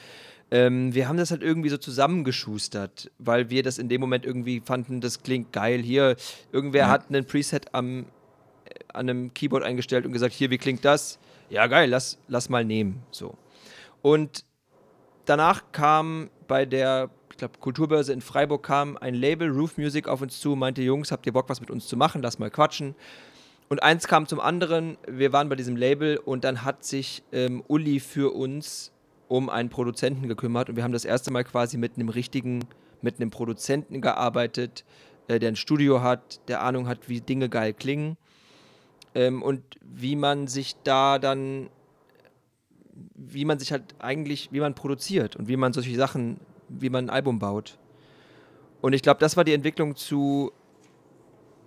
Ähm, 0.51 0.93
wir 0.93 1.07
haben 1.07 1.15
das 1.15 1.31
halt 1.31 1.43
irgendwie 1.43 1.69
so 1.69 1.77
zusammengeschustert, 1.77 3.09
weil 3.19 3.49
wir 3.49 3.63
das 3.63 3.77
in 3.77 3.87
dem 3.87 4.01
Moment 4.01 4.25
irgendwie 4.25 4.59
fanden, 4.59 4.99
das 4.99 5.23
klingt 5.23 5.53
geil. 5.53 5.79
Hier, 5.79 6.17
irgendwer 6.51 6.89
hat 6.89 7.07
einen 7.07 7.25
Preset 7.25 7.73
am, 7.73 8.01
äh, 8.01 8.03
an 8.89 9.09
einem 9.09 9.33
Keyboard 9.33 9.63
eingestellt 9.63 10.05
und 10.05 10.11
gesagt, 10.11 10.33
hier, 10.33 10.49
wie 10.49 10.57
klingt 10.57 10.83
das? 10.83 11.19
Ja, 11.49 11.67
geil, 11.67 11.89
lass, 11.89 12.17
lass 12.27 12.49
mal 12.49 12.65
nehmen. 12.65 13.01
So. 13.11 13.37
Und 14.01 14.43
danach 15.31 15.71
kam 15.71 16.29
bei 16.49 16.65
der, 16.65 17.09
ich 17.31 17.37
glaube, 17.37 17.53
Kulturbörse 17.61 18.11
in 18.11 18.19
Freiburg 18.19 18.63
kam 18.63 18.97
ein 18.97 19.15
Label, 19.15 19.49
Roof 19.49 19.77
Music, 19.77 20.09
auf 20.09 20.21
uns 20.21 20.41
zu, 20.41 20.57
meinte, 20.57 20.81
Jungs, 20.81 21.09
habt 21.09 21.25
ihr 21.25 21.31
Bock, 21.31 21.47
was 21.47 21.61
mit 21.61 21.71
uns 21.71 21.87
zu 21.87 21.95
machen? 21.95 22.21
Lass 22.21 22.37
mal 22.37 22.51
quatschen. 22.51 22.95
Und 23.69 23.81
eins 23.81 24.09
kam 24.09 24.27
zum 24.27 24.41
anderen, 24.41 24.97
wir 25.07 25.31
waren 25.31 25.47
bei 25.47 25.55
diesem 25.55 25.77
Label 25.77 26.17
und 26.17 26.43
dann 26.43 26.65
hat 26.65 26.83
sich 26.83 27.23
ähm, 27.31 27.63
Uli 27.69 28.01
für 28.01 28.35
uns 28.35 28.91
um 29.29 29.49
einen 29.49 29.69
Produzenten 29.69 30.27
gekümmert 30.27 30.67
und 30.67 30.75
wir 30.75 30.83
haben 30.83 30.91
das 30.91 31.05
erste 31.05 31.31
Mal 31.31 31.45
quasi 31.45 31.77
mit 31.77 31.95
einem 31.95 32.09
richtigen, 32.09 32.65
mit 33.01 33.21
einem 33.21 33.29
Produzenten 33.29 34.01
gearbeitet, 34.01 34.83
äh, 35.29 35.39
der 35.39 35.47
ein 35.47 35.55
Studio 35.55 36.01
hat, 36.01 36.41
der 36.49 36.61
Ahnung 36.61 36.89
hat, 36.89 37.07
wie 37.07 37.21
Dinge 37.21 37.47
geil 37.47 37.73
klingen 37.73 38.17
ähm, 39.15 39.41
und 39.41 39.63
wie 39.79 40.17
man 40.17 40.47
sich 40.47 40.75
da 40.83 41.17
dann 41.17 41.69
wie 43.33 43.45
man 43.45 43.59
sich 43.59 43.71
halt 43.71 43.95
eigentlich, 43.99 44.49
wie 44.51 44.59
man 44.59 44.75
produziert 44.75 45.35
und 45.35 45.47
wie 45.47 45.57
man 45.57 45.73
solche 45.73 45.95
Sachen, 45.95 46.39
wie 46.69 46.89
man 46.89 47.05
ein 47.05 47.09
Album 47.09 47.39
baut. 47.39 47.77
Und 48.81 48.93
ich 48.93 49.01
glaube, 49.01 49.19
das 49.19 49.37
war 49.37 49.43
die 49.43 49.53
Entwicklung 49.53 49.95
zu 49.95 50.51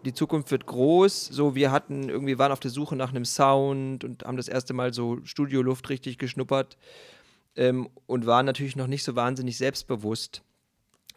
die 0.05 0.13
Zukunft 0.13 0.51
wird 0.51 0.67
groß. 0.67 1.27
So, 1.27 1.55
wir 1.55 1.73
hatten 1.73 2.09
irgendwie 2.09 2.39
waren 2.39 2.53
auf 2.53 2.61
der 2.61 2.71
Suche 2.71 2.97
nach 2.97 3.11
einem 3.11 3.25
Sound 3.25 4.05
und 4.05 4.25
haben 4.25 4.37
das 4.37 4.49
erste 4.49 4.75
Mal 4.75 4.93
so 4.93 5.19
Studioluft 5.25 5.89
richtig 5.89 6.19
geschnuppert 6.19 6.77
ähm, 7.57 7.89
und 8.07 8.27
waren 8.27 8.47
natürlich 8.47 8.77
noch 8.77 8.87
nicht 8.87 9.05
so 9.05 9.17
wahnsinnig 9.17 9.57
selbstbewusst 9.57 10.43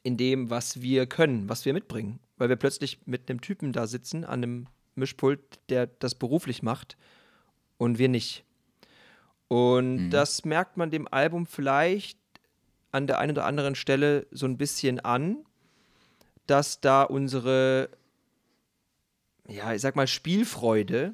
in 0.03 0.17
dem, 0.17 0.49
was 0.49 0.81
wir 0.81 1.05
können, 1.05 1.49
was 1.49 1.65
wir 1.65 1.73
mitbringen, 1.73 2.19
weil 2.37 2.49
wir 2.49 2.55
plötzlich 2.55 2.99
mit 3.05 3.29
einem 3.29 3.41
Typen 3.41 3.73
da 3.73 3.87
sitzen 3.87 4.23
an 4.23 4.43
einem 4.43 4.67
Mischpult, 4.95 5.41
der 5.69 5.87
das 5.87 6.15
beruflich 6.15 6.63
macht 6.63 6.97
und 7.77 7.99
wir 7.99 8.09
nicht. 8.09 8.45
Und 9.47 9.95
Mhm. 9.95 10.09
das 10.09 10.45
merkt 10.45 10.77
man 10.77 10.91
dem 10.91 11.07
Album 11.11 11.45
vielleicht 11.45 12.19
an 12.91 13.07
der 13.07 13.19
einen 13.19 13.31
oder 13.31 13.45
anderen 13.45 13.75
Stelle 13.75 14.27
so 14.31 14.45
ein 14.45 14.57
bisschen 14.57 14.99
an, 14.99 15.37
dass 16.47 16.79
da 16.81 17.03
unsere, 17.03 17.89
ja, 19.47 19.73
ich 19.73 19.81
sag 19.81 19.95
mal, 19.95 20.07
Spielfreude 20.07 21.13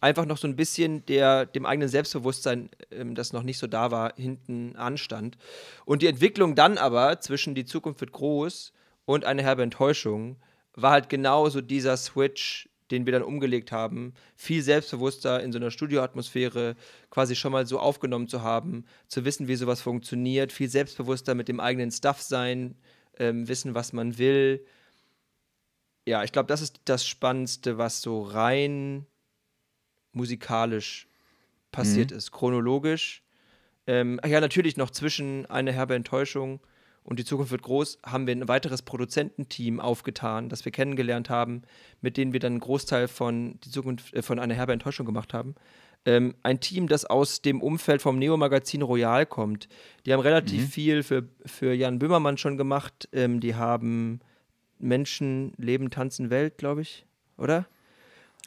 einfach 0.00 0.26
noch 0.26 0.36
so 0.36 0.46
ein 0.46 0.56
bisschen 0.56 1.04
der, 1.06 1.46
dem 1.46 1.64
eigenen 1.66 1.88
Selbstbewusstsein, 1.88 2.68
ähm, 2.90 3.14
das 3.14 3.32
noch 3.32 3.42
nicht 3.42 3.58
so 3.58 3.66
da 3.66 3.90
war, 3.90 4.12
hinten 4.16 4.76
anstand. 4.76 5.36
Und 5.84 6.02
die 6.02 6.06
Entwicklung 6.06 6.54
dann 6.54 6.78
aber 6.78 7.20
zwischen 7.20 7.54
Die 7.54 7.64
Zukunft 7.64 8.00
wird 8.00 8.12
groß 8.12 8.72
und 9.06 9.24
eine 9.24 9.42
herbe 9.42 9.62
Enttäuschung 9.62 10.36
war 10.74 10.90
halt 10.92 11.08
genauso 11.08 11.62
dieser 11.62 11.96
Switch, 11.96 12.68
den 12.90 13.06
wir 13.06 13.12
dann 13.12 13.22
umgelegt 13.22 13.72
haben, 13.72 14.14
viel 14.34 14.62
selbstbewusster 14.62 15.42
in 15.42 15.52
so 15.52 15.58
einer 15.58 15.70
Studioatmosphäre 15.70 16.76
quasi 17.10 17.34
schon 17.34 17.52
mal 17.52 17.66
so 17.66 17.78
aufgenommen 17.78 18.28
zu 18.28 18.42
haben, 18.42 18.84
zu 19.08 19.24
wissen, 19.24 19.48
wie 19.48 19.56
sowas 19.56 19.80
funktioniert, 19.80 20.52
viel 20.52 20.68
selbstbewusster 20.68 21.34
mit 21.34 21.48
dem 21.48 21.60
eigenen 21.60 21.90
Stuff 21.90 22.22
sein, 22.22 22.76
ähm, 23.18 23.48
wissen, 23.48 23.74
was 23.74 23.92
man 23.92 24.18
will. 24.18 24.64
Ja, 26.06 26.22
ich 26.22 26.32
glaube, 26.32 26.46
das 26.46 26.62
ist 26.62 26.80
das 26.84 27.06
Spannendste, 27.06 27.78
was 27.78 28.00
so 28.00 28.22
rein 28.22 29.06
musikalisch 30.12 31.08
passiert 31.72 32.12
ist, 32.12 32.30
chronologisch. 32.30 33.22
Ähm, 33.86 34.20
ja, 34.26 34.40
natürlich 34.40 34.76
noch 34.76 34.90
zwischen 34.90 35.46
eine 35.46 35.72
herbe 35.72 35.94
Enttäuschung 35.94 36.60
und 37.06 37.20
die 37.20 37.24
Zukunft 37.24 37.52
wird 37.52 37.62
groß, 37.62 38.00
haben 38.04 38.26
wir 38.26 38.34
ein 38.34 38.48
weiteres 38.48 38.82
Produzententeam 38.82 39.78
aufgetan, 39.78 40.48
das 40.48 40.64
wir 40.64 40.72
kennengelernt 40.72 41.30
haben, 41.30 41.62
mit 42.00 42.16
denen 42.16 42.32
wir 42.32 42.40
dann 42.40 42.54
einen 42.54 42.60
Großteil 42.60 43.06
von 43.06 43.60
die 43.64 43.70
Zukunft 43.70 44.12
äh, 44.12 44.22
von 44.22 44.40
einer 44.40 44.54
herbe 44.54 44.72
Enttäuschung 44.72 45.06
gemacht 45.06 45.32
haben. 45.32 45.54
Ähm, 46.04 46.34
ein 46.42 46.58
Team, 46.58 46.88
das 46.88 47.04
aus 47.04 47.42
dem 47.42 47.62
Umfeld 47.62 48.02
vom 48.02 48.18
Neo-Magazin 48.18 48.82
Royal 48.82 49.24
kommt. 49.24 49.68
Die 50.04 50.12
haben 50.12 50.20
relativ 50.20 50.68
viel 50.68 51.04
für, 51.04 51.28
für 51.44 51.74
Jan 51.74 52.00
Böhmermann 52.00 52.38
schon 52.38 52.56
gemacht. 52.56 53.08
Ähm, 53.12 53.38
die 53.38 53.54
haben 53.54 54.18
Menschen, 54.80 55.52
Leben, 55.58 55.90
Tanzen, 55.90 56.28
Welt, 56.28 56.58
glaube 56.58 56.82
ich, 56.82 57.06
oder? 57.38 57.66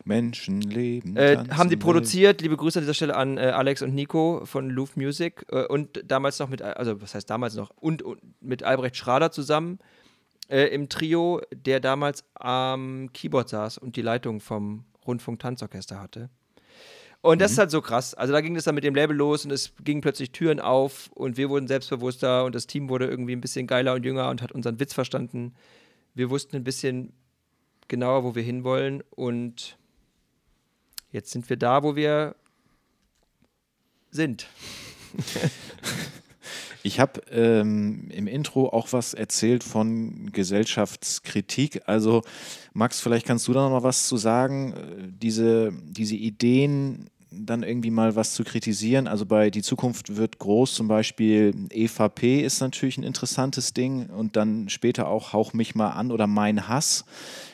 Menschenleben. 0.05 1.15
Äh, 1.15 1.45
haben 1.51 1.69
die 1.69 1.77
produziert. 1.77 2.41
Liebe 2.41 2.57
Grüße 2.57 2.79
an 2.79 2.83
dieser 2.83 2.93
Stelle 2.93 3.15
an 3.15 3.37
äh, 3.37 3.41
Alex 3.41 3.81
und 3.81 3.93
Nico 3.93 4.41
von 4.45 4.69
Louvre 4.69 4.99
Music 4.99 5.45
äh, 5.51 5.65
und 5.65 6.01
damals 6.05 6.39
noch 6.39 6.49
mit, 6.49 6.61
also 6.61 7.01
was 7.01 7.15
heißt 7.15 7.29
damals 7.29 7.55
noch, 7.55 7.71
und, 7.77 8.01
und 8.01 8.19
mit 8.41 8.63
Albrecht 8.63 8.95
Schrader 8.95 9.31
zusammen. 9.31 9.79
äh, 10.49 10.65
im 10.67 10.89
Trio, 10.89 11.41
der 11.53 11.79
damals 11.79 12.25
am 12.33 13.11
Keyboard 13.13 13.49
saß 13.49 13.77
und 13.77 13.95
die 13.95 14.01
Leitung 14.01 14.41
vom 14.41 14.83
Rundfunk-Tanzorchester 15.05 15.99
hatte. 16.01 16.29
Und 17.21 17.41
das 17.41 17.51
ist 17.51 17.57
halt 17.57 17.71
so 17.71 17.81
krass. 17.81 18.13
Also 18.13 18.31
da 18.33 18.41
ging 18.41 18.55
es 18.55 18.63
dann 18.63 18.75
mit 18.75 18.83
dem 18.83 18.95
Label 18.95 19.15
los 19.15 19.43
und 19.43 19.51
es 19.51 19.73
gingen 19.83 20.01
plötzlich 20.01 20.31
Türen 20.31 20.59
auf 20.59 21.09
und 21.13 21.35
wir 21.37 21.49
wurden 21.49 21.67
selbstbewusster 21.67 22.45
und 22.45 22.55
das 22.55 22.65
Team 22.65 22.89
wurde 22.89 23.07
irgendwie 23.07 23.33
ein 23.33 23.41
bisschen 23.41 23.67
geiler 23.67 23.93
und 23.93 24.05
jünger 24.05 24.29
und 24.29 24.41
hat 24.41 24.51
unseren 24.53 24.79
Witz 24.79 24.93
verstanden. 24.93 25.53
Wir 26.15 26.29
wussten 26.29 26.55
ein 26.55 26.63
bisschen 26.63 27.11
genauer, 27.89 28.23
wo 28.23 28.35
wir 28.35 28.43
hinwollen 28.43 29.03
und 29.09 29.77
jetzt 31.11 31.31
sind 31.31 31.49
wir 31.49 31.57
da, 31.57 31.83
wo 31.83 31.95
wir 31.95 32.35
sind. 34.11 34.47
Ich 36.81 36.99
habe 36.99 37.21
ähm, 37.29 38.09
im 38.09 38.27
Intro 38.27 38.69
auch 38.69 38.93
was 38.93 39.13
erzählt 39.13 39.65
von 39.65 40.31
Gesellschaftskritik. 40.31 41.81
Also 41.87 42.21
Max, 42.73 43.01
vielleicht 43.01 43.25
kannst 43.25 43.47
du 43.47 43.53
da 43.53 43.63
noch 43.63 43.71
mal 43.71 43.83
was 43.83 44.07
zu 44.07 44.15
sagen. 44.15 44.73
Äh, 44.73 45.07
diese, 45.09 45.73
diese 45.83 46.15
Ideen, 46.15 47.09
dann 47.31 47.63
irgendwie 47.63 47.91
mal 47.91 48.15
was 48.15 48.33
zu 48.33 48.43
kritisieren. 48.43 49.07
Also 49.07 49.25
bei 49.25 49.49
Die 49.49 49.61
Zukunft 49.61 50.15
wird 50.15 50.39
groß 50.39 50.73
zum 50.73 50.87
Beispiel 50.87 51.53
EVP 51.69 52.41
ist 52.41 52.59
natürlich 52.59 52.97
ein 52.97 53.03
interessantes 53.03 53.73
Ding 53.73 54.07
und 54.07 54.35
dann 54.35 54.69
später 54.69 55.07
auch 55.07 55.33
Hauch 55.33 55.53
mich 55.53 55.75
mal 55.75 55.91
an 55.91 56.11
oder 56.11 56.27
Mein 56.27 56.67
Hass. 56.67 57.05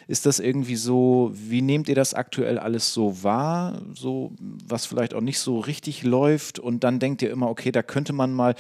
Ist 0.08 0.28
das 0.28 0.40
irgendwie 0.40 0.76
so, 0.76 1.32
wie 1.34 1.64
nehmt 1.64 1.90
ihr 1.90 1.96
das 1.96 2.14
aktuell 2.14 2.60
alles 2.60 2.94
so 2.94 3.24
wahr? 3.24 3.82
So, 3.94 4.34
was 4.40 4.86
vielleicht 4.86 5.16
auch 5.16 5.22
nicht 5.22 5.40
so 5.40 5.60
richtig 5.60 6.04
läuft 6.04 6.60
und 6.60 6.84
dann 6.84 7.00
denkt 7.00 7.24
ihr 7.24 7.32
immer, 7.32 7.50
okay, 7.50 7.72
da 7.72 7.82
könnte 7.82 8.14
man 8.14 8.32
mal, 8.34 8.56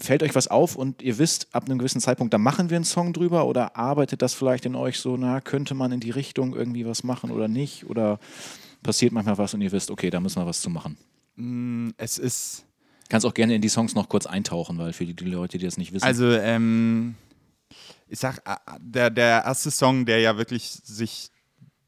fällt 0.00 0.22
euch 0.22 0.34
was 0.34 0.48
auf 0.48 0.74
und 0.74 1.02
ihr 1.02 1.18
wisst, 1.18 1.48
ab 1.52 1.66
einem 1.66 1.78
gewissen 1.78 2.00
Zeitpunkt, 2.00 2.32
da 2.32 2.38
machen 2.38 2.70
wir 2.70 2.76
einen 2.76 2.86
Song 2.86 3.12
drüber 3.12 3.46
oder 3.46 3.76
arbeitet 3.76 4.22
das 4.22 4.32
vielleicht 4.32 4.64
in 4.64 4.76
euch 4.76 4.98
so, 4.98 5.18
na, 5.18 5.42
könnte 5.42 5.74
man 5.74 5.92
in 5.92 6.00
die 6.00 6.10
Richtung 6.10 6.56
irgendwie 6.56 6.86
was 6.86 7.04
machen 7.04 7.30
oder 7.30 7.48
nicht? 7.48 7.88
Oder 7.90 8.18
passiert 8.86 9.12
manchmal 9.12 9.36
was 9.36 9.52
und 9.52 9.60
ihr 9.60 9.72
wisst, 9.72 9.90
okay, 9.90 10.08
da 10.08 10.20
müssen 10.20 10.40
wir 10.40 10.46
was 10.46 10.60
zu 10.60 10.70
machen? 10.70 10.96
Mm, 11.34 11.90
es 11.98 12.18
ist. 12.18 12.64
Kannst 13.08 13.26
auch 13.26 13.34
gerne 13.34 13.54
in 13.54 13.62
die 13.62 13.68
Songs 13.68 13.94
noch 13.94 14.08
kurz 14.08 14.26
eintauchen, 14.26 14.78
weil 14.78 14.92
für 14.92 15.04
die, 15.04 15.14
die 15.14 15.24
Leute, 15.26 15.58
die 15.58 15.64
das 15.64 15.76
nicht 15.76 15.92
wissen. 15.92 16.04
Also, 16.04 16.30
ähm, 16.30 17.14
ich 18.08 18.18
sag, 18.18 18.40
der, 18.80 19.10
der 19.10 19.44
erste 19.44 19.70
Song, 19.70 20.06
der 20.06 20.20
ja 20.20 20.36
wirklich 20.38 20.64
sich 20.84 21.30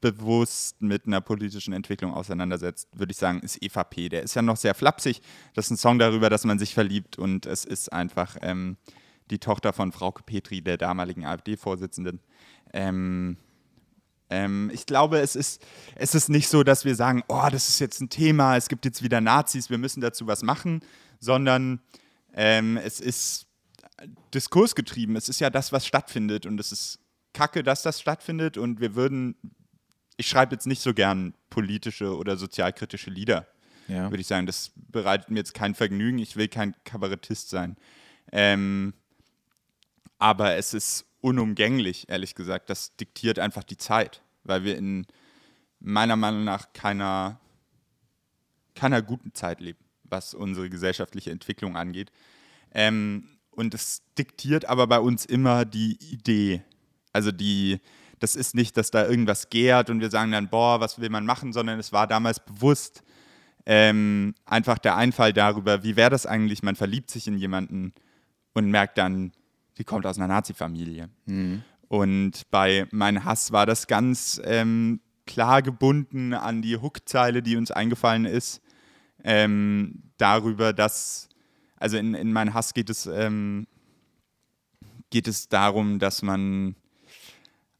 bewusst 0.01 0.81
mit 0.81 1.07
einer 1.07 1.21
politischen 1.21 1.73
Entwicklung 1.73 2.15
auseinandersetzt, 2.15 2.89
würde 2.93 3.13
ich 3.13 3.17
sagen, 3.17 3.41
ist 3.41 3.61
EVP. 3.63 4.09
Der 4.09 4.23
ist 4.23 4.35
ja 4.35 4.43
noch 4.43 4.57
sehr 4.57 4.75
flapsig. 4.75 5.21
Das 5.55 5.67
ist 5.67 5.71
ein 5.73 5.77
Song 5.77 5.99
darüber, 5.99 6.31
dass 6.31 6.45
man 6.45 6.59
sich 6.59 6.75
verliebt 6.75 7.19
und 7.19 7.47
es 7.47 7.65
ist 7.65 7.93
einfach 7.93 8.37
ähm, 8.43 8.77
die 9.31 9.39
Tochter 9.39 9.73
von 9.73 9.91
Frauke 9.91 10.23
Petri, 10.23 10.63
der 10.63 10.77
damaligen 10.77 11.25
AfD-Vorsitzenden. 11.25 12.21
Ähm, 12.73 13.39
ähm, 14.31 14.71
ich 14.73 14.87
glaube, 14.87 15.21
es 15.21 15.37
ist, 15.37 15.63
es 15.95 16.15
ist 16.15 16.29
nicht 16.29 16.49
so, 16.49 16.63
dass 16.63 16.85
wir 16.85 16.95
sagen, 16.95 17.23
oh, 17.29 17.49
das 17.51 17.69
ist 17.69 17.79
jetzt 17.79 18.01
ein 18.01 18.11
Thema, 18.11 18.57
es 18.57 18.69
gibt 18.69 18.85
jetzt 18.85 19.03
wieder 19.03 19.21
Nazis, 19.21 19.71
wir 19.71 19.79
müssen 19.79 20.01
dazu 20.01 20.27
was 20.27 20.43
machen, 20.43 20.83
sondern 21.21 21.81
ähm, 22.35 22.77
es 22.77 23.01
ist 23.01 23.47
diskursgetrieben. 24.35 25.17
Es 25.17 25.29
ist 25.29 25.41
ja 25.41 25.51
das, 25.51 25.73
was 25.73 25.87
stattfindet 25.87 26.47
und 26.47 26.61
es 26.61 26.73
ist 26.73 27.01
kacke, 27.33 27.63
dass 27.63 27.83
das 27.83 28.01
stattfindet 28.01 28.57
und 28.57 28.81
wir 28.81 28.95
würden, 28.95 29.37
ich 30.17 30.29
schreibe 30.29 30.55
jetzt 30.55 30.67
nicht 30.67 30.83
so 30.83 30.95
gern 30.95 31.35
politische 31.51 32.17
oder 32.17 32.37
sozialkritische 32.37 33.11
Lieder, 33.11 33.47
ja. 33.87 34.11
würde 34.11 34.21
ich 34.21 34.27
sagen. 34.27 34.47
Das 34.47 34.73
bereitet 34.77 35.31
mir 35.31 35.39
jetzt 35.39 35.55
kein 35.55 35.75
Vergnügen, 35.75 36.19
ich 36.19 36.37
will 36.37 36.49
kein 36.49 36.75
Kabarettist 36.85 37.49
sein. 37.49 37.77
Ähm, 38.31 38.95
aber 40.19 40.57
es 40.57 40.75
ist 40.75 41.08
unumgänglich, 41.21 42.09
ehrlich 42.09 42.35
gesagt. 42.35 42.71
Das 42.71 42.97
diktiert 42.97 43.39
einfach 43.39 43.65
die 43.65 43.77
Zeit, 43.77 44.23
weil 44.45 44.65
wir 44.65 44.77
in 44.77 45.07
meiner 45.81 46.17
Meinung 46.17 46.45
nach 46.45 46.73
keiner, 46.73 47.41
keiner 48.75 49.03
guten 49.03 49.35
Zeit 49.35 49.61
leben, 49.61 49.79
was 50.05 50.35
unsere 50.35 50.71
gesellschaftliche 50.71 51.31
Entwicklung 51.31 51.77
angeht. 51.77 52.13
Ähm, 52.73 53.29
und 53.51 53.75
es 53.75 54.03
diktiert 54.17 54.67
aber 54.67 54.87
bei 54.87 55.01
uns 55.01 55.25
immer 55.25 55.65
die 55.65 55.99
Idee. 56.13 56.63
Also 57.13 57.33
die, 57.33 57.81
das 58.21 58.37
ist 58.37 58.55
nicht, 58.55 58.77
dass 58.77 58.91
da 58.91 59.07
irgendwas 59.07 59.51
gärt 59.51 59.91
und 59.91 60.01
wir 60.01 60.11
sagen 60.11 60.31
dann, 60.31 60.49
boah, 60.49 60.81
was 60.81 61.01
will 61.01 61.11
man 61.11 61.27
machen, 61.27 61.53
sondern 61.53 61.79
es 61.79 61.93
war 61.93 62.07
damals 62.07 62.45
bewusst 62.45 63.03
ähm, 63.67 64.35
einfach 64.47 64.79
der 64.79 64.97
Einfall 64.97 65.33
darüber, 65.33 65.83
wie 65.83 65.97
wäre 65.97 66.11
das 66.11 66.25
eigentlich, 66.25 66.63
man 66.63 66.77
verliebt 66.77 67.11
sich 67.11 67.27
in 67.27 67.37
jemanden 67.37 67.93
und 68.55 68.71
merkt 68.71 68.97
dann, 68.97 69.33
die 69.79 69.85
kommt 69.85 70.07
aus 70.07 70.19
einer 70.19 70.29
Nazi-Familie. 70.29 71.09
Mhm. 71.27 71.63
Und 71.89 72.51
bei 72.51 72.87
Mein 72.91 73.25
Hass 73.25 73.53
war 73.53 73.65
das 73.65 73.87
ganz 73.87 74.41
ähm, 74.45 75.01
klar 75.27 75.63
gebunden 75.63 76.35
an 76.35 76.61
die 76.61 76.77
Hookzeile, 76.77 77.43
die 77.43 77.57
uns 77.57 77.71
eingefallen 77.71 78.25
ist, 78.25 78.61
ähm, 79.25 80.03
darüber, 80.19 80.73
dass 80.73 81.29
also 81.79 81.97
in, 81.97 82.15
in 82.15 82.33
meinem 82.33 82.55
Hass 82.55 82.75
geht 82.75 82.91
es, 82.91 83.07
ähm, 83.07 83.67
geht 85.11 85.29
es 85.29 85.49
darum, 85.49 85.99
dass 85.99 86.23
man 86.23 86.75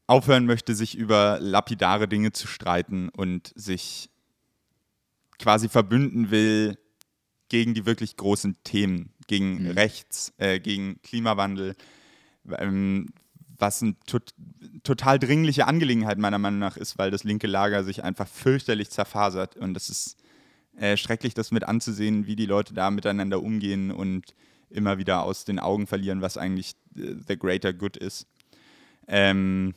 aufhören 0.07 0.45
möchte, 0.45 0.73
sich 0.73 0.97
über 0.97 1.37
lapidare 1.39 2.07
Dinge 2.07 2.31
zu 2.31 2.47
streiten 2.47 3.09
und 3.09 3.51
sich 3.55 4.09
quasi 5.37 5.69
verbünden 5.69 6.31
will 6.31 6.77
gegen 7.49 7.73
die 7.73 7.85
wirklich 7.85 8.17
großen 8.17 8.57
Themen, 8.63 9.13
gegen 9.29 9.63
mhm. 9.63 9.71
Rechts, 9.71 10.33
äh, 10.37 10.59
gegen 10.59 11.01
Klimawandel, 11.03 11.75
ähm, 12.57 13.07
was 13.57 13.81
eine 13.81 13.95
tot, 14.05 14.33
total 14.83 15.19
dringliche 15.19 15.67
Angelegenheit 15.67 16.17
meiner 16.17 16.39
Meinung 16.39 16.59
nach 16.59 16.75
ist, 16.75 16.97
weil 16.97 17.11
das 17.11 17.23
linke 17.23 17.47
Lager 17.47 17.83
sich 17.83 18.03
einfach 18.03 18.27
fürchterlich 18.27 18.89
zerfasert 18.89 19.55
und 19.55 19.73
das 19.73 19.89
ist 19.89 20.17
äh, 20.77 20.97
schrecklich, 20.97 21.33
das 21.33 21.51
mit 21.51 21.63
anzusehen, 21.63 22.25
wie 22.25 22.35
die 22.35 22.45
Leute 22.45 22.73
da 22.73 22.89
miteinander 22.89 23.41
umgehen 23.41 23.91
und 23.91 24.33
immer 24.69 24.97
wieder 24.97 25.23
aus 25.23 25.45
den 25.45 25.59
Augen 25.59 25.87
verlieren, 25.87 26.21
was 26.21 26.37
eigentlich 26.37 26.73
äh, 26.97 27.15
the 27.27 27.37
greater 27.37 27.71
good 27.71 27.97
ist. 27.97 28.27
Ähm, 29.07 29.73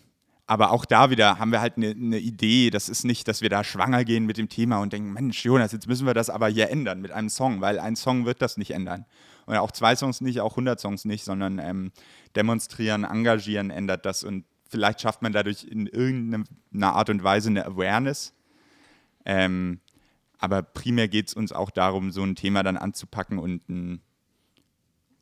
aber 0.47 0.71
auch 0.71 0.85
da 0.85 1.11
wieder 1.11 1.39
haben 1.39 1.53
wir 1.53 1.61
halt 1.61 1.77
eine 1.77 1.95
ne 1.95 2.19
Idee. 2.19 2.71
Das 2.71 2.89
ist 2.89 3.05
nicht, 3.05 3.27
dass 3.29 3.43
wir 3.43 3.49
da 3.49 3.65
schwanger 3.65 4.05
gehen 4.05 4.27
mit 4.27 4.39
dem 4.39 4.49
Thema 4.49 4.79
und 4.79 4.93
denken, 4.93 5.13
Mensch, 5.13 5.45
Jonas, 5.45 5.73
jetzt 5.73 5.89
müssen 5.89 6.07
wir 6.07 6.15
das 6.15 6.31
aber 6.31 6.49
hier 6.49 6.69
ändern 6.71 7.01
mit 7.01 7.11
einem 7.11 7.29
Song, 7.29 7.61
weil 7.61 7.79
ein 7.79 7.97
Song 7.97 8.27
wird 8.27 8.43
das 8.43 8.57
nicht 8.57 8.73
ändern. 8.73 9.07
Und 9.47 9.57
auch 9.57 9.73
zwei 9.73 9.97
Songs 9.97 10.21
nicht, 10.21 10.41
auch 10.41 10.53
100 10.53 10.81
Songs 10.81 11.05
nicht, 11.05 11.25
sondern 11.25 11.59
ähm, 11.59 11.93
demonstrieren, 12.37 13.05
engagieren 13.05 13.71
ändert 13.71 14.07
das. 14.07 14.25
Und 14.25 14.45
vielleicht 14.69 15.01
schafft 15.01 15.23
man 15.23 15.33
dadurch 15.33 15.65
in 15.65 15.87
irgendeiner 15.87 16.95
Art 16.95 17.11
und 17.11 17.23
Weise 17.23 17.51
eine 17.51 17.67
Awareness. 17.67 18.35
Ähm, 19.25 19.81
aber 20.39 20.63
primär 20.63 21.09
geht 21.09 21.29
es 21.29 21.35
uns 21.35 21.53
auch 21.53 21.71
darum, 21.71 22.11
so 22.11 22.23
ein 22.23 22.35
Thema 22.35 22.63
dann 22.63 22.77
anzupacken 22.77 23.39
und 23.39 23.69
einen 23.69 24.01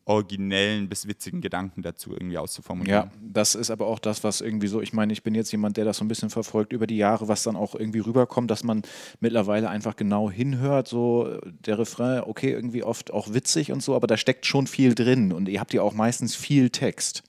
originellen 0.05 0.89
bis 0.89 1.07
witzigen 1.07 1.41
Gedanken 1.41 1.83
dazu 1.83 2.13
irgendwie 2.13 2.39
auszuformulieren. 2.39 3.11
Ja, 3.11 3.13
das 3.21 3.55
ist 3.55 3.71
aber 3.71 3.87
auch 3.87 3.99
das, 3.99 4.25
was 4.25 4.41
irgendwie 4.41 4.67
so, 4.67 4.81
ich 4.81 4.93
meine, 4.93 5.13
ich 5.13 5.23
bin 5.23 5.35
jetzt 5.35 5.53
jemand, 5.53 5.77
der 5.77 5.85
das 5.85 5.99
so 5.99 6.05
ein 6.05 6.09
bisschen 6.09 6.31
verfolgt 6.31 6.73
über 6.73 6.87
die 6.87 6.97
Jahre, 6.97 7.29
was 7.29 7.43
dann 7.43 7.55
auch 7.57 7.75
irgendwie 7.75 8.01
rüberkommt, 8.01 8.51
dass 8.51 8.65
man 8.65 8.83
mittlerweile 9.21 9.69
einfach 9.69 9.97
genau 9.97 10.31
hinhört, 10.31 10.89
so 10.89 11.39
der 11.45 11.79
Refrain, 11.79 12.23
okay, 12.25 12.51
irgendwie 12.51 12.83
oft 12.83 13.13
auch 13.13 13.33
witzig 13.35 13.73
und 13.73 13.83
so, 13.83 13.95
aber 13.95 14.07
da 14.07 14.17
steckt 14.17 14.47
schon 14.47 14.67
viel 14.67 14.95
drin 14.95 15.33
und 15.33 15.49
ihr 15.49 15.61
habt 15.61 15.73
ja 15.75 15.83
auch 15.83 15.95
meistens 15.95 16.35
viel 16.35 16.71
Text. 16.71 17.23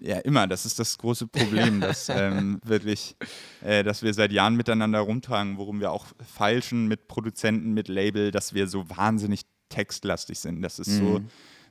Ja, 0.00 0.16
immer. 0.18 0.46
Das 0.46 0.64
ist 0.64 0.78
das 0.78 0.96
große 0.96 1.26
Problem, 1.26 1.80
dass 1.82 2.08
ähm, 2.08 2.58
wirklich, 2.64 3.16
äh, 3.62 3.84
dass 3.84 4.02
wir 4.02 4.14
seit 4.14 4.32
Jahren 4.32 4.56
miteinander 4.56 5.00
rumtragen, 5.00 5.58
worum 5.58 5.80
wir 5.80 5.92
auch 5.92 6.06
feilschen 6.24 6.88
mit 6.88 7.06
Produzenten, 7.06 7.74
mit 7.74 7.88
Label, 7.88 8.30
dass 8.30 8.54
wir 8.54 8.66
so 8.66 8.88
wahnsinnig 8.88 9.42
textlastig 9.70 10.38
sind, 10.38 10.60
dass 10.60 10.78
es 10.78 10.88
mhm. 10.88 10.98
so, 10.98 11.20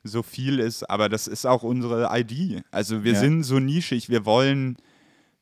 so 0.04 0.24
viel 0.24 0.60
ist. 0.60 0.90
Aber 0.90 1.10
das 1.10 1.28
ist 1.28 1.46
auch 1.46 1.62
unsere 1.62 2.10
ID. 2.12 2.64
Also 2.72 3.04
wir 3.04 3.14
ja. 3.14 3.20
sind 3.20 3.44
so 3.44 3.60
nischig. 3.60 4.10
Wir 4.10 4.26
wollen, 4.26 4.78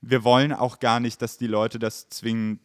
wir 0.01 0.25
wollen 0.25 0.51
auch 0.51 0.79
gar 0.79 0.99
nicht, 0.99 1.21
dass 1.21 1.37
die 1.37 1.47
Leute 1.47 1.79
das 1.79 2.09
zwingend 2.09 2.59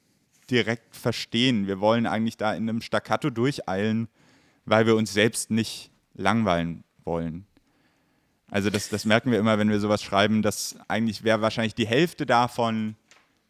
direkt 0.50 0.96
verstehen. 0.96 1.68
Wir 1.68 1.78
wollen 1.78 2.06
eigentlich 2.06 2.36
da 2.36 2.52
in 2.52 2.68
einem 2.68 2.82
Staccato 2.82 3.30
durcheilen, 3.30 4.08
weil 4.64 4.86
wir 4.86 4.96
uns 4.96 5.12
selbst 5.12 5.50
nicht 5.50 5.90
langweilen 6.14 6.82
wollen. 7.04 7.46
Also 8.50 8.68
das, 8.68 8.88
das 8.88 9.06
merken 9.06 9.30
wir 9.30 9.38
immer, 9.38 9.58
wenn 9.58 9.70
wir 9.70 9.80
sowas 9.80 10.02
schreiben, 10.02 10.42
dass 10.42 10.76
eigentlich 10.88 11.22
wäre 11.24 11.40
wahrscheinlich 11.40 11.74
die 11.74 11.86
Hälfte 11.86 12.26
davon 12.26 12.96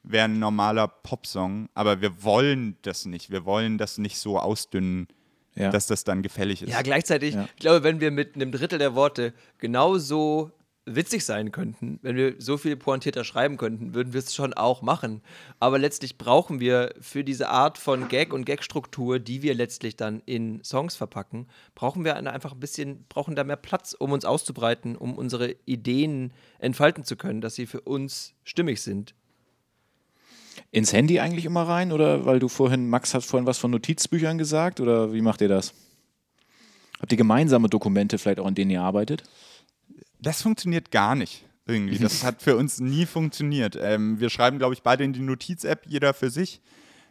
wäre 0.04 0.24
ein 0.24 0.38
normaler 0.38 0.88
Popsong, 0.88 1.68
aber 1.74 2.00
wir 2.00 2.22
wollen 2.24 2.76
das 2.82 3.06
nicht. 3.06 3.30
Wir 3.30 3.44
wollen 3.44 3.78
das 3.78 3.98
nicht 3.98 4.18
so 4.18 4.38
ausdünnen, 4.38 5.08
ja. 5.54 5.70
dass 5.70 5.86
das 5.86 6.04
dann 6.04 6.22
gefällig 6.22 6.62
ist. 6.62 6.70
Ja, 6.70 6.82
gleichzeitig, 6.82 7.34
ja. 7.34 7.44
ich 7.44 7.60
glaube, 7.60 7.82
wenn 7.82 8.00
wir 8.00 8.10
mit 8.10 8.34
einem 8.34 8.52
Drittel 8.52 8.78
der 8.78 8.94
Worte 8.94 9.32
genauso 9.58 10.52
witzig 10.84 11.24
sein 11.24 11.52
könnten, 11.52 12.00
wenn 12.02 12.16
wir 12.16 12.34
so 12.38 12.56
viel 12.56 12.76
pointierter 12.76 13.22
schreiben 13.24 13.56
könnten, 13.56 13.94
würden 13.94 14.12
wir 14.12 14.18
es 14.18 14.34
schon 14.34 14.52
auch 14.52 14.82
machen. 14.82 15.22
Aber 15.60 15.78
letztlich 15.78 16.18
brauchen 16.18 16.58
wir 16.58 16.94
für 17.00 17.22
diese 17.22 17.48
Art 17.48 17.78
von 17.78 18.08
Gag 18.08 18.32
und 18.32 18.44
Gagstruktur, 18.44 19.20
die 19.20 19.42
wir 19.42 19.54
letztlich 19.54 19.96
dann 19.96 20.22
in 20.26 20.62
Songs 20.64 20.96
verpacken, 20.96 21.46
brauchen 21.74 22.04
wir 22.04 22.16
einfach 22.16 22.52
ein 22.52 22.60
bisschen, 22.60 23.04
brauchen 23.08 23.36
da 23.36 23.44
mehr 23.44 23.56
Platz, 23.56 23.94
um 23.96 24.12
uns 24.12 24.24
auszubreiten, 24.24 24.96
um 24.96 25.16
unsere 25.16 25.54
Ideen 25.66 26.32
entfalten 26.58 27.04
zu 27.04 27.16
können, 27.16 27.40
dass 27.40 27.54
sie 27.54 27.66
für 27.66 27.82
uns 27.82 28.34
stimmig 28.42 28.82
sind. 28.82 29.14
Ins 30.70 30.92
Handy 30.92 31.20
eigentlich 31.20 31.44
immer 31.44 31.62
rein 31.62 31.92
oder 31.92 32.24
weil 32.26 32.38
du 32.38 32.48
vorhin, 32.48 32.88
Max 32.88 33.14
hat 33.14 33.24
vorhin 33.24 33.46
was 33.46 33.58
von 33.58 33.70
Notizbüchern 33.70 34.38
gesagt 34.38 34.80
oder 34.80 35.12
wie 35.12 35.22
macht 35.22 35.40
ihr 35.40 35.48
das? 35.48 35.74
Habt 37.00 37.12
ihr 37.12 37.18
gemeinsame 37.18 37.68
Dokumente 37.68 38.18
vielleicht 38.18 38.40
auch, 38.40 38.46
in 38.46 38.54
denen 38.54 38.70
ihr 38.70 38.82
arbeitet? 38.82 39.24
Das 40.20 40.42
funktioniert 40.42 40.90
gar 40.90 41.14
nicht 41.14 41.44
irgendwie. 41.66 41.98
Das 41.98 42.24
hat 42.24 42.42
für 42.42 42.56
uns 42.56 42.80
nie 42.80 43.06
funktioniert. 43.06 43.76
Ähm, 43.80 44.20
wir 44.20 44.30
schreiben, 44.30 44.58
glaube 44.58 44.74
ich, 44.74 44.82
beide 44.82 45.04
in 45.04 45.12
die 45.12 45.20
Notiz-App, 45.20 45.84
jeder 45.86 46.14
für 46.14 46.30
sich. 46.30 46.60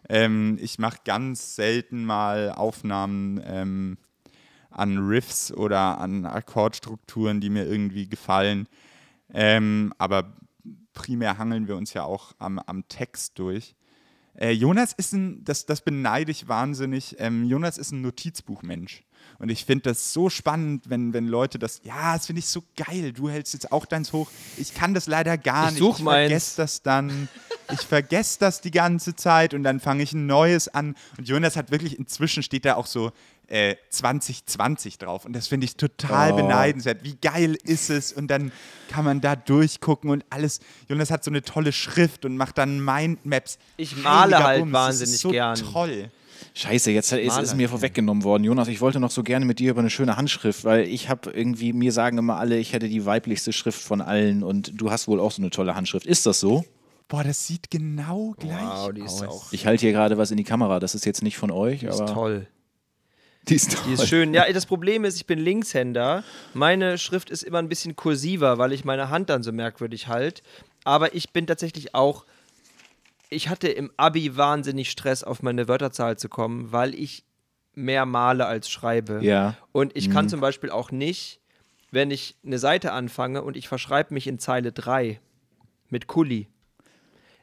Ähm, 0.10 0.58
ich 0.62 0.80
mache 0.80 1.00
ganz 1.06 1.56
selten 1.56 2.06
mal 2.06 2.52
Aufnahmen 2.52 3.42
ähm, 3.46 3.98
an 4.70 4.98
Riffs 4.98 5.52
oder 5.52 6.00
an 6.00 6.26
Akkordstrukturen, 6.26 7.42
die 7.42 7.50
mir 7.50 7.66
irgendwie 7.66 8.08
gefallen. 8.08 8.68
Ähm, 9.34 9.94
aber 9.98 10.34
primär 10.94 11.38
hangeln 11.38 11.68
wir 11.68 11.76
uns 11.76 11.94
ja 11.94 12.04
auch 12.04 12.34
am, 12.39 12.60
am 12.60 12.88
Text 12.88 13.38
durch. 13.39 13.76
Äh, 14.38 14.52
Jonas 14.52 14.94
ist 14.94 15.14
ein, 15.14 15.44
das, 15.44 15.66
das 15.66 15.82
beneide 15.82 16.32
ich 16.32 16.48
wahnsinnig, 16.48 17.16
ähm, 17.20 17.44
Jonas 17.46 17.78
ist 17.78 17.92
ein 17.92 18.02
Notizbuchmensch. 18.02 19.04
Und 19.39 19.50
ich 19.50 19.66
finde 19.66 19.84
das 19.84 20.14
so 20.14 20.30
spannend, 20.30 20.89
wenn, 20.89 21.14
wenn 21.14 21.28
Leute 21.28 21.60
das, 21.60 21.82
ja, 21.84 22.14
das 22.16 22.26
finde 22.26 22.39
ich 22.39 22.48
so 22.48 22.64
geil. 22.76 23.14
Du 23.14 23.30
hältst 23.30 23.54
jetzt 23.54 23.72
auch 23.72 23.86
deins 23.86 24.14
hoch. 24.14 24.30
Ich 24.58 24.74
kann 24.74 24.94
das 24.94 25.08
leider 25.08 25.38
gar 25.38 25.72
Ich 25.72 25.80
nicht. 25.80 25.98
ich 26.00 26.04
vergesse 26.04 26.58
das 26.58 26.82
dann. 26.82 27.28
Ich 27.74 27.82
vergesse 27.82 28.38
das 28.40 28.62
die 28.62 28.72
ganze 28.72 29.16
Zeit 29.16 29.54
und 29.54 29.64
dann 29.64 29.80
fange 29.80 30.04
ich 30.04 30.14
ein 30.14 30.26
neues 30.26 30.68
an. 30.68 30.96
Und 31.18 31.28
Jonas 31.28 31.56
hat 31.56 31.72
wirklich, 31.72 31.98
inzwischen 32.00 32.44
steht 32.44 32.66
da 32.66 32.76
auch 32.76 32.86
so 32.86 33.12
äh, 33.48 33.76
2020 33.90 34.98
drauf. 34.98 35.26
Und 35.26 35.34
das 35.34 35.48
finde 35.48 35.66
ich 35.66 35.76
total 35.76 36.34
Oh. 36.34 36.36
beneidenswert. 36.38 37.04
Wie 37.04 37.16
geil 37.22 37.58
ist 37.64 37.90
es? 37.90 38.14
Und 38.14 38.28
dann 38.28 38.52
kann 38.90 39.04
man 39.06 39.22
da 39.22 39.36
durchgucken 39.36 40.10
und 40.10 40.24
alles. 40.30 40.60
Jonas 40.88 41.12
hat 41.12 41.24
so 41.24 41.32
eine 41.32 41.42
tolle 41.42 41.72
Schrift 41.72 42.26
und 42.26 42.38
macht 42.38 42.58
dann 42.58 42.84
Mindmaps. 42.84 43.58
Ich 43.78 43.96
male 43.98 44.36
Heiliger 44.36 44.44
halt 44.48 44.60
Bums, 44.62 44.74
wahnsinnig 44.74 45.18
so 45.20 45.30
gern. 45.30 45.56
toll. 45.56 46.10
Scheiße, 46.54 46.92
jetzt 46.92 47.12
ist 47.14 47.38
es 47.38 47.54
mir 47.56 47.70
vorweggenommen 47.70 48.24
worden. 48.24 48.44
Jonas, 48.44 48.68
ich 48.68 48.82
wollte 48.82 49.00
noch 49.00 49.12
so 49.12 49.22
gerne 49.24 49.46
mit 49.46 49.60
dir 49.60 49.72
über 49.72 49.80
eine 49.82 49.90
schöne 49.92 50.18
Handschrift, 50.18 50.64
weil 50.66 50.86
ich 50.88 51.08
habe 51.08 51.30
irgendwie, 51.32 51.72
mir 51.72 51.92
sagen 51.92 52.18
immer 52.18 52.38
alle, 52.38 52.58
ich 52.58 52.74
hätte 52.74 52.90
die 52.90 53.06
weiblichste 53.06 53.54
Schrift 53.54 53.80
von 53.82 54.02
allen 54.02 54.44
und 54.44 54.72
du 54.76 54.90
hast 54.92 55.08
wohl 55.08 55.20
auch 55.20 55.32
so 55.32 55.42
eine 55.42 55.50
tolle 55.52 55.76
Handschrift. 55.76 56.06
Ist 56.08 56.26
das 56.26 56.40
so? 56.40 56.66
Boah, 57.12 57.26
das 57.26 57.45
sieht 57.45 57.70
genau 57.70 58.34
gleich 58.39 58.62
Wow, 58.62 58.93
die 58.93 59.01
ist 59.01 59.22
aus. 59.22 59.28
auch 59.28 59.51
Ich 59.51 59.66
halte 59.66 59.82
hier 59.82 59.91
gerade 59.91 60.18
was 60.18 60.32
in 60.32 60.38
die 60.38 60.45
Kamera. 60.45 60.80
Das 60.80 60.95
ist 60.95 61.05
jetzt 61.05 61.22
nicht 61.24 61.38
von 61.38 61.51
euch, 61.51 61.82
die 61.82 61.88
ist 61.88 61.99
aber 61.99 62.14
toll. 62.14 62.47
die 63.49 63.55
ist 63.55 63.74
toll. 63.74 63.84
Die 63.86 63.93
ist 63.95 64.07
schön. 64.07 64.34
Ja, 64.34 64.49
das 64.49 64.66
Problem 64.66 65.03
ist, 65.03 65.18
ich 65.18 65.26
bin 65.26 65.38
Linkshänder. 65.38 66.24
Meine 66.53 66.97
Schrift 66.97 67.30
ist 67.30 67.43
immer 67.43 67.59
ein 67.59 67.68
bisschen 67.68 67.97
kursiver, 67.97 68.59
weil 68.59 68.72
ich 68.72 68.86
meine 68.86 69.09
Hand 69.09 69.30
dann 69.30 69.43
so 69.43 69.51
merkwürdig 69.51 70.07
halt. 70.07 70.41
Aber 70.86 71.14
ich 71.14 71.34
bin 71.34 71.47
tatsächlich 71.47 71.93
auch. 71.95 72.24
Ich 73.30 73.49
hatte 73.49 73.68
im 73.68 73.91
Abi 73.97 74.38
wahnsinnig 74.38 74.89
Stress, 74.89 75.26
auf 75.26 75.43
meine 75.43 75.68
Wörterzahl 75.68 76.18
zu 76.18 76.30
kommen, 76.30 76.72
weil 76.72 76.95
ich 76.95 77.26
mehr 77.74 78.05
male 78.05 78.45
als 78.45 78.70
schreibe. 78.70 79.20
Ja. 79.22 79.57
Und 79.74 79.97
ich 79.97 80.09
kann 80.09 80.30
zum 80.30 80.39
Beispiel 80.39 80.70
auch 80.70 80.91
nicht, 80.91 81.41
wenn 81.91 82.09
ich 82.09 82.38
eine 82.45 82.57
Seite 82.57 82.93
anfange 82.93 83.41
und 83.41 83.57
ich 83.57 83.68
verschreibe 83.68 84.14
mich 84.14 84.28
in 84.28 84.39
Zeile 84.39 84.72
3 84.72 85.20
mit 85.89 86.07
Kuli. 86.07 86.47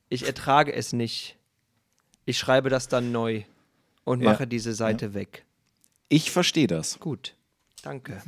Ich 0.08 0.26
ertrage 0.26 0.72
es 0.72 0.92
nicht. 0.92 1.36
Ich 2.24 2.38
schreibe 2.38 2.68
das 2.70 2.88
dann 2.88 3.12
neu 3.12 3.42
und 4.04 4.22
Ja. 4.22 4.30
mache 4.32 4.46
diese 4.46 4.72
Seite 4.74 5.14
weg. 5.14 5.44
Ich 6.08 6.30
verstehe 6.30 6.66
das. 6.66 6.98
Gut. 7.00 7.34
Danke. 7.82 8.20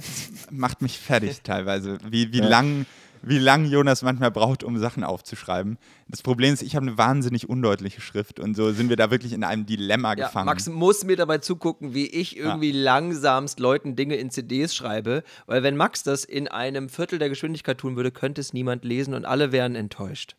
macht 0.50 0.80
mich 0.82 0.98
fertig 0.98 1.40
teilweise, 1.42 1.98
wie, 2.08 2.32
wie, 2.32 2.38
Ja. 2.38 2.48
lang, 2.48 2.86
wie 3.22 3.38
lang 3.38 3.64
Jonas 3.64 4.02
manchmal 4.02 4.30
braucht, 4.30 4.62
um 4.62 4.78
Sachen 4.78 5.02
aufzuschreiben. 5.02 5.76
Das 6.06 6.22
Problem 6.22 6.54
ist, 6.54 6.62
ich 6.62 6.76
habe 6.76 6.86
eine 6.86 6.96
wahnsinnig 6.98 7.48
undeutliche 7.48 8.00
Schrift 8.00 8.38
und 8.38 8.54
so 8.54 8.70
sind 8.72 8.88
wir 8.90 8.96
da 8.96 9.10
wirklich 9.10 9.32
in 9.32 9.42
einem 9.42 9.66
Dilemma 9.66 10.14
Ja, 10.16 10.26
gefangen. 10.26 10.46
Max 10.46 10.68
muss 10.68 11.04
mir 11.04 11.16
dabei 11.16 11.38
zugucken, 11.38 11.94
wie 11.94 12.06
ich 12.06 12.36
irgendwie 12.36 12.70
langsamst 12.72 13.58
Leuten 13.58 13.96
Dinge 13.96 14.16
in 14.16 14.30
CDs 14.30 14.74
schreibe, 14.74 15.24
weil 15.46 15.62
wenn 15.62 15.76
Max 15.76 16.02
das 16.04 16.24
in 16.24 16.46
einem 16.46 16.88
Viertel 16.88 17.18
der 17.18 17.28
Geschwindigkeit 17.28 17.78
tun 17.78 17.96
würde, 17.96 18.12
könnte 18.12 18.40
es 18.40 18.52
niemand 18.52 18.84
lesen 18.84 19.14
und 19.14 19.24
alle 19.24 19.50
wären 19.52 19.74
enttäuscht. 19.74 20.36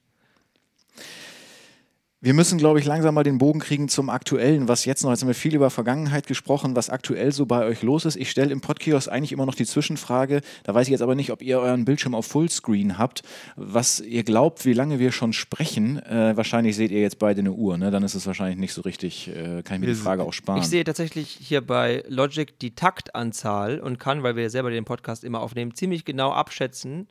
Wir 2.24 2.36
müssen, 2.36 2.59
glaube 2.59 2.78
ich, 2.78 2.86
langsam 2.86 3.15
mal 3.15 3.24
den 3.24 3.39
Bogen 3.39 3.59
kriegen 3.59 3.89
zum 3.89 4.11
Aktuellen, 4.11 4.67
was 4.67 4.86
jetzt 4.86 5.01
noch, 5.03 5.09
jetzt 5.09 5.22
haben 5.22 5.28
wir 5.28 5.34
viel 5.34 5.55
über 5.55 5.72
Vergangenheit 5.72 6.28
gesprochen, 6.28 6.76
was 6.76 6.91
aktuell 6.91 7.32
so 7.32 7.47
bei 7.47 7.65
euch 7.65 7.82
los 7.82 8.05
ist. 8.05 8.15
Ich 8.15 8.30
stelle 8.30 8.51
im 8.51 8.61
Podkiosk 8.61 9.11
eigentlich 9.11 9.32
immer 9.32 9.47
noch 9.47 9.55
die 9.55 9.65
Zwischenfrage, 9.65 10.41
da 10.61 10.76
weiß 10.76 10.86
ich 10.86 10.91
jetzt 10.91 11.01
aber 11.01 11.15
nicht, 11.15 11.32
ob 11.32 11.41
ihr 11.41 11.59
euren 11.59 11.84
Bildschirm 11.84 12.13
auf 12.13 12.28
Fullscreen 12.28 12.99
habt, 12.99 13.24
was 13.55 14.01
ihr 14.01 14.24
glaubt, 14.24 14.65
wie 14.65 14.74
lange 14.74 14.99
wir 14.99 15.11
schon 15.11 15.34
sprechen. 15.34 15.97
Äh, 15.97 16.38
wahrscheinlich 16.38 16.76
seht 16.76 16.91
ihr 16.91 17.01
jetzt 17.01 17.17
beide 17.17 17.39
eine 17.39 17.53
Uhr, 17.53 17.80
ne? 17.80 17.89
dann 17.89 18.03
ist 18.03 18.13
es 18.13 18.28
wahrscheinlich 18.28 18.59
nicht 18.59 18.74
so 18.74 18.84
richtig, 18.84 19.30
äh, 19.30 19.63
kann 19.63 19.78
ich 19.78 19.80
mir 19.80 19.88
die 19.88 19.95
Frage 19.95 20.22
auch 20.22 20.34
sparen. 20.34 20.61
Ich 20.61 20.67
sehe 20.67 20.84
tatsächlich 20.84 21.28
hier 21.28 21.61
bei 21.61 22.03
Logic 22.07 22.59
die 22.59 22.76
Taktanzahl 22.76 23.80
und 23.80 23.97
kann, 23.97 24.22
weil 24.22 24.36
wir 24.36 24.43
ja 24.43 24.49
selber 24.51 24.69
den 24.69 24.86
Podcast 24.86 25.24
immer 25.24 25.39
aufnehmen, 25.39 25.74
ziemlich 25.74 26.05
genau 26.05 26.32
abschätzen, 26.34 27.07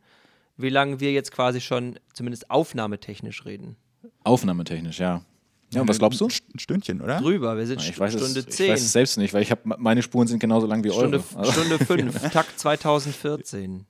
wie 0.56 0.68
lange 0.68 1.00
wir 1.00 1.10
jetzt 1.10 1.32
quasi 1.32 1.60
schon 1.60 1.98
zumindest 2.12 2.48
aufnahmetechnisch 2.48 3.44
reden. 3.44 3.74
Aufnahmetechnisch, 4.24 4.98
ja. 5.00 5.22
Ja, 5.72 5.82
und 5.82 5.88
was 5.88 5.98
glaubst 6.00 6.20
du? 6.20 6.24
Ein 6.26 6.30
St- 6.30 6.42
ein 6.54 6.58
Stündchen, 6.58 7.00
oder? 7.00 7.20
Drüber, 7.20 7.56
wir 7.56 7.64
sind 7.66 7.80
Ich 7.80 7.98
weiß, 7.98 8.14
Stunde 8.14 8.40
es, 8.40 8.46
ich 8.48 8.52
10. 8.56 8.72
weiß 8.72 8.80
es 8.80 8.92
selbst 8.92 9.16
nicht, 9.18 9.32
weil 9.32 9.42
ich 9.42 9.50
habe 9.52 9.60
meine 9.78 10.02
Spuren 10.02 10.26
sind 10.26 10.40
genauso 10.40 10.66
lang 10.66 10.82
wie 10.82 10.90
Stunde, 10.90 11.22
eure. 11.32 11.38
Also- 11.38 11.52
Stunde 11.52 11.78
5, 11.84 12.30
Takt 12.32 12.58
2014. 12.58 13.86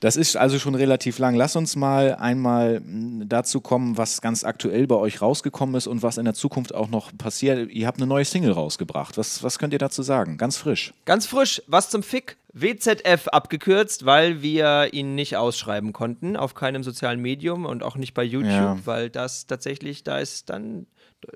Das 0.00 0.16
ist 0.16 0.36
also 0.36 0.58
schon 0.58 0.74
relativ 0.74 1.18
lang. 1.18 1.34
Lass 1.34 1.56
uns 1.56 1.76
mal 1.76 2.14
einmal 2.14 2.80
mh, 2.80 3.26
dazu 3.28 3.60
kommen, 3.60 3.98
was 3.98 4.22
ganz 4.22 4.44
aktuell 4.44 4.86
bei 4.86 4.94
euch 4.96 5.20
rausgekommen 5.20 5.74
ist 5.74 5.86
und 5.86 6.02
was 6.02 6.16
in 6.16 6.24
der 6.24 6.32
Zukunft 6.34 6.74
auch 6.74 6.88
noch 6.88 7.16
passiert. 7.18 7.70
Ihr 7.70 7.86
habt 7.86 7.98
eine 7.98 8.06
neue 8.06 8.24
Single 8.24 8.52
rausgebracht. 8.52 9.18
Was, 9.18 9.42
was 9.42 9.58
könnt 9.58 9.74
ihr 9.74 9.78
dazu 9.78 10.02
sagen? 10.02 10.38
Ganz 10.38 10.56
frisch. 10.56 10.94
Ganz 11.04 11.26
frisch, 11.26 11.62
was 11.66 11.90
zum 11.90 12.02
Fick? 12.02 12.38
WZF 12.52 13.28
abgekürzt, 13.28 14.06
weil 14.06 14.42
wir 14.42 14.88
ihn 14.92 15.14
nicht 15.14 15.36
ausschreiben 15.36 15.92
konnten 15.92 16.36
auf 16.36 16.54
keinem 16.54 16.82
sozialen 16.82 17.20
Medium 17.20 17.64
und 17.64 17.82
auch 17.84 17.96
nicht 17.96 18.12
bei 18.14 18.24
YouTube, 18.24 18.50
Ja. 18.50 18.78
weil 18.86 19.08
das 19.10 19.46
tatsächlich, 19.46 20.02
da 20.02 20.18
ist 20.18 20.50
dann 20.50 20.86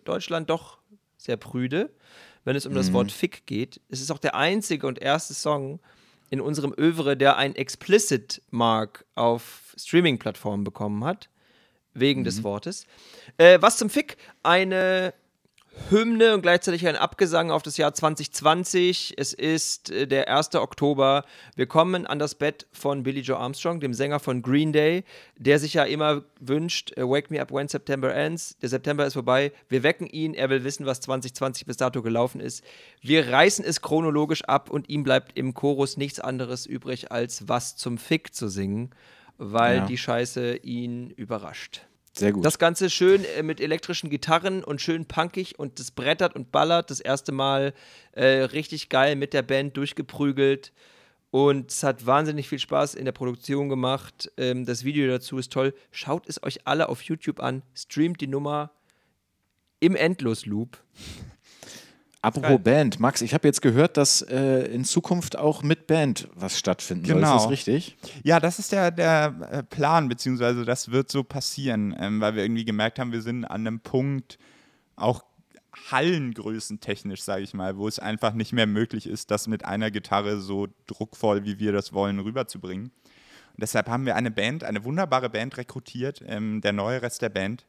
Deutschland 0.04 0.50
doch 0.50 0.78
sehr 1.16 1.36
prüde, 1.36 1.90
wenn 2.44 2.56
es 2.56 2.66
um 2.66 2.74
das 2.74 2.92
Wort 2.92 3.12
Fick 3.12 3.46
geht. 3.46 3.80
Es 3.90 4.00
ist 4.00 4.10
auch 4.10 4.18
der 4.18 4.34
einzige 4.34 4.86
und 4.88 5.00
erste 5.00 5.34
Song 5.34 5.78
in 6.30 6.40
unserem 6.40 6.74
Övre, 6.76 7.16
der 7.16 7.36
ein 7.36 7.54
Explicit 7.54 8.42
Mark 8.50 9.04
auf 9.14 9.74
Streaming-Plattformen 9.76 10.64
bekommen 10.64 11.04
hat, 11.04 11.28
wegen 11.92 12.24
des 12.24 12.42
Wortes. 12.42 12.86
Äh, 13.38 13.58
was 13.60 13.76
zum 13.76 13.88
Fick? 13.88 14.16
Eine 14.42 15.14
Hymne 15.90 16.34
und 16.34 16.42
gleichzeitig 16.42 16.86
ein 16.86 16.96
Abgesang 16.96 17.50
auf 17.50 17.62
das 17.62 17.76
Jahr 17.76 17.92
2020. 17.92 19.14
Es 19.18 19.32
ist 19.32 19.90
äh, 19.90 20.06
der 20.06 20.34
1. 20.34 20.54
Oktober. 20.54 21.24
Wir 21.56 21.66
kommen 21.66 22.06
an 22.06 22.18
das 22.18 22.34
Bett 22.36 22.66
von 22.72 23.02
Billy 23.02 23.20
Joe 23.20 23.36
Armstrong, 23.36 23.80
dem 23.80 23.92
Sänger 23.92 24.20
von 24.20 24.40
Green 24.40 24.72
Day, 24.72 25.04
der 25.36 25.58
sich 25.58 25.74
ja 25.74 25.84
immer 25.84 26.22
wünscht, 26.40 26.96
äh, 26.96 27.02
Wake 27.02 27.30
me 27.30 27.40
up 27.40 27.52
when 27.52 27.68
September 27.68 28.14
ends. 28.14 28.56
Der 28.62 28.68
September 28.68 29.04
ist 29.04 29.14
vorbei. 29.14 29.52
Wir 29.68 29.82
wecken 29.82 30.06
ihn. 30.06 30.32
Er 30.34 30.48
will 30.48 30.64
wissen, 30.64 30.86
was 30.86 31.00
2020 31.00 31.66
bis 31.66 31.76
dato 31.76 32.02
gelaufen 32.02 32.40
ist. 32.40 32.64
Wir 33.02 33.28
reißen 33.30 33.64
es 33.64 33.82
chronologisch 33.82 34.44
ab 34.44 34.70
und 34.70 34.88
ihm 34.88 35.02
bleibt 35.02 35.36
im 35.36 35.54
Chorus 35.54 35.96
nichts 35.96 36.20
anderes 36.20 36.66
übrig, 36.66 37.12
als 37.12 37.48
was 37.48 37.76
zum 37.76 37.98
Fick 37.98 38.34
zu 38.34 38.48
singen, 38.48 38.90
weil 39.38 39.78
Ja. 39.78 39.86
die 39.86 39.98
Scheiße 39.98 40.56
ihn 40.56 41.10
überrascht. 41.10 41.82
Sehr 42.16 42.32
gut. 42.32 42.44
Das 42.44 42.58
Ganze 42.58 42.90
schön 42.90 43.24
äh, 43.24 43.42
mit 43.42 43.60
elektrischen 43.60 44.08
Gitarren 44.08 44.62
und 44.62 44.80
schön 44.80 45.06
punkig 45.06 45.58
und 45.58 45.80
das 45.80 45.90
brettert 45.90 46.36
und 46.36 46.52
ballert. 46.52 46.90
Das 46.90 47.00
erste 47.00 47.32
Mal 47.32 47.74
äh, 48.12 48.24
richtig 48.24 48.88
geil 48.88 49.16
mit 49.16 49.32
der 49.32 49.42
Band 49.42 49.76
durchgeprügelt. 49.76 50.72
Und 51.32 51.72
es 51.72 51.82
hat 51.82 52.06
wahnsinnig 52.06 52.48
viel 52.48 52.60
Spaß 52.60 52.94
in 52.94 53.04
der 53.04 53.12
Produktion 53.12 53.68
gemacht. 53.68 54.30
Ähm, 54.36 54.64
das 54.64 54.84
Video 54.84 55.08
dazu 55.08 55.38
ist 55.38 55.52
toll. 55.52 55.74
Schaut 55.90 56.28
es 56.28 56.40
euch 56.44 56.64
alle 56.68 56.88
auf 56.88 57.02
YouTube 57.02 57.40
an. 57.40 57.62
Streamt 57.74 58.20
die 58.20 58.28
Nummer 58.28 58.70
im 59.80 59.96
Endlosloop. 59.96 60.78
Apropos 62.24 62.48
geil. 62.48 62.58
Band, 62.58 63.00
Max, 63.00 63.20
ich 63.22 63.34
habe 63.34 63.46
jetzt 63.46 63.60
gehört, 63.60 63.96
dass 63.96 64.22
äh, 64.22 64.66
in 64.66 64.84
Zukunft 64.84 65.36
auch 65.36 65.62
mit 65.62 65.86
Band 65.86 66.28
was 66.34 66.58
stattfinden 66.58 67.04
soll. 67.04 67.16
Genau. 67.16 67.36
Ist 67.36 67.42
das 67.44 67.50
richtig? 67.50 67.96
Ja, 68.22 68.40
das 68.40 68.58
ist 68.58 68.72
der, 68.72 68.90
der 68.90 69.34
äh, 69.50 69.62
Plan, 69.62 70.08
beziehungsweise 70.08 70.64
das 70.64 70.90
wird 70.90 71.10
so 71.10 71.22
passieren, 71.22 71.94
ähm, 71.98 72.20
weil 72.20 72.34
wir 72.34 72.42
irgendwie 72.42 72.64
gemerkt 72.64 72.98
haben, 72.98 73.12
wir 73.12 73.22
sind 73.22 73.44
an 73.44 73.66
einem 73.66 73.80
Punkt, 73.80 74.38
auch 74.96 75.22
hallengrößentechnisch, 75.90 77.22
sage 77.22 77.42
ich 77.42 77.54
mal, 77.54 77.76
wo 77.76 77.88
es 77.88 77.98
einfach 77.98 78.32
nicht 78.32 78.52
mehr 78.52 78.66
möglich 78.66 79.06
ist, 79.06 79.30
das 79.30 79.46
mit 79.46 79.64
einer 79.64 79.90
Gitarre 79.90 80.40
so 80.40 80.68
druckvoll, 80.86 81.44
wie 81.44 81.58
wir 81.58 81.72
das 81.72 81.92
wollen, 81.92 82.20
rüberzubringen. 82.20 82.86
Und 82.86 83.60
deshalb 83.62 83.88
haben 83.88 84.06
wir 84.06 84.16
eine 84.16 84.30
Band, 84.30 84.64
eine 84.64 84.84
wunderbare 84.84 85.30
Band 85.30 85.56
rekrutiert, 85.56 86.22
ähm, 86.26 86.60
der 86.60 86.72
neue 86.72 87.02
Rest 87.02 87.22
der 87.22 87.28
Band. 87.28 87.66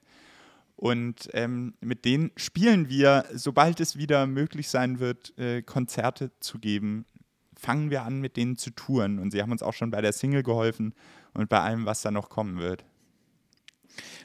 Und 0.76 1.30
ähm, 1.34 1.74
mit 1.80 2.04
denen 2.04 2.32
spielen 2.36 2.90
wir, 2.90 3.26
sobald 3.34 3.80
es 3.80 3.98
wieder 3.98 4.28
möglich 4.28 4.70
sein 4.70 5.00
wird, 5.00 5.38
äh, 5.38 5.62
Konzerte 5.62 6.32
zu 6.40 6.60
geben, 6.60 7.06
fangen 7.58 7.90
wir 7.90 8.04
an, 8.04 8.20
mit 8.20 8.36
denen 8.36 8.58
zu 8.58 8.72
touren. 8.72 9.20
Und 9.20 9.32
sie 9.32 9.42
haben 9.42 9.52
uns 9.52 9.64
auch 9.64 9.74
schon 9.74 9.92
bei 9.92 10.02
der 10.02 10.12
Single 10.12 10.44
geholfen 10.44 10.94
und 11.34 11.50
bei 11.50 11.62
allem, 11.62 11.86
was 11.86 12.02
da 12.02 12.12
noch 12.12 12.30
kommen 12.30 12.60
wird. 12.60 12.84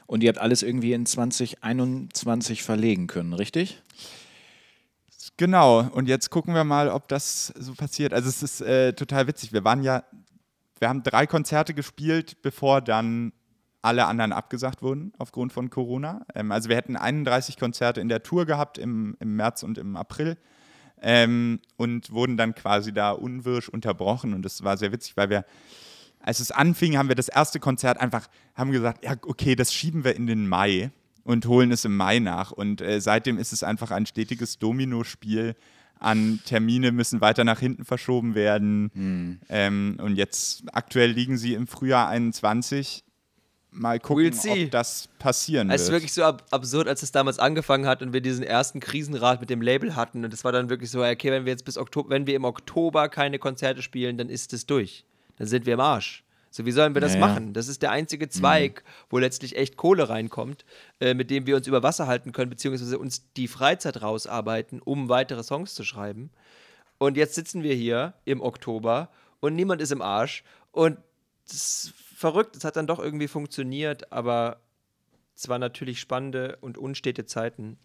Und 0.05 0.23
ihr 0.23 0.29
habt 0.29 0.39
alles 0.39 0.61
irgendwie 0.61 0.91
in 0.91 1.05
2021 1.05 2.63
verlegen 2.63 3.07
können, 3.07 3.33
richtig? 3.33 3.81
Genau, 5.37 5.81
und 5.81 6.09
jetzt 6.09 6.29
gucken 6.29 6.53
wir 6.53 6.65
mal, 6.65 6.89
ob 6.89 7.07
das 7.07 7.47
so 7.57 7.73
passiert. 7.73 8.13
Also 8.13 8.27
es 8.27 8.43
ist 8.43 8.61
äh, 8.61 8.93
total 8.93 9.27
witzig. 9.27 9.53
Wir 9.53 9.63
waren 9.63 9.81
ja, 9.81 10.03
wir 10.79 10.89
haben 10.89 11.03
drei 11.03 11.25
Konzerte 11.25 11.73
gespielt, 11.73 12.41
bevor 12.41 12.81
dann 12.81 13.31
alle 13.81 14.05
anderen 14.05 14.31
abgesagt 14.31 14.81
wurden 14.81 15.13
aufgrund 15.17 15.53
von 15.53 15.69
Corona. 15.69 16.25
Ähm, 16.35 16.51
also 16.51 16.69
wir 16.69 16.75
hätten 16.75 16.95
31 16.95 17.57
Konzerte 17.57 18.01
in 18.01 18.09
der 18.09 18.23
Tour 18.23 18.45
gehabt 18.45 18.77
im, 18.77 19.15
im 19.19 19.35
März 19.35 19.63
und 19.63 19.77
im 19.77 19.95
April 19.95 20.37
ähm, 21.01 21.59
und 21.77 22.11
wurden 22.11 22.37
dann 22.37 22.55
quasi 22.55 22.93
da 22.93 23.11
unwirsch 23.11 23.69
unterbrochen. 23.69 24.33
Und 24.33 24.43
das 24.43 24.63
war 24.63 24.77
sehr 24.77 24.91
witzig, 24.91 25.17
weil 25.17 25.29
wir, 25.29 25.45
als 26.19 26.39
es 26.39 26.51
anfing, 26.51 26.97
haben 26.97 27.09
wir 27.09 27.15
das 27.15 27.27
erste 27.27 27.59
Konzert 27.59 27.99
einfach, 27.99 28.27
haben 28.55 28.71
gesagt, 28.71 29.03
ja, 29.03 29.15
okay, 29.23 29.55
das 29.55 29.73
schieben 29.73 30.03
wir 30.03 30.15
in 30.15 30.27
den 30.27 30.47
Mai 30.47 30.91
und 31.23 31.45
holen 31.47 31.71
es 31.71 31.85
im 31.85 31.97
Mai 31.97 32.19
nach. 32.19 32.51
Und 32.51 32.81
äh, 32.81 33.01
seitdem 33.01 33.37
ist 33.37 33.53
es 33.53 33.63
einfach 33.63 33.91
ein 33.91 34.05
stetiges 34.05 34.59
Dominospiel 34.59 35.55
an 35.99 36.39
Termine 36.45 36.91
müssen 36.91 37.21
weiter 37.21 37.43
nach 37.43 37.59
hinten 37.59 37.85
verschoben 37.85 38.33
werden. 38.33 38.89
Hm. 38.93 39.39
Ähm, 39.49 39.97
und 40.01 40.15
jetzt 40.15 40.63
aktuell 40.73 41.11
liegen 41.11 41.37
sie 41.37 41.53
im 41.53 41.67
Frühjahr 41.67 42.09
21 42.09 43.03
mal 43.71 43.99
gucken, 43.99 44.31
We'll 44.33 44.65
ob 44.65 44.71
das 44.71 45.07
passieren 45.19 45.69
Es 45.71 45.81
ist 45.83 45.87
wird. 45.87 46.01
wirklich 46.01 46.13
so 46.13 46.23
ab 46.23 46.43
absurd, 46.51 46.87
als 46.87 47.03
es 47.03 47.11
damals 47.11 47.39
angefangen 47.39 47.85
hat 47.87 48.01
und 48.01 48.13
wir 48.13 48.21
diesen 48.21 48.43
ersten 48.43 48.79
Krisenrat 48.79 49.39
mit 49.39 49.49
dem 49.49 49.61
Label 49.61 49.95
hatten. 49.95 50.23
Und 50.25 50.33
es 50.33 50.43
war 50.43 50.51
dann 50.51 50.69
wirklich 50.69 50.91
so, 50.91 51.03
okay, 51.03 51.31
wenn 51.31 51.45
wir 51.45 51.51
jetzt 51.51 51.65
bis 51.65 51.77
Oktober, 51.77 52.09
wenn 52.09 52.27
wir 52.27 52.35
im 52.35 52.45
Oktober 52.45 53.09
keine 53.09 53.39
Konzerte 53.39 53.81
spielen, 53.81 54.17
dann 54.17 54.29
ist 54.29 54.53
es 54.53 54.65
durch. 54.65 55.05
Dann 55.37 55.47
sind 55.47 55.65
wir 55.65 55.73
im 55.73 55.79
Arsch. 55.79 56.23
So, 56.53 56.65
wie 56.65 56.71
sollen 56.71 56.93
wir 56.93 56.99
das 57.01 57.13
Ja, 57.13 57.19
ja. 57.21 57.27
machen? 57.27 57.53
Das 57.53 57.69
ist 57.69 57.81
der 57.81 57.91
einzige 57.91 58.27
Zweig, 58.27 58.83
wo 59.09 59.17
letztlich 59.19 59.55
echt 59.55 59.77
Kohle 59.77 60.09
reinkommt, 60.09 60.65
äh, 60.99 61.13
mit 61.13 61.29
dem 61.31 61.47
wir 61.47 61.55
uns 61.55 61.65
über 61.65 61.81
Wasser 61.81 62.07
halten 62.07 62.33
können, 62.33 62.49
beziehungsweise 62.49 62.99
uns 62.99 63.23
die 63.37 63.47
Freizeit 63.47 64.01
rausarbeiten, 64.01 64.81
um 64.81 65.07
weitere 65.07 65.43
Songs 65.43 65.73
zu 65.75 65.85
schreiben. 65.85 66.29
Und 66.97 67.15
jetzt 67.15 67.35
sitzen 67.35 67.63
wir 67.63 67.73
hier 67.73 68.15
im 68.25 68.41
Oktober 68.41 69.09
und 69.39 69.55
niemand 69.55 69.81
ist 69.81 69.93
im 69.93 70.01
Arsch. 70.01 70.43
Und 70.73 70.97
das 71.49 71.93
verrückt. 72.21 72.55
Es 72.55 72.63
hat 72.63 72.77
dann 72.77 72.87
doch 72.87 72.99
irgendwie 72.99 73.27
funktioniert, 73.27 74.11
aber 74.13 74.61
es 75.35 75.49
waren 75.49 75.59
natürlich 75.59 75.99
spannende 75.99 76.57
und 76.61 76.77
unstete 76.77 77.25
Zeiten 77.25 77.77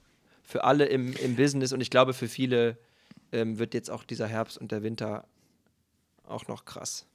für 0.45 0.63
alle 0.63 0.85
im, 0.85 1.15
im 1.15 1.35
Business 1.35 1.73
und 1.73 1.81
ich 1.81 1.91
glaube, 1.91 2.15
für 2.15 2.29
viele 2.29 2.79
ähm, 3.33 3.59
wird 3.59 3.75
jetzt 3.75 3.91
auch 3.91 4.05
dieser 4.05 4.29
Herbst 4.29 4.59
und 4.59 4.71
der 4.71 4.85
Winter 4.85 5.25
auch 6.29 6.47
noch 6.47 6.65
krass. 6.65 7.07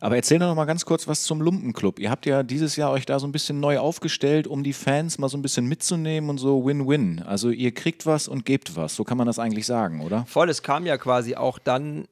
Aber 0.00 0.16
erzähl 0.16 0.38
doch 0.38 0.46
noch 0.46 0.54
mal 0.54 0.66
ganz 0.66 0.84
kurz 0.84 1.08
was 1.08 1.22
zum 1.22 1.40
Lumpenclub. 1.40 1.98
Ihr 1.98 2.10
habt 2.10 2.26
ja 2.26 2.42
dieses 2.42 2.76
Jahr 2.76 2.90
euch 2.90 3.06
da 3.06 3.18
so 3.18 3.26
ein 3.26 3.32
bisschen 3.32 3.60
neu 3.60 3.78
aufgestellt, 3.78 4.46
um 4.46 4.62
die 4.62 4.74
Fans 4.74 5.18
mal 5.18 5.28
so 5.28 5.38
ein 5.38 5.42
bisschen 5.42 5.66
mitzunehmen 5.66 6.28
und 6.28 6.38
so 6.38 6.66
Win-Win. 6.66 7.22
Also 7.22 7.50
ihr 7.50 7.72
kriegt 7.72 8.04
was 8.04 8.28
und 8.28 8.44
gebt 8.44 8.76
was. 8.76 8.94
So 8.94 9.04
kann 9.04 9.16
man 9.16 9.26
das 9.26 9.38
eigentlich 9.38 9.64
sagen, 9.64 10.02
oder? 10.02 10.26
Voll, 10.26 10.50
es 10.50 10.62
kam 10.62 10.84
ja 10.84 10.98
quasi 10.98 11.34
auch 11.34 11.58
dann 11.58 12.08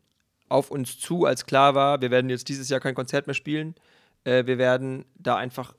auf 0.48 0.70
uns 0.70 0.98
zu, 0.98 1.26
als 1.26 1.44
klar 1.44 1.74
war, 1.74 2.00
wir 2.00 2.10
werden 2.10 2.30
jetzt 2.30 2.48
dieses 2.48 2.70
Jahr 2.70 2.80
kein 2.80 2.94
Konzert 2.94 3.26
mehr 3.26 3.34
spielen. 3.34 3.74
Äh, 4.24 4.46
wir 4.46 4.58
werden 4.58 5.04
da 5.16 5.36
einfach 5.36 5.74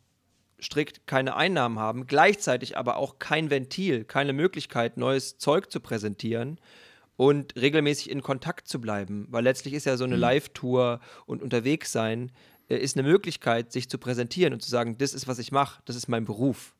strikt 0.61 1.07
keine 1.07 1.35
Einnahmen 1.35 1.79
haben, 1.79 2.05
gleichzeitig 2.05 2.77
aber 2.77 2.97
auch 2.97 3.17
kein 3.19 3.49
Ventil, 3.49 4.03
keine 4.03 4.33
Möglichkeit, 4.33 4.97
neues 4.97 5.37
Zeug 5.37 5.71
zu 5.71 5.79
präsentieren 5.79 6.59
und 7.15 7.55
regelmäßig 7.55 8.09
in 8.09 8.21
Kontakt 8.21 8.67
zu 8.67 8.81
bleiben, 8.81 9.27
weil 9.29 9.43
letztlich 9.43 9.73
ist 9.73 9.85
ja 9.85 9.95
so 9.97 10.03
eine 10.03 10.15
Live-Tour 10.17 10.99
und 11.25 11.41
unterwegs 11.41 11.91
sein 11.91 12.31
äh, 12.69 12.77
ist 12.77 12.97
eine 12.97 13.07
Möglichkeit, 13.07 13.71
sich 13.71 13.89
zu 13.89 13.97
präsentieren 13.97 14.53
und 14.53 14.61
zu 14.61 14.69
sagen, 14.69 14.97
das 14.97 15.13
ist, 15.13 15.27
was 15.27 15.39
ich 15.39 15.51
mache, 15.51 15.81
das 15.85 15.95
ist 15.95 16.07
mein 16.07 16.25
Beruf. 16.25 16.75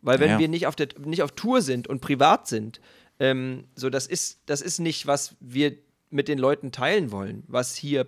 Weil 0.00 0.20
wenn 0.20 0.30
Ja. 0.30 0.38
wir 0.38 0.48
nicht 0.48 0.66
auf, 0.66 0.76
der, 0.76 0.88
nicht 0.98 1.22
auf 1.22 1.32
Tour 1.32 1.60
sind 1.60 1.88
und 1.88 2.00
privat 2.00 2.46
sind, 2.46 2.80
ähm, 3.20 3.64
so 3.74 3.90
das 3.90 4.06
ist, 4.06 4.40
das 4.46 4.60
ist 4.60 4.78
nicht, 4.78 5.06
was 5.06 5.34
wir 5.40 5.76
mit 6.10 6.28
den 6.28 6.38
Leuten 6.38 6.72
teilen 6.72 7.10
wollen, 7.10 7.42
was 7.48 7.74
hier 7.74 8.06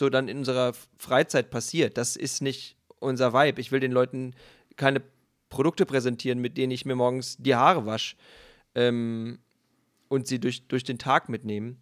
so 0.00 0.10
dann 0.10 0.26
in 0.26 0.38
unserer 0.38 0.72
Freizeit 0.98 1.50
passiert. 1.50 1.96
Das 1.96 2.16
ist 2.16 2.42
nicht 2.42 2.76
unser 2.98 3.32
Vibe. 3.32 3.60
Ich 3.60 3.70
will 3.70 3.78
den 3.78 3.92
Leuten 3.92 4.34
keine 4.76 5.00
Produkte 5.48 5.86
präsentieren, 5.86 6.40
mit 6.40 6.56
denen 6.56 6.72
ich 6.72 6.84
mir 6.84 6.96
morgens 6.96 7.36
die 7.38 7.54
Haare 7.54 7.86
wasche 7.86 8.16
ähm, 8.74 9.38
und 10.08 10.26
sie 10.26 10.40
durch, 10.40 10.66
durch 10.66 10.82
den 10.82 10.98
Tag 10.98 11.28
mitnehmen. 11.28 11.80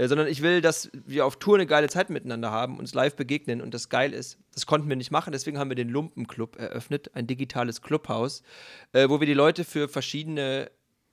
Äh, 0.00 0.08
sondern 0.08 0.28
ich 0.28 0.40
will, 0.40 0.62
dass 0.62 0.90
wir 0.92 1.26
auf 1.26 1.36
Tour 1.36 1.56
eine 1.56 1.66
geile 1.66 1.90
Zeit 1.90 2.08
miteinander 2.08 2.50
haben, 2.50 2.78
uns 2.78 2.94
live 2.94 3.16
begegnen 3.16 3.60
und 3.60 3.74
das 3.74 3.90
geil 3.90 4.14
ist. 4.14 4.38
Das 4.54 4.64
konnten 4.64 4.88
wir 4.88 4.96
nicht 4.96 5.10
machen, 5.10 5.32
deswegen 5.32 5.58
haben 5.58 5.70
wir 5.70 5.76
den 5.76 5.90
Lumpenclub 5.90 6.58
eröffnet, 6.58 7.10
ein 7.14 7.26
digitales 7.26 7.82
Clubhaus, 7.82 8.42
äh, 8.92 9.10
wo 9.10 9.20
wir 9.20 9.26
die 9.26 9.34
Leute 9.34 9.64
für 9.64 9.88
verschiedene 9.88 10.70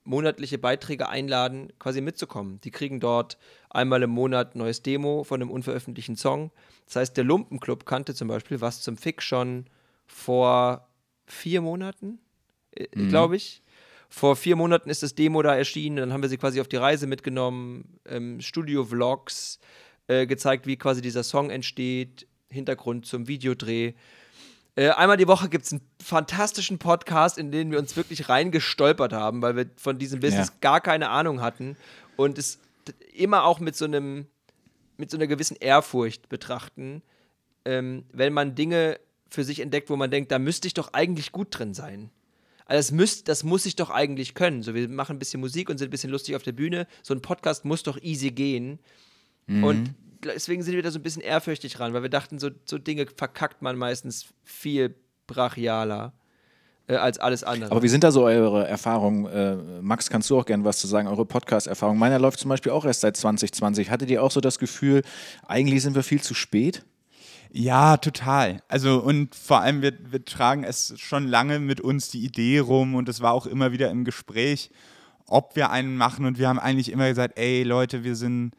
monatliche 0.08 0.58
Beiträge 0.58 1.10
einladen, 1.10 1.72
quasi 1.80 2.02
mitzukommen. 2.02 2.60
Die 2.62 2.72
kriegen 2.72 3.00
dort 3.00 3.38
einmal 3.70 4.02
im 4.04 4.10
Monat 4.10 4.56
ein 4.56 4.60
neues 4.60 4.82
Demo 4.82 5.24
von 5.24 5.42
einem 5.42 5.52
unveröffentlichten 5.52 6.16
Song. 6.16 6.52
Das 6.86 6.96
heißt, 6.96 7.18
der 7.18 7.26
Lumpenclub 7.26 7.86
kannte 7.86 8.16
zum 8.16 8.30
Beispiel 8.30 8.62
was 8.62 8.82
zum 8.82 8.98
Fick 8.98 9.22
schon 9.22 9.66
vor 10.06 10.88
vier 11.26 11.62
Monaten, 11.62 12.20
äh, 12.72 12.88
glaube 12.88 13.36
ich. 13.36 13.62
Vor 14.10 14.38
vier 14.38 14.56
Monaten 14.56 14.90
ist 14.90 15.04
das 15.04 15.16
Demo 15.16 15.42
da 15.42 15.56
erschienen, 15.56 15.98
dann 15.98 16.14
haben 16.14 16.22
wir 16.22 16.30
sie 16.30 16.38
quasi 16.38 16.62
auf 16.62 16.70
die 16.70 16.78
Reise 16.78 17.08
mitgenommen, 17.08 18.00
ähm, 18.08 18.40
Studio-Vlogs, 18.40 19.60
äh, 20.08 20.26
gezeigt, 20.26 20.66
wie 20.66 20.78
quasi 20.78 21.02
dieser 21.02 21.24
Song 21.24 21.50
entsteht, 21.50 22.26
Hintergrund 22.50 23.06
zum 23.06 23.28
Videodreh. 23.28 23.94
Äh, 24.78 24.90
einmal 24.92 25.18
die 25.18 25.28
Woche 25.28 25.50
gibt 25.50 25.66
es 25.66 25.74
einen 25.74 25.82
fantastischen 26.02 26.78
Podcast, 26.78 27.40
in 27.40 27.52
den 27.52 27.72
wir 27.72 27.80
uns 27.80 27.96
wirklich 27.98 28.30
reingestolpert 28.30 29.12
haben, 29.12 29.42
weil 29.42 29.56
wir 29.56 29.66
von 29.76 29.98
diesem 29.98 30.20
Business 30.20 30.50
Ja. 30.50 30.54
gar 30.62 30.82
keine 30.82 31.10
Ahnung 31.10 31.42
hatten 31.42 31.76
und 32.16 32.38
es 32.38 32.60
immer 33.12 33.44
auch 33.44 33.60
mit 33.60 33.76
so 33.76 33.86
einem, 33.86 34.28
mit 34.98 35.10
so 35.10 35.18
einer 35.18 35.26
gewissen 35.26 35.58
Ehrfurcht 35.60 36.30
betrachten, 36.30 37.02
ähm, 37.66 38.06
wenn 38.14 38.34
man 38.34 38.54
Dinge 38.54 39.00
für 39.30 39.44
sich 39.44 39.62
entdeckt, 39.62 39.90
wo 39.90 39.96
man 39.96 40.12
denkt, 40.12 40.32
da 40.32 40.38
müsste 40.38 40.68
ich 40.68 40.76
doch 40.76 40.94
eigentlich 40.94 41.32
gut 41.32 41.48
drin 41.50 41.74
sein. 41.74 42.12
Also 42.66 42.78
das, 42.80 42.92
müsst, 42.92 43.28
das 43.30 43.44
muss 43.44 43.66
ich 43.66 43.76
doch 43.78 43.90
eigentlich 43.90 44.36
können. 44.36 44.62
So, 44.62 44.76
wir 44.76 44.88
machen 44.90 45.16
ein 45.16 45.20
bisschen 45.20 45.40
Musik 45.42 45.70
und 45.70 45.80
sind 45.80 45.88
ein 45.88 45.92
bisschen 45.92 46.12
lustig 46.12 46.36
auf 46.36 46.44
der 46.44 46.52
Bühne. 46.52 46.86
So 47.02 47.16
ein 47.16 47.22
Podcast 47.22 47.66
muss 47.66 47.82
doch 47.82 47.98
easy 48.02 48.30
gehen. 48.30 48.78
Und 49.48 49.96
deswegen 50.24 50.64
sind 50.64 50.76
wir 50.76 50.84
da 50.84 50.92
so 50.92 51.00
ein 51.00 51.04
bisschen 51.04 51.22
ehrfürchtig 51.22 51.80
ran, 51.80 51.94
weil 51.94 52.02
wir 52.02 52.10
dachten, 52.10 52.40
so, 52.40 52.50
so 52.66 52.78
Dinge 52.78 53.06
verkackt 53.16 53.62
man 53.62 53.78
meistens 53.78 54.28
viel 54.44 54.96
brachialer 55.28 56.14
äh, 56.88 56.96
als 56.96 57.20
alles 57.20 57.44
andere. 57.44 57.72
Aber 57.72 57.84
wie 57.84 57.88
sind 57.88 58.04
da 58.04 58.12
so 58.12 58.24
eure 58.24 58.68
Erfahrungen? 58.68 59.26
Äh, 59.26 59.82
Max, 59.82 60.10
kannst 60.10 60.30
du 60.30 60.40
auch 60.40 60.46
gerne 60.46 60.64
was 60.64 60.80
zu 60.80 60.88
sagen, 60.88 61.08
eure 61.08 61.26
Podcast-Erfahrung? 61.26 61.98
Meiner 61.98 62.20
läuft 62.20 62.40
zum 62.40 62.50
Beispiel 62.50 62.72
auch 62.72 62.86
erst 62.86 63.02
seit 63.02 63.18
2020. 63.18 63.92
Hattet 63.92 64.10
ihr 64.10 64.24
auch 64.24 64.32
so 64.32 64.42
das 64.42 64.60
Gefühl, 64.60 65.04
eigentlich 65.46 65.84
sind 65.84 65.96
wir 65.96 66.04
viel 66.04 66.22
zu 66.22 66.34
spät? 66.34 66.84
Ja, 67.52 67.98
total. 67.98 68.62
Also 68.68 69.00
und 69.00 69.34
vor 69.36 69.62
allem, 69.62 69.82
wir, 69.82 69.94
wir 70.12 70.24
tragen 70.26 70.64
es 70.64 70.94
schon 70.98 71.28
lange 71.28 71.60
mit 71.60 71.82
uns 71.82 72.10
die 72.10 72.24
Idee 72.24 72.60
rum 72.60 72.96
und 72.96 73.08
es 73.10 73.22
war 73.22 73.34
auch 73.34 73.46
immer 73.46 73.72
wieder 73.72 73.90
im 73.90 74.04
Gespräch, 74.04 74.70
ob 75.26 75.56
wir 75.56 75.72
einen 75.72 75.98
machen 75.98 76.26
und 76.26 76.40
wir 76.40 76.48
haben 76.48 76.60
eigentlich 76.60 76.92
immer 76.92 77.08
gesagt, 77.08 77.38
ey 77.38 77.64
Leute, 77.64 78.04
wir 78.04 78.16
sind 78.16 78.52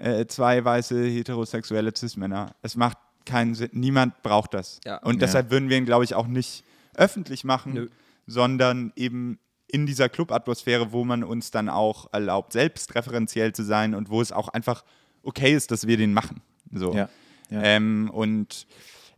äh, 0.00 0.26
zwei 0.26 0.64
weiße 0.64 1.04
heterosexuelle 1.04 1.92
Cis-Männer. 1.96 2.54
Es 2.62 2.76
macht 2.76 2.98
keinen 3.24 3.54
Sinn, 3.54 3.70
niemand 3.72 4.22
braucht 4.22 4.54
das. 4.54 4.80
Ja. 4.84 4.98
Und 4.98 5.14
Ja. 5.14 5.20
deshalb 5.20 5.50
würden 5.50 5.68
wir 5.68 5.76
ihn, 5.76 5.84
glaube 5.84 6.04
ich, 6.04 6.14
auch 6.14 6.26
nicht 6.26 6.64
öffentlich 6.94 7.44
machen, 7.44 7.74
Nö. 7.74 7.88
sondern 8.26 8.92
eben 8.96 9.38
in 9.70 9.84
dieser 9.86 10.08
Club-Atmosphäre, 10.08 10.92
wo 10.92 11.04
man 11.04 11.22
uns 11.22 11.50
dann 11.50 11.68
auch 11.68 12.12
erlaubt, 12.12 12.52
selbstreferenziell 12.54 13.52
zu 13.52 13.62
sein 13.64 13.94
und 13.94 14.08
wo 14.08 14.20
es 14.22 14.32
auch 14.32 14.48
einfach 14.48 14.82
okay 15.22 15.54
ist, 15.54 15.70
dass 15.70 15.86
wir 15.86 15.96
den 15.98 16.14
machen. 16.14 16.40
So. 16.72 16.94
Ja, 16.94 17.08
ja. 17.50 17.62
Ähm, 17.62 18.10
und 18.12 18.66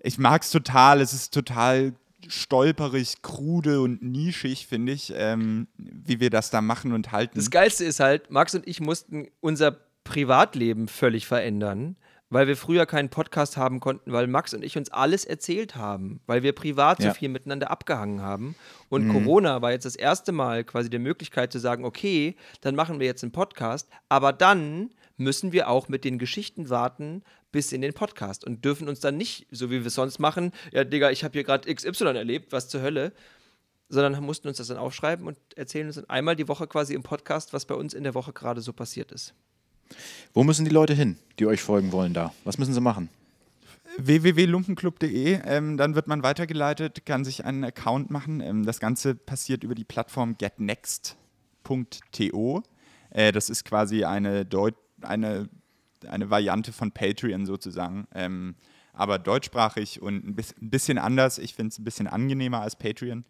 ich 0.01 0.19
mag 0.19 0.43
es 0.43 0.51
total. 0.51 1.01
Es 1.01 1.13
ist 1.13 1.33
total 1.33 1.93
stolperig, 2.27 3.23
krude 3.23 3.81
und 3.81 4.03
nischig, 4.03 4.67
finde 4.67 4.93
ich, 4.93 5.13
ähm, 5.17 5.69
wie 5.79 6.21
wir 6.21 6.31
das 6.31 6.51
da 6.51 6.61
machen 6.61 6.93
und 6.93 7.13
halten. 7.13 7.39
Das 7.39 7.51
Geilste 7.51 7.85
ist 7.85 8.01
halt, 8.01 8.31
Max 8.31 8.55
und 8.55 8.67
ich 8.67 8.81
mussten 8.81 9.29
unser 9.41 9.77
Privatleben 10.11 10.89
völlig 10.89 11.27
verändern, 11.27 11.97
weil 12.31 12.47
wir 12.49 12.57
früher 12.57 12.85
keinen 12.85 13.11
Podcast 13.11 13.57
haben 13.57 13.79
konnten, 13.81 14.13
weil 14.13 14.27
Max 14.27 14.53
und 14.55 14.65
ich 14.65 14.77
uns 14.77 14.91
alles 14.91 15.25
erzählt 15.25 15.77
haben, 15.77 16.21
weil 16.27 16.43
wir 16.43 16.53
privat 16.53 17.01
Ja. 17.01 17.11
so 17.11 17.15
viel 17.15 17.29
miteinander 17.29 17.71
abgehangen 17.71 18.21
haben. 18.21 18.57
Und 18.89 19.09
Corona 19.09 19.63
war 19.63 19.71
jetzt 19.73 19.85
das 19.85 19.97
erste 19.97 20.33
Mal 20.33 20.65
quasi 20.65 20.91
die 20.91 20.99
Möglichkeit 20.99 21.53
zu 21.53 21.59
sagen, 21.61 21.85
okay, 21.85 22.35
dann 22.61 22.75
machen 22.75 22.99
wir 22.99 23.07
jetzt 23.07 23.23
einen 23.23 23.33
Podcast, 23.33 23.89
aber 24.09 24.33
dann 24.33 24.91
müssen 25.17 25.53
wir 25.53 25.69
auch 25.69 25.89
mit 25.89 26.05
den 26.05 26.19
Geschichten 26.19 26.71
warten 26.71 27.23
bis 27.53 27.73
in 27.73 27.81
den 27.83 27.93
Podcast 27.95 28.45
und 28.45 28.65
dürfen 28.65 28.89
uns 28.89 29.01
dann 29.01 29.17
nicht, 29.17 29.47
so 29.51 29.71
wie 29.71 29.81
wir 29.81 29.87
es 29.87 29.95
sonst 29.95 30.19
machen, 30.19 30.53
ja, 30.73 30.83
Digga, 30.85 31.11
ich 31.11 31.23
habe 31.25 31.33
hier 31.33 31.45
gerade 31.45 31.73
XY 31.73 32.05
erlebt, 32.17 32.53
was 32.53 32.69
zur 32.69 32.81
Hölle, 32.83 33.13
sondern 33.89 34.23
mussten 34.25 34.49
uns 34.49 34.57
das 34.59 34.69
dann 34.69 34.77
aufschreiben 34.77 35.27
und 35.27 35.37
erzählen 35.57 35.87
uns 35.89 35.97
dann 35.97 36.09
einmal 36.09 36.37
die 36.37 36.49
Woche 36.49 36.67
quasi 36.67 36.95
im 36.95 37.03
Podcast, 37.03 37.53
was 37.53 37.65
bei 37.67 37.75
uns 37.75 37.93
in 37.93 38.05
der 38.05 38.15
Woche 38.15 38.33
gerade 38.33 38.61
so 38.61 38.73
passiert 38.73 39.13
ist. 39.13 39.35
Wo 40.33 40.45
müssen 40.45 40.65
die 40.65 40.71
Leute 40.71 40.95
hin, 40.95 41.17
die 41.39 41.47
euch 41.47 41.63
folgen 41.63 41.93
wollen 41.93 42.15
da? 42.15 42.33
Was 42.45 42.59
müssen 42.59 42.75
sie 42.75 42.81
machen? 42.81 43.09
www.lumpenclub.de, 43.99 45.41
ähm, 45.45 45.77
dann 45.77 45.95
wird 45.95 46.07
man 46.07 46.23
weitergeleitet, 46.23 47.05
kann 47.05 47.23
sich 47.25 47.45
einen 47.45 47.65
Account 47.65 48.11
machen. 48.11 48.41
Ähm, 48.41 48.65
das 48.65 48.81
Ganze 48.81 49.15
passiert 49.15 49.63
über 49.65 49.75
die 49.75 49.85
Plattform 49.85 50.39
getnext.to. 50.39 52.63
Äh, 53.11 53.33
das 53.33 53.51
ist 53.51 53.65
quasi 53.65 54.05
eine, 54.05 54.47
Deut 54.47 54.77
eine, 55.03 55.49
eine 56.07 56.31
Variante 56.31 56.73
von 56.73 56.93
Patreon 56.93 57.45
sozusagen, 57.47 58.07
ähm, 58.15 58.55
aber 58.93 59.19
deutschsprachig 59.19 60.01
und 60.01 60.25
ein 60.25 60.37
bisschen 60.61 60.99
anders. 60.99 61.39
Ich 61.39 61.55
finde 61.55 61.71
es 61.71 61.79
ein 61.79 61.85
bisschen 61.85 62.07
angenehmer 62.07 62.61
als 62.61 62.77
Patreon. 62.77 63.25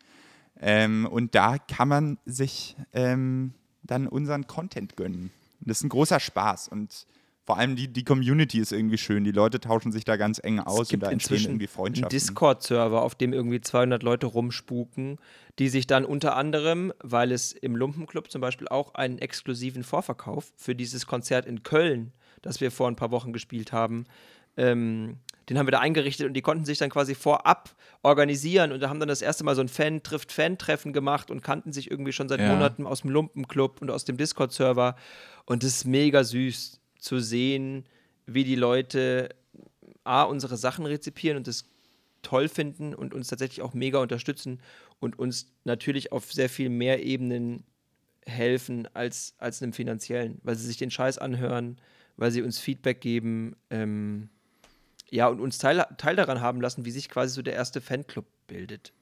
Ähm, 0.61 1.09
und 1.11 1.35
da 1.35 1.57
kann 1.59 1.89
man 1.89 2.19
sich 2.27 2.77
ähm, 2.93 3.55
dann 3.83 4.07
unseren 4.07 4.47
Content 4.47 4.95
gönnen. 4.97 5.31
Das 5.61 5.79
ist 5.79 5.85
ein 5.85 5.89
großer 5.91 6.21
Spaß 6.21 6.69
und 6.69 7.07
vor 7.51 7.59
allem 7.59 7.75
die, 7.75 7.89
die 7.89 8.05
Community 8.05 8.61
ist 8.61 8.71
irgendwie 8.71 8.99
schön. 8.99 9.25
Die 9.25 9.33
Leute 9.33 9.59
tauschen 9.59 9.93
sich 9.93 10.05
da 10.05 10.17
ganz 10.17 10.41
eng 10.43 10.61
aus 10.61 10.83
es 10.83 10.89
gibt 10.91 11.03
und 11.03 11.07
da 11.09 11.13
entstehen 11.13 11.35
inzwischen 11.35 11.51
irgendwie 11.53 11.67
Freundschaften. 11.67 12.05
einen 12.05 12.11
Discord-Server, 12.11 13.03
auf 13.03 13.15
dem 13.15 13.33
irgendwie 13.33 13.61
200 13.61 14.03
Leute 14.03 14.27
rumspuken, 14.27 15.19
die 15.59 15.69
sich 15.69 15.87
dann 15.87 16.05
unter 16.05 16.37
anderem, 16.37 16.93
weil 17.03 17.33
es 17.33 17.53
im 17.53 17.75
Lumpenclub 17.75 18.31
zum 18.31 18.41
Beispiel 18.41 18.69
auch 18.69 18.95
einen 18.95 19.19
exklusiven 19.19 19.83
Vorverkauf 19.83 20.53
für 20.57 20.75
dieses 20.75 21.07
Konzert 21.07 21.47
in 21.47 21.63
Köln, 21.63 22.13
das 22.43 22.61
wir 22.61 22.71
vor 22.71 22.89
ein 22.89 22.97
paar 22.97 23.11
Wochen 23.11 23.33
gespielt 23.33 23.73
haben, 23.73 24.05
ähm, 24.57 25.19
den 25.51 25.59
haben 25.59 25.67
wir 25.67 25.73
da 25.73 25.81
eingerichtet 25.81 26.29
und 26.29 26.35
die 26.35 26.43
konnten 26.43 26.65
sich 26.65 26.79
dann 26.79 26.91
quasi 26.91 27.17
vorab 27.17 27.75
organisieren 28.03 28.71
und 28.71 28.79
da 28.81 28.89
haben 28.89 29.01
dann 29.01 29.09
das 29.09 29.21
erste 29.21 29.43
Mal 29.43 29.57
so 29.57 29.61
ein 29.61 29.69
Fan-Trifft-Fan-Treffen 29.69 30.93
gemacht 30.93 31.29
und 31.29 31.43
kannten 31.43 31.73
sich 31.73 31.91
irgendwie 31.91 32.13
schon 32.13 32.29
seit 32.29 32.39
Ja. 32.41 32.53
Monaten 32.53 32.87
aus 32.87 33.01
dem 33.01 33.11
Lumpenclub 33.11 33.83
und 33.83 33.91
aus 33.91 34.05
dem 34.05 34.17
Discord-Server 34.17 34.95
und 35.47 35.65
das 35.65 35.71
ist 35.75 35.85
mega 35.87 36.23
süß 36.23 36.81
zu 37.01 37.19
sehen, 37.19 37.85
wie 38.27 38.45
die 38.45 38.55
Leute 38.55 39.31
A, 40.05 40.23
unsere 40.23 40.57
Sachen 40.57 40.87
rezipieren 40.87 41.37
und 41.37 41.49
das 41.49 41.65
toll 42.23 42.49
finden 42.49 42.95
und 42.95 43.13
uns 43.13 43.27
tatsächlich 43.27 43.61
auch 43.63 43.75
mega 43.75 43.99
unterstützen 43.99 44.61
und 45.01 45.19
uns 45.19 45.53
natürlich 45.65 46.13
auf 46.13 46.33
sehr 46.33 46.49
viel 46.49 46.69
mehr 46.69 47.03
Ebenen 47.03 47.65
helfen 48.25 48.89
als, 48.95 49.35
als 49.39 49.63
einem 49.63 49.73
finanziellen, 49.73 50.39
weil 50.45 50.55
sie 50.55 50.67
sich 50.67 50.77
den 50.77 50.93
Scheiß 50.93 51.19
anhören, 51.19 51.81
weil 52.17 52.31
sie 52.31 52.43
uns 52.43 52.61
Feedback 52.61 53.01
geben, 53.01 53.57
ähm, 53.71 54.29
ja, 55.11 55.29
und 55.29 55.41
uns 55.41 55.59
Teil, 55.59 55.85
Teil 55.99 56.17
daran 56.17 56.41
haben 56.41 56.61
lassen, 56.61 56.85
wie 56.85 56.91
sich 56.91 57.09
quasi 57.09 57.35
so 57.35 57.43
der 57.43 57.55
erste 57.55 57.81
Fanclub 57.81 58.25
bildet. 58.47 58.93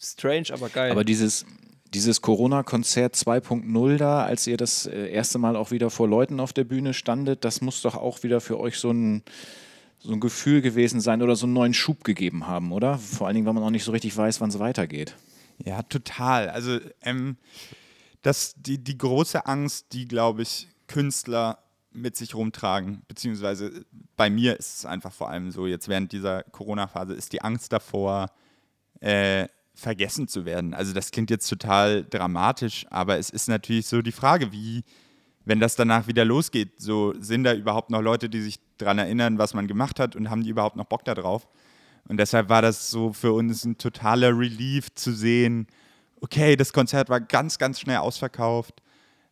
Strange, 0.00 0.46
aber 0.52 0.68
geil. 0.68 0.90
Aber 0.90 1.04
dieses, 1.04 1.44
dieses 1.92 2.22
Corona-Konzert 2.22 3.14
2.0 3.14 3.96
da, 3.96 4.24
als 4.24 4.46
ihr 4.46 4.56
das 4.56 4.86
äh, 4.86 5.08
erste 5.10 5.38
Mal 5.38 5.56
auch 5.56 5.70
wieder 5.70 5.90
vor 5.90 6.08
Leuten 6.08 6.40
auf 6.40 6.52
der 6.52 6.64
Bühne 6.64 6.94
standet, 6.94 7.44
das 7.44 7.60
muss 7.60 7.82
doch 7.82 7.94
auch 7.94 8.22
wieder 8.22 8.40
für 8.40 8.58
euch 8.58 8.78
so 8.78 8.90
ein, 8.90 9.22
so 9.98 10.12
ein 10.12 10.20
Gefühl 10.20 10.62
gewesen 10.62 11.00
sein 11.00 11.22
oder 11.22 11.36
so 11.36 11.46
einen 11.46 11.54
neuen 11.54 11.74
Schub 11.74 12.04
gegeben 12.04 12.46
haben, 12.46 12.72
oder? 12.72 12.98
Vor 12.98 13.26
allen 13.26 13.34
Dingen, 13.34 13.46
weil 13.46 13.54
man 13.54 13.62
auch 13.62 13.70
nicht 13.70 13.84
so 13.84 13.92
richtig 13.92 14.16
weiß, 14.16 14.40
wann 14.40 14.50
es 14.50 14.58
weitergeht. 14.58 15.14
Ja, 15.64 15.82
total. 15.82 16.48
Also 16.50 16.78
ähm, 17.02 17.36
das, 18.22 18.54
die, 18.56 18.78
die 18.78 18.96
große 18.96 19.46
Angst, 19.46 19.86
die, 19.92 20.06
glaube 20.06 20.42
ich, 20.42 20.68
Künstler 20.86 21.58
mit 21.92 22.16
sich 22.16 22.34
rumtragen, 22.34 23.02
beziehungsweise 23.08 23.84
bei 24.16 24.30
mir 24.30 24.58
ist 24.58 24.78
es 24.78 24.86
einfach 24.86 25.12
vor 25.12 25.30
allem 25.30 25.50
so, 25.50 25.66
jetzt 25.66 25.88
während 25.88 26.12
dieser 26.12 26.42
Corona-Phase 26.44 27.14
ist 27.14 27.32
die 27.32 27.42
Angst 27.42 27.72
davor, 27.72 28.30
äh, 29.00 29.48
vergessen 29.74 30.26
zu 30.26 30.44
werden. 30.44 30.74
Also 30.74 30.92
das 30.92 31.12
klingt 31.12 31.30
jetzt 31.30 31.48
total 31.48 32.04
dramatisch, 32.04 32.84
aber 32.90 33.18
es 33.18 33.30
ist 33.30 33.48
natürlich 33.48 33.86
so 33.86 34.02
die 34.02 34.12
Frage, 34.12 34.52
wie, 34.52 34.82
wenn 35.44 35.60
das 35.60 35.76
danach 35.76 36.08
wieder 36.08 36.24
losgeht, 36.24 36.80
so 36.80 37.14
sind 37.20 37.44
da 37.44 37.54
überhaupt 37.54 37.90
noch 37.90 38.02
Leute, 38.02 38.28
die 38.28 38.42
sich 38.42 38.58
daran 38.76 38.98
erinnern, 38.98 39.38
was 39.38 39.54
man 39.54 39.68
gemacht 39.68 40.00
hat 40.00 40.16
und 40.16 40.30
haben 40.30 40.42
die 40.42 40.50
überhaupt 40.50 40.76
noch 40.76 40.86
Bock 40.86 41.04
darauf? 41.04 41.48
Und 42.08 42.16
deshalb 42.18 42.48
war 42.48 42.60
das 42.60 42.90
so 42.90 43.12
für 43.12 43.32
uns 43.32 43.64
ein 43.64 43.78
totaler 43.78 44.36
Relief 44.36 44.92
zu 44.94 45.12
sehen, 45.12 45.68
okay, 46.20 46.56
das 46.56 46.72
Konzert 46.72 47.08
war 47.08 47.20
ganz, 47.20 47.58
ganz 47.58 47.78
schnell 47.78 47.98
ausverkauft. 47.98 48.82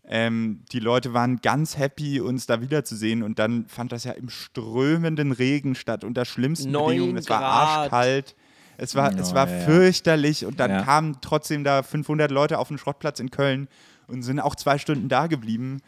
Ähm, 0.08 0.60
die 0.72 0.78
Leute 0.78 1.12
waren 1.14 1.38
ganz 1.42 1.76
happy, 1.78 2.20
uns 2.20 2.46
da 2.46 2.60
wiederzusehen. 2.60 3.22
Und 3.22 3.38
dann 3.38 3.66
fand 3.66 3.92
das 3.92 4.04
ja 4.04 4.12
im 4.12 4.28
strömenden 4.28 5.32
Regen 5.32 5.74
statt, 5.74 6.04
unter 6.04 6.24
schlimmsten 6.24 6.70
Neun 6.70 6.86
Bedingungen. 6.86 7.16
Es 7.16 7.28
war 7.28 7.42
arschkalt. 7.42 8.34
Es 8.78 8.94
war, 8.94 9.18
es 9.18 9.32
Oh, 9.32 9.34
war 9.34 9.48
ja, 9.48 9.64
fürchterlich. 9.64 10.44
Und 10.44 10.60
dann 10.60 10.70
Ja. 10.70 10.82
kamen 10.82 11.18
trotzdem 11.22 11.64
da 11.64 11.82
500 11.82 12.30
Leute 12.30 12.58
auf 12.58 12.68
den 12.68 12.78
Schrottplatz 12.78 13.20
in 13.20 13.30
Köln 13.30 13.68
und 14.06 14.22
sind 14.22 14.38
auch 14.38 14.54
zwei 14.54 14.78
Stunden 14.78 15.08
da 15.08 15.26
geblieben. 15.26 15.80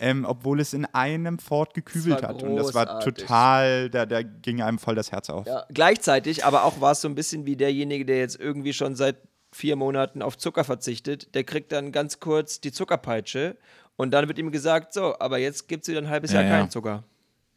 Ähm, 0.00 0.24
obwohl 0.28 0.58
es 0.58 0.74
in 0.74 0.86
einem 0.86 1.38
Fort 1.38 1.72
gekübelt 1.72 2.22
hat. 2.24 2.42
Und 2.42 2.56
das 2.56 2.74
war 2.74 2.98
total, 2.98 3.88
da, 3.90 4.06
da 4.06 4.22
ging 4.22 4.60
einem 4.60 4.80
voll 4.80 4.96
das 4.96 5.12
Herz 5.12 5.30
auf. 5.30 5.46
Ja, 5.46 5.64
gleichzeitig, 5.72 6.44
aber 6.44 6.64
auch 6.64 6.80
war 6.80 6.92
es 6.92 7.00
so 7.00 7.06
ein 7.08 7.14
bisschen 7.14 7.46
wie 7.46 7.54
derjenige, 7.54 8.04
der 8.04 8.18
jetzt 8.18 8.38
irgendwie 8.40 8.72
schon 8.72 8.96
seit 8.96 9.16
vier 9.54 9.76
Monaten 9.76 10.20
auf 10.20 10.36
Zucker 10.36 10.64
verzichtet. 10.64 11.34
Der 11.34 11.44
kriegt 11.44 11.72
dann 11.72 11.92
ganz 11.92 12.18
kurz 12.20 12.60
die 12.60 12.72
Zuckerpeitsche 12.72 13.56
und 13.96 14.10
dann 14.10 14.26
wird 14.28 14.38
ihm 14.38 14.50
gesagt, 14.50 14.92
so, 14.92 15.18
aber 15.20 15.38
jetzt 15.38 15.68
gibt 15.68 15.84
es 15.84 15.88
wieder 15.88 16.00
ein 16.00 16.08
halbes 16.08 16.32
Ja, 16.32 16.40
Jahr 16.40 16.50
ja. 16.50 16.58
keinen 16.58 16.70
Zucker. 16.70 17.04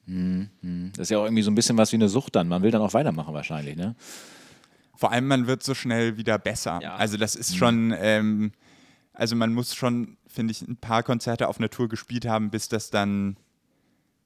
Das 0.06 0.99
ist 0.99 1.10
ja 1.10 1.18
auch 1.18 1.26
irgendwie 1.26 1.41
so 1.44 1.52
ein 1.52 1.56
bisschen 1.56 1.78
was 1.78 1.91
wie 1.91 1.98
eine 1.98 2.07
Sucht 2.07 2.36
dann. 2.36 2.48
Man 2.48 2.61
will 2.61 2.72
dann 2.72 2.82
auch 2.82 2.94
weitermachen 2.94 3.34
wahrscheinlich, 3.34 3.76
ne? 3.76 3.95
Vor 4.95 5.11
allem, 5.11 5.28
man 5.28 5.48
wird 5.48 5.64
so 5.64 5.74
schnell 5.74 6.18
wieder 6.18 6.40
besser. 6.40 6.80
Ja. 6.82 6.95
Also 6.95 7.18
das 7.18 7.36
ist 7.36 7.57
schon, 7.57 7.94
ähm, 7.99 8.52
also 9.14 9.36
man 9.36 9.53
muss 9.53 9.76
schon, 9.76 10.18
finde 10.28 10.52
ich, 10.52 10.61
ein 10.61 10.78
paar 10.78 11.03
Konzerte 11.03 11.48
auf 11.49 11.57
einer 11.60 11.69
Tour 11.69 11.90
gespielt 11.90 12.26
haben, 12.26 12.49
bis 12.52 12.69
das 12.69 12.90
dann, 12.90 13.38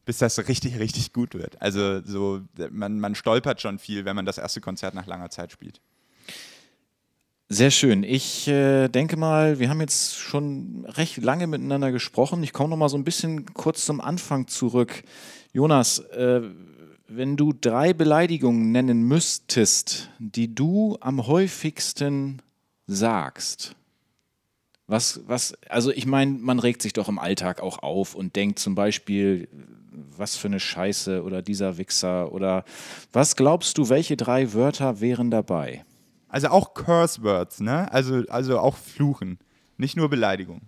bis 0.06 0.20
das 0.20 0.38
richtig, 0.48 0.78
richtig 0.78 1.14
gut 1.14 1.34
wird. 1.34 1.62
Also 1.62 2.02
so, 2.06 2.42
man, 2.70 3.00
man 3.00 3.16
stolpert 3.16 3.60
schon 3.60 3.80
viel, 3.80 4.06
wenn 4.06 4.16
man 4.16 4.26
das 4.26 4.38
erste 4.38 4.62
Konzert 4.62 4.94
nach 4.94 5.08
langer 5.08 5.30
Zeit 5.30 5.52
spielt. 5.52 5.82
Sehr 7.54 7.70
schön. 7.70 8.04
Ich 8.04 8.48
äh, 8.48 8.88
denke 8.88 9.18
mal, 9.18 9.60
wir 9.60 9.70
haben 9.70 9.82
jetzt 9.82 10.16
schon 10.16 10.86
recht 10.88 11.18
lange 11.18 11.48
miteinander 11.48 11.92
gesprochen. 11.92 12.42
Ich 12.44 12.54
komme 12.54 12.70
noch 12.70 12.78
mal 12.78 12.88
so 12.88 12.96
ein 12.96 13.04
bisschen 13.04 13.44
kurz 13.54 13.84
zum 13.84 14.00
Anfang 14.00 14.48
zurück. 14.48 15.04
Jonas, 15.52 16.00
äh, 16.00 16.44
wenn 17.10 17.36
du 17.36 17.52
drei 17.52 17.92
Beleidigungen 17.92 18.72
nennen 18.72 19.04
müsstest, 19.04 20.10
die 20.18 20.56
du 20.56 20.98
am 21.02 21.28
häufigsten 21.28 22.42
sagst, 22.88 23.76
was, 24.88 25.20
was, 25.28 25.54
also 25.68 25.92
ich 25.92 26.06
meine, 26.06 26.32
man 26.32 26.58
regt 26.58 26.82
sich 26.82 26.94
doch 26.94 27.10
im 27.10 27.20
Alltag 27.20 27.62
auch 27.62 27.80
auf 27.80 28.16
und 28.16 28.38
denkt 28.38 28.60
zum 28.60 28.76
Beispiel, 28.76 29.50
was 29.92 30.38
für 30.38 30.48
eine 30.48 30.62
Scheiße 30.62 31.22
oder 31.22 31.42
dieser 31.42 31.78
Wichser 31.78 32.32
oder 32.32 32.64
was 33.12 33.36
glaubst 33.36 33.78
du, 33.78 33.90
welche 33.90 34.16
drei 34.16 34.54
Wörter 34.54 35.02
wären 35.02 35.32
dabei? 35.32 35.84
Also 36.32 36.48
auch 36.48 36.74
Curse 36.74 37.22
Words, 37.24 37.60
ne? 37.60 37.92
Also, 37.92 38.24
also 38.30 38.58
auch 38.58 38.78
Fluchen, 38.78 39.38
nicht 39.76 39.98
nur 39.98 40.10
Beleidigung. 40.10 40.62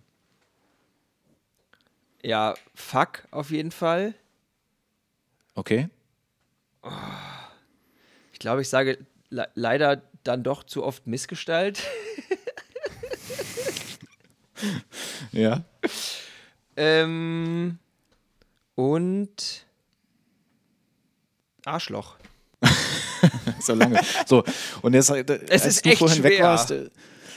Ja, 2.21 2.53
fuck 2.75 3.23
auf 3.31 3.49
jeden 3.49 3.71
Fall. 3.71 4.13
Okay? 5.55 5.87
Ich 8.33 8.39
glaube, 8.39 8.61
ich 8.61 8.67
sage 8.67 8.97
le 9.29 9.47
leider 9.55 10.01
dann 10.25 10.43
doch 10.43 10.63
zu 10.63 10.83
oft 10.83 11.07
Missgestalt. 11.07 11.81
Ja. 15.33 15.63
ähm, 16.77 17.79
und 18.75 19.65
Arschloch. 21.65 22.17
So 23.65 23.73
lange. 23.73 23.99
So, 24.25 24.43
und 24.81 24.93
jetzt, 24.93 25.09
äh, 25.09 25.23
als 25.49 25.65
ist 25.65 25.85
du 25.85 25.89
echt 25.89 25.99
vorhin 25.99 26.23
weg 26.23 26.33
schwer. 26.35 26.45
warst, 26.45 26.71
äh, 26.71 26.89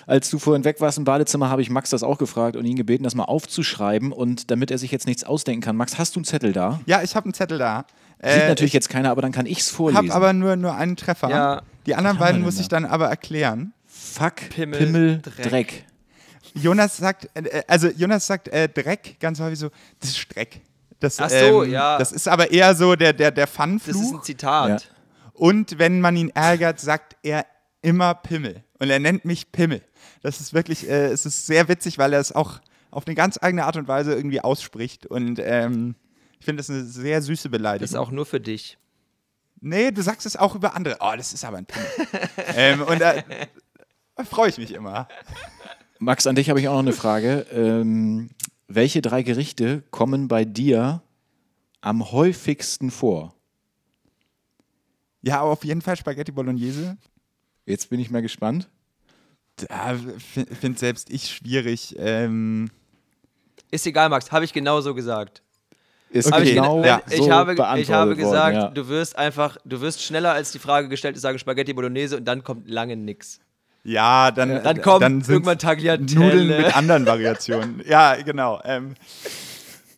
als 0.06 0.30
du 0.30 0.38
vorhin 0.38 0.64
weg 0.64 0.80
warst 0.80 0.98
im 0.98 1.04
Badezimmer, 1.04 1.50
habe 1.50 1.62
ich 1.62 1.70
Max 1.70 1.90
das 1.90 2.02
auch 2.02 2.18
gefragt 2.18 2.56
und 2.56 2.64
ihn 2.64 2.76
gebeten, 2.76 3.04
das 3.04 3.14
mal 3.14 3.24
aufzuschreiben 3.24 4.12
und 4.12 4.50
damit 4.50 4.70
er 4.70 4.78
sich 4.78 4.90
jetzt 4.92 5.06
nichts 5.06 5.24
ausdenken 5.24 5.62
kann. 5.62 5.76
Max, 5.76 5.98
hast 5.98 6.14
du 6.14 6.20
einen 6.20 6.24
Zettel 6.24 6.52
da? 6.52 6.80
Ja, 6.86 7.02
ich 7.02 7.16
habe 7.16 7.24
einen 7.26 7.34
Zettel 7.34 7.58
da. 7.58 7.84
Sieht 8.22 8.32
Äh, 8.42 8.48
natürlich 8.48 8.72
jetzt 8.72 8.88
keiner, 8.88 9.10
aber 9.10 9.20
dann 9.22 9.32
kann 9.32 9.46
ich 9.46 9.58
es 9.58 9.70
vorlesen. 9.70 10.04
Ich 10.06 10.10
habe 10.12 10.24
aber 10.24 10.32
nur, 10.32 10.56
nur 10.56 10.74
einen 10.74 10.96
Treffer. 10.96 11.28
Ja. 11.28 11.62
Die 11.86 11.94
anderen 11.94 12.18
beiden 12.18 12.40
muss 12.40 12.58
ich 12.60 12.68
dann 12.68 12.84
aber 12.84 13.08
erklären. 13.08 13.72
Fuck, 13.86 14.36
Pimmel, 14.50 14.78
Pimmel, 14.78 15.20
Dreck. 15.22 15.48
Dreck. 15.50 15.84
Jonas 16.54 16.96
sagt, 16.96 17.28
äh, 17.34 17.62
also 17.68 17.88
Jonas 17.88 18.26
sagt 18.26 18.48
äh, 18.48 18.68
Dreck 18.68 19.16
ganz 19.20 19.40
häufig 19.40 19.58
so, 19.58 19.68
das 20.00 20.10
ist 20.10 20.34
Dreck. 20.34 20.60
Das, 21.00 21.20
Ach 21.20 21.28
so, 21.28 21.64
ähm, 21.64 21.70
ja. 21.72 21.98
Das 21.98 22.12
ist 22.12 22.26
aber 22.26 22.50
eher 22.50 22.74
so 22.74 22.96
der, 22.96 23.12
der, 23.12 23.30
der 23.30 23.44
Das 23.44 23.50
ist 23.52 23.56
Fun-Fluch. 23.56 24.14
ein 24.14 24.22
Zitat. 24.22 24.82
Ja. 24.82 24.95
Und 25.36 25.78
wenn 25.78 26.00
man 26.00 26.16
ihn 26.16 26.30
ärgert, 26.30 26.80
sagt 26.80 27.16
er 27.22 27.46
immer 27.82 28.14
Pimmel. 28.14 28.64
Und 28.78 28.90
er 28.90 28.98
nennt 28.98 29.24
mich 29.24 29.52
Pimmel. 29.52 29.82
Das 30.22 30.40
ist 30.40 30.54
wirklich, 30.54 30.88
äh, 30.88 31.06
es 31.06 31.26
ist 31.26 31.46
sehr 31.46 31.68
witzig, 31.68 31.98
weil 31.98 32.12
er 32.12 32.20
es 32.20 32.32
auch 32.32 32.60
auf 32.90 33.06
eine 33.06 33.14
ganz 33.14 33.38
eigene 33.40 33.64
Art 33.64 33.76
und 33.76 33.88
Weise 33.88 34.14
irgendwie 34.14 34.40
ausspricht. 34.40 35.06
Und 35.06 35.38
ähm, 35.38 35.94
Ich 36.38 36.44
finde 36.44 36.60
das 36.60 36.70
eine 36.70 36.84
sehr 36.84 37.22
süße 37.22 37.48
Beleidigung. 37.48 37.84
Das 37.84 37.90
ist 37.90 37.96
auch 37.96 38.10
nur 38.10 38.26
für 38.26 38.40
dich. 38.40 38.78
Nee, 39.60 39.90
du 39.90 40.02
sagst 40.02 40.26
es 40.26 40.36
auch 40.36 40.54
über 40.54 40.74
andere. 40.74 40.96
Oh, 41.00 41.12
das 41.16 41.32
ist 41.32 41.44
aber 41.44 41.58
ein 41.58 41.66
Pimmel. 41.66 41.88
ähm, 42.56 42.82
und 42.82 43.00
da, 43.00 43.14
da 44.16 44.24
freue 44.24 44.48
ich 44.48 44.58
mich 44.58 44.72
immer. 44.72 45.08
Max, 45.98 46.26
an 46.26 46.34
dich 46.34 46.50
habe 46.50 46.60
ich 46.60 46.68
auch 46.68 46.74
noch 46.74 46.80
eine 46.80 46.92
Frage. 46.92 47.46
Ähm, 47.52 48.30
welche 48.68 49.02
drei 49.02 49.22
Gerichte 49.22 49.82
kommen 49.90 50.28
bei 50.28 50.44
dir 50.44 51.02
am 51.80 52.10
häufigsten 52.10 52.90
vor? 52.90 53.35
Ja, 55.26 55.40
auf 55.40 55.64
jeden 55.64 55.82
Fall 55.82 55.96
Spaghetti 55.96 56.30
Bolognese. 56.30 56.96
Jetzt 57.64 57.90
bin 57.90 57.98
ich 57.98 58.10
mal 58.12 58.22
gespannt. 58.22 58.68
Da 59.68 59.96
finde 60.60 60.78
selbst 60.78 61.10
ich 61.10 61.28
schwierig. 61.34 61.96
Ähm, 61.98 62.70
Ist 63.72 63.86
egal, 63.88 64.08
Max, 64.08 64.30
habe 64.30 64.44
ich 64.44 64.52
genauso 64.52 64.94
gesagt. 64.94 65.42
Ist 66.10 66.30
Hab 66.30 66.42
ich, 66.42 66.50
genau 66.54 66.80
gena- 66.80 67.00
so 67.08 67.14
ich, 67.24 67.28
habe, 67.30 67.54
ich 67.80 67.90
habe 67.90 68.10
worden, 68.10 68.16
gesagt, 68.18 68.54
ja. 68.54 68.68
du 68.68 68.86
wirst 68.86 69.18
einfach, 69.18 69.56
du 69.64 69.80
wirst 69.80 70.00
schneller 70.00 70.32
als 70.32 70.52
die 70.52 70.60
Frage 70.60 70.88
gestellt 70.88 71.16
ist, 71.16 71.22
sagen 71.22 71.40
Spaghetti 71.40 71.72
Bolognese 71.72 72.16
und 72.18 72.24
dann 72.24 72.44
kommt 72.44 72.68
lange 72.70 72.96
nix. 72.96 73.40
ja, 73.82 74.30
dann, 74.30 74.62
Dann 74.62 74.80
kommt 74.80 75.02
sind's 75.02 75.28
irgendwann 75.28 75.58
Tagliatelle. 75.58 76.14
Nudeln 76.20 76.48
mit 76.48 76.76
anderen 76.76 77.04
Variationen. 77.04 77.82
ja, 77.84 78.14
genau. 78.22 78.60
Ähm, 78.64 78.94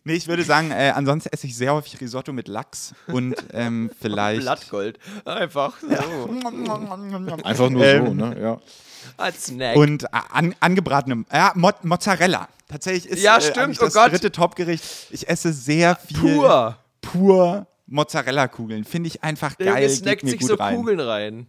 nee, 0.09 0.15
ich 0.15 0.27
würde 0.27 0.43
sagen, 0.43 0.71
äh, 0.71 0.91
ansonsten 0.95 1.29
esse 1.31 1.47
ich 1.47 1.55
sehr 1.55 1.73
häufig 1.73 1.99
Risotto 2.01 2.33
mit 2.33 2.47
Lachs 2.47 2.93
und 3.07 3.35
ähm, 3.53 3.89
vielleicht. 4.01 4.41
Blattgold. 4.41 4.99
Einfach 5.25 5.77
so. 5.79 5.87
Einfach 7.43 7.69
nur 7.69 7.81
so, 7.83 7.85
Ähm, 7.85 8.17
ne? 8.17 8.37
Ja. 8.41 8.59
Als 9.17 9.45
Snack. 9.45 9.75
Und 9.75 10.03
äh, 10.03 10.07
an, 10.31 10.55
angebratene, 10.59 11.23
ja, 11.31 11.51
Mo 11.55 11.71
Mozzarella. 11.83 12.47
Tatsächlich 12.67 13.07
ist 13.07 13.23
Ja, 13.23 13.37
äh, 13.37 13.41
stimmt, 13.41 13.57
eigentlich 13.57 13.81
oh 13.81 13.85
das 13.85 13.93
Gott. 13.93 14.11
dritte 14.11 14.31
Topgericht. 14.31 14.83
Ich 15.11 15.27
esse 15.29 15.53
sehr 15.53 15.95
viel 15.95 16.17
Pur. 16.35 16.77
pur 17.01 17.67
Mozzarella-Kugeln. 17.87 18.83
Finde 18.85 19.07
ich 19.07 19.23
einfach 19.23 19.55
Der 19.55 19.73
geil, 19.73 19.89
snackt 19.89 20.21
geht 20.21 20.23
mir 20.23 20.29
sich 20.31 20.39
gut 20.41 20.49
so 20.49 20.55
rein. 20.55 20.75
Kugeln 20.75 20.99
rein. 20.99 21.47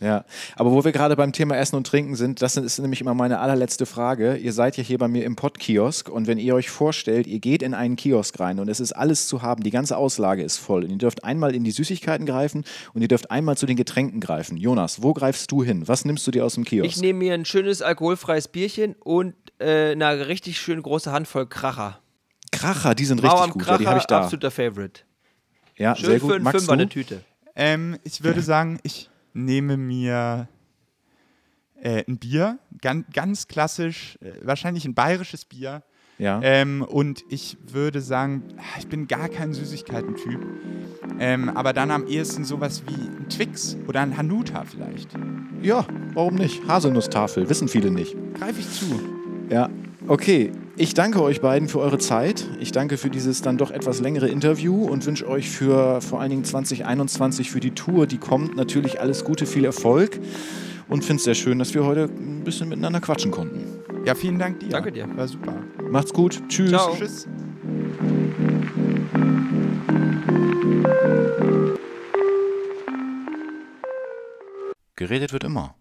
Ja, 0.00 0.26
aber 0.56 0.72
wo 0.72 0.84
wir 0.84 0.92
gerade 0.92 1.16
beim 1.16 1.32
Thema 1.32 1.56
Essen 1.56 1.76
und 1.76 1.86
Trinken 1.86 2.16
sind, 2.16 2.42
das 2.42 2.56
ist 2.56 2.78
nämlich 2.78 3.00
immer 3.00 3.14
meine 3.14 3.38
allerletzte 3.38 3.86
Frage. 3.86 4.36
Ihr 4.36 4.52
seid 4.52 4.76
ja 4.76 4.82
hier 4.82 4.98
bei 4.98 5.08
mir 5.08 5.24
im 5.24 5.36
Podkiosk 5.36 6.10
und 6.10 6.26
wenn 6.26 6.36
ihr 6.36 6.54
euch 6.54 6.68
vorstellt, 6.68 7.26
ihr 7.26 7.38
geht 7.38 7.62
in 7.62 7.72
einen 7.72 7.96
Kiosk 7.96 8.38
rein 8.38 8.58
und 8.58 8.68
es 8.68 8.78
ist 8.78 8.92
alles 8.92 9.26
zu 9.26 9.40
haben, 9.40 9.62
die 9.62 9.70
ganze 9.70 9.96
Auslage 9.96 10.42
ist 10.42 10.58
voll 10.58 10.84
und 10.84 10.90
ihr 10.90 10.98
dürft 10.98 11.24
einmal 11.24 11.54
in 11.54 11.64
die 11.64 11.70
Süßigkeiten 11.70 12.26
greifen 12.26 12.64
und 12.92 13.00
ihr 13.00 13.08
dürft 13.08 13.30
einmal 13.30 13.56
zu 13.56 13.64
den 13.64 13.76
Getränken 13.76 14.20
greifen. 14.20 14.58
Jonas, 14.58 15.02
wo 15.02 15.14
greifst 15.14 15.50
du 15.50 15.64
hin? 15.64 15.88
Was 15.88 16.04
nimmst 16.04 16.26
du 16.26 16.30
dir 16.30 16.44
aus 16.44 16.54
dem 16.54 16.64
Kiosk? 16.64 16.90
Ich 16.90 17.00
nehme 17.00 17.20
mir 17.20 17.32
ein 17.32 17.46
schönes 17.46 17.80
alkoholfreies 17.80 18.48
Bierchen 18.48 18.96
und 19.02 19.34
äh, 19.58 19.92
eine 19.92 20.28
richtig 20.28 20.58
schön 20.58 20.82
große 20.82 21.10
Handvoll 21.10 21.46
Kracher. 21.46 22.00
Kracher, 22.52 22.94
die 22.94 23.06
sind 23.06 23.22
richtig 23.22 23.40
am 23.40 23.50
gut. 23.50 23.62
Kracher, 23.62 23.72
ja, 23.72 23.78
die 23.78 23.86
habe 23.86 23.98
ich 23.98 24.04
da. 24.06 24.20
absoluter 24.20 24.50
Favorite. 24.50 25.00
Ja, 25.78 25.96
Schön 25.96 26.06
sehr 26.06 26.20
für 26.20 26.26
gut. 26.26 26.34
einen 26.34 26.44
Max, 26.44 26.56
Fünfer 26.58 26.72
eine 26.72 26.84
du? 26.84 26.90
Tüte. 26.90 27.20
Ähm, 27.54 27.98
ich 28.04 28.22
würde 28.22 28.42
sagen, 28.42 28.78
ich 28.82 29.08
nehme 29.36 29.76
mir 29.76 30.48
äh, 31.80 32.04
ein 32.08 32.18
Bier, 32.18 32.58
ganz, 32.80 33.06
ganz 33.12 33.48
klassisch, 33.48 34.18
äh, 34.22 34.32
wahrscheinlich 34.42 34.84
ein 34.86 34.94
bayerisches 34.94 35.44
Bier. 35.44 35.82
Ja. 36.18 36.40
Ähm, 36.42 36.82
und 36.82 37.24
ich 37.28 37.58
würde 37.66 38.00
sagen, 38.00 38.44
ah, 38.56 38.78
ich 38.78 38.88
bin 38.88 39.06
gar 39.06 39.28
kein 39.28 39.52
Süßigkeiten-Typ. 39.52 40.40
Ähm, 41.18 41.50
aber 41.50 41.74
dann 41.74 41.90
am 41.90 42.06
ehesten 42.06 42.46
sowas 42.46 42.82
wie 42.86 42.94
ein 42.94 43.28
Twix 43.28 43.76
oder 43.86 44.00
ein 44.00 44.16
Hanuta 44.16 44.64
vielleicht. 44.64 45.10
ja, 45.60 45.86
warum 46.14 46.36
nicht? 46.36 46.66
Haselnusstafel, 46.66 47.50
wissen 47.50 47.68
viele 47.68 47.90
nicht. 47.90 48.16
Greife 48.34 48.60
ich 48.60 48.70
zu. 48.70 49.25
Ja, 49.48 49.70
okay. 50.08 50.52
Ich 50.78 50.92
danke 50.92 51.22
euch 51.22 51.40
beiden 51.40 51.68
für 51.68 51.78
eure 51.78 51.96
Zeit. 51.98 52.46
Ich 52.60 52.70
danke 52.70 52.98
für 52.98 53.08
dieses 53.08 53.40
dann 53.40 53.56
doch 53.56 53.70
etwas 53.70 54.00
längere 54.00 54.28
Interview 54.28 54.84
und 54.84 55.06
wünsche 55.06 55.26
euch 55.26 55.48
für 55.48 56.02
vor 56.02 56.20
allen 56.20 56.28
Dingen 56.28 56.44
2021 56.44 57.50
für 57.50 57.60
die 57.60 57.70
Tour, 57.70 58.06
die 58.06 58.18
kommt, 58.18 58.56
natürlich 58.56 59.00
alles 59.00 59.24
Gute, 59.24 59.46
viel 59.46 59.64
Erfolg 59.64 60.20
und 60.88 61.02
finde 61.02 61.20
es 61.20 61.24
sehr 61.24 61.34
schön, 61.34 61.58
dass 61.58 61.72
wir 61.72 61.86
heute 61.86 62.10
ein 62.18 62.44
bisschen 62.44 62.68
miteinander 62.68 63.00
quatschen 63.00 63.30
konnten. 63.30 63.64
Ja, 64.04 64.14
vielen 64.14 64.38
Dank 64.38 64.60
dir. 64.60 64.68
Danke 64.68 64.92
dir. 64.92 65.08
War 65.16 65.26
super. 65.26 65.54
Macht's 65.90 66.12
gut. 66.12 66.42
Tschüss. 66.48 66.70
Ciao. 66.70 66.94
Tschüss. 66.94 67.26
Geredet 74.94 75.32
wird 75.32 75.44
immer. 75.44 75.74